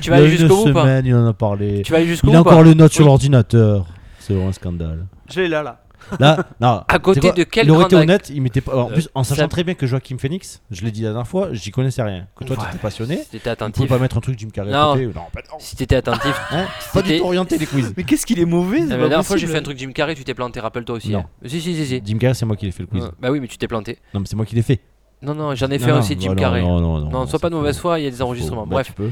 tu 0.00 0.10
vas 0.10 0.16
il 0.18 0.20
y 0.20 0.22
a 0.22 0.28
une 0.28 0.30
jusqu'au 0.38 0.64
bout 0.64 0.70
ou 0.70 0.72
pas 0.72 0.80
semaine, 0.82 1.06
il 1.06 1.14
en 1.14 1.26
a 1.26 1.32
parlé. 1.34 1.82
Tu 1.82 1.92
vas 1.92 1.98
aller 1.98 2.06
jusqu'au 2.06 2.28
Il 2.28 2.30
bout 2.30 2.36
a 2.38 2.40
ou 2.40 2.44
pas 2.44 2.50
encore 2.52 2.62
le 2.64 2.74
note 2.74 2.90
sur 2.92 3.02
Oui. 3.04 3.08
l'ordinateur. 3.08 3.86
C'est 4.18 4.32
vraiment 4.32 4.48
un 4.48 4.52
scandale. 4.52 5.06
Je 5.30 5.40
l'ai 5.42 5.48
là, 5.48 5.62
là. 5.62 5.82
Là, 6.20 6.46
non. 6.60 6.82
À 6.88 6.98
côté 6.98 7.20
tu 7.20 7.26
quoi, 7.26 7.32
de 7.36 7.42
quel 7.44 7.66
Il 7.66 7.70
aurait 7.70 7.84
été 7.84 7.96
honnête, 7.96 8.30
il 8.30 8.42
m'était 8.42 8.60
pas. 8.60 8.76
En 8.76 8.88
Euh, 8.90 8.92
plus, 8.92 9.08
en 9.14 9.24
sachant 9.24 9.42
ça- 9.42 9.48
très 9.48 9.64
bien 9.64 9.74
que 9.74 9.86
Joachim 9.86 10.18
Phoenix, 10.18 10.62
je 10.70 10.82
l'ai 10.84 10.90
dit 10.90 11.02
la 11.02 11.10
dernière 11.10 11.26
fois, 11.26 11.48
j'y 11.52 11.70
connaissais 11.70 12.02
rien. 12.02 12.26
Que 12.36 12.44
toi, 12.44 12.56
Ouais. 12.56 12.64
t'étais 12.66 12.78
passionné. 12.78 13.16
Si 13.18 13.22
t'étais 13.24 13.38
Tu 13.38 13.40
pouvais 13.40 13.50
attentif. 13.52 13.88
pas 13.88 13.98
mettre 13.98 14.16
un 14.16 14.20
truc 14.20 14.38
Jim 14.38 14.48
Carrey 14.52 14.72
à 14.72 14.84
côté. 14.92 15.06
Non, 15.06 15.12
bah 15.34 15.40
non. 15.50 15.56
Si 15.58 15.76
t'étais 15.76 15.96
attentif. 15.96 16.34
Hein 16.50 16.66
pas 16.92 17.02
du 17.02 17.18
tout 17.18 17.24
orienté 17.24 17.58
les 17.58 17.66
quiz. 17.66 17.92
Mais 17.96 18.04
qu'est-ce 18.04 18.26
qu'il 18.26 18.38
est 18.38 18.44
mauvais 18.44 18.80
c'est 18.80 18.86
La 18.88 18.96
dernière 18.98 19.24
fois, 19.24 19.36
j'ai 19.36 19.46
fait 19.46 19.58
un 19.58 19.62
truc 19.62 19.78
Jim 19.78 19.92
Carrey, 19.92 20.14
tu 20.14 20.24
t'es 20.24 20.34
planté, 20.34 20.60
rappelle-toi 20.60 20.96
aussi. 20.96 21.10
Non. 21.10 21.20
hein. 21.20 21.46
Si, 21.46 21.60
si, 21.60 21.74
si, 21.74 21.86
si. 21.86 22.02
Jim 22.04 22.18
Carrey, 22.18 22.34
c'est 22.34 22.46
moi 22.46 22.56
qui 22.56 22.66
l'ai 22.66 22.72
fait 22.72 22.82
le 22.82 22.88
quiz. 22.88 23.04
Ouais, 23.04 23.10
Bah 23.20 23.30
oui, 23.30 23.40
mais 23.40 23.46
tu 23.48 23.56
t'es 23.58 23.68
planté. 23.68 23.98
Non, 24.14 24.20
mais 24.20 24.26
c'est 24.26 24.36
moi 24.36 24.44
qui 24.46 24.54
l'ai 24.54 24.62
fait. 24.62 24.80
Non, 25.22 25.34
non, 25.34 25.54
j'en 25.54 25.70
ai 25.70 25.78
fait 25.78 25.92
aussi 25.92 26.16
Jim 26.18 26.30
non, 26.30 26.34
Carrey. 26.36 26.62
Non, 26.62 26.80
non, 26.80 26.98
non. 26.98 27.10
Non, 27.10 27.26
sois 27.26 27.38
pas 27.38 27.48
de 27.48 27.54
mauvaise 27.54 27.78
foi, 27.78 28.00
il 28.00 28.04
y 28.04 28.06
a 28.06 28.10
des 28.10 28.22
enregistrements. 28.22 28.66
Bah, 28.66 28.76
Bref, 28.82 28.92
tu 28.96 29.02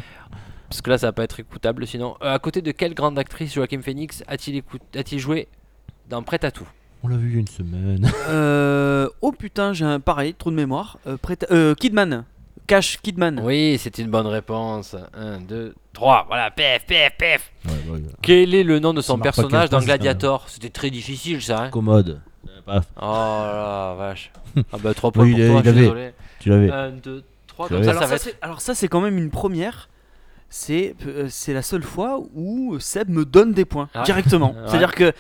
parce 0.68 0.82
que 0.82 0.90
là, 0.90 0.98
ça 0.98 1.08
va 1.08 1.12
pas 1.12 1.24
être 1.24 1.40
écoutable 1.40 1.84
sinon. 1.86 2.14
Euh, 2.22 2.32
à 2.34 2.38
côté 2.38 2.62
de 2.62 2.70
quelle 2.70 2.94
grande 2.94 3.18
actrice 3.18 3.52
Joachim 3.54 3.80
Phoenix 3.82 4.22
a-t-il 4.28 4.56
écout... 4.56 4.78
a-t-il 4.96 5.18
joué 5.18 5.48
dans 6.08 6.22
Prêt 6.22 6.44
à 6.44 6.50
tout? 6.52 6.66
On 7.02 7.08
l'a 7.08 7.16
vu 7.16 7.28
il 7.28 7.34
y 7.34 7.36
a 7.36 7.40
une 7.40 7.48
semaine. 7.48 8.10
Euh, 8.28 9.08
oh 9.22 9.32
putain, 9.32 9.72
j'ai 9.72 9.84
un 9.84 10.00
pareil, 10.00 10.34
trou 10.34 10.50
de 10.50 10.56
mémoire. 10.56 10.98
Euh, 11.06 11.16
euh, 11.50 11.74
Kidman. 11.74 12.24
Cash 12.66 12.98
Kidman. 13.02 13.40
Oui, 13.42 13.78
c'est 13.80 13.98
une 13.98 14.08
bonne 14.10 14.26
réponse. 14.26 14.94
1, 15.14 15.40
2, 15.40 15.74
3. 15.94 16.26
Voilà, 16.28 16.50
pef, 16.50 16.84
pef, 16.86 17.12
pef. 17.18 17.50
Ouais, 17.64 17.72
ouais, 17.88 17.98
ouais. 17.98 18.02
Quel 18.22 18.54
est 18.54 18.62
le 18.62 18.78
nom 18.78 18.92
de 18.94 19.00
son 19.00 19.14
Ça 19.14 19.18
pas 19.18 19.22
personnage 19.24 19.50
15 19.62 19.70
dans 19.70 19.76
points, 19.78 19.80
c'est 19.80 19.86
pas 19.86 19.96
Gladiator? 19.98 20.48
C'était 20.48 20.68
très 20.68 20.90
difficile 20.90 21.42
ça. 21.42 21.64
Hein 21.64 21.70
Commode. 21.70 22.20
Euh, 22.46 22.60
paf, 22.64 22.84
oh 22.96 23.00
la 23.02 23.94
vache. 23.98 24.30
Ah 24.72 24.76
bah 24.82 24.94
3 24.94 25.10
points 25.12 25.24
Oui, 25.24 25.30
pour 25.32 25.38
toi, 25.40 25.46
il 25.46 25.56
je 25.56 25.60
suis 25.60 25.68
avait- 25.68 25.80
désolé. 25.80 26.12
tu 26.38 26.48
l'avais. 26.50 26.70
1, 26.70 26.90
2, 26.90 27.24
3. 27.48 27.66
Tu 27.68 27.74
Comme 27.74 27.82
l'avais. 27.82 27.84
ça, 27.84 27.90
alors, 27.98 28.02
ça 28.02 28.08
va 28.08 28.18
ça, 28.18 28.28
être. 28.28 28.34
c'est- 28.36 28.44
alors 28.44 28.60
ça, 28.60 28.74
c'est 28.74 28.88
quand 28.88 29.00
même 29.00 29.18
une 29.18 29.30
première. 29.30 29.88
C'est 30.52 30.96
euh, 31.06 31.26
c'est 31.28 31.52
la 31.54 31.62
seule 31.62 31.84
fois 31.84 32.20
où 32.34 32.76
Seb 32.80 33.08
me 33.08 33.24
donne 33.24 33.52
des 33.52 33.64
points 33.64 33.88
Ouais. 33.94 34.02
directement. 34.04 34.52
Ouais. 34.56 34.62
C'est-à-dire 34.66 34.92
que 34.94 35.12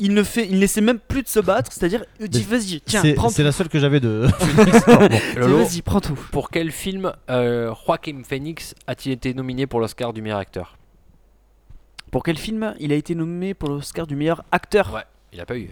il 0.00 0.14
ne 0.14 0.22
fait, 0.22 0.46
il 0.48 0.54
ne 0.56 0.60
laissait 0.60 0.80
même 0.80 0.98
plus 0.98 1.22
de 1.22 1.28
se 1.28 1.38
battre. 1.40 1.70
C'est-à-dire, 1.72 2.04
il 2.18 2.28
dit 2.28 2.42
vas-y, 2.42 2.80
tiens, 2.80 3.02
prends 3.14 3.28
c'est 3.28 3.36
tout. 3.36 3.42
la 3.42 3.52
seule 3.52 3.68
que 3.68 3.78
j'avais 3.78 4.00
de 4.00 4.26
Phoenix. 4.38 4.84
Vas-y, 5.36 5.82
prends 5.82 6.00
tout. 6.00 6.18
pour 6.32 6.50
quel 6.50 6.72
film 6.72 7.12
euh, 7.28 7.72
Joaquin 7.86 8.22
Phoenix 8.26 8.74
a-t-il 8.86 9.12
été 9.12 9.32
nominé 9.34 9.66
pour 9.66 9.78
l'Oscar 9.80 10.12
du 10.12 10.22
meilleur 10.22 10.38
acteur? 10.38 10.76
Pour 12.10 12.24
quel 12.24 12.36
film 12.38 12.74
il 12.80 12.92
a 12.92 12.96
été 12.96 13.14
nommé 13.14 13.54
pour 13.54 13.68
l'Oscar 13.68 14.06
du 14.06 14.16
meilleur 14.16 14.42
acteur? 14.50 14.92
Ouais, 14.92 15.04
il 15.32 15.40
a 15.40 15.46
pas 15.46 15.56
eu. 15.56 15.70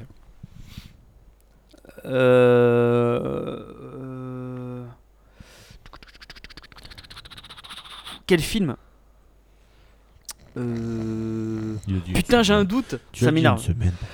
Euh, 2.05 3.59
euh, 3.83 4.85
Quel 8.27 8.41
film? 8.41 8.77
Euh, 10.59 11.74
Putain, 12.14 12.43
j'ai 12.43 12.55
un 12.55 12.64
doute. 12.64 12.97
Tu 13.12 13.24
Ça 13.24 13.30
m'énerve. 13.32 13.62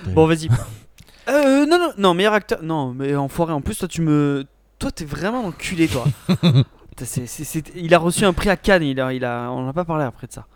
Bon, 0.09 0.27
vas-y. 0.27 0.49
euh, 1.29 1.67
non, 1.67 1.79
non, 1.79 1.93
non, 1.99 2.15
meilleur 2.15 2.35
acteur. 2.35 2.63
Non, 2.63 2.93
mais 2.95 3.15
enfoiré. 3.17 3.53
En 3.53 3.61
plus, 3.61 3.77
toi, 3.79 3.89
tu 3.89 4.03
me. 4.03 4.45
Toi, 4.79 4.91
t'es 4.91 5.05
vraiment 5.05 5.45
enculé, 5.47 5.89
toi. 5.89 6.05
Putain, 6.29 7.05
c'est- 7.05 7.27
c'est- 7.27 7.45
c'est- 7.45 7.73
Il 7.75 7.95
a 7.95 7.99
reçu 7.99 8.25
un 8.25 8.33
prix 8.33 8.51
à 8.51 8.57
Cannes. 8.57 8.83
Il 8.83 9.01
a, 9.01 9.13
il 9.13 9.25
a... 9.25 9.51
On 9.51 9.65
n'a 9.67 9.73
pas 9.73 9.85
parlé 9.85 10.05
après 10.05 10.27
de 10.27 10.33
ça. 10.33 10.47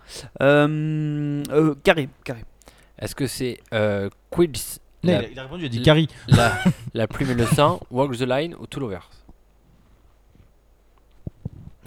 Euh, 0.42 1.42
euh, 1.50 1.74
carré, 1.82 2.08
carré. 2.24 2.44
Est-ce 2.98 3.14
que 3.14 3.26
c'est 3.26 3.58
euh, 3.72 4.08
la, 4.36 4.42
il, 5.02 5.10
a, 5.10 5.28
il 5.30 5.38
a 5.38 5.42
répondu, 5.44 5.62
il 5.62 5.66
a 5.66 5.68
dit 5.68 5.82
Carrie. 5.82 6.08
la, 6.26 6.52
la 6.94 7.06
plume 7.06 7.30
et 7.30 7.34
le 7.34 7.46
sang, 7.46 7.80
Walk 7.90 8.16
the 8.16 8.22
Line 8.22 8.54
ou 8.60 8.66
Two 8.66 8.80
Lovers 8.80 9.08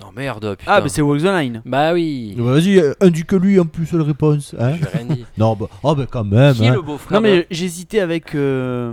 Non 0.02 0.12
merde, 0.16 0.56
putain. 0.56 0.72
Ah, 0.74 0.82
mais 0.82 0.90
c'est 0.90 1.02
Walk 1.02 1.22
the 1.22 1.26
Line. 1.26 1.62
Bah 1.64 1.94
oui. 1.94 2.34
Vas-y, 2.38 2.80
euh, 2.80 2.94
indique 3.02 3.32
lui 3.34 3.60
en 3.60 3.66
plus 3.66 3.92
la 3.94 4.04
réponse. 4.04 4.56
Hein 4.60 4.76
J'ai 4.80 4.98
rien 4.98 5.06
dit. 5.06 5.26
non, 5.38 5.56
bah, 5.56 5.68
oh, 5.84 5.94
bah 5.96 6.08
quand 6.10 6.24
même. 6.24 6.56
Qui 6.56 6.66
est 6.66 6.70
hein. 6.70 6.74
le 6.74 6.82
beau-frère 6.82 7.22
Non, 7.22 7.22
mais 7.22 7.46
j'hésitais 7.52 8.00
avec. 8.00 8.34
euh, 8.34 8.92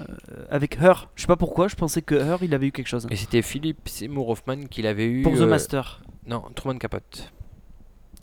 euh, 0.00 0.04
avec 0.50 0.76
Her. 0.80 1.08
Je 1.14 1.22
sais 1.22 1.26
pas 1.26 1.36
pourquoi, 1.36 1.68
je 1.68 1.76
pensais 1.76 2.02
que 2.02 2.14
Her, 2.14 2.38
il 2.42 2.52
avait 2.54 2.66
eu 2.66 2.72
quelque 2.72 2.88
chose. 2.88 3.06
Et 3.10 3.16
c'était 3.16 3.40
Philippe 3.42 3.88
Seymour 3.88 4.28
Hoffman 4.28 4.64
qui 4.70 4.82
l'avait 4.82 5.06
eu. 5.06 5.22
Pour 5.22 5.34
The 5.34 5.42
euh, 5.42 5.46
Master. 5.46 6.02
Non, 6.26 6.42
Truman 6.54 6.78
Capote. 6.78 7.32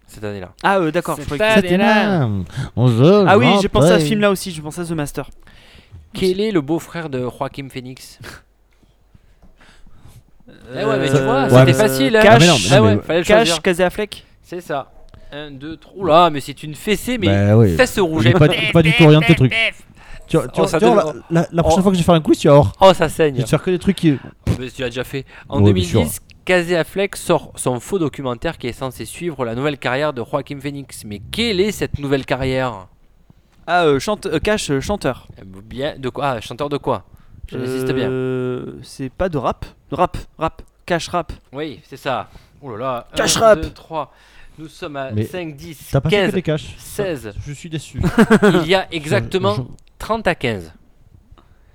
Cette 0.05 0.23
année-là. 0.23 0.53
Ah, 0.63 0.79
euh, 0.79 0.91
d'accord. 0.91 1.15
je 1.17 1.21
Cette 1.21 1.33
croyais 1.33 1.55
que- 1.55 1.61
C'était 1.61 1.77
se 1.77 3.25
Ah 3.27 3.37
oui, 3.37 3.47
j'ai 3.61 3.69
pensé 3.69 3.91
à 3.91 3.99
ce 3.99 4.05
film-là 4.05 4.31
aussi, 4.31 4.51
je 4.51 4.61
pensais 4.61 4.81
à 4.81 4.85
The 4.85 4.91
Master. 4.91 5.29
Quel 6.13 6.39
est 6.39 6.51
le 6.51 6.61
beau-frère 6.61 7.09
de 7.09 7.19
Joaquin 7.19 7.67
Phoenix? 7.69 8.19
Eh 10.71 10.85
ouais, 10.85 10.99
mais 10.99 11.09
tu 11.09 11.15
Euh, 11.15 11.23
vois, 11.25 11.43
ouais, 11.43 11.49
c'était 11.65 11.73
facile. 11.73 12.15
Hein. 12.15 12.21
Cash, 12.21 12.33
Ah, 12.35 12.39
mais 12.39 12.47
non, 12.47 12.53
mais- 12.57 12.75
Ah 12.75 12.81
ouais, 12.83 12.95
mais- 12.95 13.01
fallait 13.01 13.19
le 13.19 13.25
Cash, 13.25 13.47
choisir. 13.47 13.89
C'est 14.43 14.61
ça. 14.61 14.91
1, 15.31 15.51
2, 15.51 15.77
3. 15.77 15.93
Oula, 16.03 16.29
mais 16.31 16.39
c'est 16.41 16.63
une 16.63 16.75
fessée, 16.75 17.17
mais 17.17 17.27
Bah 17.27 17.57
oui. 17.57 17.75
fesse 17.75 17.99
rouge. 17.99 18.23
J'ai 18.23 18.33
pas, 18.33 18.47
pas 18.73 18.81
du 18.81 18.93
tout 18.93 19.07
rien 19.07 19.19
de 19.19 19.25
tes 19.25 19.35
trucs. 19.35 19.53
Tu, 20.27 20.37
vois- 20.37 20.47
tu 20.47 20.53
Oh, 20.55 20.57
vois- 20.59 20.67
ça 20.67 20.79
tu 20.79 20.85
vois, 20.85 21.03
donne- 21.03 21.23
la, 21.31 21.41
la- 21.41 21.47
la 21.51 21.63
prochaine 21.63 21.79
Oh. 21.79 21.83
fois 21.83 21.91
que 21.91 21.97
je 21.97 22.01
vais 22.01 22.05
faire 22.05 22.15
un 22.15 22.21
quiz, 22.21 22.37
tu 22.39 22.47
vas 22.47 22.53
voir. 22.55 22.73
Oh, 22.81 22.93
ça 22.93 23.07
Je 23.07 23.13
saigne. 23.13 23.35
vais 23.35 23.43
te 23.43 23.49
faire 23.49 23.61
que 23.63 23.71
des 23.71 23.79
trucs 23.79 23.95
qui. 23.95 24.17
Mais 24.59 24.69
tu 24.69 24.81
l'as 24.81 24.89
déjà 24.89 25.03
fait. 25.03 25.25
En 25.47 25.61
Ouais, 25.63 25.71
bien 25.73 25.83
sûr. 25.83 25.99
2010, 26.01 26.19
Casey 26.45 26.75
Affleck 26.75 27.15
sort 27.15 27.51
son 27.55 27.79
faux 27.79 27.99
documentaire 27.99 28.57
qui 28.57 28.67
est 28.67 28.73
censé 28.73 29.05
suivre 29.05 29.45
la 29.45 29.55
nouvelle 29.55 29.77
carrière 29.77 30.13
de 30.13 30.23
Joaquin 30.23 30.59
Phoenix. 30.59 31.03
Mais 31.05 31.19
quelle 31.31 31.59
est 31.59 31.71
cette 31.71 31.99
nouvelle 31.99 32.25
carrière? 32.25 32.87
Ah, 33.67 33.83
euh, 33.85 33.99
chante, 33.99 34.25
euh, 34.25 34.39
Cash, 34.39 34.69
euh, 34.71 34.81
chanteur. 34.81 35.27
Euh, 35.39 35.43
Bien, 35.63 35.95
de 35.97 36.09
quoi? 36.09 36.25
Ah, 36.27 36.41
chanteur 36.41 36.69
de 36.69 36.77
quoi? 36.77 37.03
J'insiste 37.51 37.91
bien. 37.91 38.09
Euh, 38.09 38.73
C'est 38.83 39.11
pas 39.11 39.29
de 39.29 39.37
rap 39.37 39.65
rap, 39.91 40.17
rap, 40.37 40.61
Cash 40.85 41.07
rap. 41.09 41.31
Oui, 41.53 41.79
c'est 41.83 41.97
ça. 41.97 42.29
Oh 42.61 42.71
là 42.71 42.77
là. 42.77 43.07
Cash 43.15 43.37
1, 43.37 43.39
rap. 43.39 43.59
2, 43.61 43.69
3. 43.71 44.13
Nous 44.57 44.67
sommes 44.67 44.95
à 44.97 45.11
Mais 45.11 45.23
5, 45.23 45.55
10, 45.55 45.89
T'as 45.91 46.01
pas 46.01 46.09
fait 46.09 46.15
15, 46.17 46.29
que 46.31 46.35
des 46.35 46.41
caches 46.41 46.75
16. 46.77 47.33
Je 47.45 47.53
suis 47.53 47.69
déçu. 47.69 48.01
Il 48.63 48.67
y 48.67 48.75
a 48.75 48.87
exactement 48.93 49.53
Je- 49.55 49.61
30 49.99 50.27
à 50.27 50.35
15. 50.35 50.73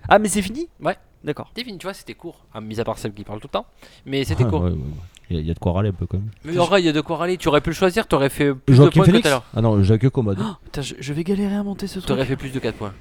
Ah, 0.09 0.19
mais 0.19 0.29
c'est 0.29 0.43
fini? 0.43 0.69
Ouais. 0.83 0.97
D'accord. 1.23 1.51
T'es 1.55 1.65
fini, 1.65 1.79
tu 1.79 1.87
vois, 1.87 1.95
c'était 1.95 2.13
court. 2.13 2.45
Ah, 2.53 2.61
mis 2.61 2.79
à 2.81 2.85
part 2.85 2.99
celle 2.99 3.15
qui 3.15 3.25
parle 3.25 3.41
tout 3.41 3.47
le 3.47 3.53
temps. 3.53 3.65
Mais 4.05 4.25
c'était 4.25 4.45
Ouais, 4.45 4.51
court. 4.51 4.63
ouais, 4.65 4.71
ouais, 4.71 4.77
ouais. 4.77 4.83
Il 5.31 5.37
y, 5.37 5.39
a- 5.39 5.43
il 5.43 5.49
y 5.49 5.51
a 5.51 5.55
de 5.55 5.59
quoi 5.59 5.73
râler 5.73 5.89
un 5.89 5.93
peu 5.93 6.07
quand 6.07 6.19
même. 6.19 6.29
Mais 6.45 6.59
Aura, 6.59 6.81
il 6.81 6.85
y 6.85 6.89
a 6.91 6.93
de 6.93 7.01
quoi 7.01 7.17
râler. 7.17 7.39
Tu 7.39 7.49
aurais 7.49 7.63
pu 7.63 7.71
le 7.71 7.75
choisir, 7.75 8.07
t'aurais 8.07 8.29
fait 8.29 8.53
plus 8.55 8.73
de 8.75 8.77
Joaquin 8.77 9.01
points 9.05 9.13
que 9.13 9.19
tout 9.23 9.27
à 9.27 9.31
l'heure. 9.31 9.45
Ah 9.57 9.63
non, 9.63 9.83
j'ai 9.83 9.99
que 9.99 10.09
commode. 10.09 10.39
Putain, 10.65 10.83
je, 10.83 10.97
je 10.99 11.13
vais 11.15 11.25
galérer 11.25 11.55
à 11.57 11.63
monter 11.63 11.87
ce 11.87 11.95
truc. 12.01 12.09
T'aurais 12.09 12.27
fait 12.27 12.37
plus 12.37 12.51
de 12.53 12.59
4 12.59 12.75
points. 12.77 12.93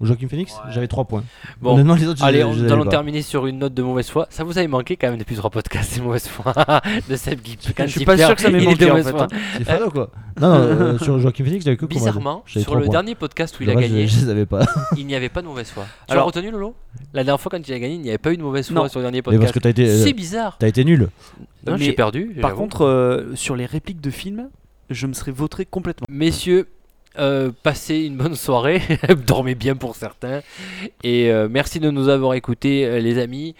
Joaquin 0.00 0.28
Phoenix, 0.28 0.52
j'avais 0.70 0.88
3 0.88 1.04
points. 1.06 1.24
Bon, 1.62 1.72
Honnêtement, 1.72 1.94
les 1.94 2.06
autres, 2.06 2.22
allez, 2.22 2.44
nous 2.44 2.70
allons 2.70 2.84
pas. 2.84 2.90
terminer 2.90 3.22
sur 3.22 3.46
une 3.46 3.58
note 3.58 3.72
de 3.72 3.82
mauvaise 3.82 4.10
foi. 4.10 4.26
Ça 4.28 4.44
vous 4.44 4.58
avait 4.58 4.68
manqué 4.68 4.96
quand 4.96 5.08
même 5.08 5.18
depuis 5.18 5.36
3 5.36 5.48
podcasts, 5.48 5.90
c'est 5.92 6.02
mauvaise 6.02 6.28
foi 6.28 6.52
de 7.08 7.16
Seb 7.16 7.40
Guy. 7.40 7.56
Je 7.78 7.86
suis 7.86 8.04
pas 8.04 8.18
sûr 8.18 8.34
que 8.34 8.42
ça 8.42 8.50
m'ait 8.50 8.58
Il 8.58 8.64
est 8.64 8.66
manqué, 8.66 8.90
en 8.90 8.96
fait, 9.02 9.08
hein. 9.18 9.26
C'est 9.56 9.64
fado 9.64 9.90
quoi. 9.90 10.10
Non, 10.38 10.48
non, 10.50 10.54
euh, 10.56 10.98
sur 10.98 11.18
Joaquin 11.18 11.44
Phoenix, 11.44 11.64
j'avais 11.64 11.78
que. 11.78 11.86
Bizarrement, 11.86 12.42
J'avais 12.46 12.64
sur 12.64 12.74
le 12.74 12.82
points. 12.82 12.90
dernier 12.92 13.14
podcast 13.14 13.58
où 13.58 13.62
il 13.62 13.70
a 13.70 13.74
gagné, 13.74 14.06
Je, 14.06 14.20
je 14.20 14.30
les 14.32 14.44
pas. 14.44 14.66
il 14.98 15.06
n'y 15.06 15.14
avait 15.14 15.30
pas 15.30 15.40
de 15.40 15.46
mauvaise 15.46 15.70
foi. 15.70 15.86
Tu 16.06 16.12
Alors- 16.12 16.24
as 16.24 16.26
retenu 16.26 16.50
Lolo? 16.50 16.74
La 17.14 17.24
dernière 17.24 17.40
fois 17.40 17.50
quand 17.50 17.66
il 17.66 17.72
a 17.72 17.78
gagné, 17.78 17.94
il 17.94 18.00
n'y 18.02 18.10
avait 18.10 18.18
pas 18.18 18.32
eu 18.32 18.36
de 18.36 18.42
mauvaise 18.42 18.66
foi 18.70 18.74
Non. 18.82 18.88
sur 18.88 18.98
le 19.00 19.04
dernier 19.04 19.18
Mais 19.18 19.22
podcast. 19.22 19.42
parce 19.44 19.52
que 19.52 19.58
t'as 19.60 19.70
été, 19.70 19.88
euh, 19.88 20.04
C'est 20.04 20.12
bizarre. 20.12 20.56
t'as 20.58 20.68
été 20.68 20.84
nul. 20.84 21.08
Non, 21.66 21.78
j'ai 21.78 21.92
perdu. 21.94 22.36
Par 22.42 22.54
contre, 22.54 22.84
euh, 22.84 23.34
sur 23.34 23.56
les 23.56 23.64
répliques 23.64 24.02
de 24.02 24.10
films, 24.10 24.50
je 24.90 25.06
me 25.06 25.14
serais 25.14 25.32
vautré 25.32 25.64
complètement. 25.64 26.06
Messieurs, 26.10 26.68
euh, 27.18 27.50
passez 27.62 28.00
une 28.04 28.16
bonne 28.16 28.34
soirée, 28.36 28.80
dormez 29.26 29.54
bien 29.54 29.76
pour 29.76 29.96
certains, 29.96 30.40
et 31.02 31.30
euh, 31.30 31.48
merci 31.50 31.80
de 31.80 31.90
nous 31.90 32.08
avoir 32.08 32.34
écoutés, 32.34 32.84
euh, 32.86 32.98
les 33.00 33.18
amis. 33.18 33.54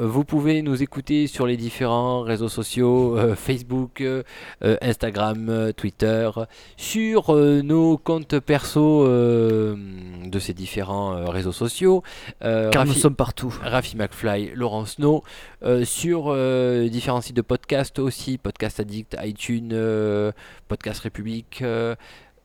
Vous 0.00 0.24
pouvez 0.24 0.62
nous 0.62 0.82
écouter 0.82 1.26
sur 1.26 1.46
les 1.46 1.58
différents 1.58 2.22
réseaux 2.22 2.48
sociaux, 2.48 3.18
euh, 3.18 3.34
Facebook, 3.34 4.00
euh, 4.00 4.22
Instagram, 4.80 5.48
euh, 5.50 5.72
Twitter, 5.72 6.30
sur 6.78 7.34
nos 7.34 7.98
comptes 7.98 8.38
perso 8.40 9.06
de 9.06 10.38
ces 10.38 10.54
différents 10.54 11.26
réseaux 11.30 11.52
sociaux. 11.52 12.02
Car 12.40 12.86
nous 12.86 12.92
Rafi- 12.92 12.98
sommes 13.00 13.16
partout. 13.16 13.54
Rafi 13.62 13.98
McFly, 13.98 14.52
Laurence 14.54 14.98
No, 14.98 15.22
euh, 15.62 15.84
sur 15.84 16.34
différents 16.88 17.20
sites 17.20 17.36
de 17.36 17.42
podcast 17.42 17.98
aussi, 17.98 18.38
Podcast 18.38 18.80
Addict, 18.80 19.14
iTunes, 19.22 19.74
Podcast 20.68 21.00
République, 21.00 21.62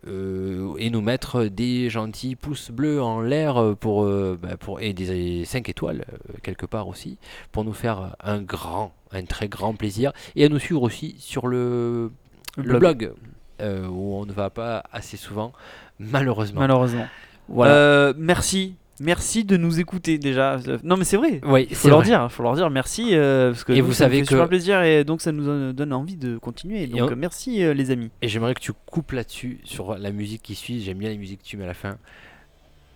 euh, 0.07 0.73
et 0.77 0.89
nous 0.89 1.01
mettre 1.01 1.45
des 1.45 1.89
gentils 1.89 2.35
pouces 2.35 2.71
bleus 2.71 3.01
en 3.01 3.21
l'air 3.21 3.75
pour, 3.79 4.03
euh, 4.03 4.38
bah, 4.41 4.57
pour, 4.57 4.79
et 4.81 4.93
des 4.93 5.45
5 5.45 5.69
étoiles 5.69 6.05
euh, 6.11 6.34
quelque 6.43 6.65
part 6.65 6.88
aussi, 6.88 7.17
pour 7.51 7.63
nous 7.63 7.73
faire 7.73 8.15
un 8.23 8.41
grand, 8.41 8.93
un 9.11 9.23
très 9.23 9.47
grand 9.47 9.73
plaisir, 9.73 10.11
et 10.35 10.45
à 10.45 10.49
nous 10.49 10.59
suivre 10.59 10.81
aussi 10.81 11.15
sur 11.19 11.47
le, 11.47 12.11
le 12.57 12.79
blog, 12.79 13.13
euh, 13.61 13.88
où 13.88 14.15
on 14.15 14.25
ne 14.25 14.31
va 14.31 14.49
pas 14.49 14.84
assez 14.91 15.17
souvent, 15.17 15.53
malheureusement. 15.99 16.61
Malheureusement. 16.61 17.07
Voilà. 17.49 17.73
Euh, 17.73 18.13
merci. 18.17 18.75
Merci 18.99 19.43
de 19.43 19.57
nous 19.57 19.79
écouter 19.79 20.17
déjà. 20.17 20.59
Non 20.83 20.97
mais 20.97 21.03
c'est 21.03 21.17
vrai. 21.17 21.39
oui, 21.45 21.67
Il 21.69 21.75
faut 21.75 21.83
c'est 21.83 21.87
leur 21.89 21.99
vrai. 21.99 22.07
dire, 22.07 22.31
faut 22.31 22.41
leur 22.43 22.55
dire 22.55 22.69
merci 22.71 23.09
euh, 23.13 23.51
parce 23.51 23.63
que 23.63 23.73
Et 23.73 23.79
nous, 23.79 23.85
vous 23.85 23.93
ça 23.93 24.05
nous 24.05 24.09
savez 24.09 24.17
fait 24.17 24.21
que- 24.23 24.29
super 24.29 24.47
plaisir 24.47 24.81
et 24.81 25.03
donc 25.03 25.21
ça 25.21 25.31
nous 25.31 25.71
donne- 25.73 25.93
envie 25.93 26.15
de 26.17 26.37
continuer. 26.37 26.83
Et 26.83 26.87
Donc 26.87 27.11
on- 27.11 27.15
merci 27.15 27.63
euh, 27.63 27.73
les 27.73 27.91
amis. 27.91 28.09
Et 28.21 28.27
j'aimerais 28.27 28.53
que 28.55 28.59
tu 28.61 28.71
coupes 28.87 29.11
là-dessus, 29.11 29.59
sur 29.63 29.97
la 29.97 30.11
musique 30.11 30.41
qui 30.41 30.55
suit. 30.55 30.81
J'aime 30.81 30.97
bien 30.97 31.09
les 31.09 31.17
musiques 31.17 31.41
que 31.43 31.47
tu 31.47 31.57
mets 31.57 31.65
à 31.65 31.67
la 31.67 31.73
fin. 31.75 31.97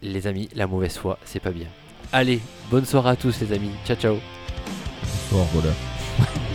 Les 0.01 0.25
amis, 0.25 0.49
la 0.55 0.65
mauvaise 0.65 0.97
foi, 0.97 1.19
c'est 1.23 1.39
pas 1.41 1.51
bien. 1.51 1.67
Allez, 2.11 2.39
bonne 2.71 2.85
soirée 2.85 3.11
à 3.11 3.15
tous 3.15 3.39
les 3.39 3.53
amis. 3.53 3.71
Ciao 3.85 3.95
ciao. 3.95 4.15
Bonsoir, 5.29 5.45
voleur. 5.53 5.73